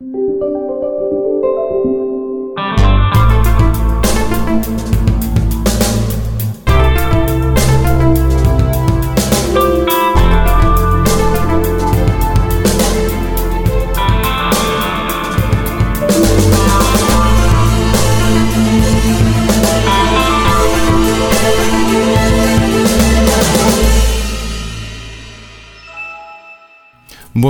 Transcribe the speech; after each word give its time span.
you 0.00 0.27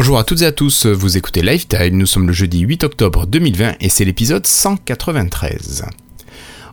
Bonjour 0.00 0.16
à 0.16 0.22
toutes 0.22 0.42
et 0.42 0.46
à 0.46 0.52
tous, 0.52 0.86
vous 0.86 1.16
écoutez 1.16 1.42
Lifetime, 1.42 1.96
nous 1.96 2.06
sommes 2.06 2.28
le 2.28 2.32
jeudi 2.32 2.60
8 2.60 2.84
octobre 2.84 3.26
2020 3.26 3.78
et 3.80 3.88
c'est 3.88 4.04
l'épisode 4.04 4.46
193. 4.46 5.86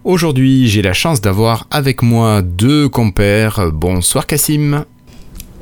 Aujourd'hui, 0.04 0.68
j'ai 0.68 0.84
la 0.84 0.94
chance 0.94 1.22
d'avoir 1.22 1.66
avec 1.72 2.04
moi 2.04 2.44
deux 2.44 2.88
compères. 2.88 3.72
Bonsoir 3.72 4.28
Cassim. 4.28 4.86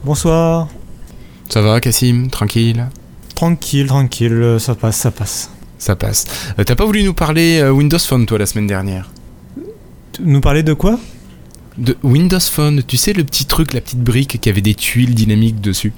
Bonsoir. 0.03 0.67
Ça 1.47 1.61
va 1.61 1.79
Cassim 1.79 2.27
Tranquille? 2.29 2.85
Tranquille, 3.33 3.87
tranquille, 3.87 4.57
ça 4.59 4.75
passe, 4.75 4.97
ça 4.97 5.11
passe. 5.11 5.49
Ça 5.77 5.95
passe. 5.95 6.25
Euh, 6.59 6.65
T'as 6.65 6.75
pas 6.75 6.83
voulu 6.83 7.01
nous 7.03 7.13
parler 7.13 7.59
euh, 7.61 7.71
Windows 7.71 7.97
Phone 7.97 8.25
toi 8.25 8.39
la 8.39 8.45
semaine 8.45 8.67
dernière? 8.67 9.09
Nous 10.19 10.41
parler 10.41 10.63
de 10.63 10.73
quoi? 10.73 10.99
De 11.77 11.95
Windows 12.03 12.41
Phone, 12.41 12.83
tu 12.85 12.97
sais 12.97 13.13
le 13.13 13.23
petit 13.23 13.45
truc, 13.45 13.71
la 13.71 13.79
petite 13.79 14.03
brique 14.03 14.41
qui 14.41 14.49
avait 14.49 14.59
des 14.59 14.75
tuiles 14.75 15.15
dynamiques 15.15 15.61
dessus? 15.61 15.93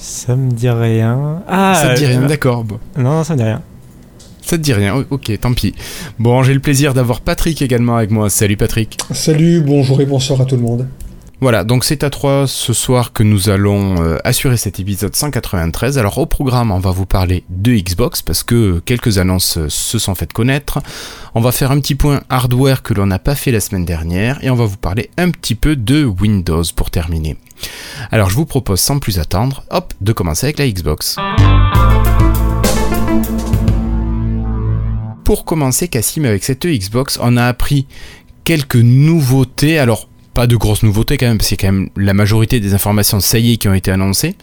Ça 0.00 0.34
me 0.34 0.50
dit 0.50 0.70
rien. 0.70 1.42
Ah 1.46 1.74
Ça 1.74 1.94
te 1.94 1.98
dit 1.98 2.06
rien, 2.06 2.22
euh, 2.22 2.26
d'accord. 2.26 2.64
bon. 2.64 2.78
Non, 2.96 3.22
ça 3.22 3.34
me 3.34 3.38
dit 3.38 3.44
rien. 3.44 3.60
Ça 4.40 4.56
te 4.56 4.62
dit 4.62 4.72
rien, 4.72 5.04
ok, 5.10 5.38
tant 5.40 5.52
pis. 5.52 5.74
Bon, 6.18 6.42
j'ai 6.42 6.54
le 6.54 6.60
plaisir 6.60 6.94
d'avoir 6.94 7.20
Patrick 7.20 7.60
également 7.60 7.96
avec 7.96 8.10
moi. 8.10 8.30
Salut 8.30 8.56
Patrick. 8.56 8.98
Salut, 9.12 9.60
bonjour 9.60 10.00
et 10.00 10.06
bonsoir 10.06 10.40
à 10.40 10.46
tout 10.46 10.56
le 10.56 10.62
monde. 10.62 10.88
Voilà, 11.40 11.64
donc 11.64 11.84
c'est 11.84 12.04
à 12.04 12.10
trois 12.10 12.46
ce 12.46 12.74
soir 12.74 13.14
que 13.14 13.22
nous 13.22 13.48
allons 13.48 14.02
euh, 14.02 14.18
assurer 14.24 14.58
cet 14.58 14.78
épisode 14.78 15.16
193. 15.16 15.96
Alors 15.96 16.18
au 16.18 16.26
programme, 16.26 16.70
on 16.70 16.80
va 16.80 16.90
vous 16.90 17.06
parler 17.06 17.44
de 17.48 17.72
Xbox 17.72 18.20
parce 18.20 18.42
que 18.42 18.80
quelques 18.80 19.16
annonces 19.16 19.56
euh, 19.56 19.70
se 19.70 19.98
sont 19.98 20.14
faites 20.14 20.34
connaître. 20.34 20.80
On 21.34 21.40
va 21.40 21.50
faire 21.50 21.70
un 21.70 21.80
petit 21.80 21.94
point 21.94 22.20
hardware 22.28 22.82
que 22.82 22.92
l'on 22.92 23.06
n'a 23.06 23.18
pas 23.18 23.34
fait 23.34 23.52
la 23.52 23.60
semaine 23.60 23.86
dernière 23.86 24.38
et 24.44 24.50
on 24.50 24.54
va 24.54 24.66
vous 24.66 24.76
parler 24.76 25.08
un 25.16 25.30
petit 25.30 25.54
peu 25.54 25.76
de 25.76 26.04
Windows 26.04 26.64
pour 26.76 26.90
terminer. 26.90 27.38
Alors 28.10 28.28
je 28.28 28.34
vous 28.34 28.44
propose 28.44 28.80
sans 28.80 28.98
plus 28.98 29.18
attendre, 29.18 29.64
hop, 29.70 29.94
de 30.02 30.12
commencer 30.12 30.44
avec 30.44 30.58
la 30.58 30.68
Xbox. 30.68 31.16
Pour 35.24 35.46
commencer, 35.46 35.88
Cassim, 35.88 36.26
avec 36.26 36.44
cette 36.44 36.66
Xbox, 36.66 37.18
on 37.22 37.38
a 37.38 37.46
appris 37.46 37.86
quelques 38.44 38.76
nouveautés. 38.76 39.78
Alors, 39.78 40.08
pas 40.34 40.46
de 40.46 40.56
grosses 40.56 40.82
nouveautés 40.82 41.16
quand 41.16 41.26
même, 41.26 41.38
parce 41.38 41.48
qu'il 41.48 41.60
y 41.60 41.66
a 41.66 41.68
quand 41.68 41.74
même 41.74 41.88
la 41.96 42.14
majorité 42.14 42.60
des 42.60 42.74
informations, 42.74 43.20
ça 43.20 43.38
y 43.38 43.52
est, 43.52 43.56
qui 43.56 43.68
ont 43.68 43.74
été 43.74 43.90
annoncées. 43.90 44.36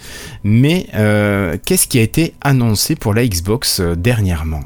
Mais 0.44 0.88
euh, 0.96 1.56
qu'est-ce 1.66 1.88
qui 1.88 1.98
a 2.00 2.02
été 2.02 2.34
annoncé 2.42 2.96
pour 2.96 3.14
la 3.14 3.26
Xbox 3.26 3.80
euh, 3.80 3.96
dernièrement? 3.96 4.62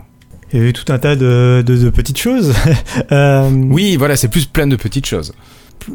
Il 0.54 0.60
y 0.60 0.64
a 0.64 0.68
eu 0.68 0.74
tout 0.74 0.92
un 0.92 0.98
tas 1.00 1.16
de, 1.16 1.64
de- 1.66 1.78
de 1.78 1.90
petites 1.90 2.18
choses. 2.18 2.54
Euh, 3.12 3.50
Oui, 3.52 3.96
voilà, 3.98 4.16
c'est 4.16 4.28
plus 4.28 4.46
plein 4.46 4.68
de 4.68 4.76
petites 4.76 5.06
choses. 5.06 5.34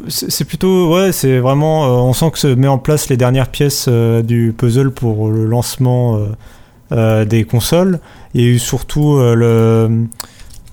C'est 0.09 0.45
plutôt, 0.45 0.93
ouais, 0.93 1.11
c'est 1.11 1.37
vraiment, 1.39 1.85
euh, 1.85 1.89
on 2.09 2.13
sent 2.13 2.31
que 2.31 2.39
se 2.39 2.47
met 2.47 2.67
en 2.67 2.77
place 2.77 3.07
les 3.09 3.15
dernières 3.17 3.49
pièces 3.49 3.85
euh, 3.87 4.21
du 4.21 4.53
puzzle 4.57 4.91
pour 4.91 5.29
le 5.29 5.45
lancement 5.45 6.19
euh, 6.91 7.25
des 7.25 7.43
consoles. 7.45 7.99
Il 8.33 8.41
y 8.41 8.45
a 8.45 8.47
eu 8.47 8.59
surtout 8.59 9.17
le, 9.19 10.05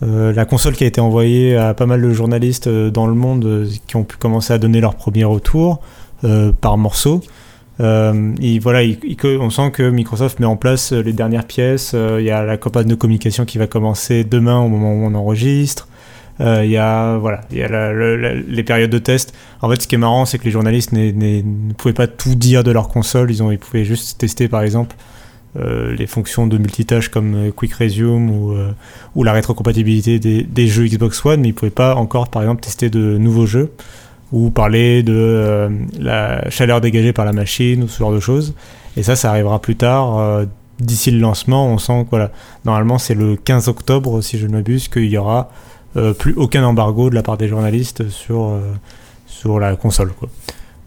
euh, 0.04 0.32
la 0.32 0.44
console 0.44 0.74
qui 0.74 0.84
a 0.84 0.86
été 0.86 1.00
envoyée 1.00 1.56
à 1.56 1.72
pas 1.74 1.86
mal 1.86 2.02
de 2.02 2.10
journalistes 2.12 2.66
euh, 2.66 2.90
dans 2.90 3.06
le 3.06 3.14
monde 3.14 3.44
euh, 3.44 3.66
qui 3.86 3.96
ont 3.96 4.04
pu 4.04 4.16
commencer 4.16 4.52
à 4.52 4.58
donner 4.58 4.80
leur 4.80 4.94
premier 4.96 5.24
retour 5.24 5.80
par 6.62 6.78
morceaux. 6.78 7.20
Et 7.80 8.58
voilà, 8.60 8.82
il- 8.82 8.98
il- 9.04 9.16
on 9.40 9.50
sent 9.50 9.70
que 9.72 9.90
Microsoft 9.90 10.38
met 10.40 10.46
en 10.46 10.56
place 10.56 10.92
les 10.92 11.12
dernières 11.12 11.44
pièces. 11.44 11.94
Il 11.94 12.24
y 12.24 12.30
a 12.30 12.42
la 12.44 12.56
campagne 12.56 12.86
de 12.86 12.94
communication 12.94 13.44
qui 13.44 13.58
va 13.58 13.66
commencer 13.66 14.24
demain 14.24 14.58
au 14.60 14.68
moment 14.68 14.92
où 14.94 15.04
on 15.04 15.14
enregistre. 15.14 15.88
Il 16.40 16.70
y 16.70 16.78
a 16.78 17.18
voilà, 17.18 17.42
il 17.50 17.58
y 17.58 17.62
a 17.62 17.68
la- 17.68 17.92
la- 17.92 18.34
les 18.34 18.62
périodes 18.62 18.90
de 18.90 18.98
test. 18.98 19.34
En 19.60 19.68
fait, 19.68 19.82
ce 19.82 19.86
qui 19.88 19.96
est 19.96 19.98
marrant, 19.98 20.24
c'est 20.24 20.38
que 20.38 20.44
les 20.44 20.50
journalistes 20.50 20.92
ne 20.92 21.42
pouvaient 21.76 21.92
pas 21.94 22.06
tout 22.06 22.34
dire 22.34 22.64
de 22.64 22.70
leur 22.70 22.88
console. 22.88 23.30
Ils 23.30 23.42
ont, 23.42 23.50
ils 23.50 23.58
pouvaient 23.58 23.84
juste 23.84 24.18
tester, 24.18 24.48
par 24.48 24.62
exemple, 24.62 24.96
euh, 25.56 25.94
les 25.94 26.08
fonctions 26.08 26.48
de 26.48 26.58
multitâche 26.58 27.08
comme 27.08 27.34
euh, 27.36 27.50
Quick 27.52 27.74
Resume 27.74 28.28
ou, 28.28 28.52
euh, 28.52 28.72
ou 29.14 29.22
la 29.22 29.32
rétrocompatibilité 29.32 30.18
des, 30.18 30.42
des 30.42 30.66
jeux 30.66 30.84
Xbox 30.84 31.24
One, 31.24 31.42
mais 31.42 31.48
ils 31.48 31.54
pouvaient 31.54 31.70
pas 31.70 31.94
encore, 31.94 32.26
par 32.26 32.42
exemple, 32.42 32.62
tester 32.62 32.90
de 32.90 33.18
nouveaux 33.18 33.46
jeux 33.46 33.70
ou 34.32 34.50
parler 34.50 35.04
de 35.04 35.70
la 36.00 36.50
chaleur 36.50 36.80
dégagée 36.80 37.12
par 37.12 37.24
la 37.24 37.32
machine 37.32 37.84
ou 37.84 37.88
ce 37.88 38.00
genre 38.00 38.12
de 38.12 38.18
choses. 38.18 38.54
Et 38.96 39.04
ça, 39.04 39.14
ça 39.14 39.30
arrivera 39.30 39.60
plus 39.60 39.76
tard. 39.76 40.44
D'ici 40.80 41.12
le 41.12 41.20
lancement, 41.20 41.68
on 41.68 41.78
sent 41.78 42.04
que 42.04 42.10
voilà, 42.10 42.32
normalement 42.64 42.98
c'est 42.98 43.14
le 43.14 43.36
15 43.36 43.68
octobre, 43.68 44.20
si 44.22 44.38
je 44.38 44.48
ne 44.48 44.52
m'abuse, 44.52 44.88
qu'il 44.88 45.04
y 45.04 45.16
aura 45.16 45.50
plus 46.18 46.34
aucun 46.34 46.64
embargo 46.64 47.10
de 47.10 47.14
la 47.14 47.22
part 47.22 47.36
des 47.36 47.46
journalistes 47.46 48.08
sur, 48.08 48.58
sur 49.26 49.60
la 49.60 49.76
console. 49.76 50.10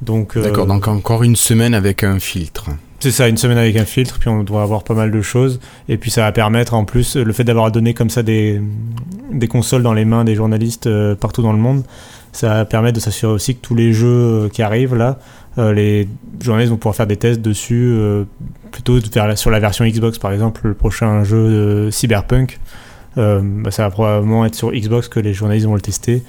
Donc, 0.01 0.38
D'accord, 0.38 0.66
donc 0.66 0.89
encore 0.89 1.23
une 1.23 1.38
semaine 1.38 1.73
avec 1.73 2.03
un 2.03 2.19
filtre. 2.19 2.72
C'est 3.00 3.12
ça, 3.12 3.28
une 3.28 3.38
semaine 3.38 3.58
avec 3.58 3.75
un 3.78 3.85
filtre, 3.85 4.18
puis 4.19 4.30
on 4.30 4.44
doit 4.44 4.63
avoir 4.63 4.84
pas 4.84 4.96
mal 4.96 5.12
de 5.12 5.22
choses. 5.22 5.59
Et 5.88 5.97
puis 5.97 6.09
ça 6.09 6.22
va 6.22 6.31
permettre 6.31 6.74
en 6.74 6.84
plus, 6.84 7.16
le 7.16 7.31
fait 7.34 7.44
d'avoir 7.44 7.72
donné 7.72 7.94
comme 7.94 8.09
ça 8.09 8.24
des, 8.24 8.62
consoles 9.50 9.84
dans 9.84 9.94
les 9.94 10.06
mains 10.06 10.24
des 10.24 10.35
journalistes 10.35 10.88
euh, 10.88 11.16
partout 11.16 11.41
dans 11.41 11.53
le 11.53 11.59
monde, 11.59 11.84
ça 12.38 12.50
va 12.50 12.66
permettre 12.66 12.96
de 12.96 13.00
s'assurer 13.00 13.34
aussi 13.34 13.56
que 13.56 13.62
tous 13.62 13.74
les 13.75 13.94
jeux 13.94 14.08
euh, 14.08 14.50
qui 14.50 14.62
arrivent 14.62 14.96
là, 14.96 15.18
euh, 15.58 15.74
les 15.74 16.08
journalistes 16.40 16.72
vont 16.72 16.78
pouvoir 16.78 16.96
faire 16.96 17.08
des 17.08 17.18
tests 17.18 17.41
dessus, 17.41 17.97
plutôt 18.72 19.00
sur 19.35 19.52
la 19.52 19.59
version 19.59 19.85
Xbox 19.85 20.19
par 20.19 20.31
exemple, 20.31 20.62
le 20.68 20.74
prochain 20.75 21.24
jeu 21.24 21.38
euh, 21.38 21.91
Cyberpunk. 21.91 22.59
bah, 23.16 23.72
ça 23.72 23.84
va 23.84 23.90
probablement 23.90 24.46
être 24.46 24.53
sur 24.53 24.72
Xbox 24.72 25.08
que 25.08 25.19
les 25.19 25.34
journalistes 25.34 25.66
vont 25.66 25.75
le 25.75 25.81
tester. 25.81 26.24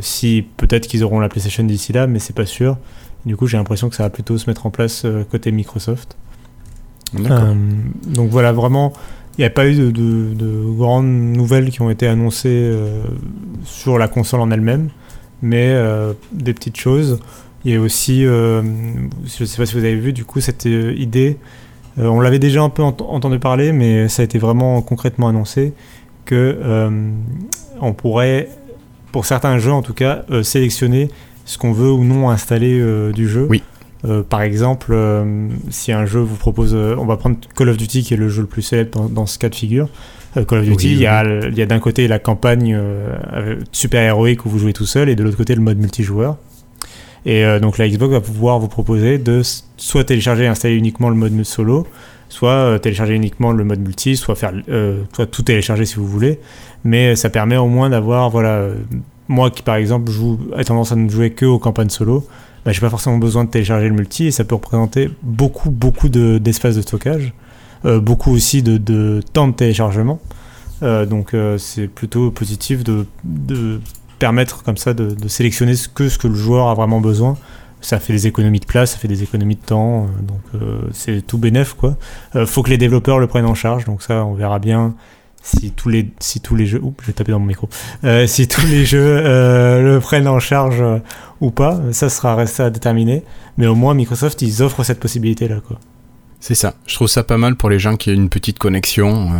Si 0.00 0.44
peut-être 0.56 0.86
qu'ils 0.86 1.02
auront 1.02 1.20
la 1.20 1.28
PlayStation 1.28 1.64
d'ici 1.64 1.92
là, 1.92 2.06
mais 2.06 2.18
c'est 2.18 2.36
pas 2.36 2.46
sûr. 2.46 2.76
Du 3.26 3.36
coup, 3.36 3.46
j'ai 3.46 3.56
l'impression 3.56 3.88
que 3.88 3.94
ça 3.96 4.02
va 4.04 4.10
plutôt 4.10 4.38
se 4.38 4.48
mettre 4.48 4.66
en 4.66 4.70
place 4.70 5.04
euh, 5.04 5.24
côté 5.30 5.52
Microsoft. 5.52 6.16
Euh, 7.14 7.54
donc 8.06 8.30
voilà, 8.30 8.52
vraiment, 8.52 8.92
il 9.36 9.42
n'y 9.42 9.44
a 9.46 9.50
pas 9.50 9.66
eu 9.68 9.74
de, 9.74 9.90
de- 9.90 10.34
de 10.34 10.64
grandes 10.76 11.06
nouvelles 11.06 11.70
qui 11.70 11.82
ont 11.82 11.90
été 11.90 12.06
annoncées 12.06 12.48
euh, 12.48 13.02
sur 13.64 13.98
la 13.98 14.08
console 14.08 14.40
en 14.40 14.50
elle-même, 14.50 14.88
mais 15.42 15.68
euh, 15.70 16.12
des 16.32 16.54
petites 16.54 16.76
choses. 16.78 17.20
Il 17.64 17.72
y 17.72 17.76
a 17.76 17.80
aussi, 17.80 18.22
je 18.24 18.60
ne 18.62 19.44
sais 19.44 19.56
pas 19.58 19.66
si 19.66 19.74
vous 19.74 19.84
avez 19.84 19.96
vu, 19.96 20.14
du 20.14 20.24
coup, 20.24 20.40
cette 20.40 20.64
idée, 20.64 21.36
on 21.98 22.20
l'avait 22.20 22.38
déjà 22.38 22.62
un 22.62 22.70
peu 22.70 22.82
ent- 22.82 22.96
entendu 23.06 23.38
parler, 23.38 23.72
mais 23.72 24.08
ça 24.08 24.22
a 24.22 24.24
été 24.24 24.38
vraiment 24.38 24.80
concrètement 24.80 25.28
annoncé, 25.28 25.74
que 26.24 26.88
on 27.82 27.92
pourrait, 27.92 28.48
pour 29.12 29.26
certains 29.26 29.58
jeux 29.58 29.72
en 29.72 29.82
tout 29.82 29.92
cas, 29.92 30.24
sélectionner 30.42 31.10
ce 31.50 31.58
qu'on 31.58 31.72
veut 31.72 31.90
ou 31.90 32.04
non 32.04 32.30
installer 32.30 32.78
euh, 32.78 33.10
du 33.10 33.28
jeu. 33.28 33.48
Oui. 33.50 33.60
Euh, 34.04 34.22
par 34.22 34.40
exemple, 34.40 34.92
euh, 34.92 35.48
si 35.68 35.90
un 35.90 36.06
jeu 36.06 36.20
vous 36.20 36.36
propose, 36.36 36.74
euh, 36.74 36.94
on 36.96 37.06
va 37.06 37.16
prendre 37.16 37.36
Call 37.56 37.68
of 37.68 37.76
Duty 37.76 38.04
qui 38.04 38.14
est 38.14 38.16
le 38.16 38.28
jeu 38.28 38.42
le 38.42 38.46
plus 38.46 38.62
célèbre 38.62 38.96
dans, 38.96 39.08
dans 39.08 39.26
ce 39.26 39.36
cas 39.36 39.48
de 39.48 39.56
figure. 39.56 39.88
Call 40.34 40.60
of 40.60 40.64
Duty, 40.64 40.86
Oui, 40.86 40.92
il 40.92 41.00
y 41.00 41.06
a, 41.06 41.24
y 41.48 41.66
d'un 41.66 41.80
côté 41.80 42.06
la 42.06 42.20
campagne 42.20 42.80
super 43.72 44.00
héroïque 44.00 44.46
où 44.46 44.48
vous 44.48 44.60
jouez 44.60 44.72
tout 44.72 44.86
seul 44.86 45.08
et 45.08 45.16
de 45.16 45.24
l'autre 45.24 45.36
côté 45.36 45.56
le 45.56 45.60
mode 45.60 45.78
multijoueur. 45.78 46.36
Et 47.26 47.44
donc 47.60 47.78
la 47.78 47.88
Xbox 47.88 48.12
va 48.12 48.20
pouvoir 48.20 48.60
vous 48.60 48.68
proposer 48.68 49.18
de 49.18 49.42
soit 49.76 50.04
télécharger 50.04 50.44
et 50.44 50.46
installer 50.46 50.76
uniquement 50.76 51.08
le 51.08 51.16
mode 51.16 51.42
solo, 51.42 51.84
soit 52.28 52.78
télécharger 52.78 53.14
uniquement 53.14 53.50
le 53.50 53.64
mode 53.64 53.80
multi, 53.80 54.16
soit 54.16 54.36
faire, 54.36 54.52
soit 55.12 55.26
tout 55.26 55.42
télécharger 55.42 55.84
si 55.84 55.96
vous 55.96 56.06
voulez. 56.06 56.38
Mais 56.84 57.16
ça 57.16 57.28
permet 57.28 57.56
au 57.56 57.66
moins 57.66 57.90
d'avoir, 57.90 58.30
voilà, 58.30 58.68
moi 59.30 59.50
qui 59.50 59.62
par 59.62 59.76
exemple 59.76 60.10
joue, 60.10 60.38
a 60.56 60.64
tendance 60.64 60.90
à 60.90 60.96
ne 60.96 61.08
jouer 61.08 61.30
que 61.30 61.46
aux 61.46 61.60
campagnes 61.60 61.88
solo, 61.88 62.26
bah, 62.64 62.72
j'ai 62.72 62.80
pas 62.80 62.90
forcément 62.90 63.16
besoin 63.16 63.44
de 63.44 63.50
télécharger 63.50 63.88
le 63.88 63.94
multi 63.94 64.26
et 64.26 64.30
ça 64.32 64.44
peut 64.44 64.56
représenter 64.56 65.08
beaucoup, 65.22 65.70
beaucoup 65.70 66.08
de- 66.08 66.38
d'espace 66.38 66.74
de, 66.76 66.82
stockage, 66.82 67.32
euh, 67.84 68.00
beaucoup 68.00 68.32
aussi 68.32 68.62
de, 68.62 68.76
de 68.76 69.22
temps 69.32 69.46
de 69.48 69.54
téléchargement. 69.54 70.18
Euh, 70.82 71.06
donc 71.06 71.32
euh, 71.32 71.58
c'est 71.58 71.86
plutôt 71.86 72.30
positif 72.32 72.82
de, 72.82 73.06
de 73.24 73.80
permettre 74.18 74.64
comme 74.64 74.76
ça 74.76 74.94
de, 74.94 75.16
sélectionner 75.28 75.74
ce 75.74 75.88
que, 75.88 76.08
ce 76.08 76.18
que 76.18 76.26
le 76.26 76.34
joueur 76.34 76.68
a 76.68 76.74
vraiment 76.74 77.00
besoin. 77.00 77.36
Ça 77.80 78.00
fait 78.00 78.12
des 78.12 78.26
économies 78.26 78.60
de 78.60 78.66
place, 78.66 78.90
ça 78.92 78.98
fait 78.98 79.08
des 79.08 79.22
économies 79.22 79.54
de 79.54 79.64
temps, 79.64 80.06
donc 80.20 80.62
c'est 80.92 81.26
tout 81.26 81.38
bénef 81.38 81.72
quoi. 81.72 81.96
Faut 82.44 82.62
que 82.62 82.68
les 82.68 82.76
développeurs 82.76 83.18
le 83.18 83.26
prennent 83.26 83.46
en 83.46 83.54
charge, 83.54 83.86
donc 83.86 84.02
ça 84.02 84.22
on 84.26 84.34
verra 84.34 84.58
bien 84.58 84.94
si 85.42 85.72
tous 85.72 85.88
les 85.88 86.10
si 86.20 86.40
tous 86.40 86.54
les 86.54 86.66
jeux, 86.66 86.80
oups, 86.82 87.02
j'ai 87.06 87.12
tapé 87.12 87.32
dans 87.32 87.38
mon 87.38 87.46
micro, 87.46 87.68
Euh, 88.04 88.26
si 88.26 88.46
tous 88.46 88.66
les 88.66 88.84
jeux 88.84 89.00
euh, 89.00 89.94
le 89.94 90.00
prennent 90.00 90.28
en 90.28 90.38
charge 90.38 90.80
euh, 90.80 90.98
ou 91.40 91.50
pas, 91.50 91.80
ça 91.92 92.08
sera 92.08 92.34
resté 92.34 92.62
à 92.62 92.70
déterminer. 92.70 93.22
Mais 93.56 93.66
au 93.66 93.74
moins 93.74 93.94
Microsoft 93.94 94.42
ils 94.42 94.62
offrent 94.62 94.84
cette 94.84 95.00
possibilité 95.00 95.48
là 95.48 95.60
quoi. 95.66 95.78
C'est 96.40 96.54
ça. 96.54 96.74
Je 96.86 96.94
trouve 96.94 97.08
ça 97.08 97.22
pas 97.22 97.36
mal 97.36 97.56
pour 97.56 97.68
les 97.68 97.78
gens 97.78 97.96
qui 97.96 98.10
ont 98.10 98.14
une 98.14 98.30
petite 98.30 98.58
connexion 98.58 99.30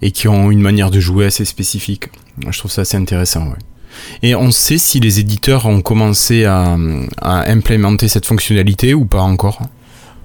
et 0.00 0.12
qui 0.12 0.28
ont 0.28 0.52
une 0.52 0.60
manière 0.60 0.92
de 0.92 1.00
jouer 1.00 1.26
assez 1.26 1.44
spécifique. 1.44 2.08
Je 2.48 2.56
trouve 2.56 2.70
ça 2.70 2.82
assez 2.82 2.96
intéressant. 2.96 3.52
Et 4.22 4.36
on 4.36 4.52
sait 4.52 4.78
si 4.78 5.00
les 5.00 5.18
éditeurs 5.18 5.66
ont 5.66 5.80
commencé 5.80 6.44
à 6.44 6.76
implémenter 7.20 8.06
cette 8.06 8.26
fonctionnalité 8.26 8.94
ou 8.94 9.06
pas 9.06 9.22
encore? 9.22 9.60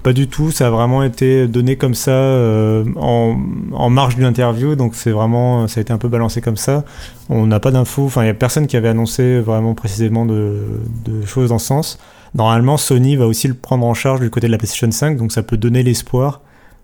Pas 0.06 0.12
du 0.12 0.28
tout, 0.28 0.52
ça 0.52 0.68
a 0.68 0.70
vraiment 0.70 1.02
été 1.02 1.48
donné 1.48 1.74
comme 1.74 1.94
ça 1.94 2.12
euh, 2.12 2.84
en, 2.94 3.36
en, 3.72 3.90
marge 3.90 4.14
d'une 4.14 4.24
interview, 4.24 4.76
donc 4.76 4.94
c'est 4.94 5.10
vraiment, 5.10 5.66
ça 5.66 5.80
a 5.80 5.82
été 5.82 5.92
un 5.92 5.98
peu 5.98 6.06
balancé 6.06 6.40
comme 6.40 6.56
ça. 6.56 6.84
On 7.28 7.44
n'a 7.48 7.58
pas 7.58 7.72
d'infos, 7.72 8.04
enfin 8.04 8.20
il 8.22 8.26
n'y 8.26 8.30
a 8.30 8.34
personne 8.34 8.68
qui 8.68 8.76
avait 8.76 8.90
annoncé 8.90 9.40
vraiment 9.40 9.74
précisément 9.74 10.24
de, 10.24 10.60
choses 11.26 11.48
dans 11.48 11.58
ce 11.58 11.66
sens. 11.66 11.98
Normalement, 12.36 12.76
Sony 12.76 13.16
va 13.16 13.26
aussi 13.26 13.48
le 13.48 13.54
prendre 13.54 13.84
en 13.84 13.94
charge 13.94 14.20
du 14.20 14.30
côté 14.30 14.46
de 14.46 14.52
la 14.52 14.58
PlayStation 14.58 14.88
5, 14.88 15.16
donc 15.16 15.32
ça 15.32 15.42
peut 15.42 15.56
donner 15.56 15.82
l'espoir 15.82 16.40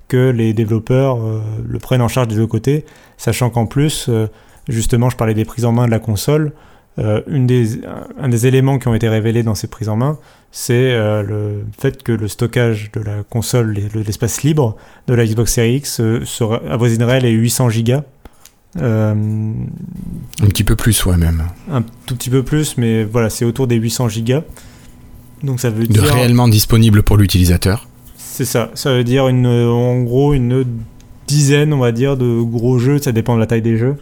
que 0.09 0.31
les 0.31 0.53
développeurs 0.53 1.19
euh, 1.19 1.41
le 1.65 1.79
prennent 1.79 2.03
en 2.03 2.09
charge 2.09 2.27
des 2.27 2.35
deux 2.35 2.49
côtés, 2.49 2.85
sachant 3.19 3.51
qu'en 3.51 3.67
plus, 3.67 4.07
euh, 4.09 4.27
justement, 4.69 5.11
je 5.11 5.17
parlais 5.17 5.35
des 5.35 5.45
prises 5.45 5.65
en 5.65 5.71
main 5.71 5.87
de 5.87 5.93
la 5.93 6.01
console. 6.01 6.55
Euh, 6.99 7.23
une 7.27 7.47
des, 7.47 7.81
un 8.21 8.29
des 8.29 8.47
éléments 8.47 8.79
qui 8.79 8.87
ont 8.87 8.95
été 8.95 9.09
révélés 9.09 9.43
dans 9.43 9.55
ces 9.55 9.67
prises 9.67 9.89
en 9.89 9.97
main, 9.97 10.19
c'est 10.51 10.93
euh, 10.93 11.23
le 11.23 11.65
fait 11.79 12.03
que 12.03 12.13
le 12.13 12.29
stockage 12.29 12.91
de 12.93 13.01
la 13.01 13.23
console, 13.23 13.75
l'espace 13.95 14.43
libre 14.43 14.77
de 15.07 15.15
la 15.15 15.25
Xbox 15.25 15.55
Series 15.55 15.77
X 15.77 16.01
euh, 16.01 16.21
avoisinerait 16.69 17.21
les 17.21 17.31
800 17.31 17.71
gigas. 17.71 18.03
un 18.77 19.17
petit 20.49 20.65
peu 20.65 20.77
plus, 20.77 21.07
ouais, 21.07 21.17
même. 21.17 21.45
Un 21.71 21.83
tout 22.05 22.15
petit 22.15 22.31
peu 22.31 22.43
plus, 22.43 22.77
mais 22.77 23.05
voilà, 23.05 23.31
c'est 23.31 23.47
autour 23.47 23.67
des 23.67 23.77
800 23.77 24.11
gigas. 24.11 24.43
Donc 25.43 25.61
ça 25.61 25.71
veut 25.71 25.87
de 25.87 25.93
dire. 25.93 26.05
réellement 26.05 26.47
disponible 26.47 27.03
pour 27.03 27.17
l'utilisateur. 27.17 27.89
C'est 28.17 28.45
ça. 28.45 28.71
Ça 28.75 28.93
veut 28.93 29.05
dire 29.05 29.29
une, 29.29 29.47
en 29.47 30.03
gros 30.03 30.35
une 30.35 30.65
dizaine, 31.27 31.73
on 31.73 31.79
va 31.79 31.91
dire, 31.91 32.19
de 32.19 32.41
gros 32.43 32.79
jeux. 32.79 32.99
Ça 32.99 33.13
dépend 33.13 33.35
de 33.35 33.41
la 33.41 33.47
taille 33.47 33.63
des 33.63 33.79
jeux. 33.79 33.97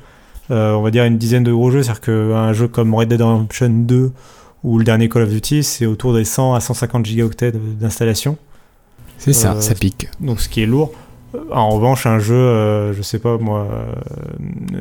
Euh, 0.50 0.72
on 0.72 0.82
va 0.82 0.90
dire 0.90 1.04
une 1.04 1.18
dizaine 1.18 1.44
de 1.44 1.52
gros 1.52 1.70
jeux. 1.70 1.82
C'est-à-dire 1.82 2.00
qu'un 2.00 2.52
jeu 2.52 2.68
comme 2.68 2.94
Red 2.94 3.08
Dead 3.08 3.20
Redemption 3.22 3.68
2 3.70 4.12
ou 4.64 4.78
le 4.78 4.84
dernier 4.84 5.08
Call 5.08 5.22
of 5.22 5.30
Duty, 5.30 5.62
c'est 5.62 5.86
autour 5.86 6.14
des 6.14 6.24
100 6.24 6.54
à 6.54 6.60
150 6.60 7.06
gigaoctets 7.06 7.52
d'installation. 7.52 8.36
C'est 9.18 9.32
ça, 9.32 9.52
euh, 9.52 9.60
ça 9.60 9.74
pique. 9.74 10.08
Donc 10.20 10.40
ce 10.40 10.48
qui 10.48 10.62
est 10.62 10.66
lourd. 10.66 10.92
Euh, 11.34 11.38
en 11.52 11.70
revanche, 11.70 12.06
un 12.06 12.18
jeu, 12.18 12.92
je 12.92 13.02
sais 13.02 13.18
pas 13.18 13.38
moi, 13.38 13.68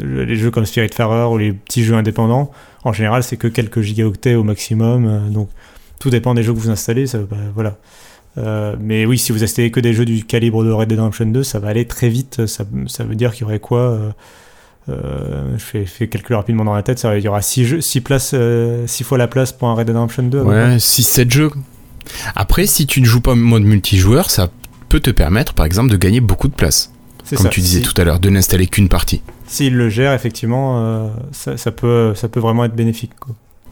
les 0.01 0.35
jeux 0.35 0.51
comme 0.51 0.65
Spiritfarer 0.65 1.25
ou 1.31 1.37
les 1.37 1.53
petits 1.53 1.83
jeux 1.83 1.95
indépendants, 1.95 2.51
en 2.83 2.93
général, 2.93 3.23
c'est 3.23 3.37
que 3.37 3.47
quelques 3.47 3.81
gigaoctets 3.81 4.35
au 4.35 4.43
maximum. 4.43 5.31
donc 5.31 5.49
tout 5.99 6.09
dépend 6.09 6.33
des 6.33 6.43
jeux 6.43 6.53
que 6.53 6.59
vous 6.59 6.69
installez. 6.69 7.07
Ça, 7.07 7.19
bah, 7.19 7.37
voilà. 7.53 7.77
mais 8.79 9.05
oui, 9.05 9.17
si 9.17 9.31
vous 9.31 9.43
installez 9.43 9.69
que 9.69 9.79
des 9.79 9.93
jeux 9.93 10.05
du 10.05 10.23
calibre 10.25 10.63
de 10.63 10.71
Red 10.71 10.89
Dead 10.89 10.97
Redemption 10.99 11.27
2, 11.27 11.43
ça 11.43 11.59
va 11.59 11.67
aller 11.69 11.85
très 11.85 12.09
vite. 12.09 12.47
Ça, 12.47 12.65
ça 12.87 13.03
veut 13.03 13.15
dire 13.15 13.33
qu'il 13.33 13.41
y 13.41 13.43
aurait 13.43 13.59
quoi 13.59 13.99
euh, 14.89 15.57
je 15.57 15.63
fais, 15.63 15.85
fais 15.85 16.07
calcul 16.07 16.35
rapidement 16.35 16.65
dans 16.65 16.73
la 16.73 16.83
tête, 16.83 16.99
ça, 16.99 17.17
il 17.17 17.23
y 17.23 17.27
aura 17.27 17.41
6 17.41 17.81
six 17.81 18.01
places, 18.01 18.31
euh, 18.33 18.87
six 18.87 19.03
fois 19.03 19.17
la 19.17 19.27
place 19.27 19.51
pour 19.51 19.67
un 19.67 19.75
Red 19.75 19.87
Dead 19.87 19.95
Redemption 19.95 20.23
2. 20.23 20.41
Ouais, 20.41 20.77
6-7 20.77 21.31
jeux. 21.31 21.51
Après, 22.35 22.65
si 22.65 22.87
tu 22.87 23.01
ne 23.01 23.05
joues 23.05 23.21
pas 23.21 23.33
en 23.33 23.37
mode 23.37 23.63
multijoueur, 23.63 24.31
ça 24.31 24.49
peut 24.89 24.99
te 24.99 25.11
permettre, 25.11 25.53
par 25.53 25.65
exemple, 25.65 25.91
de 25.91 25.97
gagner 25.97 26.21
beaucoup 26.21 26.47
de 26.47 26.53
place. 26.53 26.91
Comme 27.35 27.49
tu 27.49 27.61
disais 27.61 27.81
tout 27.81 27.93
à 28.01 28.03
l'heure, 28.03 28.19
de 28.19 28.29
n'installer 28.29 28.65
qu'une 28.65 28.89
partie. 28.89 29.21
S'il 29.45 29.75
le 29.75 29.89
gère, 29.89 30.13
effectivement, 30.13 30.79
euh, 30.79 31.09
ça, 31.31 31.71
peut, 31.71 32.13
ça 32.15 32.27
peut 32.27 32.39
vraiment 32.39 32.65
être 32.65 32.75
bénéfique. 32.75 33.11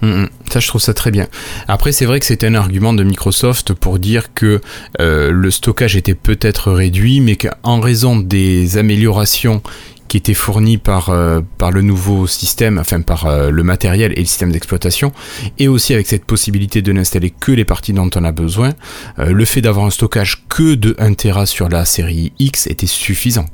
Mm, 0.01 0.07
mm. 0.07 0.29
ça, 0.51 0.59
je 0.59 0.67
trouve 0.67 0.81
ça 0.81 0.93
très 0.93 1.09
bien. 1.09 1.25
Après, 1.67 1.91
c'est 1.91 2.05
vrai 2.05 2.19
que 2.19 2.27
c'était 2.27 2.45
un 2.45 2.53
argument 2.53 2.93
de 2.93 3.03
Microsoft 3.03 3.73
pour 3.73 3.97
dire 3.97 4.31
que 4.35 4.61
le 4.99 5.49
stockage 5.49 5.95
était 5.95 6.13
peut-être 6.13 6.71
réduit, 6.71 7.19
mais 7.19 7.35
qu'en 7.35 7.79
raison 7.79 8.15
des 8.15 8.77
améliorations 8.77 9.63
qui 10.07 10.17
était 10.17 10.33
fourni 10.33 10.77
par, 10.77 11.09
euh, 11.09 11.41
par 11.57 11.71
le 11.71 11.81
nouveau 11.81 12.27
système, 12.27 12.77
enfin 12.77 13.01
par 13.01 13.25
euh, 13.25 13.49
le 13.51 13.63
matériel 13.63 14.13
et 14.13 14.19
le 14.19 14.25
système 14.25 14.51
d'exploitation, 14.51 15.11
et 15.57 15.67
aussi 15.67 15.93
avec 15.93 16.07
cette 16.07 16.25
possibilité 16.25 16.81
de 16.81 16.91
n'installer 16.91 17.29
que 17.29 17.51
les 17.51 17.65
parties 17.65 17.93
dont 17.93 18.09
on 18.15 18.23
a 18.23 18.31
besoin, 18.31 18.73
euh, 19.19 19.31
le 19.31 19.45
fait 19.45 19.61
d'avoir 19.61 19.85
un 19.85 19.89
stockage 19.89 20.43
que 20.49 20.75
de 20.75 20.95
1 20.99 21.13
Tera 21.13 21.45
sur 21.45 21.69
la 21.69 21.85
série 21.85 22.33
X 22.39 22.67
était 22.67 22.87
suffisant. 22.87 23.45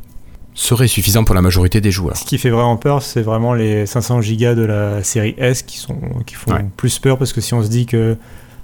Serait 0.55 0.88
suffisant 0.88 1.23
pour 1.23 1.33
la 1.33 1.41
majorité 1.41 1.81
des 1.81 1.89
joueurs. 1.89 2.15
Ce 2.15 2.25
qui 2.25 2.38
fait 2.38 2.51
vraiment 2.51 2.77
peur, 2.77 3.01
c'est 3.01 3.23
vraiment 3.23 3.55
les 3.55 3.88
500 3.88 4.19
Go 4.19 4.53
de 4.53 4.61
la 4.61 5.03
série 5.03 5.33
S 5.39 5.63
qui, 5.63 5.79
sont, 5.79 5.97
qui 6.27 6.35
font 6.35 6.51
plus 6.77 7.00
peur 7.00 7.17
parce 7.17 7.33
que 7.33 7.41
si 7.41 7.55
on 7.55 7.63
se 7.63 7.69
dit 7.69 7.88
que, 7.88 8.17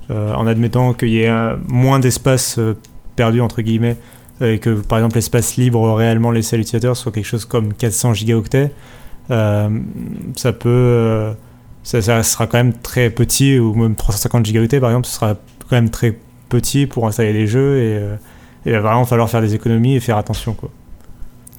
en 0.10 0.46
admettant 0.46 0.94
qu'il 0.94 1.10
y 1.10 1.22
ait 1.22 1.56
moins 1.68 1.98
d'espace 1.98 2.60
perdu, 3.16 3.42
entre 3.42 3.64
guillemets, 3.64 3.98
et 4.42 4.60
que 4.60 4.70
par 4.70 5.00
exemple 5.00 5.16
l'espace 5.16 5.58
libre 5.58 5.94
réellement 5.94 6.32
laissé 6.32 6.56
à 6.56 6.58
l'utilisateur 6.58 6.96
soit 6.96 7.12
quelque 7.12 7.26
chose 7.26 7.46
comme 7.46 7.74
400 7.74 8.14
gigaoctets, 8.14 8.72
euh, 9.32 9.70
ça 10.36 10.54
peut, 10.54 10.70
euh, 10.70 11.34
ça, 11.84 12.02
sera 12.24 12.48
quand 12.48 12.58
même 12.58 12.74
très 12.74 13.10
petit, 13.10 13.60
ou 13.60 13.74
même 13.76 13.96
350 13.96 14.46
gigaoctets 14.46 14.80
par 14.80 14.90
exemple, 14.90 15.08
ce 15.08 15.14
sera 15.14 15.36
quand 15.36 15.76
même 15.76 15.90
très 15.90 16.18
petit 16.50 16.88
pour 16.88 17.08
installer 17.08 17.34
des 17.34 17.48
jeux 17.48 17.78
et, 17.78 17.98
euh, 17.98 18.16
il 18.66 18.72
va 18.74 18.82
vraiment 18.82 19.06
falloir 19.06 19.30
faire 19.30 19.42
des 19.42 19.56
économies 19.56 19.96
et 19.96 20.00
faire 20.00 20.18
attention 20.18 20.54
quoi. 20.54 20.70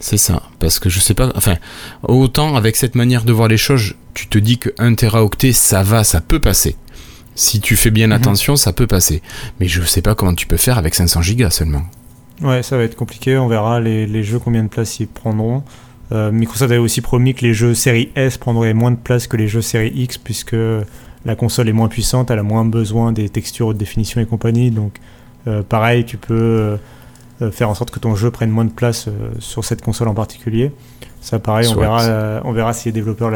C'est 0.03 0.17
ça, 0.17 0.43
parce 0.59 0.79
que 0.79 0.89
je 0.89 0.99
sais 0.99 1.13
pas, 1.13 1.31
enfin, 1.35 1.57
autant 2.03 2.57
avec 2.57 2.77
cette 2.77 2.95
manière 2.95 3.25
de 3.25 3.33
voir 3.33 3.49
les 3.49 3.59
choses, 3.59 3.95
tu 4.15 4.29
te 4.29 4.39
dis 4.39 4.57
que 4.57 4.71
1 4.79 4.95
teraoctet 4.95 5.53
ça 5.53 5.83
va, 5.83 6.05
ça 6.05 6.23
peut 6.23 6.41
passer. 6.41 6.77
Si 7.35 7.61
tu 7.61 7.77
fais 7.77 7.91
bien 7.91 8.09
mhm. 8.09 8.13
attention, 8.13 8.57
ça 8.57 8.73
peut 8.73 8.87
passer. 8.87 9.23
Mais 9.59 9.69
je 9.69 9.83
sais 9.83 10.03
pas 10.03 10.15
comment 10.15 10.35
tu 10.35 10.47
peux 10.47 10.57
faire 10.57 10.79
avec 10.79 10.95
500 10.95 11.23
gigas 11.23 11.51
seulement. 11.51 11.83
Ouais, 12.43 12.63
ça 12.63 12.77
va 12.77 12.85
être 12.85 12.97
compliqué. 12.97 13.37
On 13.37 13.49
verra 13.49 13.81
les, 13.81 14.07
les 14.07 14.23
jeux 14.23 14.39
combien 14.39 14.63
de 14.63 14.69
place 14.69 15.01
ils 15.01 15.09
prendront. 15.09 15.63
Euh, 16.13 16.33
Microsoft 16.33 16.71
avait 16.73 16.81
aussi 16.81 17.01
promis 17.01 17.35
que 17.35 17.43
les 17.43 17.55
jeux 17.55 17.75
série 17.75 18.11
S 18.17 18.37
prendraient 18.37 18.75
moins 18.75 18.91
de 18.91 18.97
place 18.97 19.27
que 19.27 19.37
les 19.37 19.47
jeux 19.47 19.63
série 19.63 19.93
X 19.95 20.19
puisque 20.19 20.57
la 21.25 21.37
console 21.37 21.69
est 21.69 21.73
moins 21.73 21.89
puissante, 21.89 22.31
elle 22.31 22.39
a 22.39 22.43
moins 22.43 22.65
besoin 22.65 23.13
des 23.13 23.29
textures 23.29 23.73
de 23.75 23.79
définition 23.79 24.21
et 24.21 24.27
compagnie. 24.27 24.71
Donc, 24.71 24.99
euh, 25.47 25.63
pareil, 25.63 26.05
tu 26.05 26.17
peux 26.17 26.79
euh, 27.43 27.51
faire 27.53 27.69
en 27.69 27.75
sorte 27.75 27.91
que 27.91 28.01
ton 28.01 28.17
jeu 28.17 28.31
prenne 28.31 28.51
moins 28.51 28.65
de 28.65 28.71
place 28.71 29.09
sur 29.39 29.65
cette 29.65 29.83
console 29.83 30.09
en 30.09 30.15
particulier. 30.15 30.73
Ça, 31.21 31.39
pareil, 31.39 31.69
on 31.69 31.79
verra, 31.79 32.41
on 32.45 32.53
verra 32.53 32.73
si 32.73 32.89
les 32.89 32.93
développeurs 32.93 33.31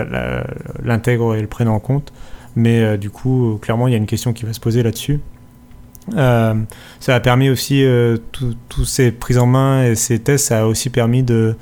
l'intègrent 0.82 1.34
et 1.34 1.40
le 1.42 1.46
prennent 1.46 1.68
en 1.68 1.80
compte. 1.80 2.12
Mais 2.56 2.96
du 2.96 3.10
coup, 3.10 3.58
clairement, 3.60 3.88
il 3.88 3.90
y 3.90 3.94
a 3.94 3.98
une 3.98 4.06
question 4.06 4.32
qui 4.32 4.46
va 4.46 4.54
se 4.54 4.60
poser 4.60 4.82
là-dessus. 4.82 5.20
Euh, 6.12 6.54
ça 7.00 7.14
a 7.14 7.20
permis 7.20 7.48
aussi, 7.48 7.84
euh, 7.84 8.18
tous 8.68 8.84
ces 8.84 9.10
prises 9.10 9.38
en 9.38 9.46
main 9.46 9.84
et 9.84 9.94
ces 9.94 10.18
tests, 10.18 10.46
ça 10.46 10.62
a 10.62 10.66
aussi 10.66 10.90
permis 10.90 11.22
de, 11.22 11.56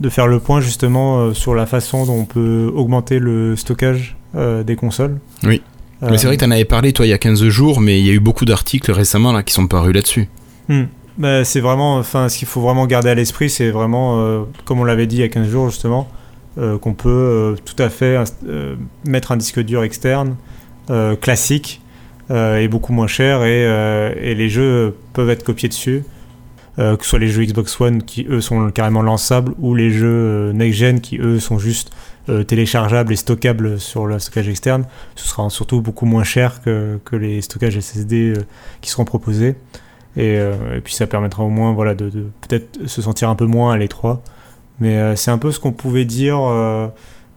de 0.00 0.08
faire 0.08 0.26
le 0.26 0.38
point 0.38 0.60
justement 0.60 1.18
euh, 1.18 1.34
sur 1.34 1.54
la 1.54 1.66
façon 1.66 2.04
dont 2.04 2.14
on 2.20 2.24
peut 2.24 2.70
augmenter 2.74 3.18
le 3.18 3.56
stockage 3.56 4.16
des 4.34 4.76
consoles. 4.76 5.18
Oui. 5.42 5.60
mais 6.02 6.16
c'est 6.16 6.28
vrai 6.28 6.36
que 6.36 6.44
tu 6.44 6.46
en 6.46 6.52
avais 6.52 6.64
parlé 6.64 6.92
toi 6.92 7.04
il 7.04 7.08
y 7.08 7.12
a 7.12 7.18
15 7.18 7.48
jours, 7.48 7.80
mais 7.80 7.98
il 7.98 8.06
y 8.06 8.10
a 8.10 8.12
eu 8.12 8.20
beaucoup 8.20 8.44
d'articles 8.44 8.92
récemment 8.92 9.32
là, 9.32 9.42
qui 9.42 9.52
sont 9.52 9.66
parus 9.66 9.92
là-dessus. 9.92 10.28
Hmm. 10.68 10.84
Bah, 11.18 11.44
c'est 11.44 11.58
vraiment, 11.58 11.96
enfin, 11.96 12.28
ce 12.28 12.38
qu'il 12.38 12.46
faut 12.46 12.60
vraiment 12.60 12.86
garder 12.86 13.10
à 13.10 13.14
l'esprit, 13.16 13.50
c'est 13.50 13.70
vraiment, 13.70 14.46
comme 14.66 14.78
on 14.78 14.84
l'avait 14.84 15.08
dit 15.08 15.16
il 15.16 15.20
y 15.20 15.24
a 15.24 15.28
15 15.28 15.48
jours 15.48 15.68
justement, 15.68 16.08
qu'on 16.80 16.94
peut 16.94 17.56
tout 17.64 17.82
à 17.82 17.88
fait 17.88 18.22
mettre 19.04 19.32
un 19.32 19.36
disque 19.36 19.58
dur 19.58 19.82
externe 19.82 20.36
classique 21.20 21.79
est 22.30 22.68
beaucoup 22.68 22.92
moins 22.92 23.06
cher 23.06 23.42
et, 23.42 23.66
euh, 23.66 24.12
et, 24.16 24.34
les 24.34 24.48
jeux 24.48 24.96
peuvent 25.12 25.30
être 25.30 25.42
copiés 25.42 25.68
dessus. 25.68 26.04
Euh, 26.78 26.96
que 26.96 27.02
ce 27.02 27.10
soit 27.10 27.18
les 27.18 27.28
jeux 27.28 27.44
Xbox 27.44 27.80
One 27.80 28.02
qui 28.04 28.26
eux 28.30 28.40
sont 28.40 28.70
carrément 28.70 29.02
lançables 29.02 29.52
ou 29.58 29.74
les 29.74 29.90
jeux 29.90 30.52
next-gen 30.52 31.00
qui 31.00 31.18
eux 31.18 31.40
sont 31.40 31.58
juste 31.58 31.90
téléchargeables 32.46 33.12
et 33.12 33.16
stockables 33.16 33.80
sur 33.80 34.06
le 34.06 34.20
stockage 34.20 34.48
externe, 34.48 34.84
ce 35.16 35.26
sera 35.26 35.50
surtout 35.50 35.80
beaucoup 35.80 36.06
moins 36.06 36.22
cher 36.22 36.62
que, 36.62 37.00
que 37.04 37.16
les 37.16 37.40
stockages 37.40 37.80
SSD 37.80 38.34
qui 38.80 38.88
seront 38.88 39.04
proposés. 39.04 39.56
Et, 40.16 40.38
puis 40.84 40.94
ça 40.94 41.08
permettra 41.08 41.42
au 41.42 41.48
moins 41.48 41.72
voilà, 41.72 41.96
de 41.96 42.08
peut-être 42.42 42.86
se 42.86 43.02
sentir 43.02 43.30
un 43.30 43.34
peu 43.34 43.46
moins 43.46 43.72
à 43.72 43.78
l'étroit. 43.78 44.22
Mais 44.78 45.16
c'est 45.16 45.32
un 45.32 45.38
peu 45.38 45.50
ce 45.50 45.58
qu'on 45.58 45.72
pouvait 45.72 46.04
dire 46.04 46.38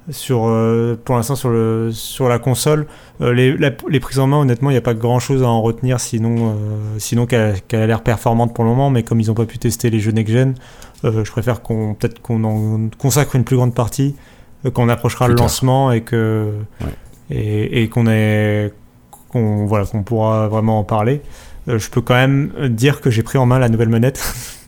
sur, 0.09 0.45
euh, 0.47 0.99
pour 1.03 1.15
l'instant 1.15 1.35
sur, 1.35 1.49
le, 1.49 1.91
sur 1.91 2.27
la 2.27 2.39
console. 2.39 2.87
Euh, 3.21 3.33
les, 3.33 3.55
les, 3.55 3.99
prises 3.99 4.19
en 4.19 4.27
main, 4.27 4.37
honnêtement, 4.37 4.69
il 4.69 4.73
n'y 4.73 4.77
a 4.77 4.81
pas 4.81 4.93
grand 4.93 5.19
chose 5.19 5.43
à 5.43 5.47
en 5.47 5.61
retenir, 5.61 5.99
sinon, 5.99 6.35
euh, 6.49 6.53
sinon 6.97 7.25
qu'elle 7.25 7.61
a 7.71 7.87
l'air 7.87 8.01
performante 8.03 8.53
pour 8.53 8.63
le 8.63 8.69
moment. 8.69 8.89
Mais 8.89 9.03
comme 9.03 9.19
ils 9.21 9.27
n'ont 9.27 9.33
pas 9.33 9.45
pu 9.45 9.57
tester 9.57 9.89
les 9.89 9.99
jeux 9.99 10.11
next-gen, 10.11 10.55
je 11.03 11.31
préfère 11.31 11.61
qu'on 11.61 11.95
peut-être 11.95 12.21
qu'on 12.21 12.43
en 12.45 12.89
consacre 12.97 13.35
une 13.35 13.43
plus 13.43 13.57
grande 13.57 13.75
partie, 13.75 14.15
qu'on 14.73 14.87
approchera 14.87 15.27
le 15.27 15.35
lancement 15.35 15.91
et 15.91 15.99
que 15.99 16.53
et, 17.29 17.89
qu'on 17.89 18.05
qu'on 19.27 19.65
voilà 19.65 19.85
qu'on 19.85 20.03
pourra 20.03 20.47
vraiment 20.47 20.79
en 20.79 20.85
parler. 20.85 21.21
je 21.67 21.89
peux 21.89 21.99
quand 21.99 22.13
même 22.13 22.53
dire 22.69 23.01
que 23.01 23.09
j'ai 23.09 23.21
pris 23.21 23.37
en 23.37 23.45
main 23.45 23.59
la 23.59 23.67
nouvelle 23.67 23.89
manette. 23.89 24.23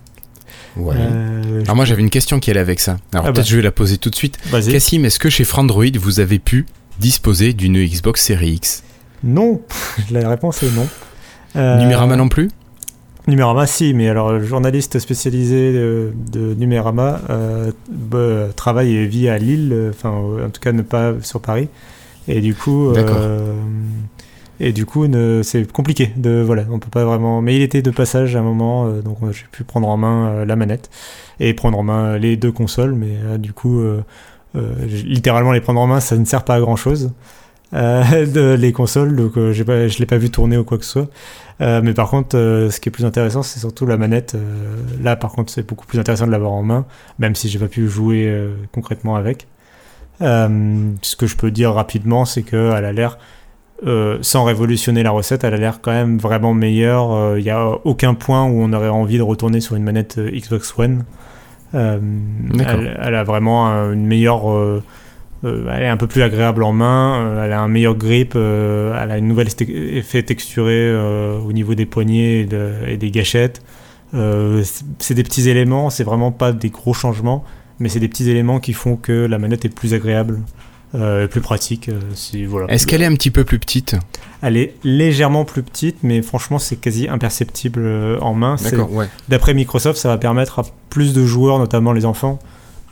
Ouais. 0.77 0.95
Euh, 0.97 1.61
Alors 1.63 1.75
moi 1.75 1.85
j'avais 1.85 2.01
une 2.01 2.09
question 2.09 2.39
qui 2.39 2.51
allait 2.51 2.59
avec 2.59 2.79
ça. 2.79 2.97
Alors 3.13 3.25
ah 3.27 3.31
peut-être 3.31 3.45
bah. 3.45 3.49
je 3.49 3.55
vais 3.55 3.61
la 3.61 3.71
poser 3.71 3.97
tout 3.97 4.09
de 4.09 4.15
suite. 4.15 4.37
Cassim, 4.51 5.05
est-ce 5.05 5.19
que 5.19 5.29
chez 5.29 5.43
Frandroid 5.43 5.85
vous 5.99 6.19
avez 6.19 6.39
pu 6.39 6.65
disposer 6.99 7.53
d'une 7.53 7.83
Xbox 7.83 8.23
Series 8.25 8.53
X? 8.53 8.83
Non, 9.23 9.61
la 10.11 10.27
réponse 10.29 10.63
est 10.63 10.71
non. 10.71 10.87
Euh... 11.55 11.79
Numérama 11.79 12.15
non 12.15 12.29
plus? 12.29 12.49
Numérama, 13.27 13.65
si, 13.65 13.93
mais 13.95 14.07
alors 14.07 14.33
le 14.33 14.43
journaliste 14.43 14.99
spécialisé 14.99 15.73
de, 15.73 16.13
de 16.31 16.53
Numérama 16.53 17.21
euh, 17.31 17.71
bah, 17.89 18.53
travaille 18.55 18.95
et 18.95 19.07
vit 19.07 19.29
à 19.29 19.39
Lille, 19.39 19.71
euh, 19.73 19.89
enfin 19.89 20.11
en 20.11 20.49
tout 20.49 20.61
cas 20.61 20.71
ne 20.71 20.83
pas 20.83 21.13
sur 21.21 21.41
Paris, 21.41 21.67
et 22.27 22.39
du 22.39 22.53
coup, 22.53 22.89
euh, 22.89 23.53
et 24.59 24.71
du 24.71 24.85
coup 24.85 25.05
c'est 25.43 25.71
compliqué 25.71 26.11
de 26.15 26.41
voilà, 26.41 26.63
on 26.69 26.79
peut 26.79 26.89
pas 26.89 27.03
vraiment. 27.03 27.41
Mais 27.41 27.55
il 27.55 27.61
était 27.61 27.81
de 27.81 27.91
passage 27.91 28.35
à 28.35 28.39
un 28.39 28.43
moment, 28.43 28.87
euh, 28.87 29.01
donc 29.01 29.17
j'ai 29.31 29.45
pu 29.51 29.63
prendre 29.63 29.87
en 29.87 29.97
main 29.97 30.27
euh, 30.27 30.45
la 30.45 30.55
manette 30.55 30.89
et 31.39 31.53
prendre 31.53 31.77
en 31.77 31.83
main 31.83 32.17
les 32.17 32.37
deux 32.37 32.51
consoles, 32.51 32.93
mais 32.93 33.17
euh, 33.25 33.37
du 33.37 33.53
coup, 33.53 33.83
littéralement 34.53 35.51
les 35.51 35.61
prendre 35.61 35.81
en 35.81 35.87
main, 35.87 35.99
ça 35.99 36.17
ne 36.17 36.25
sert 36.25 36.43
pas 36.43 36.55
à 36.55 36.59
grand 36.59 36.75
chose. 36.75 37.11
les 37.73 38.71
consoles, 38.71 39.17
donc 39.17 39.33
j'ai 39.51 39.65
pas, 39.65 39.89
je 39.89 39.99
l'ai 39.99 40.05
pas 40.05 40.17
vu 40.17 40.29
tourner 40.29 40.57
ou 40.57 40.63
quoi 40.63 40.77
que 40.77 40.85
ce 40.85 40.91
soit. 40.91 41.09
Mais 41.59 41.93
par 41.93 42.09
contre, 42.09 42.37
ce 42.37 42.79
qui 42.79 42.87
est 42.87 42.91
plus 42.91 43.03
intéressant, 43.03 43.43
c'est 43.43 43.59
surtout 43.59 43.85
la 43.85 43.97
manette. 43.97 44.37
Là, 45.03 45.17
par 45.17 45.33
contre, 45.33 45.51
c'est 45.51 45.67
beaucoup 45.67 45.85
plus 45.85 45.99
intéressant 45.99 46.25
de 46.25 46.31
l'avoir 46.31 46.53
en 46.53 46.63
main, 46.63 46.85
même 47.19 47.35
si 47.35 47.49
j'ai 47.49 47.59
pas 47.59 47.67
pu 47.67 47.89
jouer 47.89 48.33
concrètement 48.71 49.17
avec. 49.17 49.47
Ce 50.21 51.15
que 51.17 51.27
je 51.27 51.35
peux 51.35 51.51
dire 51.51 51.73
rapidement, 51.73 52.23
c'est 52.23 52.43
qu'elle 52.43 52.85
a 52.85 52.93
l'air, 52.93 53.17
euh, 53.85 54.17
sans 54.21 54.43
révolutionner 54.45 55.03
la 55.03 55.11
recette, 55.11 55.43
elle 55.43 55.53
a 55.53 55.57
l'air 55.57 55.79
quand 55.81 55.91
même 55.91 56.17
vraiment 56.17 56.53
meilleure. 56.53 57.37
Il 57.37 57.43
n'y 57.43 57.49
a 57.49 57.69
aucun 57.83 58.13
point 58.13 58.43
où 58.45 58.61
on 58.61 58.71
aurait 58.73 58.89
envie 58.89 59.17
de 59.17 59.23
retourner 59.23 59.59
sur 59.61 59.75
une 59.75 59.83
manette 59.83 60.17
euh, 60.17 60.29
Xbox 60.31 60.73
One. 60.77 61.03
Euh, 61.73 61.99
elle, 62.59 62.99
elle 63.01 63.15
a 63.15 63.23
vraiment 63.23 63.69
euh, 63.71 63.91
une 63.93 64.05
meilleure. 64.05 64.49
euh, 64.51 64.81
euh, 65.43 65.69
elle 65.75 65.83
est 65.83 65.87
un 65.89 65.97
peu 65.97 66.07
plus 66.07 66.21
agréable 66.21 66.63
en 66.63 66.71
main, 66.71 67.19
euh, 67.19 67.45
elle 67.45 67.51
a 67.51 67.59
un 67.61 67.67
meilleur 67.67 67.95
grip, 67.95 68.33
euh, 68.35 68.97
elle 68.99 69.11
a 69.11 69.17
une 69.17 69.27
nouvelle 69.27 69.49
ste- 69.49 69.69
effet 69.69 70.23
texturé 70.23 70.73
euh, 70.73 71.37
au 71.39 71.51
niveau 71.51 71.75
des 71.75 71.85
poignets 71.85 72.39
et, 72.41 72.45
de- 72.45 72.71
et 72.87 72.97
des 72.97 73.11
gâchettes. 73.11 73.61
Euh, 74.13 74.63
c'est- 74.63 74.85
c'est 74.99 75.13
des 75.13 75.23
petits 75.23 75.49
éléments, 75.49 75.89
c'est 75.89 76.05
vraiment 76.05 76.31
pas 76.31 76.53
des 76.53 76.69
gros 76.69 76.93
changements, 76.93 77.43
mais 77.79 77.89
c'est 77.89 77.99
des 77.99 78.07
petits 78.07 78.29
éléments 78.29 78.59
qui 78.59 78.71
font 78.73 78.95
que 78.95 79.25
la 79.25 79.37
manette 79.37 79.65
est 79.65 79.69
plus 79.75 79.93
agréable, 79.93 80.39
euh, 80.95 81.27
plus 81.27 81.41
pratique. 81.41 81.89
euh, 81.89 81.99
c'est- 82.15 82.45
voilà. 82.45 82.67
Est-ce 82.73 82.87
qu'elle 82.87 83.01
est 83.01 83.05
un 83.05 83.13
petit 83.15 83.31
peu 83.31 83.43
plus 83.43 83.59
petite 83.59 83.95
Elle 84.41 84.57
est 84.57 84.73
légèrement 84.83 85.45
plus 85.45 85.63
petite, 85.63 85.97
mais 86.03 86.21
franchement 86.21 86.59
c'est 86.59 86.75
quasi 86.77 87.07
imperceptible 87.07 87.81
euh, 87.83 88.17
en 88.21 88.33
main. 88.33 88.57
C'est- 88.57 88.71
D'accord, 88.71 88.91
ouais. 88.93 89.07
D'après 89.29 89.53
Microsoft, 89.53 89.99
ça 89.99 90.09
va 90.09 90.17
permettre 90.17 90.59
à 90.59 90.63
plus 90.89 91.13
de 91.13 91.25
joueurs, 91.25 91.59
notamment 91.59 91.91
les 91.93 92.05
enfants, 92.05 92.39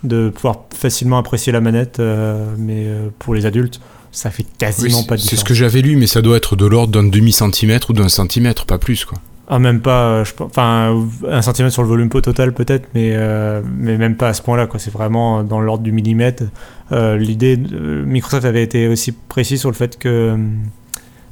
de 0.03 0.29
pouvoir 0.29 0.65
facilement 0.75 1.17
apprécier 1.17 1.51
la 1.53 1.62
manette, 1.62 2.00
euh, 2.00 2.45
mais 2.57 2.83
euh, 2.88 3.07
pour 3.19 3.33
les 3.36 3.45
adultes, 3.45 3.79
ça 4.12 4.29
fait 4.29 4.45
quasiment 4.57 5.01
c'est- 5.01 5.07
pas 5.07 5.15
de 5.15 5.19
c'est 5.22 5.24
différence. 5.25 5.39
ce 5.41 5.45
que 5.45 5.53
j'avais 5.53 5.81
lu, 5.81 5.95
mais 5.95 6.07
ça 6.07 6.22
doit 6.22 6.38
être 6.38 6.55
de 6.55 6.65
l'ordre 6.65 6.91
d'un 6.93 7.03
demi-centimètre 7.07 7.89
ou 7.89 7.93
d'un 7.93 8.10
centimètre, 8.10 8.65
pas 8.65 8.77
plus, 8.77 9.05
quoi. 9.05 9.17
Ah, 9.48 9.60
même 9.60 9.82
pas, 9.82 10.06
euh, 10.06 10.26
je 10.26 10.32
enfin, 10.42 11.06
un 11.30 11.42
centimètre 11.42 11.74
sur 11.74 11.82
le 11.84 11.90
volume 11.90 12.10
pot 12.10 12.22
total 12.22 12.54
peut-être, 12.54 12.88
mais, 12.94 13.12
euh, 13.14 13.62
mais 13.78 13.98
même 13.98 14.16
pas 14.16 14.30
à 14.30 14.34
ce 14.34 14.42
point-là, 14.42 14.68
quoi. 14.68 14.80
C'est 14.80 14.92
vraiment 14.92 15.44
dans 15.44 15.60
l'ordre 15.60 15.84
du 15.84 15.92
millimètre. 15.92 16.44
Euh, 16.92 17.18
L'idée, 17.18 17.58
Microsoft 17.58 18.46
avait 18.46 18.64
été 18.64 18.88
aussi 18.88 19.12
précis 19.12 19.58
sur 19.58 19.70
le 19.70 19.76
fait 19.76 20.00
que 20.00 20.38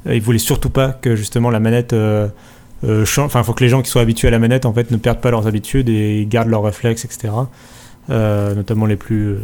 euh, 0.06 0.14
il 0.14 0.20
voulait 0.20 0.38
surtout 0.38 0.70
pas 0.70 0.90
que 0.90 1.16
justement 1.16 1.48
la 1.50 1.60
manette 1.60 1.94
change. 3.04 3.26
Enfin, 3.26 3.40
il 3.40 3.44
faut 3.44 3.54
que 3.54 3.64
les 3.64 3.70
gens 3.70 3.80
qui 3.80 3.90
sont 3.90 4.00
habitués 4.00 4.28
à 4.28 4.30
la 4.30 4.38
manette 4.38 4.66
en 4.66 4.72
fait 4.72 4.90
ne 4.90 4.96
perdent 4.96 5.20
pas 5.20 5.30
leurs 5.30 5.46
habitudes 5.46 5.88
et 5.88 6.26
gardent 6.28 6.48
leurs 6.48 6.64
réflexes, 6.64 7.04
etc. 7.04 7.30
Euh, 8.10 8.56
notamment 8.56 8.86
les 8.86 8.96
plus 8.96 9.28
euh, 9.28 9.38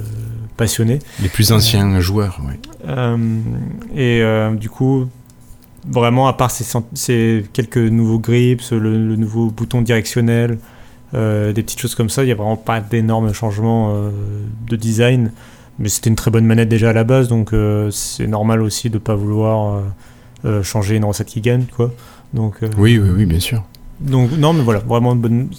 passionnés. 0.57 0.99
Les 1.23 1.29
plus 1.29 1.53
anciens 1.53 2.01
joueurs. 2.01 2.41
Euh, 2.89 3.17
et 3.95 4.23
du 4.57 4.69
coup, 4.69 5.09
vraiment, 5.91 6.29
à 6.29 6.33
part 6.33 6.51
ces, 6.51 7.45
quelques 7.53 7.79
nouveaux 7.79 8.19
grips, 8.19 8.71
le, 8.71 8.79
le 8.79 9.17
nouveau 9.17 9.51
bouton 9.51 9.83
directionnel, 9.83 10.59
euh, 11.15 11.53
des 11.53 11.63
petites 11.63 11.81
choses 11.81 11.95
comme 11.95 12.11
ça, 12.11 12.23
il 12.23 12.27
n'y 12.27 12.33
a 12.33 12.35
vraiment 12.35 12.57
pas 12.57 12.81
d'énormes 12.81 13.33
changements 13.33 13.93
euh, 13.95 14.11
de 14.69 14.77
design. 14.77 15.33
Mais 15.79 15.89
c'était 15.89 16.11
une 16.11 16.17
très 16.17 16.31
bonne 16.31 16.45
manette 16.45 16.69
déjà 16.69 16.91
à 16.91 16.93
la 16.93 17.05
base, 17.05 17.29
donc 17.29 17.53
euh, 17.53 17.91
c'est 17.93 18.27
normal 18.27 18.63
aussi 18.63 18.91
de 18.91 18.95
ne 18.95 18.99
pas 18.99 19.15
vouloir 19.15 19.81
changer 20.63 20.97
une 20.97 21.05
recette 21.05 21.29
qui 21.29 21.41
gagne. 21.41 21.67
Quoi. 21.75 21.93
Donc, 22.35 22.57
Oui, 22.77 22.99
oui, 22.99 23.11
oui, 23.17 23.27
bien 23.27 23.41
sûr. 23.41 23.63
donc, 24.01 24.33
non, 24.33 24.53
mais 24.53 24.63
voilà, 24.63 24.81
vraiment 24.81 25.15
bonne, 25.15 25.51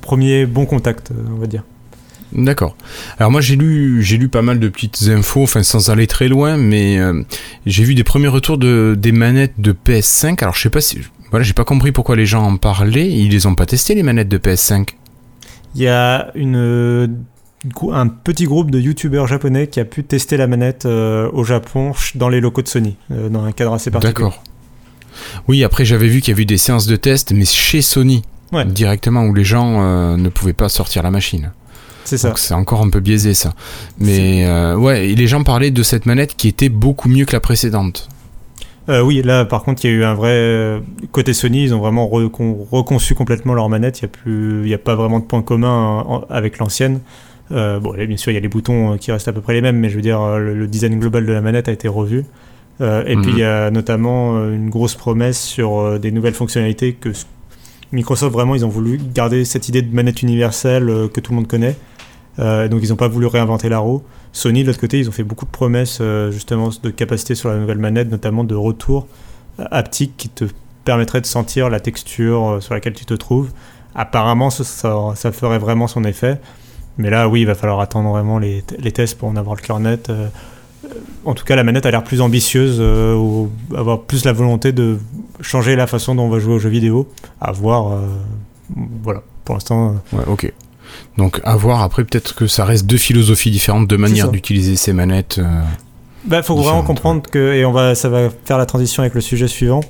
premier 0.00 0.46
bon 0.46 0.66
contact, 0.66 1.12
on 1.32 1.38
va 1.38 1.46
dire. 1.46 1.62
D'accord. 2.32 2.76
Alors 3.18 3.30
moi 3.30 3.40
j'ai 3.40 3.56
lu 3.56 4.02
j'ai 4.02 4.18
lu 4.18 4.28
pas 4.28 4.42
mal 4.42 4.60
de 4.60 4.68
petites 4.68 5.02
infos, 5.08 5.42
enfin 5.44 5.62
sans 5.62 5.90
aller 5.90 6.06
très 6.06 6.28
loin, 6.28 6.56
mais 6.56 6.98
euh, 6.98 7.22
j'ai 7.66 7.84
vu 7.84 7.94
des 7.94 8.04
premiers 8.04 8.28
retours 8.28 8.58
de 8.58 8.94
des 8.98 9.12
manettes 9.12 9.54
de 9.58 9.72
PS5. 9.72 10.42
Alors 10.42 10.54
je 10.54 10.60
sais 10.62 10.70
pas 10.70 10.80
si 10.82 10.98
voilà 11.30 11.44
j'ai 11.44 11.54
pas 11.54 11.64
compris 11.64 11.92
pourquoi 11.92 12.16
les 12.16 12.26
gens 12.26 12.42
en 12.42 12.56
parlaient. 12.56 13.10
Ils 13.10 13.30
les 13.30 13.46
ont 13.46 13.54
pas 13.54 13.66
testé 13.66 13.94
les 13.94 14.02
manettes 14.02 14.28
de 14.28 14.38
PS5. 14.38 14.88
Il 15.74 15.82
y 15.82 15.88
a 15.88 16.30
une, 16.34 17.16
un 17.92 18.06
petit 18.08 18.44
groupe 18.44 18.70
de 18.70 18.80
youtubeurs 18.80 19.26
japonais 19.26 19.66
qui 19.66 19.80
a 19.80 19.84
pu 19.84 20.04
tester 20.04 20.36
la 20.36 20.46
manette 20.46 20.86
euh, 20.86 21.30
au 21.32 21.44
Japon 21.44 21.92
dans 22.14 22.28
les 22.28 22.40
locaux 22.40 22.62
de 22.62 22.68
Sony, 22.68 22.96
euh, 23.10 23.28
dans 23.28 23.44
un 23.44 23.52
cadre 23.52 23.74
assez 23.74 23.90
particulier. 23.90 24.14
D'accord. 24.14 24.42
Oui 25.48 25.64
après 25.64 25.84
j'avais 25.84 26.08
vu 26.08 26.20
qu'il 26.20 26.30
y 26.32 26.34
avait 26.34 26.42
eu 26.42 26.46
des 26.46 26.58
séances 26.58 26.86
de 26.86 26.96
test, 26.96 27.32
mais 27.32 27.44
chez 27.44 27.82
Sony 27.82 28.22
Ouais. 28.50 28.64
directement 28.64 29.24
où 29.24 29.34
les 29.34 29.44
gens 29.44 29.82
euh, 29.82 30.16
ne 30.16 30.30
pouvaient 30.30 30.54
pas 30.54 30.70
sortir 30.70 31.02
la 31.02 31.10
machine. 31.10 31.52
C'est 32.08 32.18
ça. 32.18 32.28
Donc 32.28 32.38
c'est 32.38 32.54
encore 32.54 32.80
un 32.82 32.90
peu 32.90 33.00
biaisé 33.00 33.34
ça. 33.34 33.52
Mais 33.98 34.46
euh, 34.46 34.76
ouais, 34.76 35.10
et 35.10 35.14
les 35.14 35.26
gens 35.26 35.42
parlaient 35.42 35.70
de 35.70 35.82
cette 35.82 36.06
manette 36.06 36.36
qui 36.36 36.48
était 36.48 36.68
beaucoup 36.70 37.08
mieux 37.08 37.24
que 37.26 37.32
la 37.32 37.40
précédente. 37.40 38.08
Euh, 38.88 39.02
oui, 39.02 39.20
là 39.22 39.44
par 39.44 39.62
contre, 39.64 39.84
il 39.84 39.90
y 39.90 39.94
a 39.94 39.96
eu 39.96 40.04
un 40.04 40.14
vrai. 40.14 40.30
euh, 40.32 40.80
Côté 41.12 41.34
Sony, 41.34 41.64
ils 41.64 41.74
ont 41.74 41.78
vraiment 41.80 42.06
recon- 42.08 42.56
reconçu 42.72 43.14
complètement 43.14 43.52
leur 43.52 43.68
manette. 43.68 44.00
Il 44.00 44.04
n'y 44.04 44.06
a, 44.06 44.08
plus- 44.08 44.60
il 44.64 44.68
y 44.70 44.74
a 44.74 44.78
pas 44.78 44.94
vraiment 44.94 45.18
de 45.18 45.24
point 45.24 45.42
commun 45.42 46.22
avec 46.30 46.56
l'ancienne. 46.58 47.00
Euh, 47.52 47.78
bon, 47.80 47.92
là, 47.92 48.06
bien 48.06 48.16
sûr, 48.16 48.32
il 48.32 48.34
y 48.34 48.38
a 48.38 48.40
les 48.40 48.48
boutons 48.48 48.96
qui 48.98 49.12
restent 49.12 49.28
à 49.28 49.32
peu 49.34 49.40
près 49.42 49.52
les 49.54 49.60
mêmes, 49.60 49.76
mais 49.76 49.90
je 49.90 49.96
veux 49.96 50.02
dire, 50.02 50.20
le, 50.38 50.66
design 50.66 50.98
global 50.98 51.26
de 51.26 51.32
la 51.32 51.40
manette 51.42 51.68
a 51.68 51.72
été 51.72 51.88
revu. 51.88 52.24
Euh, 52.80 53.02
et 53.06 53.16
Mhm. 53.16 53.22
puis, 53.22 53.32
il 53.32 53.38
y 53.38 53.42
a 53.44 53.70
notamment 53.70 54.38
une 54.48 54.70
grosse 54.70 54.94
promesse 54.94 55.40
sur 55.42 55.98
des 55.98 56.10
nouvelles 56.10 56.34
fonctionnalités 56.34 56.94
que 56.94 57.10
Microsoft, 57.92 58.32
vraiment, 58.32 58.54
ils 58.54 58.64
ont 58.66 58.68
voulu 58.70 58.98
garder 59.14 59.44
cette 59.46 59.68
idée 59.68 59.80
de 59.82 59.94
manette 59.94 60.22
universelle 60.22 60.86
que 61.12 61.20
tout 61.20 61.32
le 61.32 61.36
monde 61.36 61.46
connaît. 61.48 61.74
Euh, 62.38 62.68
donc, 62.68 62.80
ils 62.82 62.90
n'ont 62.90 62.96
pas 62.96 63.08
voulu 63.08 63.26
réinventer 63.26 63.68
la 63.68 63.78
roue. 63.78 64.02
Sony, 64.32 64.62
de 64.62 64.68
l'autre 64.68 64.80
côté, 64.80 64.98
ils 64.98 65.08
ont 65.08 65.12
fait 65.12 65.24
beaucoup 65.24 65.44
de 65.44 65.50
promesses 65.50 65.98
euh, 66.00 66.30
justement 66.30 66.70
de 66.82 66.90
capacité 66.90 67.34
sur 67.34 67.48
la 67.48 67.56
nouvelle 67.56 67.78
manette, 67.78 68.10
notamment 68.10 68.44
de 68.44 68.54
retour 68.54 69.08
euh, 69.58 69.64
haptique 69.70 70.14
qui 70.16 70.28
te 70.28 70.44
permettrait 70.84 71.20
de 71.20 71.26
sentir 71.26 71.68
la 71.68 71.80
texture 71.80 72.58
sur 72.60 72.74
laquelle 72.74 72.94
tu 72.94 73.04
te 73.04 73.14
trouves. 73.14 73.50
Apparemment, 73.94 74.50
ça, 74.50 75.32
ferait 75.32 75.58
vraiment 75.58 75.88
son 75.88 76.04
effet. 76.04 76.40
Mais 76.98 77.10
là, 77.10 77.28
oui, 77.28 77.42
il 77.42 77.46
va 77.46 77.54
falloir 77.54 77.80
attendre 77.80 78.10
vraiment 78.10 78.38
les, 78.38 78.62
tests 78.92 79.18
pour 79.18 79.28
en 79.28 79.36
avoir 79.36 79.56
le 79.56 79.60
cœur 79.60 79.80
net. 79.80 80.10
En 81.24 81.34
tout 81.34 81.44
cas, 81.44 81.56
la 81.56 81.64
manette 81.64 81.84
a 81.86 81.90
l'air 81.90 82.04
plus 82.04 82.20
ambitieuse, 82.20 82.80
ou 82.80 83.50
avoir 83.74 84.02
plus 84.02 84.24
la 84.24 84.32
volonté 84.32 84.72
de 84.72 84.98
changer 85.40 85.76
la 85.76 85.86
façon 85.86 86.14
dont 86.14 86.24
on 86.24 86.28
va 86.28 86.38
jouer 86.38 86.54
aux 86.54 86.58
jeux 86.58 86.70
vidéo. 86.70 87.08
À 87.40 87.52
voir. 87.52 87.98
voilà, 89.02 89.22
pour 89.44 89.56
l'instant. 89.56 89.96
Ouais, 90.12 90.24
ok. 90.26 90.52
Donc 91.16 91.40
à 91.44 91.56
voir 91.56 91.82
après 91.82 92.04
peut-être 92.04 92.34
que 92.34 92.46
ça 92.46 92.64
reste 92.64 92.86
deux 92.86 92.96
philosophies 92.96 93.50
différentes, 93.50 93.88
deux 93.88 93.98
manières 93.98 94.30
d'utiliser 94.30 94.76
ces 94.76 94.92
manettes. 94.92 95.38
euh, 95.38 95.60
Bah, 96.24 96.42
faut 96.42 96.56
vraiment 96.56 96.82
comprendre 96.82 97.22
que, 97.30 97.54
et 97.54 97.64
on 97.64 97.72
va, 97.72 97.94
ça 97.94 98.08
va 98.08 98.28
faire 98.44 98.58
la 98.58 98.66
transition 98.66 99.02
avec 99.02 99.14
le 99.14 99.20
sujet 99.20 99.48
suivant, 99.48 99.80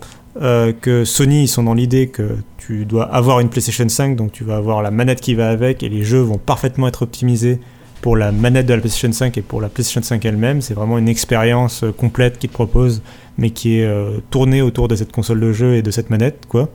euh, 0.41 0.73
que 0.81 1.05
Sony, 1.05 1.45
ils 1.45 1.49
sont 1.49 1.63
dans 1.65 1.75
l'idée 1.75 2.09
que 2.09 2.37
tu 2.59 2.85
dois 2.85 3.05
avoir 3.05 3.41
une 3.41 3.49
PlayStation 3.49 3.89
5, 3.89 4.15
donc 4.15 4.33
tu 4.33 4.45
vas 4.45 4.57
avoir 4.57 4.83
la 4.83 4.91
manette 4.91 5.21
qui 5.21 5.35
va 5.35 5.49
avec, 5.51 5.83
et 5.83 5.89
les 5.89 6.05
jeux 6.05 6.21
vont 6.21 6.39
parfaitement 6.39 6.87
être 6.87 7.03
optimisés 7.03 7.59
pour 8.03 8.17
la 8.17 8.31
manette 8.31 8.67
de 8.67 8.75
la 8.75 8.81
PlayStation 8.81 9.11
5 9.11 9.37
et 9.39 9.43
pour 9.43 9.61
la 9.61 9.69
PlayStation 9.69 10.03
5 10.03 10.25
elle-même. 10.25 10.61
C'est 10.63 10.75
vraiment 10.75 10.99
une 10.99 11.09
expérience 11.09 11.83
euh, 11.83 11.93
complète 11.93 12.39
qu'ils 12.39 12.51
te 12.51 12.55
proposent, 12.55 13.03
mais 13.39 13.51
qui 13.51 13.79
est 13.81 13.85
euh, 13.85 14.19
tournée 14.31 14.63
autour 14.63 14.87
de 14.87 14.95
cette 14.95 15.11
console 15.11 15.41
de 15.41 15.53
jeu 15.53 15.75
et 15.75 15.83
de 15.83 15.91
cette 15.91 16.11
manette, 16.11 16.45
quoi. 16.49 16.69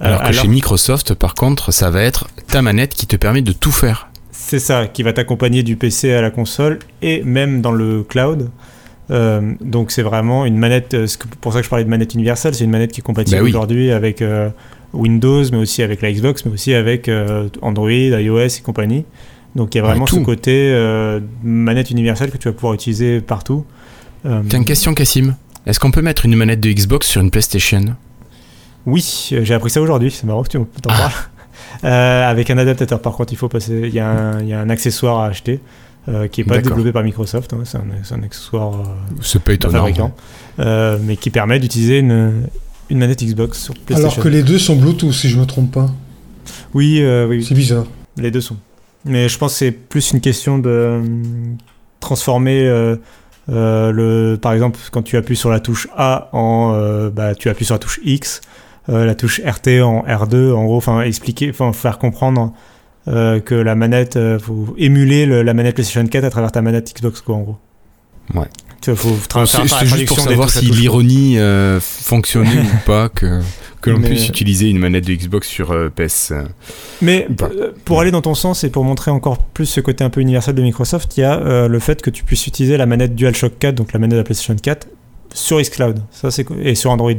Alors 0.00 0.22
que 0.22 0.32
chez 0.32 0.48
Microsoft, 0.48 1.14
par 1.14 1.34
contre, 1.34 1.72
ça 1.72 1.90
va 1.90 2.02
être 2.02 2.28
ta 2.48 2.62
manette 2.62 2.94
qui 2.94 3.06
te 3.06 3.16
permet 3.16 3.42
de 3.42 3.52
tout 3.52 3.72
faire. 3.72 4.08
C'est 4.30 4.58
ça, 4.58 4.86
qui 4.86 5.02
va 5.02 5.12
t'accompagner 5.12 5.62
du 5.62 5.76
PC 5.76 6.12
à 6.12 6.22
la 6.22 6.30
console 6.30 6.78
et 7.02 7.22
même 7.22 7.60
dans 7.60 7.72
le 7.72 8.02
cloud. 8.02 8.50
Euh, 9.10 9.54
donc 9.62 9.90
c'est 9.90 10.02
vraiment 10.02 10.44
une 10.44 10.58
manette, 10.58 10.92
euh, 10.94 11.06
c'est 11.06 11.18
pour 11.40 11.52
ça 11.54 11.60
que 11.60 11.64
je 11.64 11.70
parlais 11.70 11.84
de 11.84 11.88
manette 11.90 12.12
universelle, 12.14 12.54
c'est 12.54 12.64
une 12.64 12.70
manette 12.70 12.92
qui 12.92 13.00
est 13.00 13.02
compatible 13.02 13.38
Bah 13.38 13.42
oui. 13.42 13.48
aujourd'hui 13.50 13.90
avec 13.90 14.20
euh, 14.20 14.50
Windows, 14.92 15.42
mais 15.50 15.56
aussi 15.56 15.82
avec 15.82 16.02
la 16.02 16.12
Xbox, 16.12 16.44
mais 16.44 16.52
aussi 16.52 16.74
avec 16.74 17.08
euh, 17.08 17.48
Android, 17.62 17.90
iOS 17.90 18.38
et 18.38 18.60
compagnie. 18.62 19.04
Donc 19.56 19.74
il 19.74 19.78
y 19.78 19.80
a 19.80 19.84
Ouais, 19.84 19.90
vraiment 19.90 20.06
ce 20.06 20.16
côté 20.16 21.20
manette 21.42 21.90
universelle 21.90 22.30
que 22.30 22.36
tu 22.36 22.48
vas 22.48 22.52
pouvoir 22.54 22.74
utiliser 22.74 23.20
partout. 23.22 23.64
Tiens, 24.22 24.58
une 24.58 24.64
question 24.66 24.92
Cassim. 24.92 25.34
Est-ce 25.66 25.80
qu'on 25.80 25.90
peut 25.90 26.02
mettre 26.02 26.26
une 26.26 26.36
manette 26.36 26.60
de 26.60 26.70
Xbox 26.70 27.06
sur 27.06 27.22
une 27.22 27.30
PlayStation? 27.30 27.96
Oui, 28.88 29.28
euh, 29.32 29.44
j'ai 29.44 29.54
appris 29.54 29.70
ça 29.70 29.80
aujourd'hui, 29.80 30.10
c'est 30.10 30.24
marrant 30.24 30.42
que 30.42 30.48
tu 30.48 30.58
t'en 30.58 30.90
Ah. 30.90 30.96
parles. 30.98 31.12
Euh, 31.84 32.28
avec 32.30 32.50
un 32.50 32.58
adaptateur, 32.58 33.00
par 33.00 33.12
contre, 33.14 33.32
il 33.32 33.36
faut 33.36 33.48
passer. 33.48 33.82
Il 33.84 33.94
y, 33.94 34.00
a 34.00 34.08
un- 34.08 34.40
il 34.40 34.48
y 34.48 34.52
a 34.54 34.60
un 34.60 34.70
accessoire 34.70 35.20
à 35.20 35.26
acheter 35.26 35.60
euh, 36.08 36.26
qui 36.26 36.40
n'est 36.40 36.46
pas 36.46 36.58
développé 36.58 36.90
par 36.92 37.02
Microsoft. 37.02 37.52
hein, 37.52 37.58
c'est 37.64 38.14
un, 38.14 38.22
accessoire 38.22 38.74
euh, 38.80 38.84
C'est 39.20 39.42
pas 39.42 39.52
étonnant. 39.52 39.74
fabricant, 39.74 40.12
euh, 40.58 40.98
mais 41.02 41.16
qui 41.16 41.28
permet 41.30 41.58
d'utiliser 41.60 41.98
une, 41.98 42.44
une 42.88 42.98
manette 42.98 43.22
Xbox 43.22 43.62
sur 43.62 43.74
PlayStation. 43.74 44.10
Alors 44.10 44.24
que 44.24 44.28
les 44.28 44.42
deux 44.42 44.58
sont 44.58 44.76
Bluetooth, 44.76 45.12
si 45.12 45.28
je 45.28 45.38
me 45.38 45.44
trompe 45.44 45.70
pas. 45.72 45.90
Oui, 46.72 47.00
euh, 47.02 47.26
oui, 47.28 47.38
oui. 47.38 47.44
C'est 47.44 47.54
bizarre. 47.54 47.84
Les 48.16 48.30
deux 48.30 48.40
sont. 48.40 48.56
Mais 49.04 49.28
je 49.28 49.36
pense 49.38 49.52
que 49.52 49.58
c'est 49.58 49.70
plus 49.70 50.12
une 50.12 50.20
question 50.22 50.58
de 50.58 51.02
transformer 52.00 52.66
euh, 52.66 52.96
euh, 53.50 53.92
le. 53.92 54.38
Par 54.40 54.52
exemple, 54.52 54.78
quand 54.90 55.02
tu 55.02 55.16
appuies 55.16 55.36
sur 55.36 55.50
la 55.50 55.60
touche 55.60 55.88
A 55.96 56.28
en. 56.32 56.72
euh, 56.74 57.10
bah, 57.10 57.34
tu 57.34 57.48
appuies 57.50 57.66
sur 57.66 57.74
la 57.74 57.78
touche 57.78 58.00
X, 58.04 58.40
euh, 58.88 59.04
la 59.04 59.14
touche 59.14 59.40
RT 59.44 59.82
en 59.82 60.04
R2, 60.06 60.52
en 60.52 60.64
gros, 60.64 60.76
enfin, 60.76 61.02
expliquer, 61.02 61.50
enfin, 61.50 61.72
faire 61.72 61.98
comprendre 61.98 62.52
euh, 63.08 63.40
que 63.40 63.54
la 63.54 63.74
manette. 63.74 64.16
euh, 64.16 64.38
faut 64.38 64.74
émuler 64.78 65.24
le- 65.26 65.42
la 65.42 65.54
manette 65.54 65.74
PlayStation 65.74 66.06
4 66.06 66.24
à 66.24 66.30
travers 66.30 66.52
ta 66.52 66.62
manette 66.62 66.92
Xbox, 66.96 67.20
quoi, 67.22 67.36
en 67.36 67.40
gros. 67.40 67.56
Ouais. 68.34 68.46
Tu 68.82 68.90
vois, 68.92 68.98
faut 69.00 69.08
tra- 69.28 69.46
C'est 69.46 69.52
faire 69.56 69.60
la 69.62 69.68
c'est 69.68 69.86
juste 69.86 70.08
pour 70.08 70.20
savoir 70.20 70.50
si 70.50 70.66
l'ironie 70.66 71.38
euh, 71.38 71.80
fonctionnait 71.80 72.60
ou 72.60 72.86
pas, 72.86 73.08
que, 73.08 73.40
que 73.80 73.90
l'on 73.90 73.98
Mais- 73.98 74.10
puisse 74.10 74.28
utiliser 74.28 74.68
une 74.68 74.78
manette 74.78 75.06
de 75.06 75.14
Xbox 75.14 75.48
sur 75.48 75.72
euh, 75.72 75.88
PS. 75.88 76.32
euh. 76.32 76.44
Mais 77.02 77.26
euh, 77.42 77.72
pour 77.86 78.00
aller 78.00 78.10
dans 78.10 78.20
ton 78.22 78.34
sens 78.34 78.62
et 78.64 78.70
pour 78.70 78.84
montrer 78.84 79.10
encore 79.10 79.38
plus 79.38 79.66
ce 79.66 79.80
côté 79.80 80.04
un 80.04 80.10
peu 80.10 80.20
universel 80.20 80.54
de 80.54 80.62
Microsoft, 80.62 81.16
il 81.16 81.20
y 81.20 81.24
a 81.24 81.38
euh, 81.40 81.66
le 81.68 81.78
fait 81.78 82.02
que 82.02 82.10
tu 82.10 82.24
puisses 82.24 82.46
utiliser 82.46 82.76
la 82.76 82.86
manette 82.86 83.14
DualShock 83.14 83.58
4, 83.58 83.74
donc 83.74 83.92
la 83.94 83.98
manette 83.98 84.12
de 84.12 84.18
la 84.18 84.24
PlayStation 84.24 84.54
4, 84.54 84.86
sur 85.32 85.60
xCloud 85.60 86.00
ça, 86.10 86.28
et 86.62 86.74
sur 86.74 86.90
Android. 86.90 87.12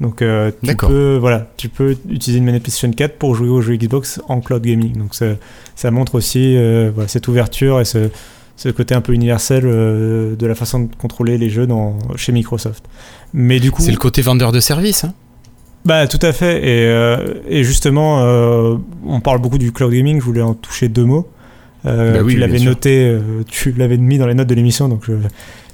Donc 0.00 0.22
euh, 0.22 0.50
tu 0.62 0.74
peux, 0.76 1.16
voilà, 1.20 1.48
tu 1.56 1.68
peux 1.68 1.96
utiliser 2.08 2.38
une 2.38 2.44
manette 2.44 2.62
PlayStation 2.62 2.90
4 2.90 3.16
pour 3.16 3.34
jouer 3.34 3.48
aux 3.48 3.60
jeux 3.60 3.76
Xbox 3.76 4.20
en 4.28 4.40
cloud 4.40 4.62
gaming. 4.62 4.96
Donc 4.96 5.14
ça, 5.14 5.26
ça 5.76 5.90
montre 5.90 6.16
aussi 6.16 6.56
euh, 6.56 6.90
voilà, 6.92 7.08
cette 7.08 7.28
ouverture 7.28 7.80
et 7.80 7.84
ce, 7.84 8.10
ce 8.56 8.68
côté 8.70 8.94
un 8.94 9.00
peu 9.00 9.12
universel 9.12 9.64
euh, 9.66 10.34
de 10.34 10.46
la 10.46 10.54
façon 10.54 10.80
de 10.80 10.94
contrôler 10.96 11.38
les 11.38 11.48
jeux 11.48 11.66
dans, 11.66 11.96
chez 12.16 12.32
Microsoft. 12.32 12.84
Mais 13.32 13.60
du 13.60 13.70
coup, 13.70 13.82
C'est 13.82 13.92
le 13.92 13.96
côté 13.96 14.20
vendeur 14.22 14.52
de 14.52 14.60
service. 14.60 15.04
Hein 15.04 15.14
bah 15.86 16.06
tout 16.06 16.18
à 16.22 16.32
fait 16.32 16.66
et, 16.66 17.58
et 17.58 17.62
justement 17.62 18.24
on 19.04 19.20
parle 19.20 19.38
beaucoup 19.38 19.58
du 19.58 19.70
cloud 19.70 19.92
gaming 19.92 20.18
je 20.18 20.24
voulais 20.24 20.40
en 20.40 20.54
toucher 20.54 20.88
deux 20.88 21.04
mots 21.04 21.28
Bah 21.84 22.22
oui, 22.24 22.32
tu 22.32 22.40
l'avais 22.40 22.58
noté 22.58 23.14
tu 23.48 23.70
l'avais 23.72 23.98
mis 23.98 24.16
dans 24.16 24.26
les 24.26 24.32
notes 24.32 24.48
de 24.48 24.54
l'émission 24.54 24.88
donc 24.88 25.02
je, 25.06 25.12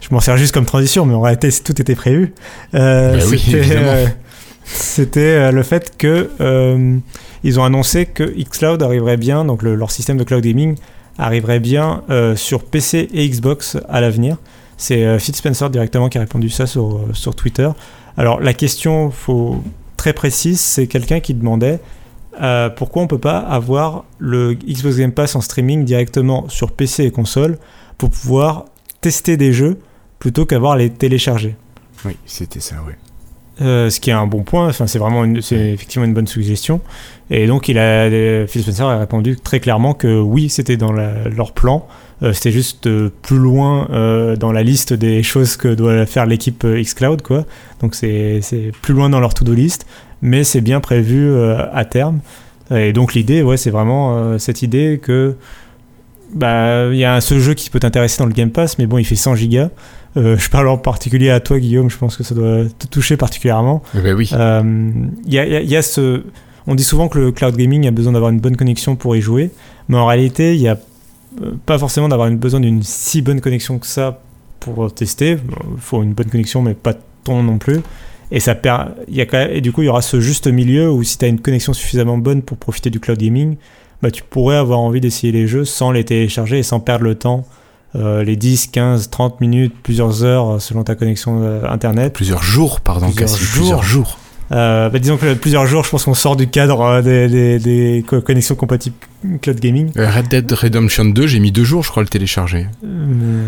je 0.01 0.09
m'en 0.11 0.21
sers 0.21 0.37
juste 0.37 0.53
comme 0.55 0.65
transition 0.67 1.05
mais 1.07 1.15
en 1.15 1.21
réalité 1.21 1.51
tout 1.65 1.81
était 1.81 1.95
prévu. 1.95 2.35
Euh, 2.75 3.15
Bah 3.15 3.21
c'était 4.65 5.21
euh, 5.21 5.49
euh, 5.49 5.51
le 5.53 5.63
fait 5.63 5.97
que 5.97 6.31
euh, 6.41 6.97
ils 7.43 7.59
ont 7.59 7.65
annoncé 7.65 8.07
que 8.07 8.23
xCloud 8.25 8.83
arriverait 8.83 9.17
bien 9.17 9.45
donc 9.45 9.63
le- 9.63 9.75
leur 9.75 9.91
système 9.91 10.17
de 10.17 10.25
cloud 10.25 10.43
gaming 10.45 10.77
arriverait 11.19 11.61
bien 11.61 12.03
sur 12.37 12.65
PC 12.65 13.09
et 13.13 13.29
Xbox 13.29 13.77
à 13.91 14.01
l'avenir. 14.01 14.39
C'est 14.79 15.19
Phil 15.19 15.35
Spencer 15.37 15.69
directement 15.69 16.09
qui 16.09 16.17
a 16.17 16.23
répondu 16.23 16.49
ça 16.49 16.67
sur, 16.67 17.01
sur 17.13 17.35
Twitter. 17.35 17.69
Alors 18.17 18.41
la 18.41 18.55
question 18.55 19.11
faut 19.11 19.63
très 19.99 20.15
précise, 20.15 20.61
c'est 20.61 20.87
quelqu'un 20.87 21.21
qui 21.21 21.35
demandait 21.35 21.79
pourquoi 22.77 23.03
on 23.03 23.07
peut 23.07 23.19
pas 23.19 23.39
avoir 23.39 24.05
le 24.19 24.55
Xbox 24.55 24.97
Game 24.97 25.13
Pass 25.13 25.37
en 25.37 25.43
streaming 25.43 25.85
directement 25.85 26.49
sur 26.49 26.73
PC 26.73 27.05
et 27.05 27.11
console 27.11 27.59
pour 27.99 28.09
pouvoir 28.09 28.65
tester 29.03 29.37
des 29.37 29.53
jeux 29.53 29.79
plutôt 30.21 30.47
qu'avoir 30.47 30.77
les 30.77 30.91
télécharger. 30.91 31.57
Oui, 32.05 32.17
c'était 32.27 32.61
ça, 32.61 32.77
oui. 32.87 32.93
Euh, 33.63 33.91
ce 33.91 34.01
qui 34.01 34.09
est 34.09 34.15
un 34.15 34.27
bon 34.27 34.43
point, 34.43 34.69
enfin, 34.69 34.87
c'est 34.87 34.99
vraiment 34.99 35.23
une- 35.25 35.43
c'est 35.43 35.73
effectivement 35.73 36.07
une 36.07 36.15
bonne 36.15 36.27
suggestion. 36.27 36.81
Et 37.29 37.47
donc 37.47 37.69
il 37.69 37.77
a, 37.79 38.05
euh, 38.09 38.47
Phil 38.47 38.63
Spencer 38.63 38.87
a 38.87 38.99
répondu 38.99 39.37
très 39.37 39.61
clairement 39.61 39.93
que 39.93 40.19
oui, 40.19 40.49
c'était 40.49 40.79
dans 40.79 40.93
la- 40.93 41.29
leur 41.29 41.53
plan. 41.53 41.87
Euh, 42.23 42.33
c'était 42.33 42.53
juste 42.53 42.87
euh, 42.87 43.11
plus 43.23 43.37
loin 43.39 43.87
dans 44.39 44.53
la 44.53 44.63
liste 44.63 44.95
des 44.95 45.23
choses 45.23 45.57
que 45.57 45.69
doit 45.75 46.07
faire 46.07 46.25
l'équipe 46.25 46.65
xCloud, 46.65 47.21
quoi. 47.21 47.45
Donc 47.83 47.95
c'est 47.95 48.41
c'est 48.41 48.73
plus 48.81 48.95
loin 48.95 49.11
dans 49.11 49.21
leur 49.21 49.35
to-do 49.35 49.53
list, 49.53 49.85
mais 50.23 50.43
c'est 50.45 50.63
bien 50.63 50.81
prévu 50.81 51.31
à 51.73 51.85
terme. 51.85 52.21
Et 52.71 52.93
donc 52.95 53.13
l'idée, 53.15 53.43
ouais, 53.43 53.57
c'est 53.59 53.71
vraiment 53.71 54.39
cette 54.39 54.63
idée 54.63 55.01
que 55.03 55.37
bah 56.35 56.87
il 56.93 56.97
y 56.99 57.05
a 57.05 57.15
un 57.15 57.21
seul 57.21 57.41
jeu 57.41 57.55
qui 57.55 57.69
peut 57.71 57.81
t'intéresser 57.81 58.19
dans 58.19 58.27
le 58.27 58.33
Game 58.33 58.51
Pass, 58.51 58.79
mais 58.79 58.87
bon, 58.87 58.97
il 58.99 59.05
fait 59.05 59.17
100 59.17 59.35
gigas. 59.35 59.69
Euh, 60.17 60.37
je 60.37 60.51
parle 60.51 60.69
en 60.69 60.77
particulier 60.79 61.31
à 61.31 61.41
toi, 61.41 61.59
Guillaume. 61.59 61.89
Je 61.91 61.97
pense 61.99 62.17
que 62.17 62.23
ça 62.25 62.35
doit 62.35 62.65
te 62.79 62.87
toucher 62.89 63.17
particulièrement. 63.17 63.83
Eh 63.97 64.01
ben 64.01 64.15
oui. 64.15 64.29
Euh, 64.33 64.63
Il 65.27 65.33
y, 65.33 65.39
a, 65.39 65.47
il 65.47 65.53
y 65.53 65.57
a- 65.57 65.61
il 65.63 65.71
y 65.71 65.77
a 65.77 65.83
ce. 65.83 66.25
On 66.67 66.75
dit 66.75 66.85
souvent 66.85 67.09
que 67.09 67.19
le 67.19 67.33
cloud 67.33 67.57
gaming 67.57 67.87
a 67.87 67.91
besoin 67.91 68.13
d'avoir 68.13 68.31
une 68.31 68.41
bonne 68.41 68.57
connexion 68.57 68.97
pour 68.97 69.15
y 69.17 69.21
jouer, 69.21 69.51
mais 69.89 69.97
en 69.97 70.07
réalité, 70.07 70.55
il 70.55 70.61
n'y 70.61 70.69
a 70.69 70.79
euh, 71.43 71.53
pas 71.65 71.79
forcément 71.79 72.09
d'avoir 72.09 72.27
une- 72.29 72.39
besoin 72.39 72.59
d'une 72.61 72.83
si 72.83 73.23
bonne 73.23 73.41
connexion 73.41 73.79
que 73.79 73.87
ça 73.87 74.21
pour 74.59 74.85
euh, 74.85 74.91
tester. 74.91 75.33
Il 75.75 75.81
faut 75.81 76.03
une 76.03 76.13
bonne 76.13 76.29
connexion, 76.29 76.61
mais 76.61 76.75
pas 76.75 76.95
tant 77.25 77.43
non 77.43 77.59
plus. 77.59 77.79
Et, 78.33 78.41
ça 78.41 78.55
per- 78.57 78.87
y 79.09 79.21
a 79.21 79.27
quand 79.27 79.39
même- 79.39 79.51
et 79.53 79.61
du 79.61 79.71
coup, 79.73 79.83
il 79.83 79.87
y 79.87 79.89
aura 79.89 80.03
ce 80.03 80.21
juste 80.21 80.49
milieu 80.49 80.91
où 80.91 81.03
si 81.05 81.19
tu 81.19 81.25
as 81.25 81.29
une 81.29 81.41
connexion 81.41 81.73
suffisamment 81.73 82.19
bonne 82.19 82.43
pour 82.43 82.57
profiter 82.57 82.91
du 82.91 82.99
cloud 83.01 83.19
gaming, 83.19 83.57
bah, 84.03 84.11
tu 84.11 84.23
pourrais 84.23 84.57
avoir 84.57 84.81
envie 84.81 85.01
d'essayer 85.01 85.33
les 85.33 85.47
jeux 85.47 85.65
sans 85.65 85.93
les 85.93 86.05
télécharger 86.05 86.59
et 86.59 86.63
sans 86.65 86.81
perdre 86.81 87.05
le 87.05 87.15
temps. 87.15 87.47
Euh, 87.97 88.23
les 88.25 88.37
10, 88.37 88.69
15, 88.69 89.11
30 89.11 89.41
minutes, 89.41 89.75
plusieurs 89.83 90.23
heures 90.25 90.55
euh, 90.55 90.59
selon 90.59 90.85
ta 90.85 90.95
connexion 90.95 91.41
euh, 91.43 91.63
internet. 91.69 92.13
Plusieurs 92.13 92.43
jours, 92.43 92.81
pardon, 92.81 93.07
Plusieurs 93.07 93.29
Cassie, 93.31 93.43
jours. 93.45 93.53
plusieurs 93.57 93.83
jours. 93.83 94.19
Euh, 94.53 94.89
bah, 94.89 94.99
disons 94.99 95.17
que 95.17 95.35
plusieurs 95.35 95.65
jours, 95.67 95.85
je 95.85 95.91
pense 95.91 96.03
qu'on 96.05 96.15
sort 96.15 96.35
du 96.35 96.49
cadre 96.49 96.81
euh, 96.81 97.03
des, 97.03 97.29
des- 97.29 97.59
des 97.61 98.05
co- 98.05 98.21
connexions 98.21 98.57
compatibles 98.57 98.97
cloud 99.43 99.61
gaming. 99.61 99.93
Red 99.97 100.27
Dead 100.27 100.51
Redemption 100.51 101.05
2, 101.05 101.27
j'ai 101.29 101.39
mis 101.39 101.53
deux 101.53 101.63
jours, 101.63 101.85
je 101.85 101.91
crois, 101.91 102.03
le 102.03 102.09
télécharger. 102.09 102.67
Euh, 102.85 103.45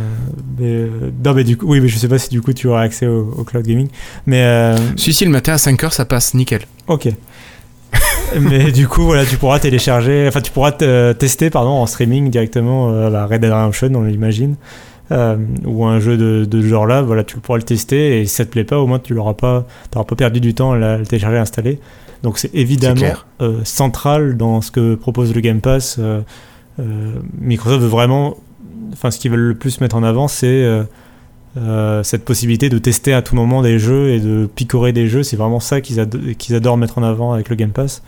mais, 0.58 0.86
non, 1.24 1.34
mais 1.34 1.42
du 1.44 1.56
coup, 1.56 1.66
oui, 1.66 1.80
mais 1.80 1.88
je 1.88 1.98
sais 1.98 2.06
pas 2.08 2.18
si 2.18 2.28
du 2.28 2.40
coup 2.40 2.52
tu 2.52 2.68
auras 2.68 2.82
accès 2.82 3.06
au, 3.08 3.34
au 3.36 3.42
cloud 3.42 3.66
gaming. 3.66 3.88
Mais 4.26 4.74
Si, 4.96 5.12
si, 5.12 5.24
le 5.24 5.30
matin 5.32 5.54
à 5.54 5.56
5h, 5.56 5.90
ça 5.92 6.04
passe 6.04 6.34
nickel. 6.34 6.62
ok. 6.86 7.08
mais 8.40 8.72
du 8.72 8.88
coup, 8.88 9.02
voilà, 9.02 9.24
tu 9.24 9.36
pourras 9.36 9.58
télécharger, 9.58 10.26
enfin, 10.28 10.40
tu 10.40 10.50
pourras 10.52 10.72
te- 10.72 11.12
tester, 11.12 11.50
pardon, 11.50 11.70
en 11.70 11.86
streaming 11.86 12.30
directement 12.30 12.90
euh, 12.90 13.26
Red 13.26 13.40
Dead 13.40 13.52
Redemption, 13.52 13.90
on 13.94 14.02
l'imagine, 14.02 14.56
euh, 15.10 15.36
ou 15.64 15.84
un 15.84 16.00
jeu 16.00 16.16
de, 16.16 16.44
de 16.44 16.60
ce 16.62 16.66
genre-là. 16.66 17.02
Voilà, 17.02 17.24
tu 17.24 17.38
pourras 17.38 17.58
le 17.58 17.64
tester 17.64 18.20
et 18.20 18.26
si 18.26 18.34
ça 18.34 18.44
te 18.44 18.50
plaît 18.50 18.64
pas, 18.64 18.78
au 18.78 18.86
moins 18.86 18.98
tu 18.98 19.14
l'auras 19.14 19.34
pas, 19.34 19.66
t'auras 19.90 20.04
pas 20.04 20.16
perdu 20.16 20.40
du 20.40 20.54
temps 20.54 20.72
à 20.72 20.76
le 20.98 21.06
télécharger 21.06 21.36
et 21.36 21.38
l'installer. 21.38 21.80
Donc 22.22 22.38
c'est 22.38 22.54
évidemment 22.54 23.00
euh, 23.40 23.60
central 23.64 24.36
dans 24.36 24.60
ce 24.60 24.70
que 24.70 24.94
propose 24.94 25.34
le 25.34 25.40
Game 25.40 25.60
Pass. 25.60 25.96
Euh, 25.98 26.20
euh, 26.80 27.14
Microsoft 27.40 27.82
veut 27.82 27.88
vraiment, 27.88 28.36
enfin, 28.92 29.10
ce 29.10 29.18
qu'ils 29.18 29.30
veulent 29.30 29.40
le 29.40 29.54
plus 29.54 29.80
mettre 29.80 29.96
en 29.96 30.02
avant, 30.02 30.28
c'est 30.28 30.64
euh, 31.56 32.02
cette 32.02 32.24
possibilité 32.24 32.68
de 32.70 32.78
tester 32.78 33.12
à 33.12 33.22
tout 33.22 33.34
moment 33.34 33.60
des 33.62 33.78
jeux 33.78 34.10
et 34.10 34.20
de 34.20 34.48
picorer 34.54 34.92
des 34.92 35.08
jeux. 35.08 35.22
C'est 35.22 35.36
vraiment 35.36 35.60
ça 35.60 35.80
qu'ils 35.80 36.00
ado- 36.00 36.18
qu'ils 36.38 36.54
adorent 36.54 36.76
mettre 36.78 36.98
en 36.98 37.02
avant 37.02 37.32
avec 37.32 37.48
le 37.48 37.56
Game 37.56 37.70
Pass. 37.72 38.02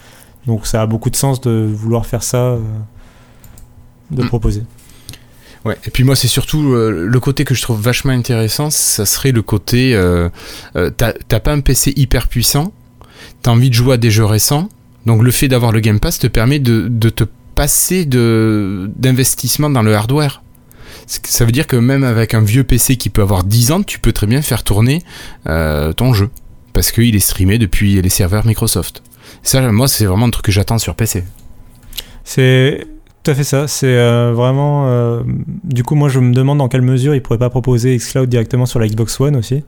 Donc 0.47 0.67
ça 0.67 0.83
a 0.83 0.87
beaucoup 0.87 1.11
de 1.11 1.17
sens 1.17 1.41
de 1.41 1.51
vouloir 1.73 2.07
faire 2.07 2.23
ça, 2.23 2.39
euh, 2.39 2.59
de 4.11 4.23
Mm. 4.23 4.29
proposer. 4.29 4.63
Ouais, 5.65 5.79
et 5.87 5.91
puis 5.91 6.05
moi, 6.05 6.15
c'est 6.15 6.29
surtout 6.29 6.75
euh, 6.75 7.07
le 7.09 7.21
côté 7.21 7.45
que 7.45 7.55
je 7.55 7.63
trouve 7.63 7.81
vachement 7.81 8.13
intéressant, 8.13 8.69
ça 8.71 9.07
serait 9.07 9.33
le 9.33 9.41
côté. 9.43 9.99
T'as 10.75 11.41
pas 11.41 11.53
un 11.53 11.61
PC 11.61 11.93
hyper 11.97 12.29
puissant, 12.29 12.73
t'as 13.43 13.51
envie 13.51 13.71
de 13.71 13.75
jouer 13.75 13.95
à 13.95 13.97
des 13.97 14.11
jeux 14.11 14.27
récents, 14.27 14.69
donc 15.07 15.23
le 15.23 15.31
fait 15.31 15.49
d'avoir 15.49 15.73
le 15.73 15.81
Game 15.81 16.01
Pass 16.01 16.19
te 16.19 16.27
permet 16.27 16.59
de, 16.59 16.89
de 16.89 17.09
te 17.09 17.25
passer 17.55 18.05
d'investissement 18.05 19.71
dans 19.71 19.83
le 19.83 19.95
hardware. 19.95 20.43
Ça 21.07 21.45
veut 21.45 21.53
dire 21.53 21.67
que 21.67 21.77
même 21.77 22.03
avec 22.05 22.35
un 22.35 22.41
vieux 22.41 22.65
PC 22.65 22.97
qui 22.97 23.11
peut 23.11 23.23
avoir 23.23 23.45
10 23.45 23.73
ans, 23.73 23.83
tu 23.83 23.99
peux 23.99 24.13
très 24.13 24.27
bien 24.27 24.43
faire 24.43 24.63
tourner 24.65 25.03
euh, 25.49 25.93
ton 25.93 26.15
jeu. 26.15 26.31
Parce 26.73 26.91
qu'il 26.93 27.15
est 27.15 27.21
streamé 27.21 27.59
depuis 27.59 28.01
les 28.03 28.09
serveurs 28.09 28.47
Microsoft. 28.47 29.03
Ça, 29.43 29.71
moi, 29.71 29.87
c'est 29.87 30.07
vraiment 30.07 30.27
un 30.27 30.31
truc 30.31 30.47
que 30.47 30.53
j'attends 30.53 30.79
sur 30.79 30.95
PC. 30.95 31.25
C'est 32.25 32.87
tout 33.23 33.31
à 33.31 33.35
fait 33.35 33.45
ça. 33.45 33.69
C'est 33.69 33.87
euh, 33.87 34.33
vraiment. 34.35 34.87
euh, 34.89 35.23
du 35.65 35.83
coup, 35.85 35.95
moi, 35.95 36.09
je 36.09 36.19
me 36.21 36.33
demande 36.33 36.59
dans 36.59 36.69
quelle 36.69 36.83
mesure 36.83 37.15
ils 37.15 37.23
pourraient 37.23 37.39
pas 37.39 37.51
proposer 37.51 37.97
xCloud 37.97 38.29
directement 38.29 38.67
sur 38.67 38.81
la 38.81 38.89
Xbox 38.89 39.21
One 39.21 39.37
aussi. 39.37 39.63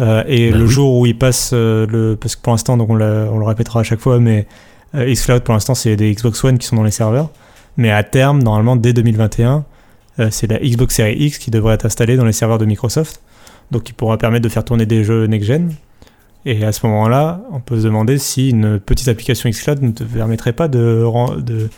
Euh, 0.00 0.24
et 0.26 0.50
Bah 0.50 0.58
le 0.58 0.64
oui. 0.64 0.70
jour 0.70 0.98
où 0.98 1.06
ils 1.06 1.16
passent 1.16 1.52
le, 1.52 2.16
parce 2.20 2.36
que 2.36 2.42
pour 2.42 2.52
l'instant, 2.52 2.76
donc 2.76 2.90
on, 2.90 2.94
on 3.00 3.38
le 3.38 3.44
répétera 3.44 3.80
à 3.80 3.82
chaque 3.82 4.00
fois, 4.00 4.18
mais 4.18 4.46
xCloud 4.94 5.42
pour 5.42 5.54
l'instant, 5.54 5.74
c'est 5.74 5.96
des 5.96 6.12
Xbox 6.14 6.42
One 6.44 6.58
qui 6.58 6.66
sont 6.66 6.76
dans 6.76 6.84
les 6.84 6.90
serveurs. 6.90 7.30
Mais 7.76 7.90
à 7.90 8.02
terme, 8.02 8.42
normalement, 8.42 8.76
dès 8.76 8.92
2021, 8.92 9.56
euh, 9.56 9.60
c'est 10.30 10.46
la 10.50 10.58
Xbox 10.58 10.94
Series 10.96 11.16
X 11.26 11.38
qui 11.38 11.50
devrait 11.50 11.74
être 11.74 11.86
installée 11.86 12.16
dans 12.16 12.24
les 12.24 12.32
serveurs 12.32 12.58
de 12.58 12.64
Microsoft. 12.66 13.20
Donc, 13.70 13.84
qui 13.84 13.92
pourra 13.94 14.18
permettre 14.18 14.44
de 14.44 14.48
faire 14.50 14.64
tourner 14.64 14.84
des 14.86 15.02
jeux 15.04 15.26
next-gen. 15.26 15.72
Et 16.44 16.64
à 16.64 16.72
ce 16.72 16.84
moment-là, 16.86 17.40
on 17.52 17.60
peut 17.60 17.78
se 17.78 17.84
demander 17.84 18.18
si 18.18 18.50
une 18.50 18.78
petite 18.80 19.08
application 19.08 19.48
xCloud 19.48 19.80
ne 19.82 19.90
te 19.92 20.02
permettrait 20.04 20.52
pas 20.52 20.68
de, 20.68 21.02
ren- 21.02 21.36
de, 21.36 21.70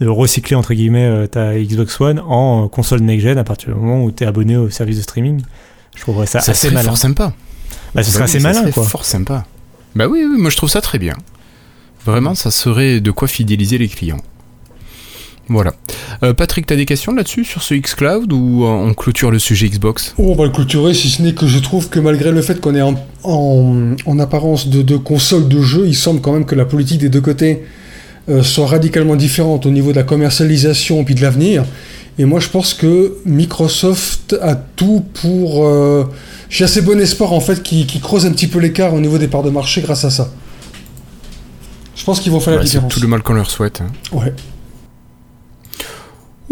de 0.00 0.06
recycler 0.06 0.54
entre 0.54 0.74
guillemets 0.74 1.06
euh, 1.06 1.26
ta 1.26 1.58
Xbox 1.58 2.00
One 2.00 2.20
en 2.20 2.64
euh, 2.64 2.68
console 2.68 3.00
next-gen 3.00 3.38
à 3.38 3.44
partir 3.44 3.70
du 3.70 3.80
moment 3.80 4.04
où 4.04 4.12
tu 4.12 4.22
es 4.22 4.26
abonné 4.26 4.56
au 4.56 4.68
service 4.70 4.98
de 4.98 5.02
streaming. 5.02 5.42
Je 5.96 6.02
trouverais 6.02 6.26
ça, 6.26 6.40
Ça 6.40 6.52
assez 6.52 6.66
serait 6.68 6.74
malin. 6.74 6.88
fort 6.88 6.98
sympa. 6.98 7.32
Bah, 7.94 8.02
ce 8.02 8.08
Bah 8.08 8.12
serait 8.12 8.18
oui, 8.18 8.24
assez 8.24 8.40
ça 8.40 8.48
malin, 8.48 8.60
serait 8.60 8.72
quoi. 8.72 8.84
fort 8.84 9.04
sympa. 9.04 9.44
Bah 9.96 10.06
oui, 10.08 10.20
oui, 10.30 10.40
moi 10.40 10.50
je 10.50 10.56
trouve 10.58 10.70
ça 10.70 10.80
très 10.82 10.98
bien. 10.98 11.14
Vraiment, 12.04 12.34
ça 12.34 12.50
serait 12.50 13.00
de 13.00 13.10
quoi 13.10 13.28
fidéliser 13.28 13.78
les 13.78 13.88
clients. 13.88 14.20
Voilà. 15.52 15.74
Euh, 16.22 16.34
Patrick, 16.34 16.66
t'as 16.66 16.76
des 16.76 16.86
questions 16.86 17.12
là-dessus 17.12 17.44
sur 17.44 17.62
ce 17.62 17.74
xCloud 17.74 18.32
ou 18.32 18.64
euh, 18.64 18.68
on 18.68 18.94
clôture 18.94 19.30
le 19.30 19.38
sujet 19.38 19.68
Xbox? 19.68 20.14
Oh, 20.18 20.30
on 20.30 20.34
va 20.34 20.44
le 20.44 20.50
clôturer, 20.50 20.94
si 20.94 21.08
ce 21.08 21.22
n'est 21.22 21.34
que 21.34 21.46
je 21.46 21.58
trouve 21.58 21.88
que 21.88 22.00
malgré 22.00 22.30
le 22.30 22.42
fait 22.42 22.60
qu'on 22.60 22.74
est 22.74 22.82
en, 22.82 22.94
en, 23.22 23.94
en 24.06 24.18
apparence 24.18 24.68
de, 24.68 24.82
de 24.82 24.96
console 24.96 25.48
de 25.48 25.60
jeu, 25.60 25.86
il 25.86 25.96
semble 25.96 26.20
quand 26.20 26.32
même 26.32 26.44
que 26.44 26.54
la 26.54 26.64
politique 26.64 27.00
des 27.00 27.08
deux 27.08 27.20
côtés 27.20 27.62
euh, 28.28 28.44
soit 28.44 28.68
radicalement 28.68 29.16
différente 29.16 29.66
au 29.66 29.70
niveau 29.70 29.90
de 29.90 29.96
la 29.96 30.04
commercialisation 30.04 31.02
puis 31.02 31.16
de 31.16 31.22
l'avenir. 31.22 31.64
Et 32.18 32.24
moi, 32.24 32.38
je 32.38 32.48
pense 32.48 32.72
que 32.72 33.16
Microsoft 33.24 34.36
a 34.40 34.54
tout 34.54 35.04
pour. 35.14 35.66
Euh, 35.66 36.04
j'ai 36.48 36.64
assez 36.64 36.82
bon 36.82 37.00
espoir 37.00 37.32
en 37.32 37.40
fait 37.40 37.62
qui, 37.62 37.86
creuse 38.00 38.26
un 38.26 38.30
petit 38.30 38.46
peu 38.46 38.60
l'écart 38.60 38.94
au 38.94 39.00
niveau 39.00 39.18
des 39.18 39.26
parts 39.26 39.42
de 39.42 39.50
marché 39.50 39.80
grâce 39.80 40.04
à 40.04 40.10
ça. 40.10 40.30
Je 41.96 42.04
pense 42.04 42.20
qu'ils 42.20 42.30
vont 42.30 42.38
faire 42.40 42.56
la 42.56 42.62
différence. 42.62 42.92
C'est 42.92 43.00
tout 43.00 43.02
le 43.02 43.08
mal 43.08 43.22
qu'on 43.22 43.32
leur 43.32 43.50
souhaite. 43.50 43.80
Hein. 43.80 43.90
Ouais. 44.12 44.32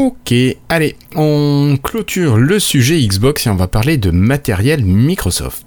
Ok, 0.02 0.32
allez, 0.70 0.96
on 1.14 1.76
clôture 1.82 2.38
le 2.38 2.58
sujet 2.58 2.98
Xbox 3.06 3.46
et 3.46 3.50
on 3.50 3.54
va 3.54 3.68
parler 3.68 3.98
de 3.98 4.10
matériel 4.10 4.82
Microsoft. 4.82 5.66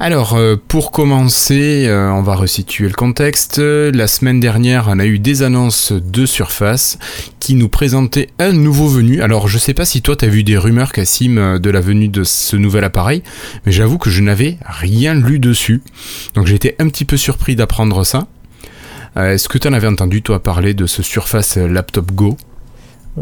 Alors, 0.00 0.34
euh, 0.34 0.56
pour 0.56 0.90
commencer, 0.90 1.86
euh, 1.86 2.10
on 2.10 2.22
va 2.22 2.34
resituer 2.34 2.88
le 2.88 2.94
contexte. 2.94 3.58
La 3.58 4.08
semaine 4.08 4.40
dernière, 4.40 4.86
on 4.88 4.98
a 4.98 5.06
eu 5.06 5.20
des 5.20 5.44
annonces 5.44 5.92
de 5.92 6.26
Surface 6.26 6.98
qui 7.38 7.54
nous 7.54 7.68
présentaient 7.68 8.30
un 8.40 8.52
nouveau 8.52 8.88
venu. 8.88 9.22
Alors, 9.22 9.46
je 9.46 9.58
sais 9.58 9.74
pas 9.74 9.84
si 9.84 10.02
toi, 10.02 10.16
tu 10.16 10.24
as 10.24 10.28
vu 10.28 10.42
des 10.42 10.58
rumeurs, 10.58 10.90
Cassim, 10.90 11.38
euh, 11.38 11.58
de 11.60 11.70
la 11.70 11.80
venue 11.80 12.08
de 12.08 12.24
ce 12.24 12.56
nouvel 12.56 12.82
appareil, 12.82 13.22
mais 13.64 13.70
j'avoue 13.70 13.98
que 13.98 14.10
je 14.10 14.20
n'avais 14.20 14.58
rien 14.66 15.14
lu 15.14 15.38
dessus. 15.38 15.80
Donc, 16.34 16.50
été 16.50 16.74
un 16.80 16.88
petit 16.88 17.04
peu 17.04 17.16
surpris 17.16 17.54
d'apprendre 17.54 18.02
ça. 18.02 18.26
Est-ce 19.18 19.48
que 19.48 19.58
tu 19.58 19.66
en 19.66 19.72
avais 19.72 19.88
entendu, 19.88 20.22
toi, 20.22 20.40
parler 20.40 20.74
de 20.74 20.86
ce 20.86 21.02
Surface 21.02 21.56
Laptop 21.56 22.12
Go? 22.12 22.36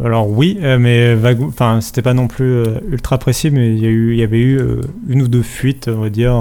Alors 0.04 0.28
oui, 0.28 0.58
euh, 0.62 0.78
mais 0.78 1.16
enfin 1.48 1.80
c'était 1.80 2.02
pas 2.02 2.14
non 2.14 2.28
plus 2.28 2.44
euh, 2.44 2.80
ultra 2.90 3.18
précis, 3.18 3.50
mais 3.50 3.74
il 3.74 4.14
y, 4.14 4.22
avait 4.22 4.38
eu 4.38 4.58
euh, 4.58 4.80
une 5.08 5.22
ou 5.22 5.28
deux 5.28 5.42
fuites, 5.42 5.88
on 5.88 6.00
va 6.00 6.10
dire, 6.10 6.34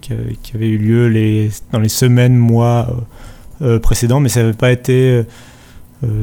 qui, 0.00 0.12
avaient 0.54 0.68
eu 0.68 0.78
lieu 0.78 1.50
dans 1.72 1.80
les 1.80 1.88
semaines, 1.88 2.36
mois 2.36 3.06
précédents, 3.82 4.20
mais 4.20 4.28
ça 4.28 4.42
n'avait 4.42 4.52
pas 4.52 4.70
été, 4.70 5.24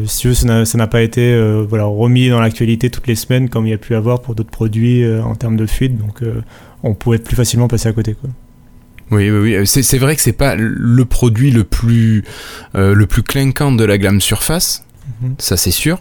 si 0.06 0.20
tu 0.20 0.28
veux, 0.30 0.34
ça 0.66 0.78
n'a 0.78 0.88
pas 0.88 1.02
été 1.02 1.38
remis 1.70 2.30
dans 2.30 2.40
l'actualité 2.40 2.90
toutes 2.90 3.08
les 3.08 3.16
semaines 3.16 3.50
comme 3.50 3.66
il 3.66 3.72
y 3.72 3.74
a 3.74 3.78
pu 3.78 3.96
avoir 3.96 4.22
pour 4.22 4.36
d'autres 4.36 4.52
produits 4.52 5.04
en 5.20 5.36
termes 5.36 5.58
de 5.58 5.66
fuite, 5.66 5.98
donc 5.98 6.22
on 6.84 6.94
pouvait 6.94 7.18
plus 7.18 7.36
facilement 7.36 7.68
passer 7.68 7.90
à 7.90 7.94
côté. 7.94 8.16
Oui, 9.12 9.30
oui, 9.30 9.56
oui. 9.56 9.68
C'est 9.68 9.98
vrai 9.98 10.16
que 10.16 10.22
c'est 10.22 10.34
pas 10.34 10.56
le 10.56 11.06
produit 11.06 11.52
le 11.52 11.64
plus, 11.64 12.24
le 12.74 13.06
plus 13.06 13.24
clinquant 13.24 13.72
de 13.72 13.84
la 13.84 13.98
gamme 13.98 14.20
Surface, 14.20 14.84
mhm. 15.22 15.36
ça 15.38 15.58
c'est 15.58 15.72
sûr. 15.72 16.00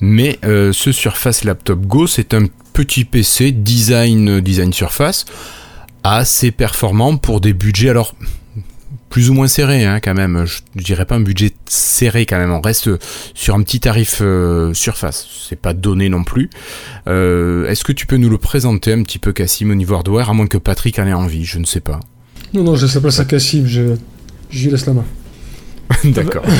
Mais 0.00 0.38
euh, 0.44 0.72
ce 0.72 0.92
Surface 0.92 1.44
Laptop 1.44 1.80
Go, 1.86 2.06
c'est 2.06 2.34
un 2.34 2.46
petit 2.72 3.04
PC 3.04 3.52
design, 3.52 4.40
design 4.40 4.72
Surface 4.72 5.24
assez 6.02 6.50
performant 6.50 7.16
pour 7.16 7.40
des 7.40 7.54
budgets 7.54 7.88
alors 7.88 8.14
plus 9.08 9.30
ou 9.30 9.34
moins 9.34 9.46
serrés 9.46 9.84
hein, 9.84 10.00
quand 10.00 10.14
même. 10.14 10.44
Je, 10.44 10.60
dirais 10.82 11.06
pas 11.06 11.14
un 11.14 11.20
budget 11.20 11.52
serré 11.66 12.26
quand 12.26 12.36
même. 12.36 12.52
On 12.52 12.60
reste 12.60 12.90
sur 13.34 13.54
un 13.54 13.62
petit 13.62 13.80
tarif 13.80 14.18
euh, 14.20 14.74
Surface. 14.74 15.26
C'est 15.48 15.60
pas 15.60 15.72
donné 15.72 16.08
non 16.08 16.24
plus. 16.24 16.50
Euh, 17.06 17.68
est-ce 17.68 17.84
que 17.84 17.92
tu 17.92 18.06
peux 18.06 18.16
nous 18.16 18.28
le 18.28 18.38
présenter 18.38 18.92
un 18.92 19.02
petit 19.02 19.20
peu, 19.20 19.32
Cassim, 19.32 19.70
au 19.70 19.74
niveau 19.74 19.94
hardware, 19.94 20.30
à 20.30 20.34
moins 20.34 20.48
que 20.48 20.58
Patrick 20.58 20.98
en 20.98 21.06
ait 21.06 21.12
envie? 21.12 21.44
Je 21.44 21.60
ne 21.60 21.64
sais 21.64 21.80
pas. 21.80 22.00
Non, 22.54 22.62
non, 22.62 22.76
je 22.76 22.86
laisse 22.86 22.94
la 22.94 23.00
place 23.00 23.18
à 23.18 23.24
Cassim. 23.24 23.66
Je, 23.66 23.96
je 24.48 24.64
lui 24.64 24.70
laisse 24.70 24.86
la 24.86 24.94
main. 24.94 25.04
D'accord. 26.04 26.44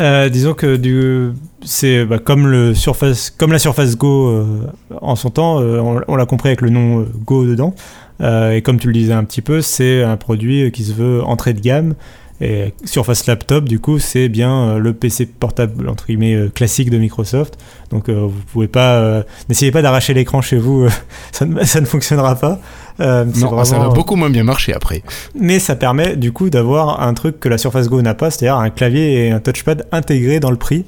Euh, 0.00 0.28
disons 0.28 0.54
que 0.54 0.74
du, 0.74 1.30
c'est 1.64 2.04
bah, 2.04 2.18
comme, 2.18 2.48
le 2.48 2.74
surface, 2.74 3.30
comme 3.30 3.52
la 3.52 3.60
Surface 3.60 3.96
Go 3.96 4.28
euh, 4.28 4.66
en 5.00 5.14
son 5.14 5.30
temps, 5.30 5.60
euh, 5.60 5.78
on, 6.08 6.16
l'a 6.16 6.26
compris 6.26 6.48
avec 6.48 6.62
le 6.62 6.70
nom 6.70 7.06
Go 7.24 7.46
dedans. 7.46 7.76
et 8.20 8.60
comme 8.62 8.80
tu 8.80 8.88
le 8.88 8.92
disais 8.92 9.12
un 9.12 9.22
petit 9.22 9.40
peu, 9.40 9.60
c'est 9.60 10.02
un 10.02 10.16
produit 10.16 10.72
qui 10.72 10.82
se 10.82 10.92
veut 10.92 11.22
entrée 11.22 11.52
de 11.52 11.60
gamme. 11.60 11.94
Et 12.40 12.74
Surface 12.84 13.26
Laptop, 13.26 13.64
du 13.64 13.78
coup, 13.78 13.98
c'est 13.98 14.28
bien 14.28 14.78
le 14.78 14.92
PC 14.92 15.26
portable 15.26 15.88
entre 15.88 16.06
guillemets 16.06 16.48
classique 16.52 16.90
de 16.90 16.98
Microsoft. 16.98 17.56
Donc, 17.90 18.10
vous 18.10 18.32
pouvez 18.52 18.66
pas, 18.66 19.22
n'essayez 19.48 19.70
pas 19.70 19.82
d'arracher 19.82 20.14
l'écran 20.14 20.42
chez 20.42 20.58
vous, 20.58 20.88
ça, 21.32 21.46
ne, 21.46 21.62
ça, 21.64 21.80
ne, 21.80 21.86
fonctionnera 21.86 22.34
pas. 22.34 22.60
Euh, 23.00 23.24
non, 23.24 23.64
ça 23.64 23.78
va 23.78 23.88
beaucoup 23.88 24.16
moins 24.16 24.30
bien 24.30 24.44
marcher 24.44 24.72
après. 24.72 25.02
Mais 25.34 25.58
ça 25.58 25.74
permet 25.76 26.16
du 26.16 26.32
coup 26.32 26.50
d'avoir 26.50 27.02
un 27.02 27.14
truc 27.14 27.40
que 27.40 27.48
la 27.48 27.58
Surface 27.58 27.88
Go 27.88 28.02
n'a 28.02 28.14
pas, 28.14 28.30
c'est-à-dire 28.30 28.56
un 28.56 28.70
clavier 28.70 29.26
et 29.26 29.30
un 29.30 29.40
touchpad 29.40 29.86
intégrés 29.92 30.40
dans 30.40 30.50
le 30.50 30.56
prix. 30.56 30.84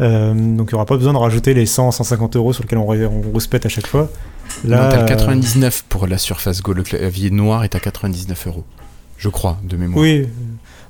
Euh, 0.00 0.32
donc 0.32 0.68
il 0.70 0.74
n'y 0.74 0.76
aura 0.76 0.86
pas 0.86 0.96
besoin 0.96 1.12
de 1.12 1.18
rajouter 1.18 1.52
les 1.52 1.66
100, 1.66 1.90
150 1.90 2.36
euros 2.36 2.52
sur 2.52 2.62
lesquels 2.62 2.78
on, 2.78 2.88
on 2.88 3.32
respecte 3.34 3.66
à 3.66 3.68
chaque 3.68 3.86
fois. 3.86 4.10
Là, 4.64 4.88
t'as 4.90 5.04
99 5.04 5.84
pour 5.88 6.06
la 6.06 6.18
Surface 6.18 6.62
Go, 6.62 6.72
le 6.72 6.82
clavier 6.82 7.30
noir 7.30 7.64
est 7.64 7.74
à 7.74 7.80
99 7.80 8.46
euros, 8.46 8.64
je 9.18 9.28
crois, 9.28 9.58
de 9.62 9.76
mémoire. 9.76 10.02
Oui, 10.02 10.26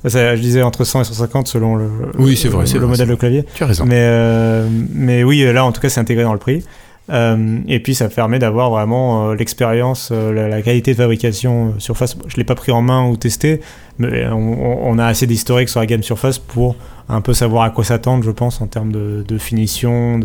je 0.05 0.41
disais 0.41 0.61
entre 0.61 0.83
100 0.83 1.01
et 1.01 1.03
150 1.05 1.47
selon 1.47 1.75
le, 1.75 1.89
oui, 2.17 2.35
c'est 2.35 2.49
vrai, 2.49 2.65
le, 2.65 2.79
le 2.79 2.87
modèle 2.87 3.07
de 3.07 3.15
clavier. 3.15 3.45
Tu 3.55 3.63
as 3.63 3.67
raison. 3.67 3.85
Mais, 3.85 3.99
euh, 3.99 4.67
mais 4.93 5.23
oui, 5.23 5.43
là 5.51 5.65
en 5.65 5.71
tout 5.71 5.81
cas 5.81 5.89
c'est 5.89 5.99
intégré 5.99 6.23
dans 6.23 6.33
le 6.33 6.39
prix. 6.39 6.63
Euh, 7.09 7.59
et 7.67 7.81
puis 7.81 7.95
ça 7.95 8.07
permet 8.07 8.39
d'avoir 8.39 8.69
vraiment 8.69 9.31
euh, 9.31 9.35
l'expérience, 9.35 10.09
euh, 10.11 10.47
la, 10.47 10.61
qualité 10.61 10.91
de 10.91 10.97
fabrication 10.97 11.73
Surface. 11.77 12.15
Je 12.27 12.35
ne 12.35 12.37
l'ai 12.37 12.43
pas 12.45 12.55
pris 12.55 12.71
en 12.71 12.81
main 12.81 13.07
ou 13.07 13.17
testé, 13.17 13.59
mais 13.99 14.25
on, 14.27 14.97
a 14.97 15.05
assez 15.05 15.27
d'historique 15.27 15.69
sur 15.69 15.81
la 15.81 15.85
gamme 15.85 16.03
Surface 16.03 16.39
pour 16.39 16.75
un 17.09 17.19
peu 17.19 17.33
savoir 17.33 17.63
à 17.63 17.69
quoi 17.71 17.83
s'attendre, 17.83 18.23
je 18.23 18.31
pense, 18.31 18.61
en 18.61 18.67
termes 18.67 18.91
de, 18.91 19.37
finition, 19.37 20.19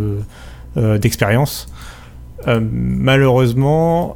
d'expérience. 0.77 1.69
malheureusement, 2.47 4.15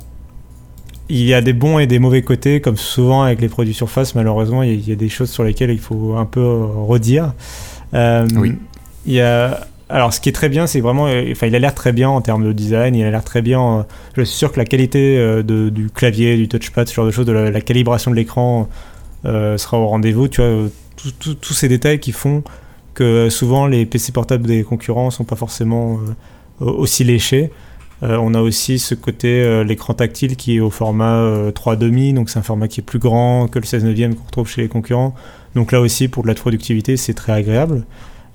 il 1.13 1.25
y 1.25 1.35
a 1.35 1.41
des 1.41 1.53
bons 1.53 1.79
et 1.79 1.87
des 1.87 1.99
mauvais 1.99 2.23
côtés, 2.23 2.61
comme 2.61 2.77
souvent 2.77 3.23
avec 3.23 3.41
les 3.41 3.49
produits 3.49 3.75
Surface. 3.75 4.15
Malheureusement, 4.15 4.63
il 4.63 4.89
y, 4.89 4.93
a, 4.93 4.97
des 4.97 5.09
choses 5.09 5.31
sur 5.31 5.45
lesquelles 5.45 5.71
il 5.71 5.79
faut 5.79 6.17
un 6.17 6.25
peu 6.25 6.43
redire. 6.43 7.35
oui. 7.93 8.57
Il 9.05 9.15
y 9.15 9.21
a 9.21 9.67
alors, 9.93 10.15
ce 10.15 10.21
qui 10.21 10.31
est 10.31 10.33
très 10.33 10.49
bien, 10.49 10.67
c'est 10.67 10.81
vraiment. 10.81 11.07
Euh, 11.07 11.33
enfin, 11.33 11.49
il 11.49 11.55
a 11.55 11.59
l'air 11.59 11.75
très 11.75 11.93
bien 11.93 12.09
en 12.09 12.23
termes 12.23 12.47
de 12.47 12.53
design. 12.53 12.95
Il 12.95 13.05
a 13.05 13.11
l'air 13.11 13.23
très 13.23 13.43
bien. 13.43 13.61
Euh, 13.61 13.83
je 14.17 14.23
suis 14.23 14.39
sûr 14.39 14.51
que 14.51 14.57
la 14.59 14.65
qualité 14.65 15.19
euh, 15.19 15.43
de, 15.43 15.69
du 15.69 15.91
clavier, 15.91 16.39
du 16.39 16.49
touchpad, 16.49 16.89
ce 16.89 16.95
genre 16.95 17.05
de 17.05 17.11
choses, 17.11 17.27
de 17.27 17.33
la, 17.33 17.61
calibration 17.61 18.11
de 18.11 18.17
l'écran 18.17 18.69
sera 19.25 19.79
au 19.79 19.87
rendez-vous. 19.87 20.29
Tu 20.29 20.41
vois, 20.41 20.69
tous 20.97 21.53
ces 21.53 21.69
détails 21.69 22.01
qui 22.01 22.13
font 22.13 22.43
que 22.95 23.29
souvent 23.29 23.67
les 23.67 23.85
PC 23.85 24.13
portables 24.13 24.47
des 24.47 24.65
concurrents 24.65 25.11
sont 25.11 25.25
pas 25.25 25.37
forcément 25.37 26.01
aussi 26.59 27.05
léchés. 27.05 27.51
On 28.03 28.35
a 28.35 28.41
aussi 28.41 28.81
ce 28.81 28.97
côté 28.97 29.63
l'écran 29.65 29.95
tactile 29.95 30.37
qui 30.37 30.57
est 30.57 30.61
au 30.61 30.71
format 30.71 31.51
3,5, 31.51 32.15
donc 32.15 32.31
c'est 32.31 32.41
un 32.41 32.43
format 32.43 32.67
qui 32.67 32.81
est 32.81 32.83
plus 32.83 32.99
grand 32.99 33.47
que 33.47 33.61
le 33.61 33.65
16 33.65 33.85
neuvième 33.85 34.17
qu'on 34.17 34.25
retrouve 34.25 34.49
chez 34.49 34.63
les 34.63 34.69
concurrents. 34.69 35.15
Donc 35.55 35.73
là 35.73 35.81
aussi, 35.81 36.09
pour 36.09 36.23
de 36.23 36.29
la 36.29 36.35
productivité, 36.35 36.97
c'est 36.97 37.15
très 37.15 37.33
agréable. 37.33 37.85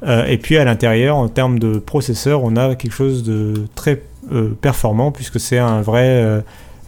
Euh, 0.04 0.26
et 0.26 0.38
puis 0.38 0.58
à 0.58 0.66
l'intérieur, 0.66 1.18
en 1.18 1.28
termes 1.28 1.60
de 1.60 1.80
processeur, 1.80 2.44
on 2.44 2.56
a 2.56 2.76
quelque 2.76 2.94
chose 2.94 3.24
de 3.24 3.66
très 3.76 4.02
euh, 4.32 4.50
performant 4.62 5.12
puisque 5.12 5.40
c'est 5.40 5.58
un 5.58 5.82
vrai 5.82 6.42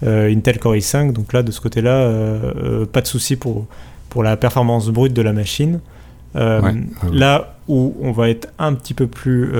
euh, 0.04 0.32
Intel 0.32 0.60
Core 0.60 0.76
i5. 0.76 1.12
Donc 1.14 1.34
là, 1.34 1.44
de 1.44 1.52
ce 1.52 1.60
côté-là, 1.60 2.12
pas 2.92 3.02
de 3.02 3.08
souci 3.08 3.36
pour, 3.36 3.66
pour 4.10 4.24
la 4.24 4.38
performance 4.38 4.90
brute 4.90 5.14
de 5.14 5.22
la 5.22 5.34
machine. 5.34 5.80
Là 6.36 7.56
où 7.68 7.96
on 8.02 8.12
va 8.12 8.30
être 8.30 8.48
un 8.60 8.74
petit 8.74 8.94
peu 8.94 9.08
plus 9.08 9.52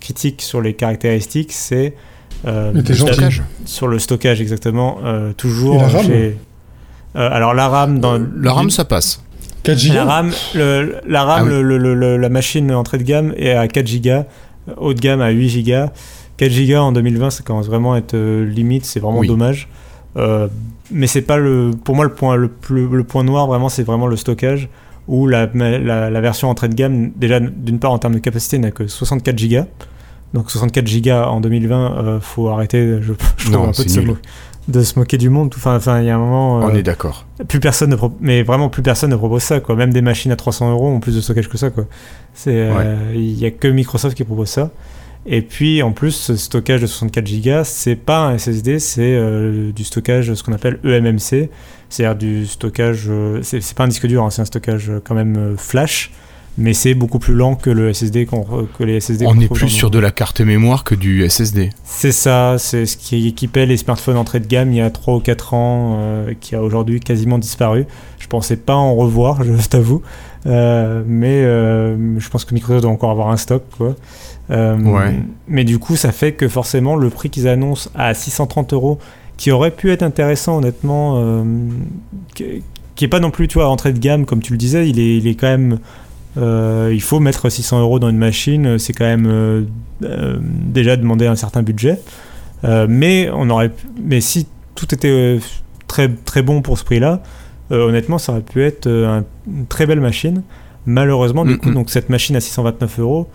critique 0.00 0.42
sur 0.42 0.60
les 0.60 0.74
caractéristiques, 0.74 1.52
c'est 1.52 1.94
sur 3.64 3.88
le 3.88 3.98
stockage 3.98 4.40
exactement. 4.40 4.98
toujours 5.36 5.78
la 5.80 5.88
RAM 5.88 6.06
alors 7.14 7.54
la 7.54 7.68
RAM 7.68 7.98
dans 8.00 8.18
la 8.40 8.52
RAM 8.52 8.70
ça 8.70 8.84
passe. 8.84 9.22
4 9.64 9.94
La 9.94 10.04
RAM, 10.04 10.30
la, 10.54 11.24
RAM 11.24 11.48
ah 11.50 12.16
la 12.18 12.28
machine 12.28 12.72
entrée 12.72 12.98
de 12.98 13.02
gamme 13.02 13.34
est 13.36 13.52
à 13.52 13.68
4 13.68 14.00
Go, 14.00 14.24
haut 14.78 14.94
de 14.94 15.00
gamme 15.00 15.20
à 15.20 15.30
8 15.30 15.62
Go. 15.62 15.90
4 16.38 16.66
Go 16.66 16.76
en 16.76 16.92
2020, 16.92 17.30
ça 17.30 17.42
commence 17.42 17.66
vraiment 17.66 17.94
à 17.94 17.98
être 17.98 18.14
euh, 18.14 18.46
limite, 18.46 18.84
c'est 18.84 19.00
vraiment 19.00 19.22
dommage. 19.22 19.68
Euh, 20.16 20.48
mais 20.90 21.06
c'est 21.06 21.22
pas 21.22 21.36
le, 21.36 21.72
pour 21.84 21.96
moi 21.96 22.04
le 22.04 22.12
point, 22.12 22.36
le, 22.36 22.50
le 22.70 23.04
point 23.04 23.24
noir 23.24 23.46
vraiment, 23.46 23.68
c'est 23.68 23.82
vraiment 23.82 24.06
le 24.06 24.16
stockage 24.16 24.68
où 25.06 25.26
la, 25.26 25.46
la, 25.54 26.20
version 26.20 26.48
entrée 26.48 26.68
de 26.68 26.74
gamme, 26.74 27.12
déjà 27.16 27.40
d'une 27.40 27.78
part 27.78 27.92
en 27.92 27.98
termes 27.98 28.14
de 28.14 28.18
capacité, 28.20 28.58
n'a 28.58 28.70
que 28.70 28.86
64 28.86 29.48
Go. 29.48 29.64
Donc 30.34 30.50
64 30.50 31.00
Go 31.00 31.10
en 31.10 31.40
2020, 31.40 31.76
euh, 31.76 32.20
faut 32.20 32.48
arrêter. 32.48 32.98
Je, 33.00 33.12
je 33.36 33.50
non, 33.50 33.68
un 33.68 33.72
peu 33.72 33.84
de, 33.84 34.16
de 34.68 34.82
se 34.82 34.98
moquer 34.98 35.16
du 35.16 35.30
monde. 35.30 35.52
Enfin, 35.56 35.76
enfin, 35.76 36.00
il 36.00 36.06
y 36.06 36.10
a 36.10 36.14
un 36.14 36.18
moment. 36.18 36.58
On 36.58 36.68
euh, 36.68 36.74
est 36.74 36.82
d'accord. 36.82 37.26
Plus 37.48 37.58
personne 37.58 37.90
ne 37.90 37.96
mais 38.20 38.42
vraiment 38.42 38.68
plus 38.68 38.82
personne 38.82 39.10
ne 39.10 39.16
propose 39.16 39.42
ça, 39.42 39.60
quoi. 39.60 39.74
Même 39.74 39.92
des 39.92 40.02
machines 40.02 40.30
à 40.30 40.36
300 40.36 40.70
euros 40.70 40.88
ont 40.88 41.00
plus 41.00 41.16
de 41.16 41.20
stockage 41.20 41.48
que 41.48 41.58
ça, 41.58 41.70
quoi. 41.70 41.86
C'est, 42.34 42.54
euh, 42.54 43.12
il 43.14 43.38
y 43.38 43.46
a 43.46 43.50
que 43.50 43.66
Microsoft 43.66 44.16
qui 44.16 44.24
propose 44.24 44.48
ça. 44.48 44.70
Et 45.26 45.42
puis 45.42 45.82
en 45.82 45.92
plus, 45.92 46.12
ce 46.12 46.36
stockage 46.36 46.82
de 46.82 46.86
64 46.86 47.42
Go, 47.42 47.64
c'est 47.64 47.96
pas 47.96 48.26
un 48.26 48.38
SSD, 48.38 48.78
c'est 48.78 49.00
euh, 49.02 49.72
du 49.72 49.84
stockage, 49.84 50.32
ce 50.32 50.42
qu'on 50.42 50.52
appelle 50.52 50.78
EMMC, 50.84 51.50
c'est-à-dire 51.88 52.16
du 52.16 52.46
stockage, 52.46 53.10
c'est, 53.42 53.74
pas 53.74 53.84
un 53.84 53.88
disque 53.88 54.06
dur, 54.06 54.22
hein, 54.22 54.30
c'est 54.30 54.42
un 54.42 54.46
stockage 54.46 54.90
quand 55.04 55.14
même 55.14 55.56
flash, 55.58 56.12
mais 56.58 56.74
c'est 56.74 56.94
beaucoup 56.94 57.20
plus 57.20 57.34
lent 57.34 57.54
que 57.54 57.70
le 57.70 57.92
SSD 57.92 58.26
que 58.26 58.84
les 58.84 59.00
SSD. 59.00 59.26
On 59.26 59.38
est 59.38 59.50
plus 59.50 59.68
sur 59.68 59.90
de 59.90 59.98
la 60.00 60.10
carte 60.10 60.40
mémoire 60.40 60.82
que 60.82 60.96
du 60.96 61.28
SSD. 61.28 61.70
C'est 61.84 62.10
ça, 62.10 62.56
c'est 62.58 62.84
ce 62.84 62.96
qui 62.96 63.28
équipait 63.28 63.64
les 63.64 63.76
smartphones 63.76 64.16
entrée 64.16 64.40
de 64.40 64.46
gamme 64.46 64.72
il 64.72 64.78
y 64.78 64.80
a 64.80 64.90
3 64.90 65.14
ou 65.14 65.20
4 65.20 65.54
ans, 65.54 65.96
euh, 65.98 66.34
qui 66.40 66.56
a 66.56 66.62
aujourd'hui 66.62 66.98
quasiment 66.98 67.38
disparu. 67.38 67.86
Je 68.18 68.26
pensais 68.26 68.56
pas 68.56 68.74
en 68.74 68.96
revoir, 68.96 69.44
je 69.44 69.68
t'avoue, 69.68 70.02
euh, 70.46 71.04
mais 71.06 71.44
euh, 71.44 72.18
je 72.18 72.28
pense 72.28 72.44
que 72.44 72.54
Microsoft 72.54 72.82
doit 72.82 72.92
encore 72.92 73.12
avoir 73.12 73.28
un 73.30 73.36
stock, 73.36 73.62
quoi. 73.76 73.94
Ouais. 74.50 75.14
Mais 75.46 75.64
du 75.64 75.78
coup, 75.78 75.94
ça 75.94 76.10
fait 76.10 76.32
que 76.32 76.48
forcément, 76.48 76.96
le 76.96 77.08
prix 77.08 77.30
qu'ils 77.30 77.46
annoncent 77.46 77.88
à 77.94 78.14
630 78.14 78.72
euros, 78.72 78.98
qui 79.36 79.52
aurait 79.52 79.70
pu 79.70 79.92
être 79.92 80.02
intéressant, 80.02 80.58
honnêtement, 80.58 81.44
qui, 82.34 82.64
qui 82.96 83.04
est 83.04 83.08
pas 83.08 83.20
non 83.20 83.30
plus, 83.30 83.46
tu 83.46 83.54
vois, 83.54 83.68
entrée 83.68 83.92
de 83.92 83.98
gamme, 84.00 84.26
comme 84.26 84.40
tu 84.40 84.52
le 84.52 84.58
disais, 84.58 84.88
il 84.88 84.98
est, 84.98 85.18
il 85.18 85.28
est 85.28 85.36
quand 85.36 85.46
même 85.46 85.78
euh, 86.38 86.90
il 86.92 87.02
faut 87.02 87.20
mettre 87.20 87.48
600 87.48 87.80
euros 87.80 87.98
dans 87.98 88.10
une 88.10 88.18
machine, 88.18 88.78
c'est 88.78 88.92
quand 88.92 89.04
même 89.04 89.26
euh, 89.26 89.62
euh, 90.04 90.38
déjà 90.40 90.96
demander 90.96 91.26
un 91.26 91.36
certain 91.36 91.62
budget. 91.62 92.00
mais 92.62 93.28
on 93.32 93.50
aurait, 93.50 93.70
mais 94.00 94.20
si 94.20 94.46
tout 94.74 94.94
était 94.94 95.38
très 95.86 96.08
très 96.08 96.42
bon 96.42 96.62
pour 96.62 96.78
ce 96.78 96.84
prix-là, 96.84 97.22
honnêtement, 97.70 98.18
ça 98.18 98.32
aurait 98.32 98.42
pu 98.42 98.62
être 98.62 98.86
une 98.86 99.66
très 99.68 99.86
belle 99.86 100.00
machine. 100.00 100.42
Malheureusement, 100.86 101.44
du 101.44 101.58
coup, 101.58 101.70
donc 101.70 101.90
cette 101.90 102.08
machine 102.08 102.36
à 102.36 102.40
629 102.40 103.00
euros, 103.00 103.28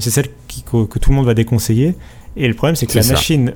c'est 0.00 0.10
celle 0.10 0.26
que, 0.70 0.98
tout 0.98 1.10
le 1.10 1.16
monde 1.16 1.26
va 1.26 1.34
déconseiller. 1.34 1.94
Et 2.36 2.48
le 2.48 2.54
problème, 2.54 2.74
c'est 2.74 2.86
que 2.86 2.98
la 2.98 3.06
machine 3.06 3.52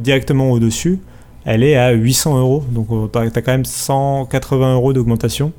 directement 0.00 0.50
au-dessus, 0.50 1.00
elle 1.44 1.62
est 1.62 1.76
à 1.76 1.90
800 1.90 2.38
euros. 2.38 2.64
Donc, 2.70 2.88
tu 3.12 3.18
as, 3.18 3.42
quand 3.42 3.52
même 3.52 3.64
180 3.64 4.74
euros 4.74 4.92
d'augmentation 4.92 5.52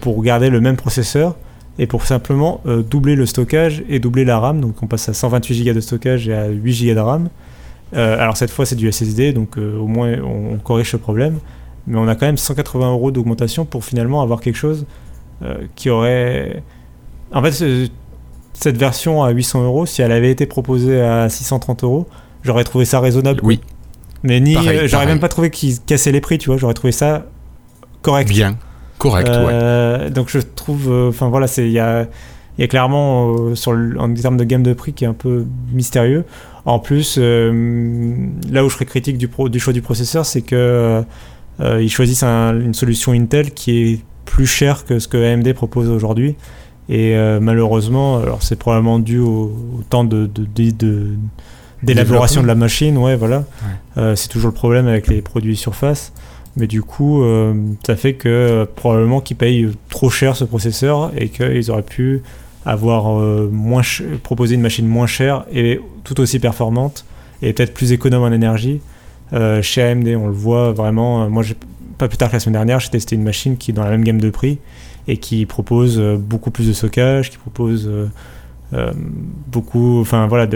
pour 0.00 0.22
garder 0.22 0.50
le 0.50 0.60
même 0.60 0.76
processeur 0.76 1.36
et 1.78 1.86
pour 1.86 2.06
simplement 2.06 2.60
euh, 2.66 2.82
doubler 2.82 3.16
le 3.16 3.26
stockage 3.26 3.82
et 3.88 3.98
doubler 3.98 4.24
la 4.24 4.38
RAM. 4.38 4.60
Donc 4.60 4.82
on 4.82 4.86
passe 4.86 5.08
à 5.08 5.14
128 5.14 5.64
Go 5.64 5.72
de 5.72 5.80
stockage 5.80 6.28
et 6.28 6.34
à 6.34 6.48
8 6.48 6.86
Go 6.86 6.94
de 6.94 7.00
RAM. 7.00 7.28
Euh, 7.94 8.18
alors 8.18 8.36
cette 8.36 8.50
fois 8.50 8.66
c'est 8.66 8.76
du 8.76 8.90
SSD, 8.90 9.32
donc 9.32 9.58
euh, 9.58 9.78
au 9.78 9.86
moins 9.86 10.16
on, 10.22 10.56
corrige 10.58 10.90
ce 10.90 10.96
problème. 10.96 11.38
Mais 11.86 11.98
on 11.98 12.08
a 12.08 12.14
quand 12.14 12.26
même 12.26 12.38
180 12.38 12.92
euros 12.92 13.10
d'augmentation 13.10 13.64
pour 13.64 13.84
finalement 13.84 14.22
avoir 14.22 14.40
quelque 14.40 14.56
chose 14.56 14.86
qui 15.74 15.90
aurait... 15.90 16.62
En 17.30 17.42
fait, 17.42 17.90
cette 18.54 18.78
version 18.78 19.22
à 19.22 19.28
800 19.28 19.64
euros, 19.64 19.84
si 19.84 20.00
elle 20.00 20.12
avait 20.12 20.30
été 20.30 20.46
proposée 20.46 21.02
à 21.02 21.28
630 21.28 21.84
euros, 21.84 22.08
j'aurais 22.42 22.64
trouvé 22.64 22.86
ça 22.86 23.00
raisonnable. 23.00 23.40
Oui. 23.42 23.60
Mais 24.22 24.40
ni, 24.40 24.56
j'aurais 24.86 25.04
même 25.04 25.20
pas 25.20 25.28
trouvé 25.28 25.50
qu'ils 25.50 25.78
cassaient 25.80 26.12
les 26.12 26.22
prix, 26.22 26.38
tu 26.38 26.48
vois. 26.48 26.56
J'aurais 26.56 26.72
trouvé 26.72 26.92
ça 26.92 27.26
correct. 28.00 28.30
Bien. 28.30 28.56
Correct, 28.98 29.28
euh, 29.28 30.10
Donc 30.10 30.28
je 30.30 30.38
trouve, 30.38 30.90
euh, 30.90 31.08
enfin 31.08 31.28
voilà, 31.28 31.46
c'est 31.46 31.66
il 31.66 31.72
y 31.72 31.78
a, 31.78 32.06
y 32.58 32.62
a 32.62 32.66
clairement 32.66 33.34
euh, 33.34 33.54
sur 33.54 33.72
en 33.98 34.12
termes 34.14 34.36
de 34.36 34.44
gamme 34.44 34.62
de 34.62 34.72
prix 34.72 34.92
qui 34.92 35.04
est 35.04 35.08
un 35.08 35.14
peu 35.14 35.44
mystérieux. 35.72 36.24
En 36.64 36.78
plus, 36.78 37.18
là 37.18 38.64
où 38.64 38.70
je 38.70 38.74
serais 38.74 38.86
critique 38.86 39.18
du, 39.18 39.28
pro, 39.28 39.50
du 39.50 39.60
choix 39.60 39.74
du 39.74 39.82
processeur, 39.82 40.24
c'est 40.24 40.40
que 40.40 41.04
ils 41.60 41.90
choisissent 41.90 42.24
une 42.24 42.72
solution 42.72 43.12
Intel 43.12 43.50
qui 43.50 43.82
est 43.82 44.04
plus 44.24 44.46
chère 44.46 44.86
que 44.86 44.98
ce 44.98 45.06
que 45.06 45.18
AMD 45.18 45.52
propose 45.52 45.90
aujourd'hui. 45.90 46.36
Et 46.88 47.14
malheureusement, 47.38 48.16
alors 48.16 48.42
c'est 48.42 48.56
probablement 48.56 48.98
dû 48.98 49.18
au, 49.18 49.52
temps 49.90 50.04
de, 50.04 50.26
de, 50.26 51.10
d'élaboration 51.82 52.40
de 52.40 52.46
la 52.46 52.54
machine, 52.54 52.96
ouais, 52.96 53.14
voilà. 53.14 53.44
c'est 54.14 54.28
toujours 54.28 54.48
le 54.48 54.54
problème 54.54 54.86
avec 54.86 55.06
les 55.08 55.20
produits 55.20 55.56
surface. 55.56 56.14
Mais 56.56 56.66
du 56.66 56.82
coup, 56.82 57.22
euh, 57.22 57.52
ça 57.84 57.96
fait 57.96 58.14
que 58.14 58.28
euh, 58.28 58.66
probablement 58.66 59.20
qu'ils 59.20 59.36
payent 59.36 59.68
trop 59.88 60.08
cher 60.08 60.36
ce 60.36 60.44
processeur 60.44 61.10
et 61.16 61.28
qu'ils 61.28 61.70
auraient 61.70 61.82
pu 61.82 62.22
avoir 62.64 63.18
euh, 63.20 63.50
moins 63.52 63.82
une 63.82 64.60
machine 64.60 64.86
moins 64.86 65.06
chère 65.06 65.44
et 65.52 65.80
tout 66.04 66.20
aussi 66.20 66.38
performante 66.38 67.04
et 67.42 67.52
peut-être 67.52 67.74
plus 67.74 67.92
économe 67.92 68.22
en 68.22 68.32
énergie. 68.32 68.80
chez 69.62 69.82
AMD, 69.82 70.08
on 70.16 70.28
le 70.28 70.32
voit 70.32 70.72
vraiment. 70.72 71.28
moi, 71.28 71.42
pas 71.98 72.08
plus 72.08 72.16
tard 72.16 72.28
que 72.28 72.36
la 72.36 72.40
semaine 72.40 72.54
dernière, 72.54 72.80
j'ai 72.80 72.88
testé 72.88 73.16
une 73.16 73.22
machine 73.22 73.56
qui 73.56 73.72
est 73.72 73.74
dans 73.74 73.84
la 73.84 73.90
même 73.90 74.04
gamme 74.04 74.20
de 74.20 74.30
prix 74.30 74.58
et 75.08 75.16
qui 75.18 75.44
propose 75.44 76.00
beaucoup 76.00 76.50
plus 76.50 76.68
de 76.68 76.72
stockage, 76.72 77.30
qui 77.30 77.36
propose 77.36 77.90
beaucoup, 79.48 80.00
enfin 80.00 80.26
voilà, 80.28 80.46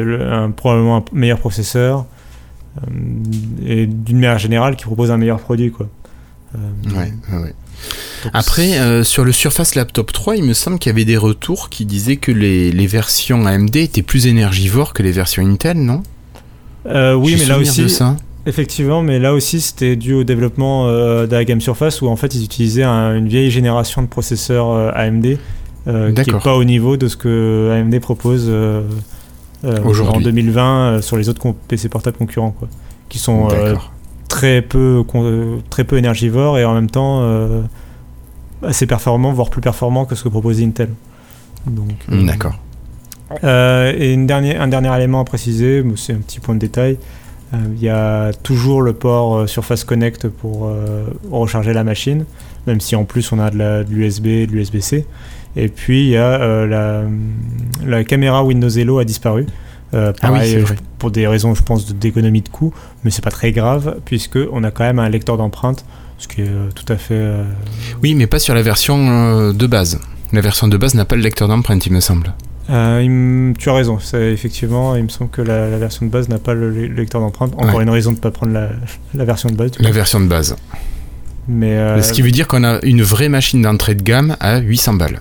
probablement 0.57 0.99
un 0.99 1.05
meilleur 1.13 1.39
processeur, 1.39 2.07
et 3.67 3.87
d'une 3.87 4.17
manière 4.17 4.39
générale 4.39 4.77
qui 4.77 4.85
propose 4.85 5.11
un 5.11 5.17
meilleur 5.17 5.41
produit 5.41 5.71
quoi. 5.71 5.89
Euh, 6.55 6.99
ouais, 6.99 7.13
ouais. 7.39 7.55
Après, 8.33 8.79
euh, 8.79 9.05
sur 9.05 9.25
le 9.25 9.33
Surface 9.33 9.75
Laptop 9.75 10.13
3, 10.13 10.37
il 10.37 10.45
me 10.45 10.55
semble 10.55 10.79
qu'il 10.79 10.91
y 10.91 10.95
avait 10.95 11.05
des 11.05 11.17
retours 11.17 11.69
qui 11.69 11.85
disaient 11.85 12.17
que 12.17 12.33
les, 12.33 12.73
les, 12.73 12.87
versions 12.87 13.47
AMD 13.47 13.77
étaient 13.77 14.03
plus 14.03 14.27
énergivores 14.27 14.93
que 14.93 15.03
les 15.03 15.13
versions 15.13 15.47
Intel, 15.47 15.77
non? 15.77 16.03
Oui, 16.87 17.37
mais 17.39 17.45
là 17.45 17.59
aussi. 17.59 17.89
Ça. 17.91 18.17
Effectivement, 18.47 19.03
mais 19.03 19.19
là 19.19 19.35
aussi 19.35 19.61
c'était 19.61 19.95
dû 19.95 20.15
au 20.15 20.25
développement 20.25 20.87
de 20.87 21.31
la 21.31 21.45
gamme 21.45 21.61
Surface 21.61 22.01
où 22.01 22.09
en 22.09 22.17
fait 22.17 22.35
ils 22.35 22.43
utilisaient 22.43 22.85
une 22.85 23.29
vieille 23.29 23.51
génération 23.51 24.01
de 24.01 24.07
processeurs 24.07 24.97
AMD 24.97 25.37
qui 25.89 26.31
n'est 26.31 26.41
pas 26.41 26.55
au 26.55 26.65
niveau 26.65 26.97
de 26.97 27.09
ce 27.09 27.17
que 27.17 27.71
AMD 27.73 27.99
propose 28.01 28.47
euh, 28.49 28.83
en 29.65 30.21
2020 30.21 30.63
euh, 30.63 31.03
sur 31.03 31.17
les 31.17 31.29
autres 31.29 31.53
PC 31.69 31.89
portables 31.89 32.17
concurrents, 32.17 32.53
quoi, 32.53 32.69
qui 33.09 33.19
sont 33.19 33.49
euh, 33.51 33.75
très 34.29 34.63
peu 34.63 35.05
très 35.71 35.85
peu 35.85 35.97
énergivores 35.97 36.59
et 36.59 36.65
en 36.65 36.75
même 36.75 36.91
temps 36.91 37.23
assez 38.63 38.87
performants, 38.87 39.33
voire 39.33 39.51
plus 39.51 39.61
performants 39.61 40.05
que 40.05 40.15
ce 40.15 40.25
que 40.25 40.29
propose 40.29 40.61
Intel. 40.61 40.91
D'accord. 42.09 42.59
et 43.43 44.13
une 44.13 44.27
dernière, 44.27 44.61
un 44.63 44.69
dernier 44.69 44.95
élément 44.97 45.21
à 45.21 45.25
préciser, 45.25 45.85
c'est 45.97 46.13
un 46.13 46.19
petit 46.19 46.41
point 46.41 46.55
de 46.55 46.61
détail. 46.61 46.99
Il 47.53 47.83
y 47.83 47.89
a 47.89 48.33
toujours 48.43 48.83
le 48.83 48.93
port 48.93 49.49
Surface 49.49 49.85
Connect 49.85 50.29
pour 50.29 50.71
recharger 51.31 51.73
la 51.73 51.85
machine, 51.85 52.25
même 52.67 52.81
si 52.81 52.95
en 52.95 53.05
plus 53.05 53.33
on 53.33 53.39
a 53.39 53.51
de 53.51 53.87
l'USB 53.89 54.27
et 54.27 54.47
de 54.47 54.53
l'USB-C. 54.53 55.07
Et 55.59 55.69
puis 55.69 56.05
il 56.05 56.11
y 56.11 56.17
a 56.17 56.41
euh, 56.41 56.67
la, 56.67 57.03
la, 57.85 58.05
caméra 58.05 58.45
Windows 58.45 58.69
Hello 58.69 58.99
a 58.99 59.05
disparu. 59.05 59.47
Euh, 59.93 60.13
ah 60.21 60.29
pareil, 60.29 60.65
pour 60.99 61.11
des 61.11 61.27
raisons, 61.27 61.55
je 61.55 61.63
pense, 61.63 61.95
d'économie 61.95 62.43
de 62.43 62.49
coût, 62.49 62.73
mais 63.03 63.11
c'est 63.11 63.25
pas 63.25 63.31
très 63.31 63.53
grave 63.53 63.97
puisque 64.05 64.39
on 64.53 64.63
a 64.63 64.71
quand 64.71 64.85
même 64.85 65.01
un 65.01 65.09
lecteur 65.09 65.37
d'empreintes, 65.37 65.85
ce 66.19 66.29
qui 66.29 66.43
est 66.43 66.49
euh, 66.49 66.69
tout 66.75 66.91
à 66.93 66.97
fait. 66.97 67.33
Oui, 68.03 68.15
mais 68.15 68.27
pas 68.29 68.39
sur 68.39 68.55
la 68.55 68.63
version 68.63 69.53
de 69.53 69.67
base. 69.67 69.99
La 70.33 70.43
version 70.43 70.69
de 70.69 70.77
base 70.77 70.95
n'a 70.95 71.05
pas 71.05 71.17
le 71.17 71.23
lecteur 71.23 71.49
d'empreintes, 71.49 71.87
il 71.87 71.93
me 71.93 72.01
semble. 72.01 72.35
tu 72.69 72.73
as 72.73 73.75
raison, 73.75 73.99
effectivement, 74.15 74.95
il 74.95 75.05
me 75.05 75.09
semble 75.09 75.31
que 75.31 75.43
la, 75.43 75.77
version 75.79 76.07
de 76.07 76.11
base 76.11 76.29
n'a 76.29 76.39
pas 76.39 76.55
le, 76.55 76.71
lecteur 76.71 77.21
d'empreintes. 77.21 77.55
Encore 77.57 77.81
une 77.81 77.91
raison 77.91 78.13
de 78.13 78.17
ne 78.17 78.21
pas 78.21 78.31
prendre 78.31 78.53
la, 78.53 78.69
la, 79.15 79.25
version 79.25 79.49
de 79.49 79.57
base. 79.57 79.73
La 79.81 79.91
version 79.91 80.21
de 80.21 80.27
base. 80.27 80.55
Mais 81.49 82.01
Ce 82.03 82.13
qui 82.13 82.23
veut 82.23 82.31
dire 82.31 82.47
qu'on 82.47 82.63
a 82.63 82.79
une 82.85 83.03
vraie 83.03 83.31
machine 83.31 83.63
d'entrée 83.63 83.97
de 83.97 84.03
gamme 84.03 84.37
à 84.39 84.59
800 84.59 84.95
balles. 84.95 85.19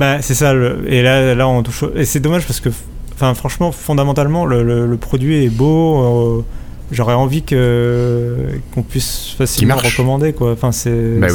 Bah, 0.00 0.22
c'est 0.22 0.34
ça. 0.34 0.54
et 0.86 1.02
là, 1.02 1.34
là, 1.34 1.46
on 1.46 1.62
touche. 1.62 1.84
Et 1.94 2.06
c'est 2.06 2.20
dommage 2.20 2.46
parce 2.46 2.58
que, 2.60 2.70
enfin, 3.12 3.34
franchement, 3.34 3.70
fondamentalement, 3.70 4.46
le, 4.46 4.62
le, 4.86 4.96
produit 4.96 5.44
est 5.44 5.50
beau. 5.50 6.38
Euh, 6.38 6.44
j'aurais 6.90 7.12
envie 7.12 7.42
que 7.42 8.34
qu'on 8.72 8.82
puisse 8.82 9.34
facilement 9.36 9.76
recommander, 9.76 10.32
quoi. 10.32 10.52
Enfin, 10.52 10.72
c'est. 10.72 11.18
Bah 11.18 11.28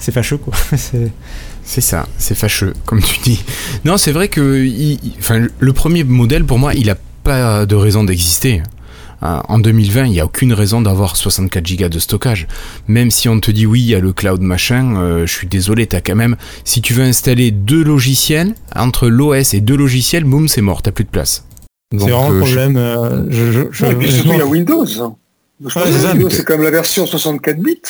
c'est 0.00 0.12
fâcheux, 0.12 0.38
quoi. 0.38 0.52
c'est 1.62 1.80
ça, 1.80 2.08
c'est 2.18 2.34
fâcheux, 2.34 2.74
comme 2.86 3.00
tu 3.00 3.20
dis. 3.20 3.44
Non, 3.84 3.98
c'est 3.98 4.12
vrai 4.12 4.26
que 4.26 4.66
enfin, 5.20 5.46
le 5.58 5.72
premier 5.72 6.02
modèle, 6.02 6.44
pour 6.44 6.58
moi, 6.58 6.74
il 6.74 6.90
a 6.90 6.96
pas 7.22 7.66
de 7.66 7.76
raison 7.76 8.02
d'exister. 8.02 8.62
Euh, 9.22 9.40
en 9.48 9.58
2020, 9.58 10.06
il 10.06 10.12
n'y 10.12 10.20
a 10.20 10.24
aucune 10.24 10.52
raison 10.52 10.80
d'avoir 10.80 11.16
64 11.16 11.76
Go 11.76 11.88
de 11.88 11.98
stockage. 11.98 12.46
Même 12.86 13.10
si 13.10 13.28
on 13.28 13.40
te 13.40 13.50
dit 13.50 13.66
oui, 13.66 13.80
il 13.80 13.88
y 13.88 13.94
a 13.94 14.00
le 14.00 14.12
cloud 14.12 14.40
machin, 14.40 14.96
euh, 14.96 15.26
je 15.26 15.32
suis 15.32 15.46
désolé, 15.46 15.86
t'as 15.86 16.00
quand 16.00 16.16
même. 16.16 16.36
Si 16.64 16.80
tu 16.80 16.94
veux 16.94 17.04
installer 17.04 17.50
deux 17.50 17.82
logiciels, 17.82 18.54
entre 18.76 19.08
l'OS 19.08 19.54
et 19.54 19.60
deux 19.60 19.76
logiciels, 19.76 20.24
boum, 20.24 20.48
c'est 20.48 20.60
mort, 20.60 20.82
t'as 20.82 20.92
plus 20.92 21.04
de 21.04 21.10
place. 21.10 21.44
C'est 21.92 21.98
vraiment 21.98 22.30
le 22.30 22.40
problème. 22.40 22.76
et 22.76 23.94
puis 23.94 24.12
surtout, 24.12 24.32
il 24.32 24.38
y 24.38 24.40
a 24.40 24.46
Windows. 24.46 24.86
c'est 24.86 26.44
quand 26.44 26.54
même 26.54 26.64
la 26.64 26.70
version 26.70 27.06
64 27.06 27.58
bits. 27.58 27.80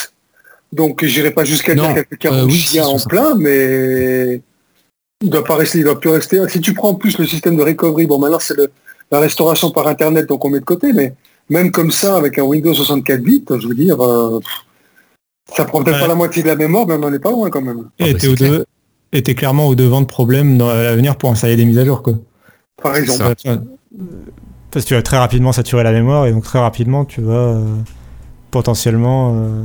Donc 0.73 1.05
j'irai 1.05 1.31
pas 1.31 1.45
jusqu'à 1.45 1.75
dire 1.75 2.05
qu'il 2.19 2.31
y 2.31 2.79
a 2.79 2.85
euh, 2.85 2.89
en 2.89 2.99
plein, 2.99 3.35
mais 3.37 4.43
il 5.23 5.31
doit 5.31 5.45
pas 5.45 5.57
rester, 5.57 5.79
il 5.79 5.85
doit 5.85 5.99
plus 5.99 6.11
rester. 6.11 6.47
Si 6.49 6.61
tu 6.61 6.75
prends 6.75 6.91
en 6.91 6.95
plus 6.95 7.19
le 7.19 7.27
système 7.27 7.57
de 7.57 7.63
recovery, 7.63 8.07
bon 8.07 8.19
maintenant 8.19 8.39
c'est 8.39 8.57
le, 8.57 8.71
la 9.11 9.21
restauration 9.21 9.71
par 9.71 9.87
Internet, 9.87 10.29
donc 10.29 10.45
on 10.45 10.51
met 10.51 10.61
de 10.61 10.65
côté, 10.65 10.93
mais 10.93 11.15
même 11.49 11.71
comme 11.71 11.91
ça, 11.91 12.17
avec 12.17 12.39
un 12.39 12.43
Windows 12.43 12.75
64 12.75 13.21
bits, 13.21 13.45
je 13.49 13.69
veux 13.69 13.75
dire, 13.75 14.01
euh, 14.01 14.41
ça 15.55 15.65
prend 15.65 15.83
peut-être 15.83 16.01
pas 16.01 16.07
la 16.07 16.15
moitié 16.15 16.43
de 16.43 16.49
la 16.49 16.57
mémoire, 16.57 16.87
mais 16.87 16.95
on 16.95 16.99
n'en 16.99 17.13
est 17.13 17.19
pas 17.19 17.31
loin 17.31 17.51
quand 17.51 17.63
même. 17.63 17.89
Et 17.99 18.15
ah, 18.15 18.59
bah, 19.13 19.23
t'es 19.23 19.35
clairement 19.35 19.67
au 19.67 19.75
devant 19.75 20.03
de 20.03 20.07
problèmes 20.07 20.59
dans 20.59 20.69
l'avenir 20.69 21.17
pour 21.17 21.31
installer 21.31 21.57
des 21.57 21.65
mises 21.65 21.79
à 21.79 21.85
jour, 21.85 22.03
quoi. 22.03 22.15
Par 22.83 22.97
exemple. 22.97 23.35
Parce 24.71 24.85
que 24.85 24.89
tu 24.89 24.95
vas 24.95 25.03
très 25.03 25.17
rapidement 25.17 25.53
saturer 25.53 25.83
la 25.83 25.93
mémoire, 25.93 26.27
et 26.27 26.33
donc 26.33 26.45
très 26.45 26.59
rapidement, 26.59 27.07
tu 27.07 27.23
vas 27.23 27.33
euh, 27.33 27.65
potentiellement 28.51 29.65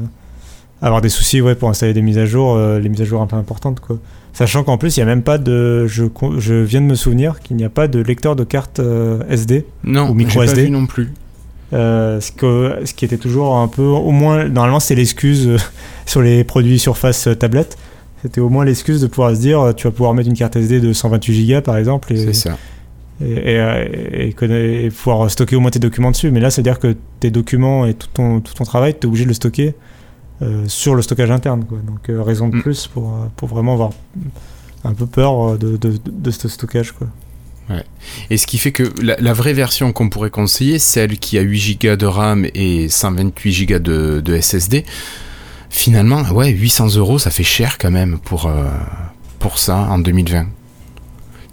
avoir 0.83 1.01
des 1.01 1.09
soucis 1.09 1.41
ouais, 1.41 1.55
pour 1.55 1.69
installer 1.69 1.93
des 1.93 2.01
mises 2.01 2.17
à 2.17 2.25
jour, 2.25 2.53
euh, 2.55 2.79
les 2.79 2.89
mises 2.89 3.01
à 3.01 3.05
jour 3.05 3.21
un 3.21 3.27
peu 3.27 3.35
importantes. 3.35 3.79
Quoi. 3.79 3.97
Sachant 4.33 4.63
qu'en 4.63 4.77
plus, 4.77 4.95
il 4.97 4.99
n'y 4.99 5.03
a 5.03 5.05
même 5.05 5.21
pas 5.23 5.37
de. 5.37 5.85
Je, 5.87 6.05
je 6.39 6.53
viens 6.55 6.81
de 6.81 6.85
me 6.87 6.95
souvenir 6.95 7.39
qu'il 7.39 7.55
n'y 7.57 7.63
a 7.63 7.69
pas 7.69 7.87
de 7.87 7.99
lecteur 7.99 8.35
de 8.35 8.43
carte 8.43 8.79
euh, 8.79 9.19
SD, 9.29 9.65
Non, 9.83 10.09
Ou 10.09 10.13
micro 10.13 10.33
j'ai 10.41 10.45
pas 10.47 10.51
SD. 10.51 10.63
vu 10.65 10.69
non 10.71 10.85
plus. 10.85 11.11
euh, 11.73 12.19
ce, 12.19 12.31
que, 12.31 12.77
ce 12.85 12.93
qui 12.93 13.05
était 13.05 13.17
toujours 13.17 13.57
un 13.57 13.67
peu. 13.67 13.83
Au 13.83 14.11
moins, 14.11 14.45
normalement, 14.49 14.79
c'est 14.79 14.95
l'excuse 14.95 15.47
euh, 15.47 15.57
sur 16.05 16.21
les 16.21 16.43
produits 16.43 16.79
Surface 16.79 17.29
tablette. 17.39 17.77
C'était 18.23 18.41
au 18.41 18.49
moins 18.49 18.63
l'excuse 18.65 19.01
de 19.01 19.07
pouvoir 19.07 19.35
se 19.35 19.41
dire 19.41 19.73
tu 19.75 19.85
vas 19.85 19.91
pouvoir 19.91 20.13
mettre 20.13 20.29
une 20.29 20.35
carte 20.37 20.55
SD 20.55 20.79
de 20.79 20.93
128 20.93 21.45
Go 21.55 21.61
par 21.61 21.75
exemple 21.75 22.13
et, 22.13 22.17
C'est 22.17 22.31
ça. 22.33 22.57
et, 23.21 23.33
et, 23.33 24.27
et 24.29 24.33
conna- 24.33 24.55
et 24.85 24.89
pouvoir 24.89 25.29
stocker 25.29 25.57
au 25.57 25.59
moins 25.59 25.71
tes 25.71 25.79
documents 25.79 26.09
dessus. 26.11 26.31
Mais 26.31 26.39
là, 26.39 26.49
c'est-à-dire 26.49 26.79
que 26.79 26.95
tes 27.19 27.31
documents 27.31 27.85
et 27.85 27.93
tout 27.93 28.07
ton, 28.13 28.39
tout 28.39 28.53
ton 28.53 28.63
travail, 28.63 28.93
tu 28.93 29.01
es 29.01 29.05
obligé 29.07 29.25
de 29.25 29.29
le 29.29 29.33
stocker 29.33 29.75
euh, 30.41 30.63
sur 30.67 30.95
le 30.95 31.01
stockage 31.01 31.31
interne. 31.31 31.63
Quoi. 31.65 31.77
Donc, 31.85 32.09
euh, 32.09 32.21
raison 32.21 32.47
de 32.49 32.57
Mm. 32.57 32.61
plus 32.61 32.87
pour, 32.87 33.09
euh, 33.13 33.25
pour 33.35 33.47
vraiment 33.49 33.73
avoir 33.73 33.91
un 34.83 34.93
peu 34.93 35.05
peur 35.05 35.57
de, 35.57 35.77
de, 35.77 35.97
de 36.05 36.31
ce 36.31 36.47
stockage. 36.49 36.91
Quoi. 36.93 37.07
Et 38.29 38.37
ce 38.37 38.45
qui 38.45 38.57
fait 38.57 38.73
que 38.73 38.83
la, 39.01 39.15
la 39.19 39.31
vraie 39.33 39.53
version 39.53 39.93
qu'on 39.93 40.09
pourrait 40.09 40.29
conseiller, 40.29 40.79
celle 40.79 41.17
qui 41.17 41.37
a 41.37 41.41
8 41.41 41.81
Go 41.81 41.95
de 41.95 42.05
RAM 42.05 42.45
et 42.53 42.89
128 42.89 43.65
Go 43.65 43.79
de, 43.79 44.19
de 44.19 44.37
SSD, 44.41 44.83
finalement, 45.69 46.21
ouais, 46.31 46.49
800 46.49 46.95
euros, 46.97 47.19
ça 47.19 47.29
fait 47.31 47.43
cher 47.45 47.77
quand 47.77 47.89
même 47.91 48.19
pour, 48.19 48.47
euh, 48.47 48.65
pour 49.39 49.57
ça 49.59 49.77
en 49.89 49.97
2020. 49.99 50.47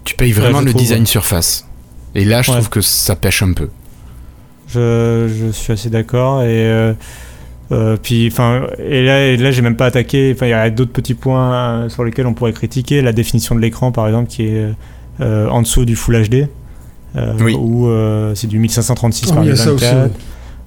Tu 0.04 0.14
payes 0.16 0.32
vraiment 0.32 0.60
le 0.60 0.70
trouve, 0.70 0.82
design 0.82 1.00
ouais. 1.02 1.06
surface. 1.06 1.66
Et 2.16 2.24
là, 2.24 2.42
je 2.42 2.50
Ouais. 2.50 2.56
trouve 2.56 2.70
que 2.70 2.80
ça 2.80 3.14
pêche 3.14 3.42
un 3.42 3.52
peu. 3.52 3.68
Je, 4.68 5.28
je 5.46 5.52
suis 5.52 5.72
assez 5.72 5.90
d'accord. 5.90 6.42
Et, 6.42 6.92
euh, 7.72 7.96
puis, 8.02 8.28
enfin, 8.33 8.62
et 8.78 9.04
là, 9.04 9.26
et 9.26 9.37
là 9.37 9.50
j'ai 9.52 9.62
même 9.62 9.76
pas 9.76 9.87
attaqué. 9.87 10.33
Enfin, 10.35 10.46
il 10.46 10.50
y 10.50 10.52
a 10.52 10.68
d'autres 10.70 10.92
petits 10.92 11.14
points 11.14 11.52
euh, 11.85 11.88
sur 11.88 12.04
lesquels 12.04 12.26
on 12.26 12.35
pourrait 12.35 12.52
critiquer. 12.52 13.00
La 13.02 13.12
définition 13.12 13.54
de 13.54 13.61
l'écran, 13.61 13.92
par 13.92 14.06
exemple, 14.06 14.28
qui 14.28 14.46
est 14.46 14.66
euh, 15.20 15.48
en 15.48 15.62
dessous 15.62 15.85
du 15.85 15.94
Full 15.96 16.28
HD. 16.28 16.48
euh, 17.16 17.33
Oui. 17.40 17.54
Ou 17.59 17.88
euh, 17.88 18.35
c'est 18.35 18.46
du 18.48 18.59
1536 18.59 19.26
Ah 19.30 19.35
par 19.35 19.42
oui, 19.42 19.48
il 19.48 19.50
y 19.50 19.52
a 19.52 19.56
ça 19.56 19.72
aussi, 19.72 19.85
1024. 19.85 20.04
ouais. 20.04 20.20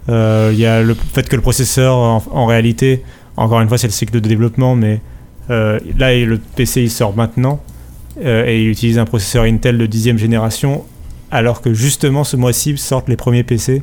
Euh, 0.09 0.49
Il 0.53 0.59
y 0.59 0.65
a 0.65 0.81
le 0.81 0.93
fait 0.95 1.27
que 1.27 1.35
le 1.35 1.41
processeur, 1.41 1.95
en, 1.95 2.23
en 2.31 2.45
réalité, 2.45 3.03
encore 3.37 3.59
une 3.61 3.67
fois, 3.67 3.77
c'est 3.77 3.87
le 3.87 3.93
cycle 3.93 4.13
de 4.13 4.19
développement, 4.19 4.75
mais 4.75 5.01
euh, 5.49 5.79
là, 5.97 6.15
le 6.15 6.37
PC 6.37 6.83
il 6.83 6.89
sort 6.91 7.15
maintenant 7.15 7.61
euh, 8.23 8.45
et 8.45 8.61
il 8.63 8.69
utilise 8.69 8.97
un 8.99 9.05
processeur 9.05 9.43
Intel 9.43 9.77
de 9.77 9.85
dixième 9.85 10.17
génération, 10.17 10.83
alors 11.31 11.61
que 11.61 11.73
justement 11.73 12.23
ce 12.23 12.37
mois-ci 12.37 12.77
sortent 12.77 13.09
les 13.09 13.17
premiers 13.17 13.43
PC 13.43 13.81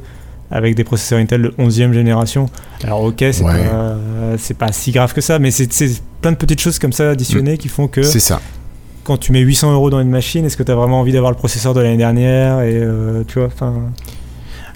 avec 0.50 0.74
des 0.74 0.84
processeurs 0.84 1.18
Intel 1.18 1.42
de 1.42 1.48
11e 1.58 1.92
génération. 1.92 2.46
Alors 2.84 3.02
ok, 3.02 3.16
c'est 3.32 3.42
Ouais. 3.44 4.54
pas, 4.58 4.72
si 4.72 4.90
grave 4.92 5.12
que 5.14 5.20
ça, 5.20 5.38
mais 5.38 5.50
c'est 5.50 5.68
plein 6.20 6.32
de 6.32 6.36
petites 6.36 6.60
choses 6.60 6.78
comme 6.78 6.92
ça 6.92 7.10
additionnées 7.10 7.56
qui 7.58 7.68
font 7.68 7.86
que 7.88 8.02
C'est 8.02 8.20
ça. 8.20 8.40
quand 9.04 9.16
tu 9.16 9.32
mets 9.32 9.40
800 9.40 9.72
euros 9.72 9.90
dans 9.90 10.00
une 10.00 10.10
machine, 10.10 10.44
est-ce 10.44 10.56
que 10.56 10.62
tu 10.62 10.72
as 10.72 10.74
vraiment 10.74 11.00
envie 11.00 11.12
d'avoir 11.12 11.30
le 11.32 11.38
processeur 11.38 11.74
de 11.74 11.80
l'année 11.80 11.96
dernière 11.96 12.60
et 12.60 12.74
euh, 12.76 13.22
tu 13.26 13.38
vois, 13.38 13.48
enfin, 13.48 13.74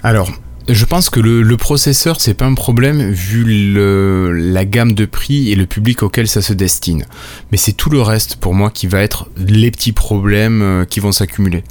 Alors, 0.03 0.29
je 0.67 0.85
pense 0.85 1.09
que 1.11 1.19
le, 1.19 1.43
le 1.43 1.57
processeur, 1.57 2.19
c'est 2.19 2.33
pas 2.33 2.45
un 2.45 2.55
problème 2.55 3.11
vu 3.11 3.43
le, 3.43 4.31
la 4.31 4.65
gamme 4.65 4.93
de 4.93 5.05
prix 5.05 5.51
et 5.51 5.55
le 5.55 5.65
public 5.67 6.01
auquel 6.03 6.27
ça 6.27 6.41
se 6.41 6.53
destine. 6.53 7.05
Mais 7.51 7.57
c'est 7.57 7.73
tout 7.73 7.89
le 7.91 8.01
reste 8.01 8.37
pour 8.37 8.53
moi 8.55 8.71
qui 8.71 8.87
va 8.87 9.01
être 9.01 9.29
les 9.37 9.69
petits 9.71 9.91
problèmes 9.91 10.61
euh, 10.63 10.85
qui 10.85 10.99
vont 10.99 11.11
s'accumuler. 11.11 11.63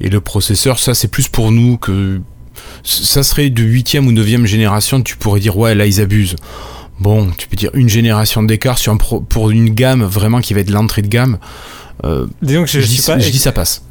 Et 0.00 0.08
le 0.10 0.20
processeur, 0.20 0.78
ça 0.78 0.94
c'est 0.94 1.08
plus 1.08 1.26
pour 1.28 1.50
nous 1.52 1.76
que 1.76 2.20
ça 2.82 3.22
serait 3.22 3.50
de 3.50 3.62
8 3.62 3.94
ou 4.00 4.12
9 4.12 4.44
génération, 4.46 5.02
tu 5.02 5.16
pourrais 5.16 5.40
dire 5.40 5.56
ouais 5.56 5.74
là 5.74 5.86
ils 5.86 6.00
abusent. 6.00 6.36
Bon, 7.00 7.28
tu 7.36 7.48
peux 7.48 7.56
dire 7.56 7.70
une 7.74 7.88
génération 7.88 8.42
d'écart 8.44 8.78
sur 8.78 8.92
un 8.92 8.96
pro- 8.96 9.20
pour 9.20 9.50
une 9.50 9.70
gamme 9.70 10.04
vraiment 10.04 10.40
qui 10.40 10.54
va 10.54 10.60
être 10.60 10.70
l'entrée 10.70 11.02
de 11.02 11.08
gamme. 11.08 11.38
euh, 12.04 12.26
disons 12.40 12.62
que 12.64 12.70
je, 12.70 12.78
dis, 12.80 13.02
pas 13.04 13.18
je 13.18 13.30
dis 13.30 13.38
ça 13.38 13.50
passe. 13.52 13.82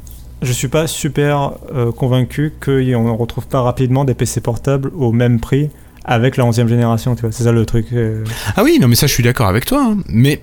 Je 0.42 0.52
suis 0.52 0.68
pas 0.68 0.86
super 0.86 1.52
euh, 1.74 1.92
convaincu 1.92 2.52
qu'on 2.64 2.72
ne 2.72 3.10
retrouve 3.16 3.46
pas 3.46 3.60
rapidement 3.60 4.04
des 4.04 4.14
PC 4.14 4.40
portables 4.40 4.90
au 4.96 5.12
même 5.12 5.38
prix 5.40 5.70
avec 6.06 6.36
la 6.36 6.44
11e 6.44 6.66
génération, 6.68 7.14
tu 7.14 7.22
vois. 7.22 7.32
C'est 7.32 7.44
ça 7.44 7.52
le 7.52 7.64
truc. 7.66 7.86
euh. 7.92 8.24
Ah 8.56 8.62
oui, 8.64 8.78
non 8.80 8.88
mais 8.88 8.94
ça 8.96 9.06
je 9.06 9.12
suis 9.12 9.22
d'accord 9.22 9.48
avec 9.48 9.64
toi, 9.66 9.82
hein. 9.90 9.98
mais 10.08 10.40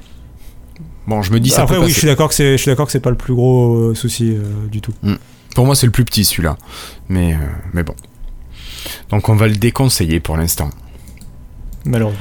bon 1.08 1.22
je 1.24 1.32
me 1.32 1.40
dis 1.40 1.50
ça 1.50 1.64
Après, 1.64 1.76
peut 1.76 1.82
oui, 1.82 1.88
passer. 1.88 1.94
je 1.94 2.00
suis 2.00 2.08
d'accord 2.08 2.30
que 2.30 2.36
c'est, 2.36 2.52
je 2.54 2.58
suis 2.62 2.70
d'accord 2.72 2.86
que 2.86 2.92
c'est 2.92 3.00
pas 3.00 3.10
le 3.10 3.18
plus 3.18 3.34
gros 3.34 3.94
souci 3.96 4.36
du 4.72 4.82
tout. 4.82 4.94
Pour 5.56 5.66
moi, 5.66 5.76
c'est 5.76 5.86
le 5.86 5.92
plus 5.92 6.06
petit 6.06 6.24
celui-là. 6.24 6.58
Mais, 7.10 7.34
euh, 7.34 7.38
mais 7.74 7.84
bon. 7.84 7.94
Donc, 9.10 9.30
on 9.30 9.36
va 9.36 9.48
le 9.48 9.56
déconseiller 9.56 10.20
pour 10.20 10.38
l'instant. 10.38 10.70
Malheureusement. 11.86 12.20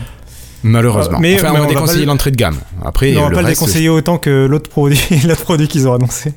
Malheureusement. 0.62 1.18
Euh, 1.18 1.20
mais- 1.20 1.35
enfin, 1.37 1.53
mais 1.53 1.59
on 1.59 1.61
va 1.62 1.66
on 1.66 1.68
déconseiller 1.68 2.01
le- 2.01 2.07
l'entrée 2.07 2.31
de 2.31 2.37
gamme. 2.37 2.59
Après, 2.85 3.16
on 3.16 3.23
va 3.23 3.29
le 3.31 3.35
pas 3.35 3.42
le 3.42 3.49
déconseiller 3.49 3.88
autant 3.88 4.18
que 4.18 4.46
l'autre 4.46 4.68
produit, 4.70 4.99
l'autre 5.27 5.42
produit 5.42 5.68
qu'ils 5.68 5.88
ont 5.88 5.94
annoncé. 5.94 6.35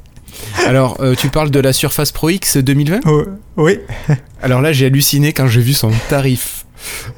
Alors, 0.66 0.98
euh, 1.02 1.14
tu 1.16 1.30
parles 1.30 1.52
de 1.52 1.60
la 1.60 1.74
Surface 1.74 2.12
Pro 2.12 2.30
X 2.30 2.58
2020 2.58 3.02
Oh, 3.06 3.24
oui. 3.58 3.80
Alors 4.42 4.62
là, 4.62 4.72
j'ai 4.74 4.86
halluciné 4.88 5.32
quand 5.34 5.48
j'ai 5.48 5.62
vu 5.62 5.74
son 5.74 5.92
tarif. 6.10 6.66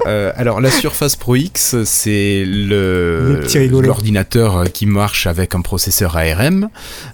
Euh, 0.05 0.31
alors, 0.35 0.61
la 0.61 0.69
Surface 0.69 1.15
Pro 1.15 1.35
X, 1.35 1.75
c'est 1.85 2.43
Le 2.45 3.41
l'ordinateur 3.87 4.57
euh, 4.57 4.65
qui 4.65 4.85
marche 4.85 5.25
avec 5.25 5.55
un 5.55 5.61
processeur 5.61 6.17
ARM, 6.17 6.69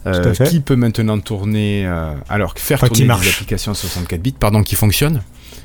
euh, 0.06 0.34
qui 0.34 0.60
peut 0.60 0.76
maintenant 0.76 1.18
tourner, 1.20 1.86
euh, 1.86 2.14
alors 2.28 2.54
faire 2.58 2.78
Enfin, 2.80 2.88
tourner 2.88 3.06
des 3.22 3.30
applications 3.30 3.74
64 3.74 4.22
bits, 4.22 4.36
pardon, 4.38 4.64
qui 4.64 4.76
fonctionnent. 4.76 5.22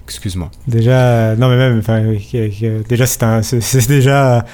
Excuse-moi. 0.07 0.51
Déjà, 0.69 1.35
non 1.37 1.49
mais 1.49 1.57
même, 1.57 1.79
enfin, 1.79 2.03
déjà 2.89 3.07
c'est 3.07 3.23
un, 3.23 3.43
c'est, 3.43 3.61
c'est 3.61 3.87
déjà 3.89 4.45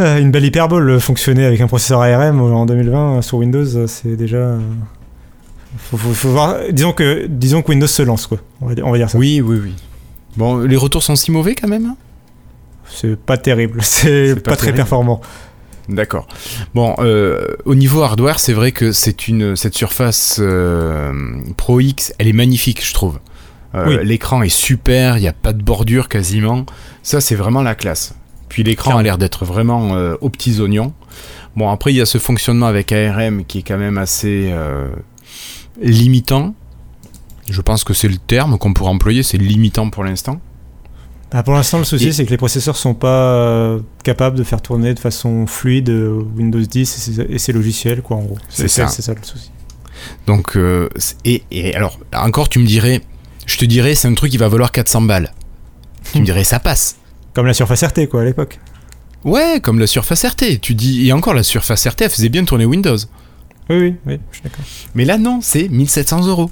euh, 0.00 0.18
une 0.18 0.30
belle 0.30 0.44
hyperbole 0.44 0.88
euh, 0.90 0.98
fonctionner 1.00 1.44
avec 1.44 1.60
un 1.60 1.66
processeur 1.66 2.00
ARM 2.02 2.40
en 2.40 2.66
2020 2.66 3.22
sur 3.22 3.38
Windows, 3.38 3.76
euh, 3.76 3.86
c'est 3.86 4.16
déjà. 4.16 4.36
euh, 4.38 4.58
faut, 5.78 5.96
faut- 5.96 6.12
faut 6.14 6.28
voir. 6.30 6.56
Disons 6.72 6.92
que, 6.92 7.26
disons 7.28 7.62
que 7.62 7.70
Windows 7.70 7.86
se 7.86 8.02
lance 8.02 8.26
quoi. 8.26 8.38
On 8.60 8.66
va, 8.68 8.74
dire- 8.74 8.86
on 8.86 8.90
va 8.92 8.98
dire 8.98 9.10
ça. 9.10 9.18
Oui, 9.18 9.40
oui, 9.40 9.58
oui. 9.62 9.72
Bon, 10.36 10.58
les 10.58 10.76
retours 10.76 11.02
sont 11.02 11.14
si 11.16 11.30
mauvais 11.30 11.54
quand 11.54 11.68
même 11.68 11.86
hein? 11.86 11.96
C'est 12.88 13.16
pas 13.16 13.36
terrible, 13.36 13.78
c'est 13.82 14.34
pas, 14.36 14.52
pas 14.52 14.56
très 14.56 14.72
performant. 14.72 15.20
D'accord. 15.88 16.26
Bon, 16.74 16.94
euh, 17.00 17.46
au 17.66 17.74
niveau 17.74 18.02
hardware, 18.02 18.40
c'est 18.40 18.52
vrai 18.54 18.72
que 18.72 18.92
c'est 18.92 19.28
une 19.28 19.54
cette 19.54 19.74
Surface 19.74 20.38
euh, 20.40 21.12
Pro 21.58 21.78
X, 21.80 22.14
elle 22.18 22.26
est 22.28 22.32
magnifique, 22.32 22.84
je 22.86 22.94
trouve. 22.94 23.18
Euh, 23.74 23.84
Oui. 23.86 23.98
L'écran 24.04 24.42
est 24.42 24.48
super, 24.48 25.16
il 25.18 25.20
n'y 25.22 25.28
a 25.28 25.32
pas 25.32 25.52
de 25.52 25.62
bordure 25.62 26.08
quasiment. 26.08 26.64
Ça, 27.02 27.20
c'est 27.20 27.34
vraiment 27.34 27.62
la 27.62 27.74
classe. 27.74 28.14
Puis 28.48 28.62
l'écran 28.62 28.96
a 28.96 29.02
l'air 29.02 29.18
d'être 29.18 29.44
vraiment 29.44 29.96
euh, 29.96 30.14
aux 30.20 30.30
petits 30.30 30.60
oignons. 30.60 30.92
Bon, 31.56 31.70
après, 31.70 31.92
il 31.92 31.96
y 31.96 32.00
a 32.00 32.06
ce 32.06 32.18
fonctionnement 32.18 32.66
avec 32.66 32.92
ARM 32.92 33.44
qui 33.44 33.58
est 33.58 33.62
quand 33.62 33.78
même 33.78 33.98
assez 33.98 34.50
euh, 34.52 34.88
limitant. 35.80 36.54
Je 37.50 37.60
pense 37.60 37.84
que 37.84 37.94
c'est 37.94 38.08
le 38.08 38.16
terme 38.16 38.58
qu'on 38.58 38.72
pourrait 38.72 38.90
employer, 38.90 39.22
c'est 39.22 39.38
limitant 39.38 39.90
pour 39.90 40.04
l'instant. 40.04 40.40
Ah, 41.32 41.42
pour 41.42 41.54
l'instant, 41.54 41.78
le 41.78 41.84
souci 41.84 42.08
Et- 42.08 42.12
c'est 42.12 42.24
que 42.24 42.30
les 42.30 42.36
processeurs 42.36 42.76
sont 42.76 42.94
pas 42.94 43.76
capables 44.04 44.38
de 44.38 44.44
faire 44.44 44.62
tourner 44.62 44.94
de 44.94 45.00
façon 45.00 45.46
fluide 45.48 45.88
Windows 45.90 46.60
10 46.60 47.10
et 47.28 47.38
ses, 47.38 47.52
logiciels 47.52 48.02
quoi 48.02 48.18
en 48.18 48.22
gros. 48.22 48.38
C'est 48.48 48.68
ça. 48.68 48.86
C'est 48.86 49.02
ça 49.02 49.14
le 49.14 49.22
souci. 49.24 49.50
Donc, 50.26 50.56
euh, 50.56 50.88
et, 51.24 51.42
et 51.50 51.74
alors, 51.74 51.98
encore, 52.14 52.48
tu 52.48 52.60
me 52.60 52.66
dirais, 52.66 53.00
je 53.46 53.56
te 53.56 53.64
dirais, 53.64 53.94
c'est 53.94 54.08
un 54.08 54.14
truc 54.14 54.30
qui 54.30 54.36
va 54.38 54.48
valoir 54.48 54.72
400 54.72 55.02
balles. 55.02 55.32
Tu 56.12 56.20
me 56.20 56.24
dirais, 56.24 56.44
ça 56.44 56.60
passe. 56.60 56.96
Comme 57.34 57.46
la 57.46 57.54
Surface 57.54 57.82
RT 57.82 58.08
quoi 58.08 58.22
à 58.22 58.24
l'époque. 58.24 58.58
Ouais, 59.24 59.60
comme 59.62 59.78
la 59.78 59.86
Surface 59.86 60.24
RT. 60.24 60.60
Tu 60.60 60.74
dis, 60.74 61.06
et 61.08 61.12
encore, 61.12 61.34
la 61.34 61.42
Surface 61.42 61.86
RT, 61.86 62.02
elle 62.02 62.10
faisait 62.10 62.28
bien 62.28 62.44
tourner 62.44 62.64
Windows. 62.66 62.96
Oui 63.70 63.76
oui 63.78 63.94
oui, 64.06 64.18
je 64.30 64.36
suis 64.36 64.42
d'accord. 64.44 64.64
Mais 64.94 65.04
là, 65.06 65.16
non, 65.18 65.40
c'est 65.42 65.68
1700 65.68 66.26
euros. 66.26 66.50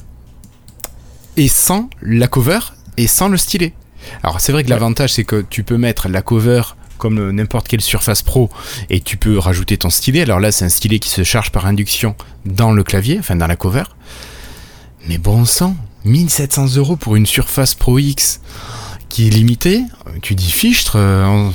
Et 1.36 1.48
sans 1.48 1.88
la 2.00 2.26
cover 2.26 2.60
et 2.96 3.06
sans 3.06 3.28
le 3.28 3.36
stylet. 3.36 3.74
Alors, 4.22 4.40
c'est 4.40 4.52
vrai 4.52 4.62
que 4.64 4.68
Ouais. 4.68 4.74
l'avantage, 4.74 5.12
c'est 5.14 5.24
que 5.24 5.44
tu 5.48 5.62
peux 5.62 5.76
mettre 5.78 6.08
la 6.08 6.22
cover 6.22 6.62
comme 6.98 7.18
euh, 7.18 7.32
n'importe 7.32 7.68
quelle 7.68 7.80
Surface 7.80 8.22
Pro 8.22 8.48
et 8.90 9.00
tu 9.00 9.16
peux 9.16 9.38
rajouter 9.38 9.76
ton 9.76 9.90
stylet. 9.90 10.22
Alors 10.22 10.40
là, 10.40 10.52
c'est 10.52 10.64
un 10.64 10.68
stylet 10.70 10.98
qui 10.98 11.08
se 11.10 11.22
charge 11.24 11.50
par 11.52 11.66
induction 11.66 12.14
dans 12.46 12.72
le 12.72 12.82
clavier, 12.84 13.18
enfin 13.18 13.36
dans 13.36 13.46
la 13.46 13.56
cover. 13.56 13.84
Mais 15.08 15.18
bon 15.18 15.44
sang, 15.44 15.76
1700 16.04 16.76
euros 16.76 16.96
pour 16.96 17.16
une 17.16 17.26
Surface 17.26 17.74
Pro 17.74 17.98
X 17.98 18.40
qui 19.08 19.26
est 19.26 19.30
limitée, 19.30 19.82
tu 20.22 20.34
dis 20.34 20.50
fichtre, 20.50 20.94
euh, 20.96 21.48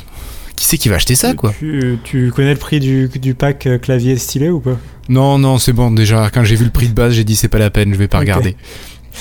qui 0.56 0.66
c'est 0.66 0.78
qui 0.78 0.90
va 0.90 0.96
acheter 0.96 1.16
ça 1.16 1.34
quoi 1.34 1.54
Tu, 1.58 1.98
tu 2.04 2.32
connais 2.36 2.54
le 2.54 2.60
prix 2.60 2.80
du, 2.80 3.10
du 3.10 3.34
pack 3.34 3.66
euh, 3.68 3.78
clavier 3.78 4.16
stylet 4.18 4.50
ou 4.50 4.60
pas? 4.60 4.78
Non, 5.10 5.38
non, 5.40 5.58
c'est 5.58 5.74
bon, 5.74 5.90
déjà, 5.92 6.30
quand 6.32 6.44
j'ai 6.44 6.56
vu 6.56 6.66
le 6.66 6.72
prix 6.72 6.88
de 6.88 6.94
base, 6.94 7.14
j'ai 7.14 7.24
dit 7.24 7.36
c'est 7.36 7.48
pas 7.48 7.58
la 7.60 7.70
peine, 7.70 7.92
je 7.94 7.98
vais 7.98 8.08
pas 8.08 8.20
regarder. 8.20 8.56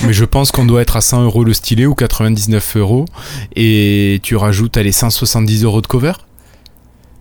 Mais 0.04 0.12
je 0.12 0.24
pense 0.26 0.50
qu'on 0.52 0.66
doit 0.66 0.82
être 0.82 0.96
à 0.96 1.00
100 1.00 1.22
euros 1.24 1.44
le 1.44 1.54
stylet 1.54 1.86
ou 1.86 1.94
99 1.94 2.76
euros, 2.76 3.06
et 3.54 4.20
tu 4.22 4.36
rajoutes 4.36 4.76
les 4.76 4.92
170 4.92 5.64
euros 5.64 5.80
de 5.80 5.86
cover? 5.86 6.12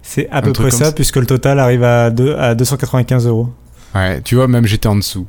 C'est 0.01 0.29
à 0.29 0.41
peu 0.41 0.51
près 0.51 0.69
ça. 0.71 0.91
puisque 0.91 1.15
le 1.15 1.25
total 1.25 1.59
arrive 1.59 1.83
à, 1.83 2.09
deux- 2.11 2.35
à 2.35 2.53
295 2.55 3.25
euros. 3.27 3.49
Ouais, 3.95 4.21
tu 4.21 4.35
vois, 4.35 4.47
même 4.49 4.65
j'étais 4.65 4.87
en 4.87 4.95
dessous. 4.97 5.25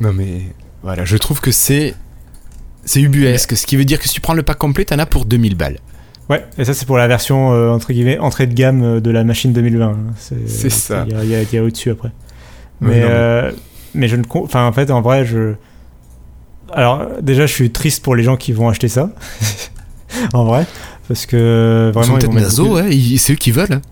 Non 0.00 0.12
mais, 0.14 0.42
voilà, 0.86 1.04
je 1.04 1.16
trouve 1.18 1.40
que 1.40 1.50
c'est... 1.50 1.94
C'est 2.88 3.00
ubuesque, 3.00 3.56
ce 3.56 3.66
qui 3.66 3.76
veut 3.76 3.84
dire 3.84 3.98
que 3.98 4.06
si 4.08 4.14
tu 4.14 4.20
prends 4.20 4.32
le 4.34 4.44
pack 4.44 4.58
complet, 4.58 4.84
t'en 4.84 4.98
as 5.00 5.06
pour 5.06 5.24
2000 5.26 5.56
balles. 5.56 5.78
Ouais, 6.30 6.44
et 6.56 6.64
ça 6.64 6.72
c'est 6.72 6.86
pour 6.86 6.96
la 6.98 7.06
version 7.08 7.52
euh, 7.52 7.70
entre 7.70 7.92
guillemets 7.92 8.18
entrée 8.18 8.46
de 8.46 8.54
gamme 8.54 8.82
euh, 8.82 9.00
de 9.00 9.10
la 9.10 9.24
machine 9.24 9.52
2020. 9.52 9.86
hein. 9.86 9.96
C'est 10.46 10.70
ça. 10.70 11.04
Il 11.08 11.28
y 11.28 11.56
a, 11.58 11.62
au-dessus 11.64 11.90
après. 11.90 12.10
Mais, 12.80 13.02
euh, 13.04 13.50
mais 13.94 14.06
je 14.08 14.16
ne. 14.16 14.22
Enfin, 14.34 14.66
en 14.66 14.72
fait, 14.72 14.90
en 14.92 15.00
vrai, 15.02 15.24
je. 15.26 15.54
Alors, 16.72 17.06
déjà, 17.22 17.46
je 17.46 17.52
suis 17.52 17.70
triste 17.70 18.02
pour 18.04 18.14
les 18.16 18.22
gens 18.22 18.36
qui 18.36 18.52
vont 18.52 18.68
acheter 18.68 18.88
ça. 18.88 19.10
en 20.32 20.44
vrai. 20.44 20.66
Parce 21.08 21.26
que 21.26 21.90
Ils 21.90 21.94
sont 21.94 22.00
vraiment. 22.00 22.18
Ils 22.18 22.20
peut-être 22.20 22.34
ouais, 22.72 22.96
ils- 22.96 23.18
c'est 23.18 23.32
eux 23.32 23.36
qui 23.36 23.50
veulent. 23.52 23.72
hein. 23.72 23.82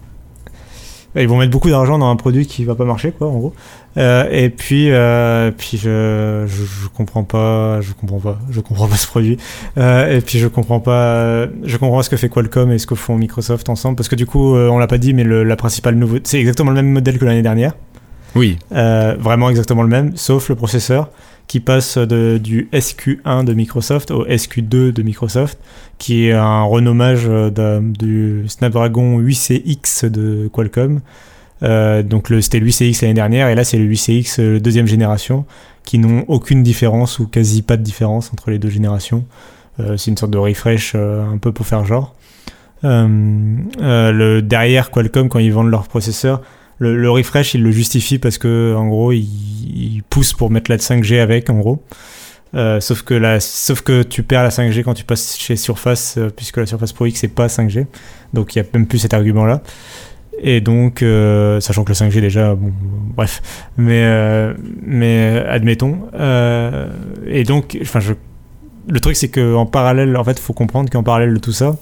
Ils 1.22 1.28
vont 1.28 1.38
mettre 1.38 1.50
beaucoup 1.50 1.70
d'argent 1.70 1.98
dans 1.98 2.10
un 2.10 2.16
produit 2.16 2.46
qui 2.46 2.64
va 2.64 2.74
pas 2.74 2.84
marcher, 2.84 3.12
quoi, 3.12 3.28
en 3.28 3.38
gros. 3.38 3.54
Euh, 3.96 4.28
et 4.30 4.50
puis, 4.50 4.90
euh, 4.90 5.52
puis 5.56 5.76
je, 5.76 6.44
je, 6.46 6.64
je 6.64 6.88
comprends 6.88 7.22
pas, 7.22 7.80
je 7.80 7.92
comprends 7.92 8.18
pas, 8.18 8.38
je 8.50 8.60
comprends 8.60 8.88
pas 8.88 8.96
ce 8.96 9.06
produit. 9.06 9.36
Euh, 9.78 10.16
et 10.16 10.20
puis 10.20 10.38
je 10.38 10.48
comprends 10.48 10.80
pas, 10.80 11.46
je 11.62 11.76
comprends 11.76 11.98
pas 11.98 12.02
ce 12.02 12.10
que 12.10 12.16
fait 12.16 12.28
Qualcomm 12.28 12.72
et 12.72 12.78
ce 12.78 12.86
que 12.86 12.94
font 12.94 13.16
Microsoft 13.16 13.68
ensemble, 13.68 13.96
parce 13.96 14.08
que 14.08 14.16
du 14.16 14.26
coup, 14.26 14.56
on 14.56 14.78
l'a 14.78 14.86
pas 14.86 14.98
dit, 14.98 15.14
mais 15.14 15.24
le, 15.24 15.44
la 15.44 15.56
principale 15.56 15.94
nouveauté, 15.94 16.22
c'est 16.24 16.40
exactement 16.40 16.70
le 16.70 16.76
même 16.76 16.90
modèle 16.90 17.18
que 17.18 17.24
l'année 17.24 17.42
dernière, 17.42 17.74
Oui, 18.34 18.58
vraiment 18.70 19.50
exactement 19.50 19.82
le 19.82 19.88
même, 19.88 20.16
sauf 20.16 20.48
le 20.48 20.56
processeur 20.56 21.10
qui 21.46 21.60
passe 21.60 21.98
du 21.98 22.68
SQ1 22.72 23.44
de 23.44 23.54
Microsoft 23.54 24.10
au 24.10 24.26
SQ2 24.26 24.92
de 24.92 25.02
Microsoft, 25.02 25.58
qui 25.98 26.26
est 26.26 26.32
un 26.32 26.62
renommage 26.62 27.24
euh, 27.28 27.80
du 27.80 28.44
Snapdragon 28.48 29.20
8CX 29.20 30.08
de 30.08 30.48
Qualcomm. 30.52 31.00
Euh, 31.62 32.02
donc 32.02 32.32
c'était 32.40 32.58
le 32.58 32.66
8CX 32.66 33.02
l'année 33.02 33.14
dernière 33.14 33.48
et 33.48 33.54
là 33.54 33.64
c'est 33.64 33.78
le 33.78 33.86
8CX 33.86 34.40
euh, 34.40 34.60
deuxième 34.60 34.86
génération 34.86 35.46
qui 35.84 35.98
n'ont 35.98 36.24
aucune 36.28 36.62
différence 36.62 37.18
ou 37.18 37.26
quasi 37.26 37.62
pas 37.62 37.76
de 37.76 37.82
différence 37.82 38.32
entre 38.32 38.50
les 38.50 38.58
deux 38.58 38.70
générations. 38.70 39.24
C'est 39.96 40.06
une 40.06 40.16
sorte 40.16 40.30
de 40.30 40.38
refresh 40.38 40.94
un 40.94 41.36
peu 41.36 41.50
pour 41.50 41.66
faire 41.66 41.84
genre. 41.84 42.14
Le, 42.84 44.40
derrière 44.40 44.92
Qualcomm 44.92 45.28
quand 45.28 45.40
ils 45.40 45.52
vendent 45.52 45.70
leurs 45.70 45.88
processeurs, 45.88 46.42
le, 46.78 47.10
refresh 47.10 47.54
ils 47.54 47.62
le 47.62 47.70
justifient 47.70 48.18
parce 48.18 48.38
que 48.38 48.74
en 48.76 48.88
gros 48.88 49.12
ils 49.12 50.02
poussent 50.10 50.32
pour 50.32 50.50
mettre 50.50 50.70
la 50.70 50.78
5G 50.78 51.20
avec 51.20 51.50
en 51.50 51.58
gros. 51.58 51.82
Euh, 52.54 52.78
sauf 52.80 53.02
que 53.02 53.14
la, 53.14 53.40
sauf 53.40 53.80
que 53.80 54.04
tu 54.04 54.22
perds 54.22 54.44
la 54.44 54.50
5G 54.50 54.84
quand 54.84 54.94
tu 54.94 55.04
passes 55.04 55.36
chez 55.36 55.56
Surface 55.56 56.14
euh, 56.18 56.30
puisque 56.34 56.58
la 56.58 56.66
Surface 56.66 56.92
Pro 56.92 57.06
X 57.06 57.18
c'est 57.20 57.26
pas 57.28 57.48
5G 57.48 57.86
donc 58.32 58.54
il 58.54 58.60
y 58.60 58.62
a 58.62 58.64
même 58.72 58.86
plus 58.86 58.98
cet 58.98 59.14
argument 59.14 59.44
là. 59.44 59.62
Et 60.42 60.60
donc, 60.60 61.02
euh, 61.02 61.60
sachant 61.60 61.84
que 61.84 61.90
le 61.90 61.94
5G 61.94 62.20
déjà, 62.20 62.56
bon, 62.56 62.72
bref, 63.16 63.40
mais, 63.76 64.04
mais 64.82 65.40
admettons. 65.48 66.08
Et 67.26 67.44
donc, 67.44 67.78
le 68.88 69.00
truc 69.00 69.14
c'est 69.14 69.28
qu'en 69.28 69.64
parallèle, 69.64 70.16
en 70.16 70.24
fait, 70.24 70.32
il 70.32 70.42
faut 70.42 70.52
comprendre 70.52 70.90
qu'en 70.90 71.04
parallèle 71.04 71.34
de 71.34 71.38
tout 71.38 71.52
ça, 71.52 71.76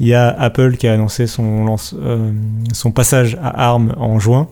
il 0.00 0.08
y 0.08 0.14
a 0.14 0.28
Apple 0.28 0.76
qui 0.76 0.88
a 0.88 0.94
annoncé 0.94 1.26
son, 1.26 1.64
lance, 1.64 1.94
euh, 2.00 2.32
son 2.72 2.90
passage 2.90 3.36
à 3.42 3.68
ARM 3.70 3.94
en 3.98 4.18
juin. 4.18 4.48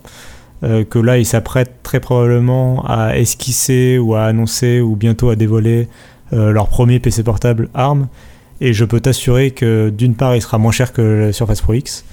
euh, 0.63 0.85
que 0.85 0.99
là, 0.99 1.17
il 1.17 1.25
s'apprête 1.25 1.77
très 1.83 2.01
probablement 2.01 2.85
à 2.87 3.17
esquisser 3.17 3.99
ou 3.99 4.15
à 4.15 4.25
annoncer 4.25 4.81
ou 4.81 4.95
bientôt 4.95 5.31
à 5.31 5.37
dévoiler 5.37 5.89
euh, 6.35 6.53
leur 6.53 6.69
premier 6.69 6.99
PC 7.01 7.23
portable 7.23 7.71
ARM. 7.73 8.09
Et 8.61 8.75
je 8.75 8.85
peux 8.85 9.01
t'assurer 9.01 9.53
que 9.53 9.89
d'une 9.89 10.15
part, 10.15 10.37
il 10.37 10.43
sera 10.43 10.59
moins 10.59 10.71
cher 10.73 10.93
que 10.93 11.01
le 11.01 11.33
Surface 11.33 11.63
Pro 11.63 11.73
X 11.75 12.05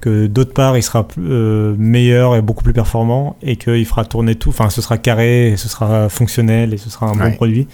que 0.00 0.28
d'autre 0.28 0.52
part 0.52 0.76
il 0.76 0.82
sera 0.84 1.08
euh, 1.18 1.74
meilleur 1.76 2.36
et 2.36 2.40
beaucoup 2.42 2.62
plus 2.62 2.72
performant 2.72 3.36
et 3.42 3.56
qu'il 3.56 3.84
fera 3.84 4.04
tourner 4.04 4.36
tout, 4.36 4.50
enfin 4.50 4.70
ce 4.70 4.80
sera 4.80 4.96
carré, 4.96 5.48
et 5.48 5.56
ce 5.56 5.68
sera 5.68 6.08
fonctionnel 6.08 6.72
et 6.72 6.76
ce 6.76 6.88
sera 6.88 7.06
un 7.08 7.18
Ouais. 7.18 7.30
bon 7.30 7.36
produit. 7.36 7.66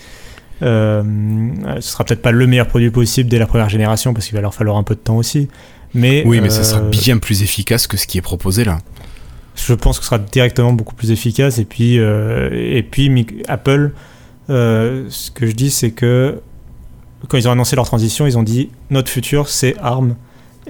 Euh, 0.63 1.03
ce 1.81 1.91
sera 1.91 2.05
peut-être 2.05 2.23
pas 2.23 2.31
le 2.33 2.47
meilleur 2.47 2.67
produit 2.69 2.91
possible 2.91 3.29
dès 3.29 3.39
la 3.39 3.47
première 3.47 3.69
génération 3.69 4.15
parce 4.15 4.27
qu'il 4.27 4.35
va 4.35 4.41
leur 4.41 4.55
falloir 4.55 4.77
un 4.77 4.83
peu 4.83 4.95
de 4.95 5.01
temps 5.01 5.17
aussi. 5.17 5.49
Mais, 5.95 6.23
oui, 6.27 6.41
mais 6.41 6.51
ça 6.51 6.65
sera 6.65 6.81
euh, 6.81 6.89
bien 6.89 7.19
plus 7.19 7.43
efficace 7.43 7.87
que 7.87 7.97
ce 7.97 8.07
qui 8.07 8.19
est 8.19 8.23
proposé 8.23 8.65
là. 8.65 8.79
je 9.55 9.75
pense 9.75 9.99
que 9.99 10.05
ce 10.05 10.11
sera 10.11 10.19
directement 10.19 10.73
beaucoup 10.73 10.95
plus 10.95 11.11
efficace. 11.13 11.59
Et 11.59 11.65
puis, 11.65 11.99
euh, 11.99 12.51
et 12.53 12.83
puis 12.83 13.27
Apple, 13.49 13.93
euh, 14.51 15.07
ce 15.09 15.31
que 15.31 15.47
je 15.47 15.53
dis, 15.53 15.71
c'est 15.71 15.93
que 15.93 16.41
quand 17.29 17.39
ils 17.39 17.49
ont 17.49 17.53
annoncé 17.53 17.77
leur 17.77 17.87
transition, 17.87 18.27
ils 18.27 18.37
ont 18.39 18.43
dit 18.43 18.71
notre 18.91 19.11
futur 19.11 19.49
c'est 19.49 19.77
ARM. 19.81 20.17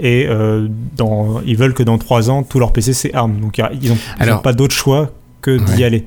Et 0.00 0.26
euh, 0.28 0.66
dans, 0.96 1.40
ils 1.46 1.56
veulent 1.56 1.72
que 1.74 1.82
dans 1.84 1.98
3 1.98 2.28
ans, 2.28 2.42
tout 2.42 2.58
leur 2.58 2.72
PC 2.72 2.92
c'est 2.92 3.14
ARM. 3.14 3.40
Donc 3.40 3.60
ils 3.80 3.90
n'ont 4.28 4.38
pas 4.38 4.52
d'autre 4.52 4.74
choix 4.74 5.12
que 5.40 5.56
d'y 5.56 5.76
Ouais. 5.78 5.84
aller. 5.84 6.06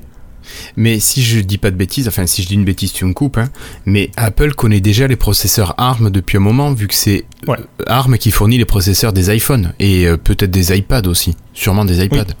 Mais 0.76 1.00
si 1.00 1.22
je 1.22 1.40
dis 1.40 1.58
pas 1.58 1.70
de 1.70 1.76
bêtises, 1.76 2.08
enfin 2.08 2.26
si 2.26 2.42
je 2.42 2.48
dis 2.48 2.54
une 2.54 2.64
bêtise, 2.64 2.92
tu 2.92 3.04
me 3.04 3.12
coupes, 3.12 3.38
hein, 3.38 3.48
mais 3.86 4.10
Apple 4.16 4.54
connaît 4.54 4.80
déjà 4.80 5.06
les 5.06 5.16
processeurs 5.16 5.74
ARM 5.78 6.10
depuis 6.10 6.36
un 6.38 6.40
moment, 6.40 6.72
vu 6.72 6.86
que 6.88 6.94
c'est 6.94 7.24
Ouais. 7.46 7.56
euh, 7.80 7.84
ARM 7.86 8.18
qui 8.18 8.30
fournit 8.30 8.58
les 8.58 8.64
processeurs 8.64 9.12
des 9.12 9.34
iPhones 9.34 9.72
et 9.78 10.06
euh, 10.06 10.16
peut-être 10.16 10.50
des 10.50 10.76
iPads 10.76 11.06
aussi, 11.08 11.36
sûrement 11.54 11.84
des 11.84 12.04
iPads. 12.04 12.34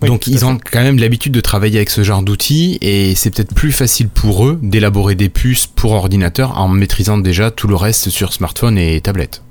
Oui, 0.00 0.08
Donc 0.08 0.26
ils 0.28 0.44
ont 0.44 0.58
quand 0.70 0.82
même 0.82 0.98
l'habitude 0.98 1.32
de 1.32 1.40
travailler 1.40 1.78
avec 1.78 1.90
ce 1.90 2.02
genre 2.04 2.22
d'outils 2.22 2.78
et 2.82 3.14
c'est 3.16 3.30
peut-être 3.34 3.54
plus 3.54 3.72
facile 3.72 4.08
pour 4.08 4.46
eux 4.46 4.58
d'élaborer 4.62 5.14
des 5.14 5.28
puces 5.28 5.66
pour 5.66 5.92
ordinateur 5.92 6.58
en 6.58 6.68
maîtrisant 6.68 7.18
déjà 7.18 7.50
tout 7.50 7.66
le 7.68 7.74
reste 7.74 8.10
sur 8.10 8.32
smartphone 8.32 8.78
et 8.78 9.00
tablette. 9.00 9.42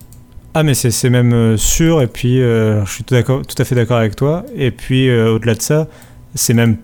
Ah 0.53 0.63
mais 0.63 0.73
c'est 0.73 1.09
même 1.09 1.33
euh, 1.33 1.57
sûr 1.57 2.01
et 2.01 2.07
puis 2.07 2.41
euh, 2.41 2.85
je 2.85 2.91
suis 2.91 3.03
tout, 3.03 3.15
tout 3.15 3.55
à 3.57 3.65
fait 3.65 3.75
d'accord 3.75 3.97
avec 3.97 4.15
toi 4.15 4.45
et 4.55 4.71
puis 4.71 5.09
euh, 5.09 5.33
au-delà 5.35 5.55
de 5.55 5.61
ça 5.61 5.87
c'est 6.35 6.53
même 6.53 6.77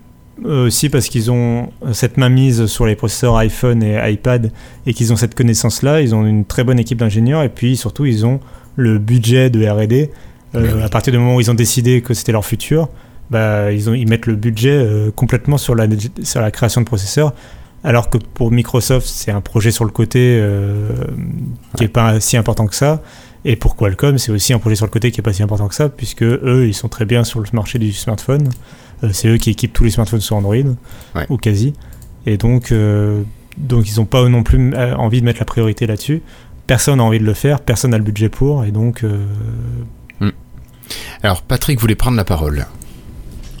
euh, 0.44 0.66
aussi 0.66 0.88
parce 0.88 1.08
qu'ils 1.08 1.30
ont 1.30 1.70
cette 1.92 2.16
mainmise 2.16 2.66
sur 2.66 2.86
les 2.86 2.96
processeurs 2.96 3.36
iPhone 3.36 3.82
et 3.82 3.98
iPad 4.12 4.52
et 4.86 4.94
qu'ils 4.94 5.12
ont 5.12 5.16
cette 5.16 5.34
connaissance 5.34 5.82
là 5.82 6.00
ils 6.00 6.14
ont 6.14 6.24
une 6.26 6.44
très 6.44 6.64
bonne 6.64 6.78
équipe 6.78 6.98
d'ingénieurs 6.98 7.42
et 7.42 7.48
puis 7.48 7.76
surtout 7.76 8.06
ils 8.06 8.24
ont 8.24 8.40
le 8.76 8.98
budget 8.98 9.50
de 9.50 9.66
R&D 9.66 10.10
Euh, 10.54 10.76
oui. 10.76 10.82
à 10.82 10.88
partir 10.88 11.12
du 11.12 11.18
moment 11.18 11.34
où 11.36 11.40
ils 11.42 11.50
ont 11.50 11.54
décidé 11.54 12.00
que 12.00 12.14
c'était 12.14 12.32
leur 12.32 12.44
futur 12.46 12.88
bah, 13.30 13.70
ils, 13.70 13.90
ont, 13.90 13.94
ils 13.94 14.08
mettent 14.08 14.24
le 14.26 14.34
budget 14.36 14.70
euh, 14.70 15.10
complètement 15.10 15.58
sur 15.58 15.74
la, 15.74 15.86
sur 16.22 16.40
la 16.40 16.50
création 16.50 16.80
de 16.80 16.86
processeurs. 16.86 17.34
Alors 17.84 18.08
que 18.10 18.18
pour 18.18 18.50
Microsoft 18.50 19.06
c'est 19.06 19.30
un 19.30 19.40
projet 19.40 19.70
sur 19.70 19.84
le 19.84 19.90
côté 19.90 20.38
euh, 20.40 20.88
qui 21.76 21.84
est 21.84 21.88
pas 21.88 22.18
si 22.20 22.36
important 22.36 22.66
que 22.66 22.74
ça. 22.74 23.02
Et 23.44 23.56
pour 23.56 23.76
Qualcomm, 23.76 24.18
c'est 24.18 24.32
aussi 24.32 24.52
un 24.52 24.58
projet 24.58 24.74
sur 24.74 24.86
le 24.86 24.90
côté 24.90 25.10
qui 25.12 25.20
est 25.20 25.22
pas 25.22 25.32
si 25.32 25.42
important 25.42 25.68
que 25.68 25.74
ça, 25.74 25.88
puisque 25.88 26.22
eux, 26.24 26.64
ils 26.66 26.74
sont 26.74 26.88
très 26.88 27.04
bien 27.04 27.22
sur 27.22 27.38
le 27.38 27.46
marché 27.52 27.78
du 27.78 27.92
smartphone. 27.92 28.48
Euh, 29.04 29.10
c'est 29.12 29.28
eux 29.28 29.36
qui 29.38 29.50
équipent 29.50 29.72
tous 29.72 29.84
les 29.84 29.90
smartphones 29.90 30.20
sur 30.20 30.36
Android, 30.36 30.54
Ouais. 31.14 31.26
ou 31.28 31.36
quasi. 31.36 31.72
Et 32.26 32.36
donc, 32.36 32.72
euh, 32.72 33.22
donc 33.56 33.88
ils 33.90 33.96
n'ont 33.98 34.04
pas 34.06 34.28
non 34.28 34.42
plus 34.42 34.72
euh, 34.74 34.94
envie 34.96 35.20
de 35.20 35.24
mettre 35.26 35.38
la 35.40 35.44
priorité 35.46 35.86
là-dessus. 35.86 36.22
Personne 36.66 36.98
n'a 36.98 37.04
envie 37.04 37.18
de 37.20 37.24
le 37.24 37.34
faire, 37.34 37.60
personne 37.60 37.92
n'a 37.92 37.98
le 37.98 38.04
budget 38.04 38.28
pour, 38.28 38.64
et 38.64 38.70
donc. 38.72 39.02
euh, 39.04 39.24
Alors 41.22 41.42
Patrick 41.42 41.80
voulait 41.80 41.94
prendre 41.94 42.16
la 42.16 42.24
parole. 42.24 42.66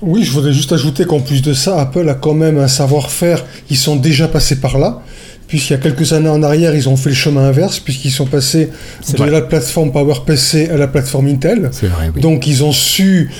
Oui, 0.00 0.22
je 0.22 0.30
voudrais 0.32 0.52
juste 0.52 0.72
ajouter 0.72 1.04
qu'en 1.06 1.20
plus 1.20 1.42
de 1.42 1.52
ça, 1.52 1.80
Apple 1.80 2.08
a 2.08 2.14
quand 2.14 2.34
même 2.34 2.56
un 2.58 2.68
savoir-faire. 2.68 3.44
Ils 3.68 3.76
sont 3.76 3.96
déjà 3.96 4.28
passés 4.28 4.60
par 4.60 4.78
là, 4.78 5.02
puisqu'il 5.48 5.72
y 5.72 5.76
a 5.76 5.78
quelques 5.80 6.12
années 6.12 6.28
en 6.28 6.42
arrière, 6.44 6.74
ils 6.76 6.88
ont 6.88 6.96
fait 6.96 7.08
le 7.10 7.16
chemin 7.16 7.42
inverse, 7.48 7.80
puisqu'ils 7.80 8.12
sont 8.12 8.26
passés 8.26 8.70
de 9.10 9.16
vrai. 9.16 9.30
la 9.30 9.40
plateforme 9.42 9.90
PowerPC 9.90 10.68
à 10.70 10.76
la 10.76 10.86
plateforme 10.86 11.26
Intel. 11.26 11.70
C'est 11.72 11.88
vrai, 11.88 12.10
oui. 12.14 12.20
Donc 12.20 12.46
ils 12.46 12.62
ont 12.62 12.72
su, 12.72 13.30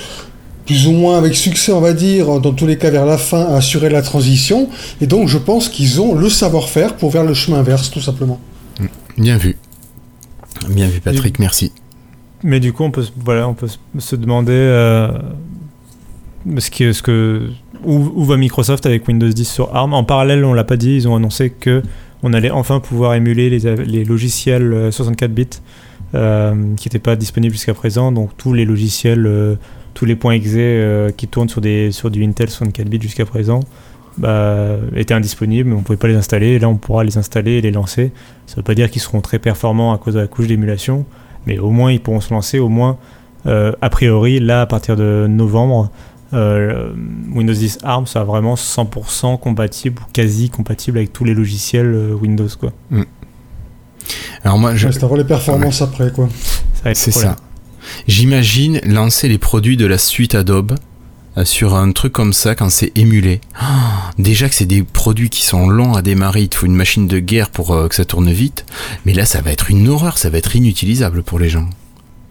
plus 0.69 0.85
ou 0.85 0.91
moins 0.91 1.17
avec 1.17 1.33
succès, 1.35 1.71
on 1.71 1.81
va 1.81 1.93
dire, 1.93 2.39
dans 2.39 2.53
tous 2.53 2.67
les 2.67 2.77
cas 2.77 2.91
vers 2.91 3.07
la 3.07 3.17
fin, 3.17 3.43
assurer 3.55 3.89
la 3.89 4.03
transition. 4.03 4.69
Et 5.01 5.07
donc 5.07 5.27
je 5.27 5.39
pense 5.39 5.67
qu'ils 5.67 5.99
ont 5.99 6.13
le 6.13 6.29
savoir-faire 6.29 6.95
pour 6.95 7.11
faire 7.11 7.23
le 7.23 7.33
chemin 7.33 7.57
inverse, 7.57 7.89
tout 7.89 8.01
simplement. 8.01 8.39
Bien 9.17 9.37
vu. 9.37 9.57
Bien 10.69 10.87
vu 10.87 10.99
Patrick, 11.01 11.39
merci. 11.39 11.71
Mais 12.43 12.59
du 12.59 12.71
coup, 12.71 12.83
on 12.83 12.91
peut, 12.91 13.01
se- 13.01 13.11
voilà, 13.25 13.47
on 13.49 13.55
peut 13.55 13.67
se- 13.97 14.15
demander 14.15 14.51
euh, 14.53 15.07
ce 16.59 16.69
que, 16.69 16.93
ce 16.93 17.01
que, 17.01 17.49
où, 17.83 17.95
où 18.15 18.23
va 18.25 18.37
Microsoft 18.37 18.85
avec 18.85 19.07
Windows 19.07 19.27
10 19.27 19.45
sur 19.49 19.75
ARM? 19.75 19.93
En 19.95 20.03
parallèle, 20.03 20.45
on 20.45 20.53
l'a 20.53 20.63
pas 20.63 20.77
dit, 20.77 20.95
ils 20.95 21.07
ont 21.07 21.15
annoncé 21.15 21.49
que 21.49 21.81
on 22.21 22.31
allait 22.33 22.51
enfin 22.51 22.79
pouvoir 22.79 23.15
émuler 23.15 23.49
les, 23.49 23.75
les 23.85 24.03
logiciels 24.05 24.71
euh, 24.71 24.91
64 24.91 25.31
bits 25.33 25.47
euh, 26.13 26.53
qui 26.77 26.87
n'étaient 26.87 26.99
pas 26.99 27.15
disponibles 27.15 27.53
jusqu'à 27.55 27.73
présent. 27.73 28.11
Donc 28.11 28.29
tous 28.37 28.53
les 28.53 28.65
logiciels, 28.65 29.25
euh, 29.25 29.55
tous 29.99 30.05
les 30.05 30.15
points 30.15 30.31
exe 30.31 30.51
euh, 30.55 31.11
qui 31.11 31.27
tournent 31.27 31.49
sur, 31.49 31.59
des, 31.59 31.91
sur 31.91 32.09
du 32.09 32.23
Intel 32.23 32.49
64 32.49 32.87
bits 32.87 33.01
jusqu'à 33.01 33.25
présent 33.25 33.59
bah, 34.17 34.77
étaient 34.95 35.13
indisponibles, 35.13 35.73
on 35.73 35.81
pouvait 35.81 35.97
pas 35.97 36.07
les 36.07 36.15
installer. 36.15 36.47
Et 36.51 36.59
là, 36.59 36.69
on 36.69 36.77
pourra 36.77 37.03
les 37.03 37.17
installer 37.17 37.57
et 37.57 37.61
les 37.61 37.71
lancer. 37.71 38.13
Ça 38.47 38.55
veut 38.55 38.63
pas 38.63 38.75
dire 38.75 38.89
qu'ils 38.89 39.01
seront 39.01 39.19
très 39.19 39.39
performants 39.39 39.93
à 39.93 39.97
cause 39.97 40.13
de 40.13 40.21
la 40.21 40.27
couche 40.27 40.47
d'émulation, 40.47 41.05
mais 41.45 41.59
au 41.59 41.71
moins 41.71 41.91
ils 41.91 41.99
pourront 41.99 42.21
se 42.21 42.33
lancer. 42.33 42.59
Au 42.59 42.69
moins, 42.69 42.97
euh, 43.45 43.73
a 43.81 43.89
priori, 43.89 44.39
là, 44.39 44.61
à 44.61 44.65
partir 44.67 44.95
de 44.95 45.27
novembre, 45.29 45.91
euh, 46.33 46.93
Windows 47.33 47.53
10 47.53 47.79
ARM 47.83 48.07
sera 48.07 48.23
vraiment 48.23 48.55
100% 48.55 49.37
compatible 49.37 50.01
ou 50.01 50.11
quasi 50.13 50.49
compatible 50.49 50.99
avec 50.99 51.11
tous 51.11 51.25
les 51.25 51.33
logiciels 51.33 51.93
euh, 51.93 52.13
Windows. 52.13 52.47
Quoi. 52.57 52.71
Alors 54.45 54.57
moi, 54.57 54.75
je, 54.75 54.87
Ouais, 54.87 54.93
C'est 54.93 55.17
les 55.17 55.25
performances 55.25 55.81
après, 55.81 56.09
quoi. 56.13 56.29
Ça 56.73 56.83
va 56.85 56.91
être 56.91 56.97
c'est 56.97 57.11
ça. 57.11 57.35
J'imagine 58.07 58.79
lancer 58.83 59.27
les 59.27 59.37
produits 59.37 59.77
de 59.77 59.85
la 59.85 59.97
suite 59.97 60.35
Adobe 60.35 60.75
euh, 61.37 61.45
sur 61.45 61.75
un 61.75 61.91
truc 61.91 62.11
comme 62.11 62.33
ça 62.33 62.55
quand 62.55 62.69
c'est 62.69 62.91
émulé. 62.97 63.39
Ah, 63.59 64.11
déjà 64.17 64.49
que 64.49 64.55
c'est 64.55 64.65
des 64.65 64.83
produits 64.83 65.29
qui 65.29 65.45
sont 65.45 65.69
longs 65.69 65.93
à 65.93 66.01
démarrer, 66.01 66.41
il 66.41 66.49
te 66.49 66.57
faut 66.57 66.65
une 66.65 66.75
machine 66.75 67.07
de 67.07 67.19
guerre 67.19 67.49
pour 67.49 67.71
euh, 67.71 67.87
que 67.87 67.95
ça 67.95 68.05
tourne 68.05 68.31
vite. 68.31 68.65
Mais 69.05 69.13
là, 69.13 69.25
ça 69.25 69.41
va 69.41 69.51
être 69.51 69.69
une 69.69 69.87
horreur, 69.87 70.17
ça 70.17 70.29
va 70.29 70.37
être 70.39 70.55
inutilisable 70.55 71.23
pour 71.23 71.39
les 71.39 71.49
gens. 71.49 71.69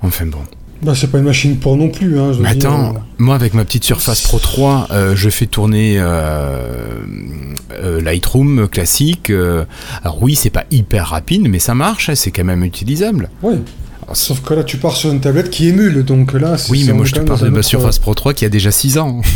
Enfin 0.03 0.27
bon. 0.27 0.41
Bah, 0.83 0.95
c'est 0.95 1.11
pas 1.11 1.19
une 1.19 1.25
machine 1.25 1.57
pour 1.59 1.77
non 1.77 1.89
plus. 1.89 2.19
Hein, 2.19 2.33
je 2.33 2.41
Mais 2.41 2.51
attends, 2.51 2.95
moi 3.19 3.35
avec 3.35 3.55
ma 3.55 3.65
petite 3.65 3.85
Surface 3.85 4.23
Pro 4.23 4.39
3, 4.39 4.89
euh, 4.91 5.17
je 5.17 5.29
fais 5.29 5.47
tourner 5.47 5.97
euh, 5.99 7.01
Lightroom 8.03 8.69
classique. 8.69 9.31
alors 10.03 10.23
oui, 10.23 10.37
c'est 10.37 10.51
pas 10.51 10.65
hyper 10.71 11.09
rapide, 11.09 11.49
mais 11.49 11.59
ça 11.59 11.75
marche, 11.75 12.11
hein, 12.11 12.15
c'est 12.15 12.31
quand 12.31 12.45
même 12.45 12.65
utilisable. 12.65 13.31
ouais. 13.43 13.59
Sauf 14.15 14.41
que 14.43 14.55
là, 14.55 14.65
tu 14.65 14.77
pars 14.79 14.97
sur 14.97 15.11
une 15.11 15.21
tablette 15.21 15.51
qui 15.51 15.69
émule, 15.69 16.05
donc 16.05 16.33
là, 16.33 16.57
c'est- 16.57 16.71
Oui, 16.71 16.85
mais 16.87 16.93
moi 16.93 17.05
je 17.05 17.13
te 17.13 17.21
parle 17.21 17.41
de 17.41 17.49
ma 17.49 17.63
Surface 17.63 17.99
Pro 17.99 18.15
3 18.15 18.33
qui 18.35 18.45
a 18.45 18.49
déjà 18.49 18.71
6 18.71 18.99
ans. 18.99 19.21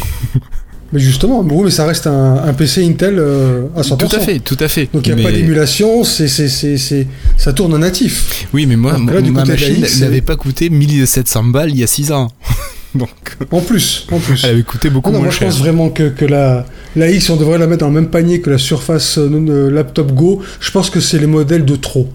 Mais 0.95 1.01
justement, 1.01 1.43
mais 1.43 1.71
ça 1.71 1.87
reste 1.87 2.07
un, 2.07 2.35
un 2.45 2.53
PC 2.53 2.85
Intel 2.87 3.15
euh, 3.19 3.63
à 3.75 3.81
100%. 3.81 3.97
Tout 3.97 4.15
à 4.15 4.21
fait, 4.21 4.39
tout 4.41 4.59
à 4.61 4.69
fait. 4.69 4.91
Donc 4.93 5.07
il 5.07 5.15
n'y 5.15 5.15
a 5.15 5.17
Mais- 5.17 5.23
pas 5.23 5.33
d'émulation, 5.33 6.05
c'est, 6.05 6.29
c'est, 6.29 6.51
c'est, 6.51 6.77
c'est- 6.77 7.07
ça 7.39 7.55
tourne 7.55 7.73
en 7.73 7.79
natif. 7.79 8.47
Oui, 8.53 8.67
mais 8.67 8.77
moi, 8.77 8.93
là, 8.93 8.99
ma- 8.99 9.45
machine 9.47 9.87
n'avait 10.01 10.21
pas 10.21 10.37
coûté 10.37 10.69
1700 10.69 11.45
balles 11.45 11.71
il 11.71 11.79
y 11.79 11.83
a 11.83 11.87
6 11.87 12.13
ans. 12.13 12.29
Donc, 12.95 13.09
En 13.51 13.61
plus, 13.63 14.07
en 14.13 14.19
plus. 14.19 14.45
elle 14.45 14.51
avait 14.51 14.63
coûté 14.65 14.91
beaucoup 14.91 15.09
Ah 15.09 15.13
non, 15.13 15.19
moins 15.21 15.27
moi 15.29 15.33
je 15.35 15.39
cher. 15.39 15.49
pense 15.49 15.61
vraiment 15.61 15.89
que, 15.89 16.11
que 16.11 16.27
la, 16.27 16.67
la 16.95 17.11
X, 17.11 17.31
on 17.31 17.37
devrait 17.37 17.57
la 17.57 17.67
mettre 17.67 17.81
dans 17.81 17.89
le 17.89 17.95
même 17.95 18.11
panier 18.11 18.43
que 18.43 18.51
la 18.51 18.59
Surface 18.59 19.17
euh, 19.17 19.31
euh, 19.33 19.71
Laptop 19.71 20.13
Go. 20.13 20.43
Je 20.61 20.71
pense 20.73 20.91
que 20.91 21.01
c'est 21.01 21.19
les 21.19 21.27
modèles 21.27 21.65
de 21.65 21.77
trop. 21.77 22.07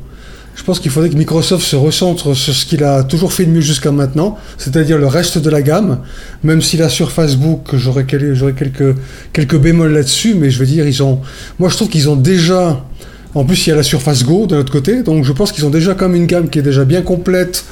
Je 0.57 0.63
pense 0.63 0.79
qu'il 0.79 0.89
faudrait 0.91 1.09
que 1.09 1.15
Microsoft 1.15 1.63
se 1.65 1.75
recentre 1.75 2.33
sur 2.35 2.53
ce 2.53 2.65
qu'il 2.65 2.83
a 2.83 3.03
toujours 3.03 3.31
fait 3.31 3.45
de 3.45 3.51
mieux 3.51 3.61
jusqu'à 3.61 3.91
maintenant, 3.91 4.37
c'est-à-dire 4.57 4.97
le 4.97 5.05
reste 5.07 5.37
de 5.37 5.49
la 5.49 5.61
gamme, 5.61 5.99
même 6.43 6.61
si 6.63 6.75
la 6.77 6.89
Surface 6.89 7.35
Book, 7.35 7.69
j'aurais 7.75 8.05
quel- 8.05 8.33
j'aurais 8.33 8.53
quelques, 8.53 8.95
quelques 9.33 9.57
bémols 9.57 9.93
là-dessus, 9.93 10.33
mais 10.33 10.49
je 10.49 10.57
veux 10.59 10.65
dire, 10.65 10.85
ils 10.87 11.03
ont... 11.03 11.21
Moi 11.59 11.69
je 11.69 11.75
trouve 11.75 11.89
qu'ils 11.89 12.09
ont 12.09 12.15
déjà... 12.17 12.83
En 13.35 13.45
plus, 13.45 13.67
il 13.67 13.69
y 13.69 13.73
a 13.73 13.75
la 13.75 13.83
Surface 13.83 14.23
Go 14.23 14.47
de 14.47 14.55
l'autre 14.55 14.71
côté, 14.71 15.03
donc 15.03 15.23
je 15.23 15.31
pense 15.31 15.51
qu'ils 15.51 15.63
ont 15.65 15.69
déjà 15.69 15.93
comme 15.93 16.15
une 16.15 16.25
gamme 16.25 16.49
qui 16.49 16.57
est 16.57 16.63
déjà 16.63 16.85
bien 16.85 17.03
complète, 17.03 17.63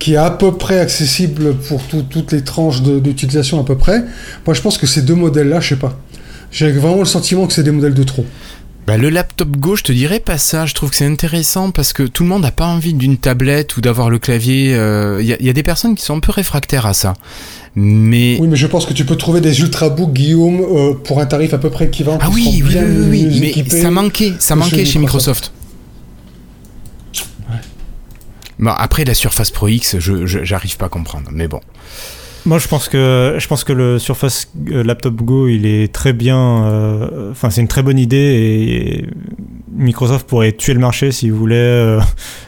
qui 0.00 0.14
est 0.14 0.16
à 0.16 0.30
peu 0.30 0.52
près 0.52 0.80
accessible 0.80 1.54
pour 1.68 1.80
tout- 1.84 2.02
toutes 2.10 2.32
les 2.32 2.42
tranches 2.42 2.82
d'utilisation 2.82 3.60
à 3.60 3.64
peu 3.64 3.76
près. 3.76 4.02
Moi, 4.46 4.54
je 4.54 4.60
pense 4.60 4.78
que 4.78 4.86
ces 4.88 5.02
deux 5.02 5.14
modèles-là, 5.14 5.60
je 5.60 5.68
sais 5.70 5.76
pas. 5.76 5.96
J'ai 6.50 6.72
vraiment 6.72 6.98
le 6.98 7.04
sentiment 7.04 7.46
que 7.46 7.52
c'est 7.52 7.62
des 7.62 7.70
modèles 7.70 7.94
de 7.94 8.02
trop. 8.02 8.26
Bah, 8.92 8.98
le 8.98 9.08
laptop 9.08 9.48
Go, 9.56 9.74
je 9.74 9.84
te 9.84 9.92
dirais 9.92 10.20
pas 10.20 10.36
ça. 10.36 10.66
Je 10.66 10.74
trouve 10.74 10.90
que 10.90 10.96
c'est 10.96 11.06
intéressant 11.06 11.70
parce 11.70 11.94
que 11.94 12.02
tout 12.02 12.24
le 12.24 12.28
monde 12.28 12.42
n'a 12.42 12.50
pas 12.50 12.66
envie 12.66 12.92
d'une 12.92 13.16
tablette 13.16 13.78
ou 13.78 13.80
d'avoir 13.80 14.10
le 14.10 14.18
clavier. 14.18 14.74
euh, 14.74 15.16
Il 15.22 15.26
y, 15.26 15.32
a- 15.32 15.38
il 15.40 15.46
y 15.46 15.48
a 15.48 15.54
des 15.54 15.62
personnes 15.62 15.94
qui 15.94 16.04
sont 16.04 16.14
un 16.14 16.20
peu 16.20 16.30
réfractaires 16.30 16.84
à 16.84 16.92
ça. 16.92 17.14
Mais 17.74 18.36
Oui, 18.38 18.48
mais 18.48 18.56
je 18.56 18.66
pense 18.66 18.84
que 18.84 18.92
tu 18.92 19.06
peux 19.06 19.16
trouver 19.16 19.40
des 19.40 19.60
ultrabooks, 19.60 20.12
Guillaume, 20.12 20.60
euh, 20.60 20.92
pour 20.92 21.20
un 21.20 21.24
tarif 21.24 21.54
à 21.54 21.58
peu 21.58 21.70
près 21.70 21.86
équivalent. 21.86 22.18
ah 22.20 22.26
qui 22.26 22.32
oui, 22.34 22.42
oui, 22.44 22.62
oui, 22.64 22.68
bien 22.68 22.82
oui, 22.84 23.26
oui, 23.30 23.64
mais 23.72 23.80
ça 23.80 23.90
manquait, 23.90 24.34
ça 24.38 24.56
manquait 24.56 24.84
chez 24.84 24.98
Microsoft. 24.98 25.54
Bon, 28.58 28.72
après 28.76 29.06
la 29.06 29.14
Surface 29.14 29.50
Pro 29.50 29.68
X, 29.68 30.00
je- 30.00 30.26
j'arrive 30.26 30.76
pas 30.76 30.84
à 30.86 30.88
comprendre. 30.90 31.30
Mais 31.32 31.48
bon. 31.48 31.60
Moi, 32.44 32.58
je 32.58 32.66
pense 32.66 32.88
que 32.88 33.36
je 33.38 33.46
pense 33.46 33.62
que 33.62 33.72
le 33.72 33.98
Surface 34.00 34.50
euh, 34.70 34.82
Laptop 34.82 35.14
Go, 35.16 35.46
il 35.48 35.64
est 35.64 35.92
très 35.92 36.12
bien. 36.12 36.64
euh, 36.66 37.30
Enfin, 37.30 37.50
c'est 37.50 37.60
une 37.60 37.68
très 37.68 37.82
bonne 37.82 37.98
idée 37.98 38.16
et 38.16 39.06
Microsoft 39.74 40.26
pourrait 40.26 40.52
tuer 40.52 40.74
le 40.74 40.80
marché 40.80 41.12
s'il 41.12 41.32
voulait. 41.32 41.54
euh, 41.56 42.00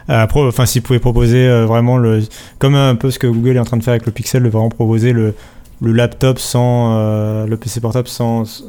à 0.08 0.26
pro- 0.26 0.48
Enfin, 0.48 0.66
s'il 0.66 0.82
pouvait 0.82 0.98
proposer 0.98 1.46
euh, 1.46 1.64
vraiment 1.64 1.96
le, 1.96 2.22
comme 2.58 2.74
un 2.74 2.96
peu 2.96 3.10
ce 3.12 3.18
que 3.20 3.26
Google 3.28 3.56
est 3.56 3.60
en 3.60 3.64
train 3.64 3.76
de 3.76 3.84
faire 3.84 3.92
avec 3.92 4.04
le 4.06 4.12
Pixel, 4.12 4.42
de 4.42 4.48
vraiment 4.48 4.68
proposer 4.68 5.12
le 5.12 5.34
le 5.80 5.92
laptop 5.92 6.38
sans 6.38 6.94
euh, 6.96 7.46
le 7.46 7.56
PC 7.56 7.80
portable 7.80 8.08
sans 8.08 8.64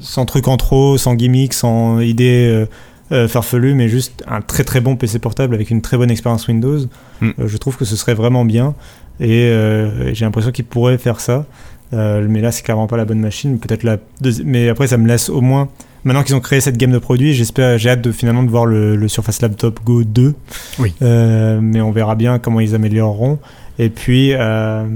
sans 0.00 0.24
truc 0.26 0.46
en 0.48 0.56
trop, 0.56 0.98
sans 0.98 1.14
gimmick, 1.14 1.52
sans 1.52 2.00
idée 2.00 2.46
euh, 2.48 2.66
euh, 3.12 3.28
farfelue, 3.28 3.74
mais 3.74 3.88
juste 3.88 4.22
un 4.28 4.40
très 4.40 4.62
très 4.64 4.80
bon 4.80 4.94
PC 4.96 5.18
portable 5.18 5.54
avec 5.54 5.70
une 5.70 5.80
très 5.82 5.96
bonne 5.96 6.10
expérience 6.10 6.46
Windows. 6.48 6.78
Mm. 7.20 7.30
Euh, 7.38 7.48
je 7.48 7.56
trouve 7.56 7.76
que 7.76 7.84
ce 7.84 7.96
serait 7.96 8.14
vraiment 8.14 8.44
bien. 8.44 8.74
Et 9.20 9.44
euh, 9.44 10.14
j'ai 10.14 10.24
l'impression 10.24 10.50
qu'ils 10.50 10.64
pourraient 10.64 10.98
faire 10.98 11.20
ça. 11.20 11.46
Euh, 11.92 12.26
mais 12.28 12.40
là, 12.40 12.52
c'est 12.52 12.62
clairement 12.62 12.86
pas 12.86 12.96
la 12.96 13.04
bonne 13.04 13.20
machine. 13.20 13.58
Peut-être 13.58 13.82
la 13.82 13.98
Mais 14.44 14.68
après, 14.68 14.86
ça 14.86 14.96
me 14.96 15.06
laisse 15.06 15.28
au 15.28 15.40
moins. 15.40 15.68
Maintenant 16.04 16.22
qu'ils 16.22 16.34
ont 16.34 16.40
créé 16.40 16.60
cette 16.60 16.78
gamme 16.78 16.92
de 16.92 16.98
produits, 16.98 17.34
j'espère, 17.34 17.76
j'ai 17.76 17.90
hâte 17.90 18.00
de 18.00 18.10
finalement 18.10 18.42
de 18.42 18.48
voir 18.48 18.64
le, 18.64 18.96
le 18.96 19.08
Surface 19.08 19.42
Laptop 19.42 19.80
Go 19.84 20.02
2. 20.02 20.34
Oui. 20.78 20.94
Euh, 21.02 21.60
mais 21.62 21.82
on 21.82 21.90
verra 21.90 22.14
bien 22.14 22.38
comment 22.38 22.60
ils 22.60 22.74
amélioreront. 22.74 23.38
Et 23.78 23.90
puis, 23.90 24.32
euh, 24.32 24.86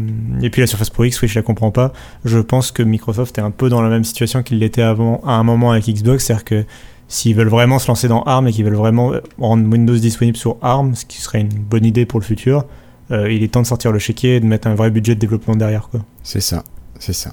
et 0.42 0.50
puis 0.50 0.60
la 0.60 0.66
Surface 0.66 0.90
Pro 0.90 1.04
X, 1.04 1.20
oui, 1.20 1.28
je 1.28 1.38
la 1.38 1.42
comprends 1.42 1.70
pas. 1.70 1.92
Je 2.24 2.38
pense 2.38 2.70
que 2.70 2.82
Microsoft 2.82 3.36
est 3.36 3.42
un 3.42 3.50
peu 3.50 3.68
dans 3.68 3.82
la 3.82 3.90
même 3.90 4.04
situation 4.04 4.42
qu'il 4.42 4.58
l'était 4.60 4.82
avant, 4.82 5.20
à 5.26 5.32
un 5.32 5.42
moment 5.42 5.72
avec 5.72 5.86
Xbox, 5.86 6.24
c'est-à-dire 6.24 6.44
que 6.44 6.64
s'ils 7.08 7.34
veulent 7.34 7.48
vraiment 7.48 7.78
se 7.78 7.88
lancer 7.88 8.08
dans 8.08 8.22
ARM 8.22 8.48
et 8.48 8.52
qu'ils 8.52 8.64
veulent 8.64 8.74
vraiment 8.74 9.12
rendre 9.38 9.70
Windows 9.70 9.96
disponible 9.96 10.36
sur 10.36 10.56
ARM, 10.62 10.94
ce 10.94 11.04
qui 11.04 11.20
serait 11.20 11.40
une 11.40 11.48
bonne 11.48 11.84
idée 11.84 12.06
pour 12.06 12.18
le 12.18 12.24
futur, 12.24 12.64
euh, 13.10 13.30
il 13.30 13.42
est 13.42 13.48
temps 13.48 13.62
de 13.62 13.66
sortir 13.66 13.92
le 13.92 13.98
chéquier 13.98 14.36
et 14.36 14.40
de 14.40 14.46
mettre 14.46 14.68
un 14.68 14.74
vrai 14.74 14.90
budget 14.90 15.14
de 15.14 15.20
développement 15.20 15.56
derrière. 15.56 15.88
Quoi. 15.88 16.00
C'est 16.22 16.40
ça, 16.40 16.64
c'est 16.98 17.12
ça. 17.12 17.32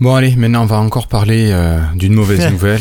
Bon 0.00 0.14
allez, 0.14 0.36
maintenant 0.36 0.62
on 0.62 0.66
va 0.66 0.78
encore 0.78 1.08
parler 1.08 1.48
euh, 1.50 1.80
d'une 1.96 2.14
mauvaise 2.14 2.46
nouvelle. 2.52 2.80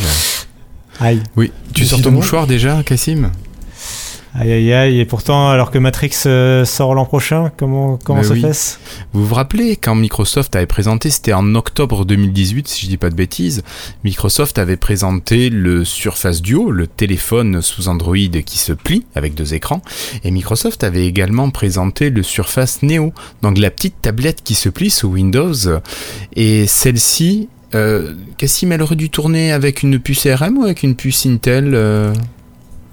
Aïe. 0.99 1.21
Oui, 1.35 1.51
tu 1.73 1.85
sors 1.85 2.01
ton 2.01 2.11
mouchoir 2.11 2.47
déjà, 2.47 2.83
Cassim 2.83 3.31
Aïe 4.39 4.51
aïe 4.51 4.71
aïe, 4.71 4.99
et 4.99 5.05
pourtant, 5.05 5.49
alors 5.49 5.71
que 5.71 5.79
Matrix 5.79 6.11
euh, 6.27 6.63
sort 6.63 6.93
l'an 6.93 7.05
prochain, 7.05 7.51
comment, 7.57 7.97
comment 7.97 8.21
se 8.21 8.33
oui. 8.33 8.41
fait-ce 8.41 8.77
Vous 9.11 9.25
vous 9.25 9.33
rappelez 9.33 9.75
quand 9.77 9.95
Microsoft 9.95 10.55
avait 10.55 10.67
présenté, 10.67 11.09
c'était 11.09 11.33
en 11.33 11.55
octobre 11.55 12.05
2018 12.05 12.67
si 12.67 12.85
je 12.85 12.87
dis 12.87 12.97
pas 12.97 13.09
de 13.09 13.15
bêtises, 13.15 13.63
Microsoft 14.03 14.59
avait 14.59 14.77
présenté 14.77 15.49
le 15.49 15.83
Surface 15.83 16.43
Duo, 16.43 16.69
le 16.69 16.85
téléphone 16.85 17.63
sous 17.63 17.87
Android 17.87 18.15
qui 18.15 18.59
se 18.59 18.73
plie 18.73 19.07
avec 19.15 19.33
deux 19.33 19.55
écrans, 19.55 19.81
et 20.23 20.29
Microsoft 20.29 20.83
avait 20.83 21.07
également 21.07 21.49
présenté 21.49 22.11
le 22.11 22.21
Surface 22.21 22.83
Neo, 22.83 23.13
donc 23.41 23.57
la 23.57 23.71
petite 23.71 23.95
tablette 24.03 24.43
qui 24.43 24.53
se 24.53 24.69
plie 24.69 24.91
sous 24.91 25.07
Windows, 25.07 25.55
et 26.35 26.67
celle-ci, 26.67 27.49
euh, 27.73 28.13
Cassim, 28.37 28.71
elle 28.71 28.83
aurait 28.83 28.95
dû 28.95 29.09
tourner 29.09 29.51
avec 29.51 29.81
une 29.81 29.99
puce 29.99 30.27
ARM 30.27 30.59
ou 30.59 30.63
avec 30.63 30.83
une 30.83 30.95
puce 30.95 31.25
Intel 31.25 31.71
euh? 31.73 32.13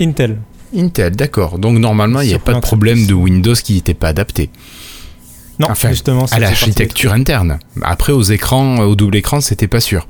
Intel. 0.01 0.39
Intel, 0.77 1.15
d'accord. 1.15 1.59
Donc 1.59 1.79
normalement, 1.79 2.21
il 2.21 2.29
n'y 2.29 2.35
a 2.35 2.39
pas 2.39 2.55
de 2.55 2.61
problème 2.61 3.07
de 3.07 3.15
Windows 3.15 3.55
qui 3.55 3.75
n'était 3.75 3.95
pas 3.95 4.09
adapté. 4.09 4.51
Non, 5.61 5.69
Enfin, 5.71 5.91
justement, 5.91 6.27
à 6.33 6.39
l'architecture 6.41 7.13
interne. 7.13 7.59
Après, 7.83 8.13
aux 8.13 8.23
écrans, 8.23 8.81
euh, 8.81 8.87
au 8.87 8.97
double 8.97 9.17
écran, 9.17 9.41
c'était 9.41 9.69
pas 9.69 9.81
sûr. 9.81 10.07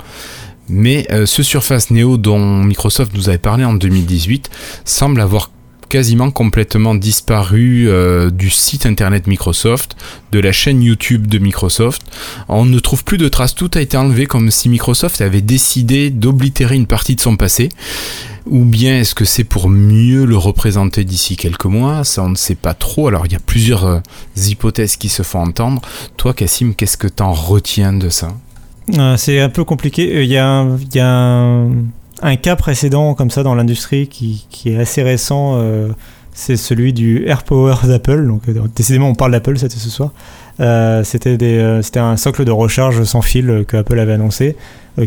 Mais 0.71 1.07
euh, 1.11 1.27
ce 1.27 1.43
Surface 1.43 1.91
Neo 1.91 2.17
dont 2.17 2.39
Microsoft 2.65 3.13
nous 3.15 3.29
avait 3.29 3.37
parlé 3.39 3.65
en 3.65 3.75
2018 3.75 4.51
semble 4.87 5.21
avoir 5.21 5.51
quasiment 5.89 6.31
complètement 6.31 6.95
disparu 6.95 7.87
euh, 7.89 8.31
du 8.31 8.51
site 8.51 8.87
internet 8.87 9.27
Microsoft, 9.27 9.97
de 10.33 10.41
la 10.41 10.53
chaîne 10.53 10.83
YouTube 10.83 11.27
de 11.27 11.39
Microsoft. 11.39 12.03
On 12.49 12.65
ne 12.65 12.79
trouve 12.79 13.05
plus 13.05 13.19
de 13.19 13.29
traces, 13.29 13.55
tout 13.55 13.71
a 13.75 13.81
été 13.81 13.97
enlevé 13.97 14.27
comme 14.27 14.51
si 14.51 14.69
Microsoft 14.69 15.21
avait 15.21 15.41
décidé 15.41 16.11
d'oblitérer 16.11 16.77
une 16.77 16.87
partie 16.87 17.17
de 17.17 17.21
son 17.21 17.37
passé. 17.37 17.69
Ou 18.47 18.65
bien 18.65 19.01
est-ce 19.01 19.15
que 19.15 19.25
c'est 19.25 19.45
pour 19.45 19.71
mieux 19.71 20.27
le 20.27 20.37
représenter 20.37 21.05
d'ici 21.05 21.37
quelques 21.37 21.65
mois? 21.65 22.05
Ça, 22.05 22.23
on 22.23 22.29
ne 22.29 22.37
sait 22.37 22.55
pas 22.55 22.75
trop. 22.75 23.09
Alors, 23.09 23.25
il 23.25 23.33
y 23.33 23.37
a 23.37 23.41
plusieurs 23.41 23.85
euh, 23.87 24.01
hypothèses 24.37 24.97
qui 24.97 25.09
se 25.09 25.23
font 25.23 25.41
entendre. 25.41 25.81
Toi, 26.19 26.35
Cassim, 26.35 26.75
qu'est-ce 26.75 26.99
que 26.99 27.09
t'en 27.09 27.33
retiens 27.33 27.95
de 27.95 28.11
ça? 28.11 28.35
Euh, 28.99 29.17
c'est 29.17 29.41
un 29.41 29.49
peu 29.49 29.65
compliqué. 29.65 30.23
Il 30.23 30.31
y 30.31 30.37
a 30.37 30.47
un, 30.47 30.77
un 32.23 32.37
cas 32.37 32.57
précédent 32.57 33.15
comme 33.15 33.31
ça 33.31 33.43
dans 33.43 33.55
l'industrie 33.55 34.09
qui, 34.09 34.47
est 34.67 34.77
assez 34.77 35.03
récent. 35.03 35.59
euh, 35.59 35.89
c'est 36.37 36.57
celui 36.57 36.93
du 36.93 37.27
AirPower 37.27 37.75
d'Apple. 37.85 38.27
Donc, 38.27 38.49
euh, 38.49 38.63
décidément, 38.75 39.09
on 39.09 39.15
parle 39.15 39.33
d'Apple 39.33 39.57
c'était 39.57 39.77
ce 39.77 39.91
soir. 39.91 40.13
Euh, 40.61 41.05
c'était 41.05 41.99
un 41.99 42.17
socle 42.17 42.45
de 42.45 42.51
recharge 42.51 43.05
sans 43.05 43.23
fil 43.23 43.65
que 43.69 43.77
Apple 43.77 43.99
avait 43.99 44.13
annoncé, 44.13 44.57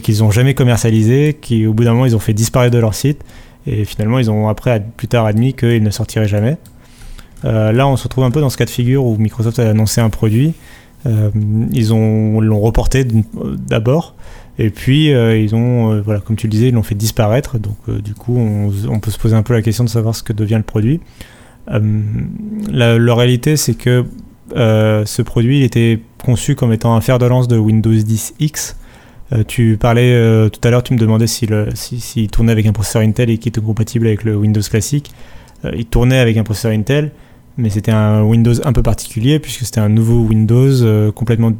qu'ils 0.04 0.20
n'ont 0.20 0.32
jamais 0.32 0.54
commercialisé, 0.54 1.38
qui 1.40 1.66
au 1.66 1.74
bout 1.74 1.84
d'un 1.84 1.94
moment 1.94 2.06
ils 2.06 2.16
ont 2.16 2.20
fait 2.20 2.34
disparaître 2.34 2.74
de 2.74 2.80
leur 2.80 2.94
site. 2.94 3.22
Et 3.66 3.84
finalement, 3.84 4.20
ils 4.20 4.32
ont 4.32 4.48
après 4.48 4.86
plus 4.96 5.10
tard 5.10 5.26
admis 5.26 5.54
qu'il 5.54 5.84
ne 5.84 5.90
sortirait 5.90 6.28
jamais. 6.28 6.58
Là, 7.44 7.88
on 7.88 7.98
se 7.98 8.04
retrouve 8.04 8.24
un 8.24 8.32
peu 8.32 8.40
dans 8.42 8.50
ce 8.50 8.58
cas 8.58 8.66
de 8.66 8.70
figure 8.70 9.06
où 9.06 9.18
Microsoft 9.18 9.60
a 9.60 9.70
annoncé 9.70 10.00
un 10.00 10.10
produit. 10.10 10.54
Ils 11.06 11.94
ont 11.94 12.40
l'ont 12.40 12.62
reporté 12.62 13.06
d'abord 13.68 14.16
et 14.60 14.70
puis 14.70 15.14
euh, 15.14 15.38
ils 15.38 15.56
ont 15.56 15.94
euh, 15.94 16.02
voilà 16.02 16.20
comme 16.20 16.36
tu 16.36 16.48
le 16.48 16.52
disais 16.52 16.70
ils 16.70 16.74
l'ont 16.74 16.84
fait 16.84 16.96
disparaître. 16.96 17.60
Donc 17.60 17.78
euh, 17.90 18.00
du 18.00 18.14
coup 18.14 18.38
on, 18.38 18.72
on 18.90 19.00
peut 19.00 19.12
se 19.12 19.20
poser 19.20 19.36
un 19.36 19.44
peu 19.44 19.54
la 19.54 19.62
question 19.62 19.84
de 19.84 19.90
savoir 19.90 20.16
ce 20.16 20.24
que 20.24 20.34
devient 20.34 20.56
le 20.56 20.64
produit. 20.64 21.00
La, 21.70 22.98
la 22.98 23.16
réalité 23.16 23.58
c'est 23.58 23.74
que 23.74 24.06
ce 24.56 25.22
produit 25.22 25.60
il 25.60 25.64
était 25.64 26.00
conçu 26.24 26.56
comme 26.56 26.72
étant 26.72 26.96
un 26.96 27.02
fer 27.02 27.20
de 27.20 27.26
lance 27.26 27.48
de 27.48 27.58
Windows 27.58 27.94
10X 27.94 28.76
Euh, 29.34 29.44
tu 29.46 29.76
parlais 29.78 30.50
tout 30.50 30.62
à 30.64 30.70
l'heure 30.72 30.84
tu 30.84 30.94
me 30.94 30.98
demandais 30.98 31.28
s'il 31.28 31.54
si, 31.74 32.00
s'il 32.00 32.30
tournait 32.30 32.54
avec 32.54 32.66
un 32.66 32.72
processeur 32.72 33.02
Intel 33.02 33.30
et 33.30 33.38
qui 33.38 33.50
était 33.50 33.60
compatible 33.60 34.08
avec 34.08 34.24
le 34.24 34.38
Windows 34.38 34.62
classique. 34.62 35.12
Il 35.76 35.86
tournait 35.86 36.20
avec 36.20 36.38
un 36.38 36.44
processeur 36.44 36.72
Intel 36.72 37.12
mais 37.58 37.70
c'était 37.70 37.92
un 37.92 38.24
Windows 38.24 38.54
un 38.64 38.72
peu 38.72 38.84
particulier 38.84 39.40
puisque 39.40 39.66
c'était 39.66 39.82
un 39.82 39.90
nouveau 39.90 40.22
Windows 40.22 41.12
complètement 41.12 41.52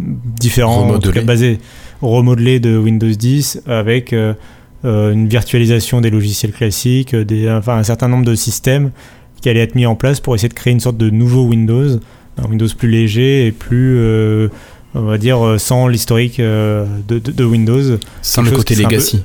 différent, 0.00 0.94
en 0.94 0.98
tout 0.98 1.12
cas 1.12 1.22
basé 1.22 1.58
remodelé 2.02 2.60
de 2.60 2.76
Windows 2.78 3.08
10 3.10 3.62
avec 3.66 4.12
euh, 4.12 4.34
euh, 4.84 5.12
une 5.12 5.28
virtualisation 5.28 6.00
des 6.00 6.10
logiciels 6.10 6.52
classiques, 6.52 7.14
euh, 7.14 7.24
des, 7.24 7.50
enfin 7.50 7.76
un 7.76 7.82
certain 7.82 8.08
nombre 8.08 8.24
de 8.24 8.34
systèmes 8.34 8.90
qui 9.42 9.48
allaient 9.48 9.60
être 9.60 9.74
mis 9.74 9.86
en 9.86 9.94
place 9.96 10.20
pour 10.20 10.34
essayer 10.34 10.48
de 10.48 10.54
créer 10.54 10.72
une 10.72 10.80
sorte 10.80 10.96
de 10.96 11.10
nouveau 11.10 11.44
Windows, 11.44 11.98
un 12.38 12.48
Windows 12.48 12.66
plus 12.76 12.88
léger 12.90 13.46
et 13.46 13.52
plus, 13.52 13.96
euh, 13.98 14.48
on 14.94 15.02
va 15.02 15.18
dire, 15.18 15.38
sans 15.58 15.86
l'historique 15.88 16.38
de, 16.40 16.86
de- 17.08 17.18
de 17.18 17.44
Windows. 17.44 17.98
Sans 18.22 18.42
le 18.42 18.50
côté 18.50 18.74
legacy. 18.84 19.22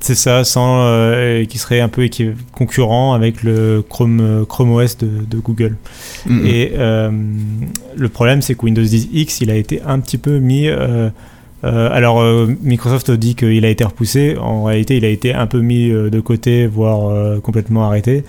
C'est 0.00 0.16
ça, 0.16 0.42
sans 0.42 0.80
euh, 0.84 1.44
qui 1.44 1.58
serait 1.58 1.78
un 1.80 1.88
peu 1.88 2.08
concurrent 2.50 3.12
avec 3.14 3.44
le 3.44 3.84
Chrome, 3.88 4.44
Chrome 4.48 4.72
OS 4.72 4.98
de, 4.98 5.08
de 5.30 5.38
Google. 5.38 5.76
Et 6.44 6.72
euh, 6.74 7.08
le 7.96 8.08
problème, 8.08 8.42
c'est 8.42 8.56
que 8.56 8.64
Windows 8.64 8.82
10 8.82 9.10
X, 9.12 9.40
il 9.42 9.50
a 9.50 9.54
été 9.54 9.80
un 9.86 10.00
petit 10.00 10.18
peu 10.18 10.38
mis. 10.38 10.66
Euh, 11.64 11.88
alors, 11.92 12.20
euh, 12.20 12.48
Microsoft 12.62 13.10
dit 13.10 13.34
qu'il 13.34 13.64
a 13.64 13.68
été 13.68 13.84
repoussé. 13.84 14.36
En 14.36 14.64
réalité, 14.64 14.96
il 14.96 15.04
a 15.04 15.08
été 15.08 15.32
un 15.32 15.46
peu 15.46 15.60
mis 15.60 15.90
euh, 15.90 16.10
de 16.10 16.20
côté, 16.20 16.66
voire 16.66 17.40
complètement 17.40 17.84
arrêté. 17.84 18.24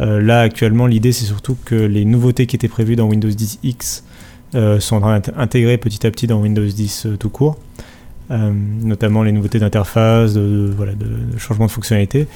Là, 0.00 0.42
actuellement, 0.42 0.86
l'idée, 0.86 1.10
c'est 1.10 1.24
surtout 1.24 1.56
que 1.64 1.74
les 1.74 2.04
nouveautés 2.04 2.46
qui 2.46 2.54
étaient 2.54 2.68
prévues 2.68 2.94
dans 2.94 3.06
Windows 3.08 3.28
10 3.28 3.58
X 3.64 4.04
sont 4.78 4.96
en 4.96 5.00
train 5.00 5.14
d'être 5.18 5.32
intégrées 5.36 5.76
petit 5.76 6.06
à 6.06 6.10
petit 6.12 6.28
dans 6.28 6.40
Windows 6.40 6.64
10 6.64 7.06
euh, 7.06 7.16
tout 7.16 7.30
court. 7.30 7.58
Notamment 8.30 9.22
les 9.24 9.32
nouveautés 9.32 9.58
d'interface, 9.58 10.34
de, 10.34 10.72
voilà, 10.76 10.92
de, 10.92 11.06
changement 11.38 11.66
de 11.66 11.70
fonctionnalité. 11.70 12.28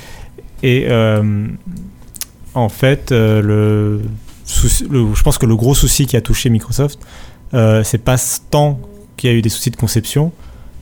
Et 0.65 0.89
en 2.55 2.69
fait, 2.69 3.13
le, 3.13 4.01
le- 4.01 5.15
je 5.15 5.23
pense 5.23 5.39
que 5.39 5.47
le 5.47 5.55
gros 5.55 5.75
souci 5.75 6.07
qui 6.07 6.17
a 6.17 6.21
touché 6.23 6.49
Microsoft, 6.51 6.99
c'est 7.53 8.03
pas 8.03 8.17
tant 8.51 8.81
qu'il 9.23 9.31
y 9.31 9.35
a 9.35 9.37
eu 9.37 9.43
des 9.43 9.49
soucis 9.49 9.71
de 9.71 9.77
conception, 9.77 10.33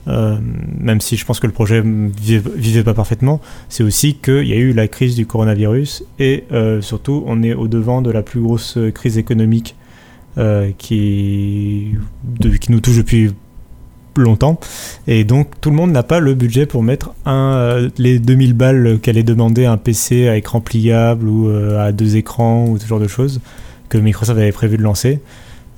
euh, 0.07 0.35
même 0.79 0.99
si 0.99 1.15
je 1.15 1.23
pense 1.25 1.39
que 1.39 1.45
le 1.45 1.53
projet 1.53 1.83
vivait, 1.83 2.41
vivait 2.55 2.83
pas 2.83 2.95
parfaitement, 2.95 3.39
c'est 3.69 3.83
aussi 3.83 4.15
qu'il 4.15 4.47
y 4.47 4.53
a 4.53 4.55
eu 4.55 4.73
la 4.73 4.87
crise 4.87 5.15
du 5.15 5.27
coronavirus 5.27 6.03
et 6.17 6.45
euh, 6.51 6.81
surtout 6.81 7.23
on 7.27 7.43
est 7.43 7.53
au 7.53 7.67
devant 7.67 8.01
de 8.01 8.09
la 8.09 8.23
plus 8.23 8.41
grosse 8.41 8.79
crise 8.95 9.19
économique 9.19 9.75
euh, 10.39 10.71
qui, 10.79 11.93
nous 12.69 12.79
touche 12.79 12.97
depuis 12.97 13.31
longtemps 14.17 14.59
et 15.07 15.23
donc 15.23 15.51
tout 15.61 15.69
le 15.69 15.75
monde 15.75 15.91
n'a 15.91 16.03
pas 16.03 16.19
le 16.19 16.33
budget 16.33 16.65
pour 16.65 16.81
mettre 16.81 17.13
un, 17.27 17.89
les 17.99 18.17
2000 18.17 18.53
balles 18.53 18.99
qu'allait 19.03 19.21
demander 19.21 19.65
un 19.65 19.77
PC 19.77 20.27
à 20.27 20.35
écran 20.35 20.61
pliable 20.61 21.27
ou 21.27 21.47
à 21.77 21.91
deux 21.91 22.15
écrans 22.15 22.65
ou 22.67 22.79
ce 22.79 22.87
genre 22.87 22.99
de 22.99 23.07
choses 23.07 23.39
que 23.87 23.99
Microsoft 23.99 24.39
avait 24.39 24.51
prévu 24.51 24.77
de 24.77 24.83
lancer. 24.83 25.19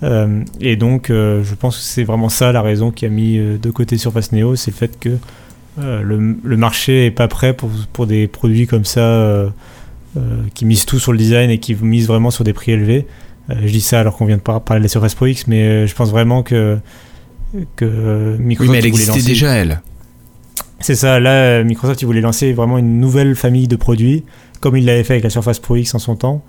Euh, 0.03 0.43
et 0.59 0.75
donc, 0.75 1.09
euh, 1.09 1.43
je 1.43 1.55
pense 1.55 1.77
que 1.77 1.83
c'est 1.83 2.03
vraiment 2.03 2.29
ça 2.29 2.51
la 2.51 2.61
raison 2.61 2.91
qui 2.91 3.05
a 3.05 3.09
mis 3.09 3.37
euh, 3.37 3.57
de 3.57 3.69
côté 3.71 3.97
Surface 3.97 4.31
Neo, 4.31 4.55
c'est 4.55 4.71
le 4.71 4.75
fait 4.77 4.99
que 4.99 5.17
le, 5.81 6.35
le 6.43 6.57
marché 6.57 7.07
est 7.07 7.11
pas 7.11 7.27
prêt 7.27 7.53
pour, 7.53 7.69
pour 7.93 8.05
des 8.05 8.27
produits 8.27 8.67
comme 8.67 8.85
ça 8.85 9.45
qui 10.53 10.65
misent 10.65 10.85
tout 10.85 10.99
sur 10.99 11.11
le 11.11 11.17
design 11.17 11.49
et 11.49 11.57
qui 11.57 11.73
misent 11.73 12.07
vraiment 12.07 12.29
sur 12.29 12.43
des 12.43 12.53
prix 12.53 12.73
élevés. 12.73 13.07
Je 13.49 13.71
dis 13.71 13.81
ça 13.81 13.99
alors 13.99 14.15
qu'on 14.15 14.25
vient 14.25 14.37
de 14.37 14.41
par- 14.41 14.61
parler 14.61 14.81
de 14.81 14.85
la 14.85 14.89
Surface 14.89 15.15
Pro 15.15 15.25
X, 15.25 15.47
mais 15.47 15.87
je 15.87 15.95
pense 15.95 16.11
vraiment 16.11 16.43
que, 16.43 16.77
que 17.75 17.85
euh, 17.85 18.35
Oui, 18.37 18.43
Microsoft 18.45 18.71
mais 18.71 18.79
elle 18.79 18.85
existait 18.85 19.11
lancer- 19.13 19.25
déjà, 19.25 19.51
elle. 19.55 19.81
c'est 20.79 20.93
ça, 20.95 21.19
là, 21.19 21.63
Microsoft, 21.63 22.01
il 22.03 22.05
voulait 22.05 22.21
lancer 22.21 22.53
vraiment 22.53 22.77
une 22.77 22.99
nouvelle 22.99 23.35
famille 23.35 23.67
de 23.67 23.75
produits, 23.75 24.23
comme 24.59 24.77
il 24.77 24.85
l'avait 24.85 25.03
fait 25.03 25.13
avec 25.13 25.23
la 25.23 25.29
Surface 25.31 25.57
Pro 25.59 25.75
X 25.75 25.95
en 25.95 25.99
son 25.99 26.15
temps. 26.15 26.45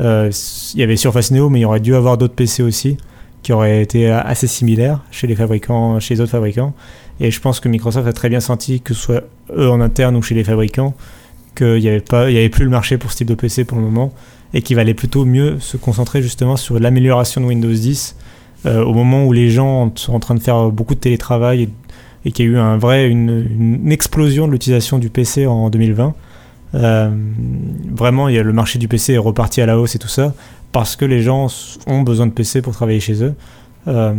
Euh, 0.00 0.30
il 0.74 0.80
y 0.80 0.82
avait 0.82 0.96
Surface 0.96 1.30
Neo, 1.30 1.48
mais 1.48 1.60
il 1.60 1.62
y 1.62 1.64
aurait 1.64 1.80
dû 1.80 1.94
avoir 1.94 2.18
d'autres 2.18 2.34
PC 2.34 2.62
aussi, 2.62 2.96
qui 3.42 3.52
auraient 3.52 3.82
été 3.82 4.10
euh, 4.10 4.20
assez 4.22 4.46
similaires 4.46 5.00
chez 5.10 5.26
les 5.26 5.34
fabricants, 5.36 5.98
chez 6.00 6.14
les 6.14 6.20
autres 6.20 6.32
fabricants. 6.32 6.74
Et 7.20 7.30
je 7.30 7.40
pense 7.40 7.60
que 7.60 7.68
Microsoft 7.68 8.06
a 8.06 8.12
très 8.12 8.28
bien 8.28 8.40
senti, 8.40 8.80
que 8.80 8.92
ce 8.94 9.00
soit 9.00 9.22
eux 9.56 9.70
en 9.70 9.80
interne 9.80 10.16
ou 10.16 10.22
chez 10.22 10.34
les 10.34 10.44
fabricants, 10.44 10.94
qu'il 11.56 11.76
n'y 11.80 11.88
avait, 11.88 12.00
pas- 12.00 12.30
il 12.30 12.34
y 12.34 12.38
avait 12.38 12.50
plus 12.50 12.64
le 12.64 12.70
marché 12.70 12.98
pour 12.98 13.10
ce 13.10 13.16
type 13.16 13.28
de 13.28 13.34
PC 13.34 13.64
pour 13.64 13.78
le 13.78 13.84
moment, 13.84 14.12
et 14.52 14.60
qu'il 14.62 14.76
valait 14.76 14.94
plutôt 14.94 15.24
mieux 15.24 15.58
se 15.60 15.76
concentrer 15.78 16.20
justement 16.22 16.56
sur 16.56 16.78
l'amélioration 16.78 17.40
de 17.40 17.46
Windows 17.46 17.72
10, 17.72 18.16
euh, 18.66 18.84
au 18.84 18.92
moment 18.92 19.24
où 19.24 19.32
les 19.32 19.48
gens 19.50 19.90
sont 19.94 20.12
en 20.14 20.20
train 20.20 20.34
de 20.34 20.40
faire 20.40 20.70
beaucoup 20.70 20.94
de 20.94 21.00
télétravail 21.00 21.62
et 21.64 21.68
et 22.24 22.32
qu'il 22.32 22.46
y 22.46 22.48
a 22.48 22.52
eu 22.52 22.58
un 22.58 22.76
vrai, 22.76 23.06
une, 23.08 23.46
une 23.84 23.92
explosion 23.92 24.48
de 24.48 24.52
l'utilisation 24.52 24.98
du 24.98 25.10
PC 25.10 25.46
en 25.46 25.70
2020. 25.70 26.12
Euh, 26.74 27.10
vraiment, 27.94 28.28
y 28.28 28.38
a, 28.38 28.42
le 28.42 28.52
marché 28.52 28.78
du 28.78 28.88
PC 28.88 29.14
est 29.14 29.18
reparti 29.18 29.60
à 29.60 29.66
la 29.66 29.78
hausse 29.78 29.94
et 29.94 29.98
tout 29.98 30.08
ça, 30.08 30.34
parce 30.72 30.96
que 30.96 31.04
les 31.04 31.22
gens 31.22 31.46
ont 31.86 32.02
besoin 32.02 32.26
de 32.26 32.32
PC 32.32 32.62
pour 32.62 32.74
travailler 32.74 33.00
chez 33.00 33.22
eux. 33.22 33.34
Euh, 33.88 34.14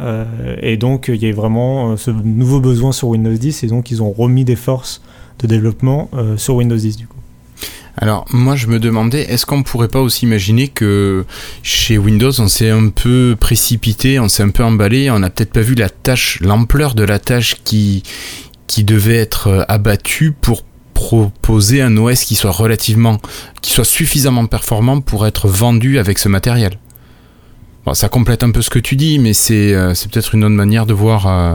euh, 0.00 0.56
et 0.62 0.76
donc, 0.76 1.10
il 1.12 1.22
y 1.22 1.28
a 1.28 1.32
vraiment 1.32 1.92
euh, 1.92 1.96
ce 1.96 2.10
nouveau 2.10 2.60
besoin 2.60 2.92
sur 2.92 3.08
Windows 3.08 3.32
10, 3.32 3.64
et 3.64 3.66
donc 3.66 3.90
ils 3.90 4.02
ont 4.02 4.12
remis 4.12 4.44
des 4.44 4.56
forces 4.56 5.02
de 5.40 5.46
développement 5.46 6.10
sur 6.36 6.56
Windows 6.56 6.76
10 6.76 6.96
du 6.96 7.06
coup. 7.06 7.14
Alors, 7.96 8.24
moi, 8.30 8.56
je 8.56 8.66
me 8.66 8.80
demandais, 8.80 9.22
est-ce 9.22 9.46
qu'on 9.46 9.62
pourrait 9.62 9.88
pas 9.88 10.00
aussi 10.00 10.24
imaginer 10.24 10.68
que 10.68 11.24
chez 11.62 11.96
Windows, 11.96 12.32
on 12.40 12.48
s'est 12.48 12.70
un 12.70 12.88
peu 12.88 13.36
précipité, 13.38 14.18
on 14.18 14.28
s'est 14.28 14.42
un 14.42 14.50
peu 14.50 14.64
emballé, 14.64 15.10
on 15.10 15.20
n'a 15.20 15.30
peut-être 15.30 15.52
pas 15.52 15.60
vu 15.60 15.74
la 15.74 15.88
tâche, 15.88 16.40
l'ampleur 16.40 16.94
de 16.94 17.04
la 17.04 17.18
tâche 17.18 17.56
qui, 17.62 18.02
qui 18.66 18.82
devait 18.82 19.16
être 19.16 19.64
abattue 19.68 20.32
pour 20.32 20.62
proposer 20.98 21.80
un 21.80 21.96
OS 21.96 22.24
qui 22.24 22.34
soit 22.34 22.50
relativement, 22.50 23.18
qui 23.62 23.70
soit 23.72 23.84
suffisamment 23.84 24.46
performant 24.46 25.00
pour 25.00 25.28
être 25.28 25.46
vendu 25.46 26.00
avec 26.00 26.18
ce 26.18 26.28
matériel. 26.28 26.76
Bon, 27.86 27.94
ça 27.94 28.08
complète 28.08 28.42
un 28.42 28.50
peu 28.50 28.62
ce 28.62 28.68
que 28.68 28.80
tu 28.80 28.96
dis, 28.96 29.20
mais 29.20 29.32
c'est 29.32 29.74
euh, 29.74 29.94
peut-être 30.10 30.34
une 30.34 30.42
autre 30.42 30.56
manière 30.56 30.86
de 30.86 30.92
voir 30.94 31.26
euh, 31.28 31.54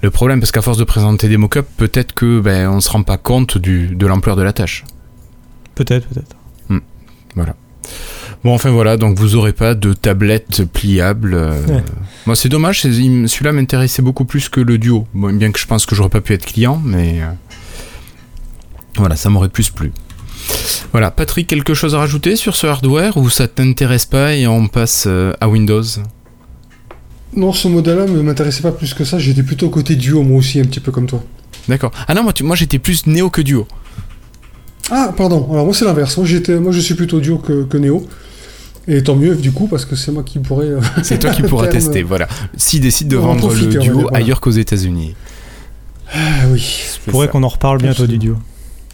le 0.00 0.10
problème, 0.10 0.40
parce 0.40 0.52
qu'à 0.52 0.62
force 0.62 0.78
de 0.78 0.84
présenter 0.84 1.28
des 1.28 1.36
mock-ups, 1.36 1.68
peut-être 1.76 2.14
que 2.14 2.40
ben, 2.40 2.70
on 2.70 2.80
se 2.80 2.88
rend 2.88 3.02
pas 3.02 3.18
compte 3.18 3.58
du, 3.58 3.88
de 3.94 4.06
l'ampleur 4.06 4.36
de 4.36 4.42
la 4.42 4.54
tâche. 4.54 4.84
Peut-être, 5.74 6.06
peut-être. 6.08 6.34
Bon, 8.44 8.54
enfin 8.54 8.70
voilà, 8.70 8.96
donc 8.96 9.18
vous 9.18 9.36
aurez 9.36 9.52
pas 9.52 9.74
de 9.74 9.92
tablette 9.92 10.64
pliable. 10.72 11.34
euh, 11.34 11.66
Ouais. 11.66 11.84
Moi, 12.26 12.36
c'est 12.36 12.48
dommage, 12.48 12.80
celui-là 12.82 13.52
m'intéressait 13.52 14.02
beaucoup 14.02 14.24
plus 14.24 14.48
que 14.48 14.60
le 14.60 14.78
duo. 14.78 15.06
Bon, 15.14 15.32
bien 15.32 15.52
que 15.52 15.60
je 15.60 15.66
pense 15.66 15.84
que 15.86 15.94
j'aurais 15.94 16.08
pas 16.08 16.20
pu 16.22 16.32
être 16.32 16.46
client, 16.46 16.80
mais 16.84 17.20
voilà, 18.96 19.16
ça 19.16 19.28
m'aurait 19.30 19.48
plus 19.48 19.70
plu. 19.70 19.92
Voilà, 20.92 21.10
Patrick, 21.10 21.46
quelque 21.46 21.74
chose 21.74 21.94
à 21.94 21.98
rajouter 21.98 22.36
sur 22.36 22.56
ce 22.56 22.66
hardware 22.66 23.16
ou 23.16 23.30
ça 23.30 23.48
t'intéresse 23.48 24.06
pas 24.06 24.34
et 24.34 24.46
on 24.46 24.66
passe 24.68 25.04
euh, 25.06 25.32
à 25.40 25.48
Windows? 25.48 25.82
Non, 27.34 27.52
ce 27.52 27.68
modèle-là 27.68 28.06
ne 28.06 28.20
m'intéressait 28.20 28.62
pas 28.62 28.72
plus 28.72 28.92
que 28.92 29.04
ça. 29.04 29.18
J'étais 29.18 29.42
plutôt 29.42 29.70
côté 29.70 29.96
duo, 29.96 30.22
moi 30.22 30.38
aussi, 30.38 30.60
un 30.60 30.64
petit 30.64 30.80
peu 30.80 30.92
comme 30.92 31.06
toi. 31.06 31.22
D'accord. 31.68 31.92
Ah 32.08 32.12
non, 32.14 32.22
moi, 32.24 32.32
tu- 32.32 32.42
moi 32.42 32.56
j'étais 32.56 32.78
plus 32.78 33.06
Néo 33.06 33.30
que 33.30 33.40
duo. 33.40 33.66
Ah, 34.90 35.14
pardon. 35.16 35.48
Alors 35.52 35.64
moi 35.64 35.72
c'est 35.74 35.84
l'inverse. 35.86 36.16
Moi 36.18 36.26
j'étais, 36.26 36.58
moi 36.58 36.72
je 36.72 36.80
suis 36.80 36.94
plutôt 36.94 37.20
duo 37.20 37.38
que, 37.38 37.62
que 37.64 37.78
Neo. 37.78 38.06
Et 38.88 39.02
tant 39.02 39.14
mieux 39.14 39.36
du 39.36 39.52
coup 39.52 39.68
parce 39.68 39.84
que 39.84 39.94
c'est 39.94 40.10
moi 40.10 40.24
qui 40.24 40.40
pourrais. 40.40 40.66
euh, 40.66 40.80
C'est 41.04 41.20
toi 41.20 41.30
qui 41.30 41.42
pourras 41.42 41.68
tester, 41.68 42.02
voilà. 42.02 42.26
S'il 42.56 42.80
décide 42.80 43.06
de 43.08 43.16
vendre 43.16 43.38
profiter, 43.46 43.66
le 43.76 43.80
duo 43.80 43.82
dire, 43.82 43.92
voilà. 44.02 44.18
ailleurs 44.18 44.40
qu'aux 44.40 44.50
États-Unis. 44.50 45.14
Ah 46.12 46.18
oui. 46.50 46.60
C'est 47.04 47.10
Pourrait 47.10 47.28
ça. 47.28 47.32
qu'on 47.32 47.44
en 47.44 47.48
reparle 47.48 47.78
bientôt 47.78 48.02
Absolument. 48.02 48.12
du 48.20 48.26
duo. 48.26 48.36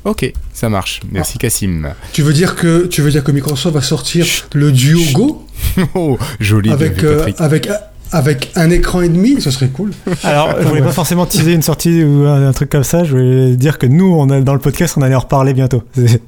Ok, 0.08 0.32
ça 0.52 0.68
marche. 0.68 1.00
Merci 1.12 1.38
Cassim. 1.38 1.88
Tu 2.12 2.22
veux 2.22 2.32
dire 2.32 2.56
que 2.56 2.86
tu 2.86 3.02
veux 3.02 3.10
dire 3.10 3.22
que 3.22 3.30
Microsoft 3.32 3.74
va 3.74 3.82
sortir 3.82 4.26
le 4.54 4.72
Duo 4.72 5.00
Go? 5.12 5.44
Oh, 5.94 6.18
joli, 6.40 6.70
avec 6.70 6.98
vu, 7.00 7.06
euh, 7.06 7.26
avec 7.38 7.68
avec 8.10 8.50
un 8.56 8.70
écran 8.70 9.02
et 9.02 9.08
demi, 9.10 9.40
ce 9.40 9.50
serait 9.50 9.68
cool. 9.68 9.90
Alors, 10.24 10.54
je 10.60 10.66
voulais 10.66 10.80
pas 10.82 10.92
forcément 10.92 11.26
teaser 11.26 11.52
une 11.52 11.62
sortie 11.62 12.02
ou 12.02 12.26
un, 12.26 12.48
un 12.48 12.52
truc 12.52 12.70
comme 12.70 12.84
ça. 12.84 13.04
Je 13.04 13.10
voulais 13.10 13.54
dire 13.56 13.76
que 13.78 13.86
nous, 13.86 14.06
on 14.06 14.30
a, 14.30 14.40
dans 14.40 14.54
le 14.54 14.60
podcast, 14.60 14.94
on 14.96 15.02
allait 15.02 15.14
en 15.14 15.20
reparler 15.20 15.52
bientôt. 15.52 15.82
C'est- 15.94 16.22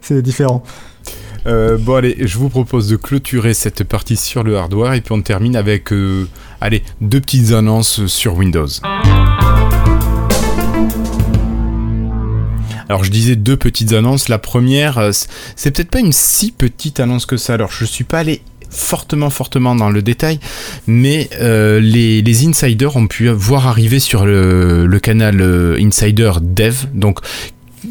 C'est 0.00 0.22
différent. 0.22 0.62
Euh, 1.46 1.76
bon 1.78 1.94
allez, 1.96 2.16
je 2.26 2.38
vous 2.38 2.48
propose 2.48 2.88
de 2.88 2.96
clôturer 2.96 3.54
cette 3.54 3.84
partie 3.84 4.16
sur 4.16 4.42
le 4.42 4.56
hardware 4.56 4.94
et 4.94 5.00
puis 5.00 5.12
on 5.12 5.20
termine 5.20 5.54
avec, 5.54 5.92
euh, 5.92 6.26
allez, 6.60 6.82
deux 7.00 7.20
petites 7.20 7.52
annonces 7.52 8.06
sur 8.06 8.36
Windows. 8.36 8.66
Alors 12.88 13.04
je 13.04 13.10
disais 13.10 13.36
deux 13.36 13.56
petites 13.56 13.92
annonces. 13.92 14.28
La 14.28 14.38
première, 14.38 14.98
euh, 14.98 15.10
c'est 15.56 15.70
peut-être 15.70 15.90
pas 15.90 16.00
une 16.00 16.12
si 16.12 16.52
petite 16.52 17.00
annonce 17.00 17.26
que 17.26 17.36
ça. 17.36 17.54
Alors 17.54 17.72
je 17.72 17.84
suis 17.84 18.04
pas 18.04 18.20
allé 18.20 18.42
fortement 18.68 19.30
fortement 19.30 19.74
dans 19.74 19.90
le 19.90 20.02
détail, 20.02 20.38
mais 20.86 21.30
euh, 21.40 21.80
les, 21.80 22.20
les 22.20 22.46
insiders 22.46 22.96
ont 22.96 23.06
pu 23.06 23.28
voir 23.28 23.66
arriver 23.66 23.98
sur 24.00 24.26
le, 24.26 24.98
canal 25.02 25.40
euh, 25.40 25.78
Insider 25.80 26.32
Dev, 26.42 26.86
donc 26.92 27.20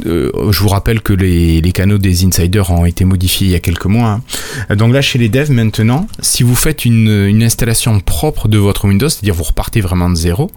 je 0.03 0.59
vous 0.59 0.67
rappelle 0.67 1.01
que 1.01 1.13
les, 1.13 1.61
les 1.61 1.71
canaux 1.71 1.97
des 1.97 2.25
insiders 2.25 2.69
ont 2.69 2.83
été 2.85 3.05
modifiés 3.05 3.47
il 3.47 3.51
y 3.51 3.55
a 3.55 3.61
quelques 3.61 3.85
mois. 3.85 4.19
hein. 4.69 4.75
Donc 4.75 4.91
là, 4.91 5.01
chez 5.01 5.17
les 5.17 5.29
devs 5.29 5.51
maintenant, 5.51 6.07
si 6.19 6.43
vous 6.43 6.55
faites 6.55 6.83
une, 6.83 7.07
une 7.07 7.41
installation 7.41 7.97
propre 8.01 8.49
de 8.49 8.57
votre 8.57 8.85
Windows, 8.85 9.07
c'est-à-dire 9.07 9.33
vous 9.33 9.43
repartez 9.43 9.79
vraiment 9.79 10.09
de 10.09 10.15
zéro, 10.15 10.51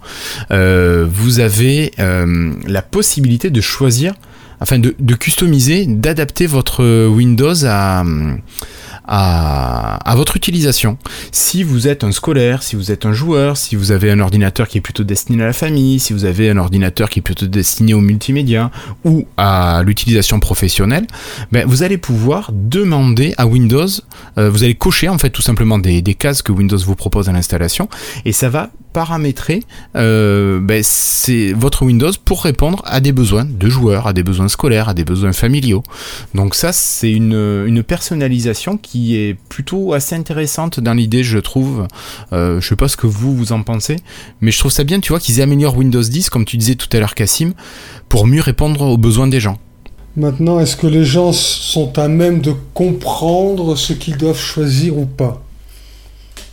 vous 0.51 1.39
avez 1.39 1.93
la 1.99 2.83
possibilité 2.83 3.51
de 3.51 3.61
choisir, 3.61 4.15
enfin 4.61 4.79
de, 4.79 4.95
de 4.99 5.15
customiser, 5.15 5.87
d'adapter 5.87 6.47
votre 6.47 7.07
Windows 7.07 7.65
à, 7.65 8.05
à, 9.09 10.15
votre 10.17 10.37
utilisation. 10.37 10.99
Si 11.33 11.63
vous 11.63 11.89
êtes 11.89 12.05
un 12.05 12.13
scolaire, 12.13 12.63
si 12.63 12.77
vous 12.77 12.93
êtes 12.93 13.07
un 13.07 13.13
joueur, 13.13 13.57
si 13.57 13.77
vous 13.77 13.93
avez 13.93 14.11
un 14.11 14.21
ordinateur 14.21 14.69
qui 14.69 14.79
est 14.79 14.81
plutôt 14.81 15.05
destiné 15.05 15.43
à 15.43 15.47
la 15.47 15.53
famille, 15.53 15.99
si 15.99 16.13
vous 16.13 16.25
avez 16.25 16.51
un 16.51 16.59
ordinateur 16.59 17.09
qui 17.09 17.21
est 17.21 17.23
plutôt 17.23 17.47
destiné 17.47 17.95
au 17.95 18.01
multimédia 18.01 18.71
ou 19.05 19.27
à 19.37 19.83
l'utilisation 19.85 20.41
professionnelle, 20.41 21.07
ben, 21.53 21.67
vous 21.67 21.83
allez 21.83 21.99
pouvoir 21.99 22.51
demander 22.53 23.35
à 23.39 23.47
Windows, 23.47 23.87
euh, 24.37 24.51
vous 24.51 24.65
allez 24.65 24.75
cocher 24.75 25.09
en 25.09 25.19
fait 25.19 25.31
tout 25.31 25.43
simplement 25.43 25.79
des, 25.79 26.03
cases 26.19 26.43
que 26.43 26.53
Windows 26.53 26.79
vous 26.79 26.97
propose 26.97 27.29
à 27.29 27.33
l'installation 27.33 27.89
et 28.25 28.33
ça 28.33 28.49
va 28.49 28.71
paramétrer 28.93 29.63
euh, 29.95 30.59
ben, 30.61 30.83
votre 31.55 31.85
Windows 31.85 32.11
pour 32.25 32.43
répondre 32.43 32.83
à 32.87 33.01
des 33.01 33.13
besoins 33.13 33.45
de 33.45 33.69
joueurs, 33.69 34.07
à 34.07 34.13
des 34.13 34.23
besoins 34.23 34.49
scolaires, 34.49 34.89
à 34.89 34.95
des 34.95 35.05
besoins 35.05 35.33
familiaux. 35.33 35.83
Donc 36.35 36.55
ça, 36.55 36.73
c'est 36.73 37.13
une 37.13 37.83
personnalisation 37.87 38.77
qui 38.79 38.98
est 39.17 39.37
plutôt 39.49 39.93
assez 39.93 40.15
intéressante 40.15 40.81
dans 40.81 40.95
l'idée, 40.95 41.23
je 41.23 41.39
trouve. 41.39 41.87
Euh, 42.33 42.61
je 42.61 42.69
sais 42.69 42.77
pas 42.77 42.89
ce 42.89 42.97
que 42.97 43.07
vous 43.07 43.35
vous 43.35 43.53
en 43.53 43.63
pensez, 43.63 43.97
mais 44.41 44.51
je 44.51 44.59
trouve 44.59 44.73
ça 44.73 44.85
bien, 44.85 45.01
tu 45.01 45.13
vois, 45.13 45.21
qu'ils 45.21 45.41
améliorent 45.41 45.77
Windows 45.77 46.03
10, 46.03 46.31
comme 46.31 46.45
tu 46.45 46.57
disais 46.57 46.75
tout 46.75 46.89
à 46.93 47.01
l'heure, 47.01 47.15
Cassim, 47.15 47.53
pour 48.09 48.27
mieux 48.27 48.41
répondre 48.41 48.83
aux 48.83 48.99
besoins 48.99 49.27
des 49.29 49.41
gens. 49.41 49.59
Maintenant, 50.17 50.59
est-ce 50.59 50.77
que 50.77 50.87
les 50.87 51.05
gens 51.05 51.33
sont 51.33 51.97
à 51.99 52.09
même 52.09 52.41
de 52.41 52.53
comprendre 52.75 53.77
ce 53.77 53.93
qu'ils 53.93 54.17
doivent 54.17 54.41
choisir 54.41 54.99
ou 54.99 55.07
pas? 55.07 55.45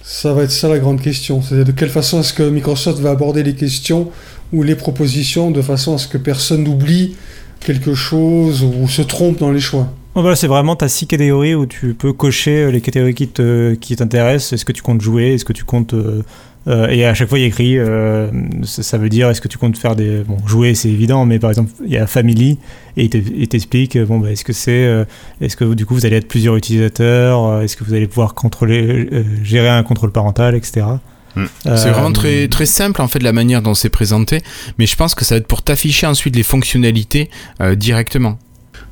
Ça 0.03 0.33
va 0.33 0.43
être 0.43 0.51
ça 0.51 0.69
la 0.69 0.77
grande 0.77 1.01
question. 1.01 1.41
C'est 1.41 1.63
de 1.63 1.71
quelle 1.71 1.89
façon 1.89 2.19
est-ce 2.19 2.33
que 2.33 2.47
Microsoft 2.47 2.99
va 2.99 3.09
aborder 3.09 3.41
les 3.41 3.55
questions 3.55 4.11
ou 4.53 4.61
les 4.61 4.75
propositions 4.75 5.49
de 5.49 5.63
façon 5.63 5.95
à 5.95 5.97
ce 5.97 6.07
que 6.07 6.19
personne 6.19 6.63
n'oublie 6.63 7.15
quelque 7.59 7.95
chose 7.95 8.63
ou 8.63 8.87
se 8.87 9.01
trompe 9.01 9.39
dans 9.39 9.51
les 9.51 9.59
choix? 9.59 9.91
Voilà, 10.15 10.37
c'est 10.37 10.47
vraiment 10.47 10.77
ta 10.77 10.87
six 10.87 11.07
catégories 11.07 11.55
où 11.55 11.65
tu 11.65 11.93
peux 11.93 12.13
cocher 12.13 12.71
les 12.71 12.79
catégories 12.79 13.13
qui 13.13 13.95
t'intéressent. 13.95 14.53
Est-ce 14.53 14.63
que 14.63 14.71
tu 14.71 14.81
comptes 14.81 15.01
jouer? 15.01 15.33
Est-ce 15.33 15.43
que 15.43 15.51
tu 15.51 15.65
comptes 15.65 15.93
euh, 15.93 16.23
euh, 16.67 16.87
et 16.87 17.05
à 17.05 17.13
chaque 17.13 17.27
fois, 17.27 17.37
il 17.37 17.41
y 17.41 17.45
a 17.45 17.47
écrit, 17.47 17.77
euh, 17.77 18.31
ça, 18.63 18.97
veut 18.97 19.09
dire, 19.09 19.29
est-ce 19.29 19.41
que 19.41 19.49
tu 19.49 19.57
comptes 19.57 19.77
faire 19.77 19.95
des... 19.95 20.23
Bon, 20.23 20.37
jouer, 20.47 20.73
c'est 20.73 20.89
évident, 20.89 21.25
mais 21.25 21.37
par 21.37 21.51
exemple, 21.51 21.71
il 21.85 21.91
y 21.91 21.97
a 21.97 22.07
Family, 22.07 22.57
et 22.97 23.03
il 23.13 23.47
t'explique, 23.47 23.97
bon, 23.99 24.19
bah, 24.19 24.31
est-ce 24.31 24.43
que 24.43 24.53
c'est... 24.53 25.05
est-ce 25.41 25.57
que 25.57 25.73
du 25.73 25.85
coup, 25.85 25.93
vous 25.93 26.05
allez 26.05 26.15
être 26.15 26.27
plusieurs 26.27 26.55
utilisateurs 26.55 27.61
Est-ce 27.61 27.75
que 27.75 27.83
vous 27.83 27.93
allez 27.93 28.07
pouvoir 28.07 28.33
contrôler, 28.33 29.09
gérer 29.43 29.69
un 29.69 29.83
contrôle 29.83 30.11
parental, 30.11 30.55
etc. 30.55 30.87
Hmm. 31.35 31.45
C'est 31.65 31.91
vraiment 31.91 32.13
très, 32.13 32.47
très 32.47 32.65
simple 32.65 33.01
en 33.01 33.09
fait 33.09 33.21
la 33.21 33.33
manière 33.33 33.61
dont 33.61 33.73
c'est 33.73 33.89
présenté, 33.89 34.41
mais 34.79 34.85
je 34.85 34.95
pense 34.95 35.13
que 35.13 35.25
ça 35.25 35.35
va 35.35 35.39
être 35.39 35.47
pour 35.47 35.61
t'afficher 35.61 36.07
ensuite 36.07 36.35
les 36.35 36.43
fonctionnalités 36.43 37.29
directement. 37.75 38.39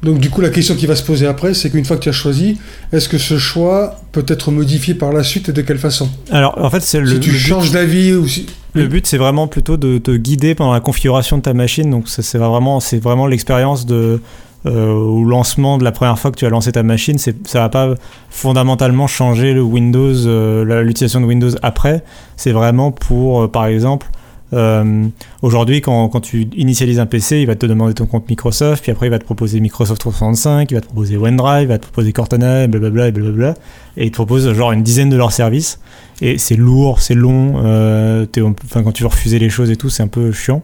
Donc 0.03 0.19
du 0.19 0.29
coup, 0.29 0.41
la 0.41 0.49
question 0.49 0.75
qui 0.75 0.85
va 0.85 0.95
se 0.95 1.03
poser 1.03 1.25
après, 1.27 1.53
c'est 1.53 1.69
qu'une 1.69 1.85
fois 1.85 1.97
que 1.97 2.03
tu 2.03 2.09
as 2.09 2.13
choisi, 2.13 2.57
est-ce 2.91 3.07
que 3.07 3.17
ce 3.17 3.37
choix 3.37 3.95
peut 4.11 4.25
être 4.27 4.51
modifié 4.51 4.93
par 4.93 5.13
la 5.13 5.23
suite 5.23 5.49
et 5.49 5.53
de 5.53 5.61
quelle 5.61 5.79
façon? 5.79 6.09
Alors 6.29 6.57
en 6.57 6.69
fait, 6.69 6.81
c'est 6.81 6.99
le. 6.99 7.07
Si 7.07 7.19
tu 7.19 7.31
changes 7.31 7.71
d'avis 7.71 8.13
ou 8.13 8.27
si... 8.27 8.45
Le 8.75 8.87
but, 8.87 9.05
c'est 9.05 9.17
vraiment 9.17 9.47
plutôt 9.47 9.77
de 9.77 9.99
te 9.99 10.11
guider 10.11 10.55
pendant 10.55 10.73
la 10.73 10.79
configuration 10.79 11.37
de 11.37 11.43
ta 11.43 11.53
machine. 11.53 11.89
Donc 11.89 12.09
c'est 12.09 12.37
vraiment, 12.37 12.79
c'est 12.79 12.97
vraiment 12.97 13.27
l'expérience 13.27 13.85
de 13.85 14.19
euh, 14.65 14.93
au 14.93 15.25
lancement 15.25 15.77
de 15.77 15.83
la 15.83 15.91
première 15.91 16.17
fois 16.17 16.31
que 16.31 16.37
tu 16.37 16.45
as 16.45 16.49
lancé 16.49 16.71
ta 16.71 16.83
machine. 16.83 17.17
Ça 17.17 17.33
va 17.53 17.69
pas 17.69 17.95
fondamentalement 18.29 19.07
changer 19.07 19.53
le 19.53 19.61
Windows, 19.61 20.25
euh, 20.25 20.83
l'utilisation 20.83 21.21
de 21.21 21.25
Windows 21.25 21.51
après. 21.61 22.03
C'est 22.37 22.51
vraiment 22.51 22.91
pour, 22.91 23.43
euh, 23.43 23.47
par 23.47 23.65
exemple 23.65 24.07
euh, 24.53 25.07
aujourd'hui, 25.41 25.81
quand, 25.81 26.21
tu 26.21 26.47
initialises 26.55 26.99
un 26.99 27.05
PC, 27.05 27.41
il 27.41 27.47
va 27.47 27.55
te 27.55 27.65
demander 27.65 27.93
ton 27.93 28.05
compte 28.05 28.29
Microsoft, 28.29 28.83
puis 28.83 28.91
après 28.91 29.07
il 29.07 29.09
va 29.09 29.19
te 29.19 29.25
proposer 29.25 29.59
Microsoft 29.59 29.99
365, 29.99 30.69
il 30.69 30.75
va 30.75 30.81
te 30.81 30.85
proposer 30.85 31.17
OneDrive, 31.17 31.63
il 31.63 31.67
va 31.67 31.77
te 31.77 31.83
proposer 31.83 32.13
Cortana, 32.13 32.63
et 32.63 32.67
blablabla, 32.67 33.07
et 33.07 33.11
blablabla, 33.11 33.55
et 33.97 34.05
il 34.05 34.11
te 34.11 34.15
propose 34.15 34.51
genre 34.53 34.71
une 34.71 34.83
dizaine 34.83 35.09
de 35.09 35.17
leurs 35.17 35.31
services. 35.31 35.79
Et 36.21 36.37
c'est 36.37 36.55
lourd, 36.55 37.01
c'est 37.01 37.15
long, 37.15 37.61
euh, 37.65 38.25
enfin, 38.65 38.83
quand 38.83 38.91
tu 38.91 39.03
veux 39.03 39.09
refuser 39.09 39.39
les 39.39 39.49
choses 39.49 39.71
et 39.71 39.75
tout, 39.75 39.89
c'est 39.89 40.03
un 40.03 40.07
peu 40.07 40.31
chiant. 40.31 40.61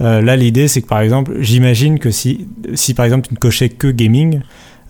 Euh, 0.00 0.20
là, 0.20 0.36
l'idée, 0.36 0.68
c'est 0.68 0.82
que 0.82 0.88
par 0.88 1.00
exemple, 1.00 1.36
j'imagine 1.40 1.98
que 1.98 2.10
si, 2.10 2.46
si 2.74 2.92
par 2.92 3.04
exemple 3.04 3.28
tu 3.28 3.34
ne 3.34 3.38
cochais 3.38 3.68
que 3.68 3.88
gaming, 3.88 4.40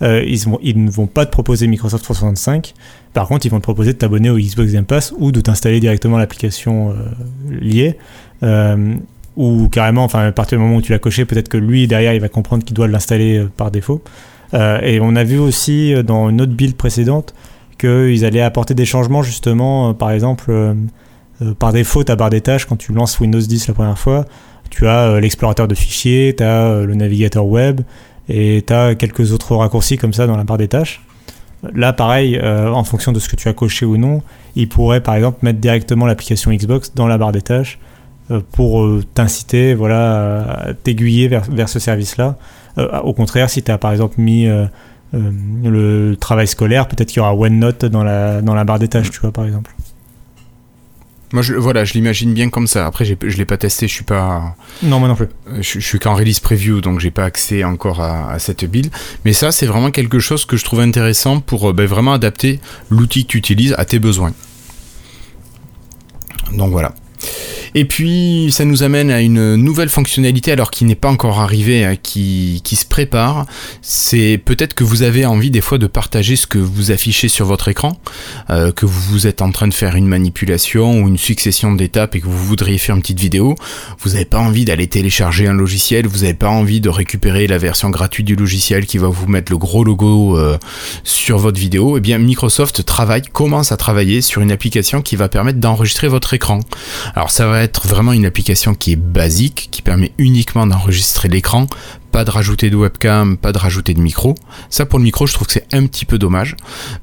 ils, 0.01 0.85
ne 0.85 0.91
vont 0.91 1.07
pas 1.07 1.27
te 1.27 1.31
proposer 1.31 1.69
Microsoft 1.69 2.03
365. 2.03 2.75
Par 3.13 3.29
contre, 3.29 3.47
ils 3.47 3.51
vont 3.51 3.59
te 3.59 3.63
proposer 3.63 3.93
de 3.93 3.99
t'abonner 3.99 4.31
au 4.31 4.37
Xbox 4.37 4.73
Game 4.73 4.85
Pass 4.85 5.15
ou 5.17 5.31
de 5.31 5.41
t'installer 5.41 5.79
directement 5.79 6.19
l'application 6.19 6.93
liée. 7.49 7.97
Euh, 8.43 8.95
ou 9.37 9.69
carrément, 9.69 10.05
enfin, 10.05 10.27
à 10.27 10.33
partir 10.33 10.59
du 10.59 10.65
moment 10.65 10.77
où 10.77 10.83
tu 10.83 10.93
l'as 10.93 10.99
coché, 10.99 11.25
peut-être 11.25 11.49
que 11.49 11.57
lui, 11.57 11.87
derrière, 11.87 12.13
il 12.13 12.21
va 12.21 12.29
comprendre 12.29 12.65
qu'il 12.65 12.75
doit 12.75 12.89
l'installer 12.89 13.39
euh, 13.39 13.51
par 13.57 13.71
défaut. 13.71 14.03
Euh, 14.53 14.81
et 14.83 15.01
on 15.01 15.17
a 15.17 15.25
vu 15.25 15.39
aussi 15.39 15.95
dans 16.05 16.29
une 16.29 16.43
autre 16.43 16.53
build 16.53 16.77
précédente 16.77 17.35
qu'ils 17.79 18.25
allaient 18.25 18.43
apporter 18.43 18.75
des 18.75 18.85
changements, 18.85 19.23
justement, 19.23 19.95
par 19.95 20.11
exemple, 20.11 20.53
par 21.59 21.73
défaut, 21.73 22.05
ta 22.05 22.15
barre 22.15 22.31
des 22.31 22.43
tâches, 22.43 22.67
quand 22.67 22.77
tu 22.77 22.93
lances 22.93 23.19
Windows 23.19 23.41
10 23.41 23.67
la 23.67 23.75
première 23.75 23.99
fois, 23.99 24.27
tu 24.71 24.87
as 24.87 25.19
l'explorateur 25.19 25.67
de 25.67 25.75
fichiers, 25.75 26.35
tu 26.37 26.45
as 26.45 26.83
le 26.83 26.95
navigateur 26.95 27.47
web, 27.47 27.81
et 28.29 28.63
tu 28.65 28.73
as 28.73 28.95
quelques 28.95 29.33
autres 29.33 29.57
raccourcis 29.57 29.97
comme 29.97 30.13
ça 30.13 30.27
dans 30.29 30.37
la 30.37 30.45
barre 30.45 30.59
des 30.59 30.69
tâches. 30.69 31.01
Là, 31.75 31.93
pareil, 31.93 32.41
en 32.41 32.85
fonction 32.85 33.11
de 33.11 33.19
ce 33.19 33.29
que 33.29 33.37
tu 33.37 33.49
as 33.49 33.55
coché 33.55 33.85
ou 33.85 33.97
non, 33.97 34.23
il 34.55 34.69
pourrait 34.69 35.01
par 35.01 35.17
exemple 35.17 35.39
mettre 35.43 35.59
directement 35.59 36.07
l'application 36.07 36.53
Xbox 36.53 36.93
dans 36.95 37.09
la 37.09 37.19
barre 37.19 37.33
des 37.33 37.43
tâches 37.43 37.81
euh, 37.81 37.92
pour 38.41 38.83
euh, 38.83 39.05
t'inciter, 39.15 39.75
voilà, 39.75 40.43
à 40.43 40.75
t'aiguiller 40.75 41.29
vers, 41.29 41.45
vers, 41.51 41.69
ce 41.69 41.79
service-là. 41.79 42.37
Euh, 42.79 43.01
au 43.01 43.13
contraire, 43.13 43.51
si 43.51 43.63
tu 43.63 43.71
as 43.71 43.79
par 43.79 43.93
exemple 43.93 44.21
mis 44.21 44.49
le 45.15 46.17
travail 46.19 46.47
scolaire, 46.47 46.89
peut-être 46.89 47.09
qu'il 47.09 47.19
y 47.19 47.21
aura 47.21 47.35
OneNote 47.35 47.85
dans 47.85 48.05
la, 48.05 48.41
dans 48.43 48.55
la 48.55 48.65
barre 48.65 48.79
des 48.79 48.89
tâches, 48.89 49.11
tu 49.11 49.21
vois, 49.21 49.33
par 49.33 49.45
exemple. 49.45 49.75
Moi, 51.33 51.41
je, 51.41 51.55
voilà, 51.55 51.85
je 51.85 51.95
l'imagine 51.95 52.35
bien 52.35 52.51
comme 52.51 52.67
ça. 52.67 52.87
Après, 52.87 53.07
je 53.07 53.37
l'ai 53.37 53.45
pas 53.47 53.57
testé, 53.57 53.89
je 53.89 53.95
suis 53.95 54.05
pas. 54.05 54.55
Non, 54.83 54.99
moi 54.99 55.09
non 55.09 55.15
plus. 55.15 55.29
Je, 55.61 55.81
suis 55.81 55.99
qu'en 55.99 56.15
release 56.15 56.41
preview, 56.41 56.83
donc 56.83 57.01
j'ai 57.01 57.11
pas 57.11 57.25
accès 57.25 57.65
encore 57.65 58.03
à, 58.03 58.39
cette 58.39 58.67
build. 58.67 58.91
Mais 59.25 59.33
ça, 59.33 59.51
c'est 59.51 59.65
vraiment 59.65 59.91
quelque 59.91 60.19
chose 60.19 60.45
que 60.45 60.59
je 60.59 60.65
trouve 60.65 60.81
intéressant 60.81 61.41
pour 61.41 61.73
ben, 61.73 61.87
vraiment 61.87 62.13
adapter 62.13 62.61
l'outil 62.91 63.25
que 63.25 63.33
tu 63.33 63.39
utilises 63.39 63.75
à 63.79 63.87
tes 63.87 63.99
besoins. 63.99 64.33
Donc 66.53 66.71
voilà. 66.71 66.95
Et 67.75 67.85
puis 67.87 68.51
ça 68.51 68.65
nous 68.65 68.83
amène 68.83 69.11
à 69.11 69.21
une 69.21 69.57
nouvelle 69.57 69.89
fonctionnalité 69.89 70.53
alors 70.53 70.71
qui 70.71 70.85
n'est 70.85 70.95
pas 70.95 71.09
encore 71.09 71.41
arrivée, 71.41 71.85
hein, 71.85 71.97
qui, 72.01 72.61
se 72.73 72.85
prépare. 72.85 73.47
C'est 73.83 74.41
peut-être 74.43 74.75
que 74.75 74.85
vous 74.85 75.03
avez 75.03 75.27
envie 75.27 75.51
des 75.51 75.61
fois 75.61 75.79
de 75.79 75.87
partager 75.87 76.37
ce 76.37 76.47
que 76.47 76.59
vous 76.59 76.91
affichez 76.91 77.29
sur 77.29 77.47
votre 77.47 77.69
écran, 77.69 77.99
euh, 78.51 78.73
que 78.73 78.87
vous 78.87 79.27
êtes 79.27 79.43
en 79.43 79.51
train 79.53 79.69
de 79.69 79.75
faire 79.75 79.95
une 79.97 80.07
manipulation 80.07 81.01
ou 81.01 81.09
une 81.09 81.19
succession 81.19 81.73
d'étapes 81.73 82.15
et 82.15 82.21
que 82.21 82.27
vous 82.27 82.45
voudriez 82.45 82.79
faire 82.79 82.97
une 82.97 83.03
petite 83.03 83.21
vidéo. 83.21 83.55
Vous 84.01 84.11
n'avez 84.11 84.25
pas 84.25 84.39
envie 84.39 84.65
d'aller 84.65 84.87
télécharger 84.87 85.47
un 85.47 85.53
logiciel, 85.53 86.07
vous 86.07 86.21
n'avez 86.21 86.35
pas 86.35 86.49
envie 86.49 86.81
de 86.81 86.89
récupérer 86.89 87.47
la 87.47 87.59
version 87.59 87.91
gratuite 87.91 88.27
du 88.27 88.37
logiciel 88.37 88.87
qui 88.87 88.99
va 88.99 89.09
vous 89.09 89.27
mettre 89.27 89.53
le 89.53 89.59
gros 89.59 89.85
logo 89.85 90.39
euh, 90.39 90.59
sur 91.05 91.39
votre 91.39 91.59
vidéo. 91.59 91.97
Eh 91.99 92.01
bien 92.01 92.19
Microsoft 92.19 92.85
travaille, 92.85 93.23
commence 93.23 93.73
à 93.73 93.77
travailler 93.77 94.23
sur 94.23 94.43
une 94.43 94.53
application 94.53 95.03
qui 95.03 95.17
va 95.17 95.29
permettre 95.29 95.59
d'enregistrer 95.59 96.09
votre 96.09 96.35
écran. 96.35 96.61
Alors 97.15 97.31
ça 97.31 97.47
va 97.47 97.63
être 97.63 97.87
vraiment 97.87 98.13
une 98.13 98.25
application 98.25 98.75
qui 98.75 98.93
est 98.93 98.97
basique, 98.97 99.69
qui 99.71 99.83
permet 99.83 100.13
uniquement 100.19 100.67
d'enregistrer 100.67 101.29
l'écran, 101.29 101.67
pas 102.11 102.25
de 102.25 102.31
rajouter 102.31 102.71
de 102.71 102.77
webcam, 102.77 103.37
pas 103.37 103.53
de 103.53 103.59
rajouter 103.59 103.95
de 103.95 104.01
micro. 104.01 104.35
Ça 104.71 104.87
pour 104.87 104.99
le 104.99 105.05
micro, 105.05 105.27
je 105.27 105.33
trouve 105.33 105.47
que 105.47 105.55
c'est 105.55 105.67
un 105.73 105.87
petit 105.87 106.05
peu 106.05 106.19
dommage, 106.19 106.57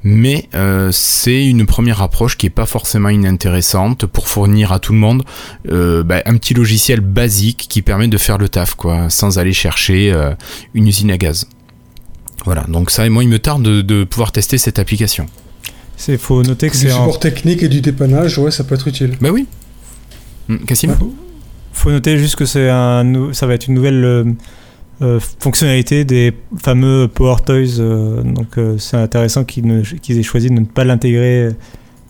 mais 0.03 0.47
euh, 0.55 0.91
c'est 0.91 1.45
une 1.45 1.65
première 1.65 2.01
approche 2.01 2.37
qui 2.37 2.45
est 2.45 2.51
pas 2.51 2.65
forcément 2.65 3.09
inintéressante 3.09 4.05
pour 4.05 4.27
fournir 4.27 4.71
à 4.71 4.79
tout 4.79 4.93
le 4.93 4.99
monde 4.99 5.23
euh, 5.71 6.03
bah, 6.03 6.21
un 6.25 6.37
petit 6.37 6.53
logiciel 6.53 7.01
basique 7.01 7.67
qui 7.69 7.81
permet 7.81 8.07
de 8.07 8.17
faire 8.17 8.37
le 8.37 8.49
taf, 8.49 8.75
quoi, 8.75 9.09
sans 9.09 9.39
aller 9.39 9.53
chercher 9.53 10.11
euh, 10.11 10.33
une 10.73 10.87
usine 10.87 11.11
à 11.11 11.17
gaz. 11.17 11.47
Voilà, 12.45 12.63
donc 12.67 12.89
ça, 12.89 13.05
et 13.05 13.09
moi, 13.09 13.23
il 13.23 13.29
me 13.29 13.39
tarde 13.39 13.63
de, 13.63 14.03
pouvoir 14.03 14.31
tester 14.31 14.57
cette 14.57 14.79
application. 14.79 15.25
C'est 15.97 16.17
faut 16.17 16.41
noter 16.43 16.69
que 16.69 16.77
c'est 16.77 16.85
du 16.85 16.91
support 16.91 17.19
technique 17.19 17.61
et 17.61 17.67
du 17.67 17.81
dépannage, 17.81 18.37
ouais, 18.37 18.51
ça 18.51 18.63
peut 18.63 18.75
être 18.75 18.87
utile. 18.87 19.17
Bah 19.19 19.31
oui, 19.31 19.47
Cassim 20.65 20.95
Il 21.01 21.07
faut 21.73 21.91
noter 21.91 22.17
juste 22.17 22.35
que 22.35 22.45
c'est 22.45 22.69
un, 22.69 23.33
ça 23.33 23.47
va 23.47 23.53
être 23.53 23.67
une 23.67 23.75
nouvelle 23.75 24.03
euh, 24.03 24.23
euh, 25.01 25.19
fonctionnalité 25.39 26.05
des 26.05 26.33
fameux 26.57 27.07
Power 27.07 27.37
Toys. 27.45 27.79
Euh, 27.79 28.21
donc 28.23 28.59
c'est 28.77 28.97
intéressant 28.97 29.43
qu'ils 29.43 29.83
aient 30.09 30.23
choisi 30.23 30.49
de 30.49 30.53
ne 30.53 30.65
pas 30.65 30.83
l'intégrer 30.83 31.49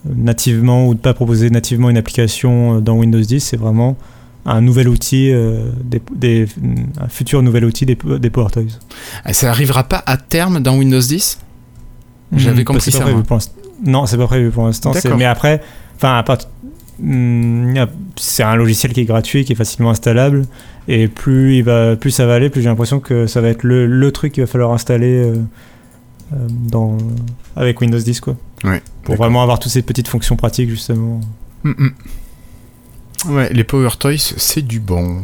nativement 0.06 0.88
ou 0.88 0.94
de 0.94 1.00
ne 1.00 1.04
pas 1.04 1.14
proposer 1.14 1.50
nativement 1.50 1.90
une 1.90 1.98
application 1.98 2.80
dans 2.80 2.98
Windows 2.98 3.20
10. 3.20 3.40
C'est 3.40 3.58
vraiment 3.58 3.98
un 4.46 4.62
nouvel 4.62 4.88
outil, 4.88 5.32
des, 5.84 6.48
un 7.00 7.10
futur 7.10 7.44
nouvel 7.44 7.66
outil 7.66 7.86
des, 7.86 7.98
des 8.20 8.30
Power 8.30 8.48
Toys. 8.52 8.80
Ah, 9.26 9.34
ça 9.34 9.48
n'arrivera 9.48 9.84
pas 9.84 10.02
à 10.06 10.18
terme 10.18 10.62
dans 10.62 10.78
Windows 10.78 11.02
10 11.02 11.40
J'avais 12.38 12.62
hmm, 12.62 12.66
compris 12.66 12.92
ça. 12.92 13.06
Non, 13.86 14.06
c'est 14.06 14.18
pas 14.18 14.28
prévu 14.28 14.50
pour 14.50 14.66
l'instant. 14.66 14.94
Mais 15.18 15.26
après, 15.26 15.62
enfin, 15.96 16.18
à 16.18 16.24
part 16.24 16.38
Hmm, 16.38 16.59
c'est 18.16 18.44
un 18.44 18.56
logiciel 18.56 18.94
qui 18.94 19.02
est 19.02 19.06
gratuit, 19.06 19.46
qui 19.46 19.54
est 19.54 19.56
facilement 19.56 19.92
installable. 19.92 20.46
Et 20.88 21.08
plus, 21.08 21.58
il 21.58 21.64
va, 21.64 21.96
plus 21.96 22.12
ça 22.12 22.26
va 22.26 22.36
aller, 22.36 22.50
plus 22.50 22.62
j'ai 22.62 22.70
l'impression 22.70 23.00
que 23.00 23.28
ça 23.28 23.42
va 23.42 23.50
être 23.50 23.64
le, 23.64 23.86
le 23.86 24.12
truc 24.12 24.34
qu'il 24.34 24.44
va 24.44 24.48
falloir 24.48 24.72
installer 24.72 25.34
euh, 26.34 26.48
dans, 26.50 26.98
avec 27.56 27.80
Windows 27.82 28.00
10 28.00 28.22
quoi. 28.22 28.36
Ouais, 28.64 28.82
Pour 29.04 29.16
vraiment 29.16 29.42
avoir 29.42 29.60
toutes 29.60 29.72
ces 29.72 29.82
petites 29.82 30.08
fonctions 30.08 30.36
pratiques 30.36 30.70
justement. 30.70 31.22
Mm, 31.64 31.72
mm. 31.78 33.32
Ouais, 33.32 33.50
les 33.52 33.64
Power 33.64 33.90
Toys, 34.00 34.18
c'est 34.18 34.66
du 34.66 34.80
bon. 34.80 35.24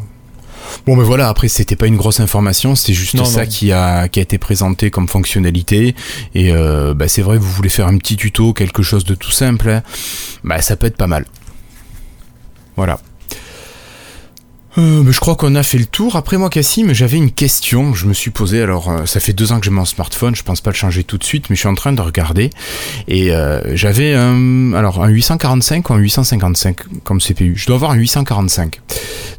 Bon, 0.86 0.96
mais 0.96 1.04
voilà, 1.04 1.30
après, 1.30 1.48
c'était 1.48 1.76
pas 1.76 1.88
une 1.88 1.96
grosse 1.96 2.20
information, 2.20 2.76
c'était 2.76 2.94
juste 2.94 3.14
Non, 3.14 3.24
ça 3.24 3.44
non. 3.44 3.50
Qui, 3.50 3.72
a, 3.72 4.08
qui 4.08 4.20
a 4.20 4.24
été 4.24 4.38
présenté 4.38 4.90
comme 4.92 5.08
fonctionnalité. 5.08 5.96
Et 6.34 6.52
euh, 6.52 6.94
bah, 6.94 7.08
c'est 7.08 7.22
vrai, 7.22 7.38
vous 7.38 7.50
voulez 7.50 7.70
faire 7.70 7.88
un 7.88 7.98
petit 7.98 8.18
tuto, 8.18 8.54
quelque 8.54 8.84
chose 8.84 9.06
de 9.06 9.16
tout 9.16 9.32
simple, 9.32 9.70
hein, 9.70 9.84
bah, 10.44 10.62
ça 10.62 10.76
peut 10.76 10.88
être 10.88 10.98
pas 10.98 11.08
mal. 11.08 11.26
Voilà. 12.76 13.00
Euh, 14.78 15.10
je 15.10 15.20
crois 15.20 15.36
qu'on 15.36 15.56
a 15.56 15.64
fait 15.64 15.78
le 15.78 15.86
tour. 15.86 16.16
Après 16.16 16.38
moi, 16.38 16.50
Cassim, 16.50 16.92
j'avais 16.92 17.18
une 17.18 17.32
question. 17.32 17.92
que 17.92 17.98
Je 17.98 18.06
me 18.08 18.14
suis 18.14 18.32
posé. 18.32 18.62
Alors, 18.62 18.90
euh, 18.90 19.06
ça 19.06 19.20
fait 19.20 19.34
deux 19.34 19.52
ans 19.52 19.60
que 19.60 19.66
j'ai 19.66 19.72
mon 19.72 19.86
smartphone. 19.86 20.36
Je 20.36 20.44
pense 20.44 20.60
pas 20.62 20.72
le 20.72 20.76
changer 20.76 21.04
tout 21.04 21.18
de 21.18 21.24
suite, 21.24 21.50
mais 21.50 21.56
je 21.56 21.62
suis 21.62 21.70
en 21.70 21.76
train 21.76 21.94
de 21.94 22.02
regarder. 22.02 22.50
Et 23.08 23.32
euh, 23.32 23.76
j'avais 23.76 24.14
un, 24.14 24.74
alors 24.74 25.04
un 25.04 25.08
845 25.08 25.90
ou 25.90 25.94
un 25.94 25.98
855 25.98 27.04
comme 27.04 27.20
CPU. 27.20 27.54
Je 27.56 27.68
dois 27.68 27.76
avoir 27.76 27.92
un 27.92 27.96
845 27.96 28.82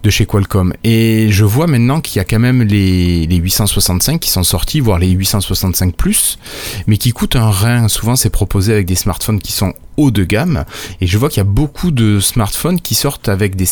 de 0.03 0.11
chez 0.11 0.25
Qualcomm. 0.25 0.73
Et 0.85 1.29
je 1.31 1.45
vois 1.45 1.67
maintenant 1.67 2.01
qu'il 2.01 2.17
y 2.17 2.21
a 2.21 2.25
quand 2.25 2.39
même 2.39 2.63
les, 2.63 3.27
les 3.27 3.37
865 3.37 4.21
qui 4.21 4.31
sont 4.31 4.43
sortis, 4.43 4.81
voire 4.81 4.99
les 4.99 5.11
865 5.11 5.95
plus, 5.95 6.39
mais 6.87 6.97
qui 6.97 7.11
coûtent 7.11 7.37
un 7.37 7.51
rein. 7.51 7.89
Souvent, 7.89 8.17
c'est 8.17 8.31
proposé 8.31 8.73
avec 8.73 8.87
des 8.87 8.95
smartphones 8.95 9.41
qui 9.41 9.53
sont 9.53 9.75
haut 9.97 10.11
de 10.11 10.25
gamme. 10.25 10.65
Et 11.01 11.07
je 11.07 11.19
vois 11.19 11.29
qu'il 11.29 11.39
y 11.39 11.41
a 11.41 11.45
beaucoup 11.45 11.91
de 11.91 12.21
smartphones 12.21 12.81
qui 12.81 12.95
sortent 12.95 13.29
avec 13.29 13.57
des 13.57 13.67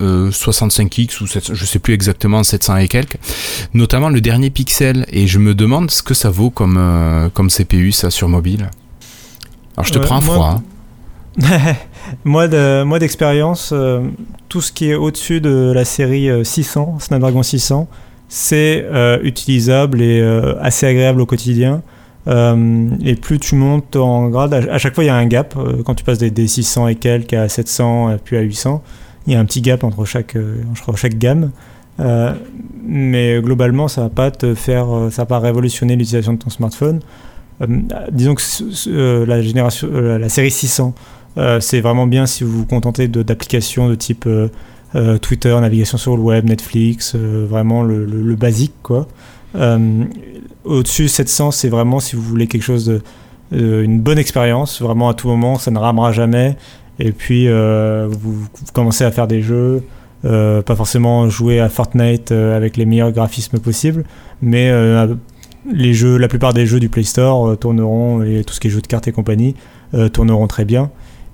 765X 0.00 1.22
ou 1.22 1.26
700, 1.26 1.54
je 1.54 1.64
sais 1.64 1.78
plus 1.78 1.94
exactement 1.94 2.42
700 2.42 2.76
et 2.78 2.88
quelques, 2.88 3.16
notamment 3.74 4.08
le 4.08 4.20
dernier 4.20 4.50
Pixel. 4.50 5.06
Et 5.10 5.26
je 5.26 5.38
me 5.38 5.54
demande 5.54 5.90
ce 5.90 6.02
que 6.02 6.14
ça 6.14 6.30
vaut 6.30 6.50
comme, 6.50 6.76
euh, 6.78 7.28
comme 7.32 7.48
CPU 7.50 7.92
ça 7.92 8.10
sur 8.10 8.28
mobile. 8.28 8.70
Alors 9.76 9.86
je 9.86 9.92
te 9.92 9.98
Ouais, 9.98 10.04
prends 10.04 10.16
un 10.16 10.20
moi- 10.20 10.34
froid. 10.34 10.54
hein. 10.56 10.62
moi, 12.24 12.48
de, 12.48 12.82
moi 12.82 12.98
d'expérience, 12.98 13.70
euh, 13.72 14.00
tout 14.48 14.60
ce 14.60 14.72
qui 14.72 14.90
est 14.90 14.94
au-dessus 14.94 15.40
de 15.40 15.72
la 15.74 15.84
série 15.84 16.28
euh, 16.28 16.42
600, 16.44 16.98
Snapdragon 17.00 17.42
600, 17.42 17.88
c'est 18.28 18.84
euh, 18.90 19.18
utilisable 19.22 20.02
et 20.02 20.20
euh, 20.20 20.54
assez 20.60 20.86
agréable 20.86 21.20
au 21.20 21.26
quotidien. 21.26 21.82
Euh, 22.28 22.88
et 23.04 23.14
plus 23.14 23.38
tu 23.38 23.54
montes 23.54 23.96
en 23.96 24.28
grade, 24.28 24.52
à, 24.54 24.78
chaque 24.78 24.94
fois 24.94 25.04
il 25.04 25.06
y 25.08 25.10
a 25.10 25.16
un 25.16 25.26
gap. 25.26 25.54
euh, 25.56 25.82
quand 25.84 25.94
tu 25.94 26.04
passes 26.04 26.18
des, 26.18 26.30
des 26.30 26.46
600 26.46 26.88
et 26.88 26.94
quelques 26.96 27.32
à 27.34 27.48
700 27.48 28.12
et 28.12 28.16
puis 28.22 28.36
à 28.36 28.40
800, 28.40 28.82
il 29.26 29.32
y 29.32 29.36
a 29.36 29.40
un 29.40 29.44
petit 29.44 29.62
gap 29.62 29.84
entre 29.84 30.04
chaque, 30.04 30.36
euh, 30.36 30.56
entre 30.70 30.96
chaque 30.98 31.16
gamme. 31.18 31.50
Euh, 31.98 32.32
mais 32.86 33.40
globalement, 33.42 33.88
ça 33.88 34.02
va 34.02 34.08
pas 34.08 34.30
te 34.30 34.54
faire, 34.54 34.94
euh, 34.94 35.10
ça 35.10 35.22
va 35.22 35.26
pas 35.26 35.38
révolutionner 35.38 35.96
l'utilisation 35.96 36.34
de 36.34 36.38
ton 36.38 36.50
smartphone. 36.50 37.00
Euh, 37.62 37.66
disons 38.10 38.34
que 38.34 38.42
euh, 38.88 39.26
la 39.26 39.42
génération, 39.42 39.88
euh, 39.92 40.18
la 40.18 40.28
série 40.30 40.50
600, 40.50 40.94
euh, 41.38 41.60
c'est 41.60 41.80
vraiment 41.80 42.06
bien 42.06 42.26
si 42.26 42.42
vous 42.44 42.50
vous 42.60 42.64
contentez 42.66 43.06
d'applications 43.08 43.88
de, 43.88 43.94
type 43.94 44.24
euh, 44.26 44.48
euh, 44.94 45.18
Twitter, 45.18 45.56
navigation 45.60 45.98
sur 45.98 46.16
le 46.16 46.22
web, 46.22 46.48
Netflix, 46.48 47.12
euh, 47.14 47.46
vraiment 47.48 47.82
le, 47.82 48.04
le- 48.06 48.22
le 48.22 48.34
basique 48.34 48.74
quoi. 48.82 49.06
Euh, 49.56 50.04
Au-dessus 50.64 51.08
700, 51.08 51.50
c'est 51.50 51.68
vraiment 51.68 52.00
si 52.00 52.16
vous 52.16 52.22
voulez 52.22 52.46
quelque 52.46 52.62
chose 52.62 52.86
de 52.86 53.00
une 53.52 54.00
bonne 54.00 54.18
expérience, 54.18 54.80
vraiment 54.80 55.08
à 55.08 55.14
tout 55.14 55.26
moment, 55.26 55.58
ça 55.58 55.72
ne 55.72 55.78
ramera 55.78 56.12
jamais. 56.12 56.56
Et 57.00 57.10
puis 57.10 57.48
euh, 57.48 58.06
vous, 58.08 58.46
commencez 58.72 59.02
à 59.02 59.10
faire 59.10 59.26
des 59.26 59.42
jeux, 59.42 59.82
euh, 60.24 60.62
pas 60.62 60.76
forcément 60.76 61.28
jouer 61.28 61.58
à 61.58 61.68
Fortnite 61.68 62.30
avec 62.30 62.76
les 62.76 62.84
meilleurs 62.84 63.10
graphismes 63.10 63.58
possibles, 63.58 64.04
mais 64.40 64.70
les 65.72 65.94
jeux, 65.94 66.16
la 66.16 66.28
plupart 66.28 66.52
des 66.52 66.64
jeux 66.64 66.78
du 66.78 66.88
Play 66.88 67.02
Store 67.02 67.58
tourneront 67.58 68.22
et 68.22 68.44
tout 68.44 68.54
ce 68.54 68.60
qui 68.60 68.68
est 68.68 68.70
jeux 68.70 68.82
de 68.82 68.86
cartes 68.86 69.08
et 69.08 69.12
compagnie 69.12 69.56
tourneront 70.12 70.46
très 70.46 70.64
bien. 70.64 70.90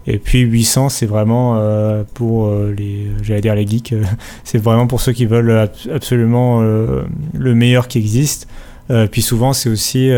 Et 0.09 0.19
puis 0.19 0.41
800, 0.41 0.89
c'est 0.89 1.07
vraiment 1.07 1.57
euh, 1.57 2.05
pour 2.15 2.47
euh, 2.47 2.73
les, 2.77 3.09
j'allais 3.23 3.41
dire 3.41 3.55
les 3.57 3.67
geeks, 3.67 3.93
euh, 3.93 4.05
c'est 4.45 4.59
vraiment 4.59 4.87
pour 4.87 5.01
ceux 5.01 5.13
qui 5.13 5.27
veulent 5.27 5.51
ab- 5.51 5.71
absolument 5.93 6.61
le 6.61 7.55
meilleur 7.55 7.89
qui 7.89 7.99
existe. 7.99 8.47
Puis 9.11 9.21
souvent, 9.23 9.53
c'est 9.53 9.69
aussi 9.69 10.11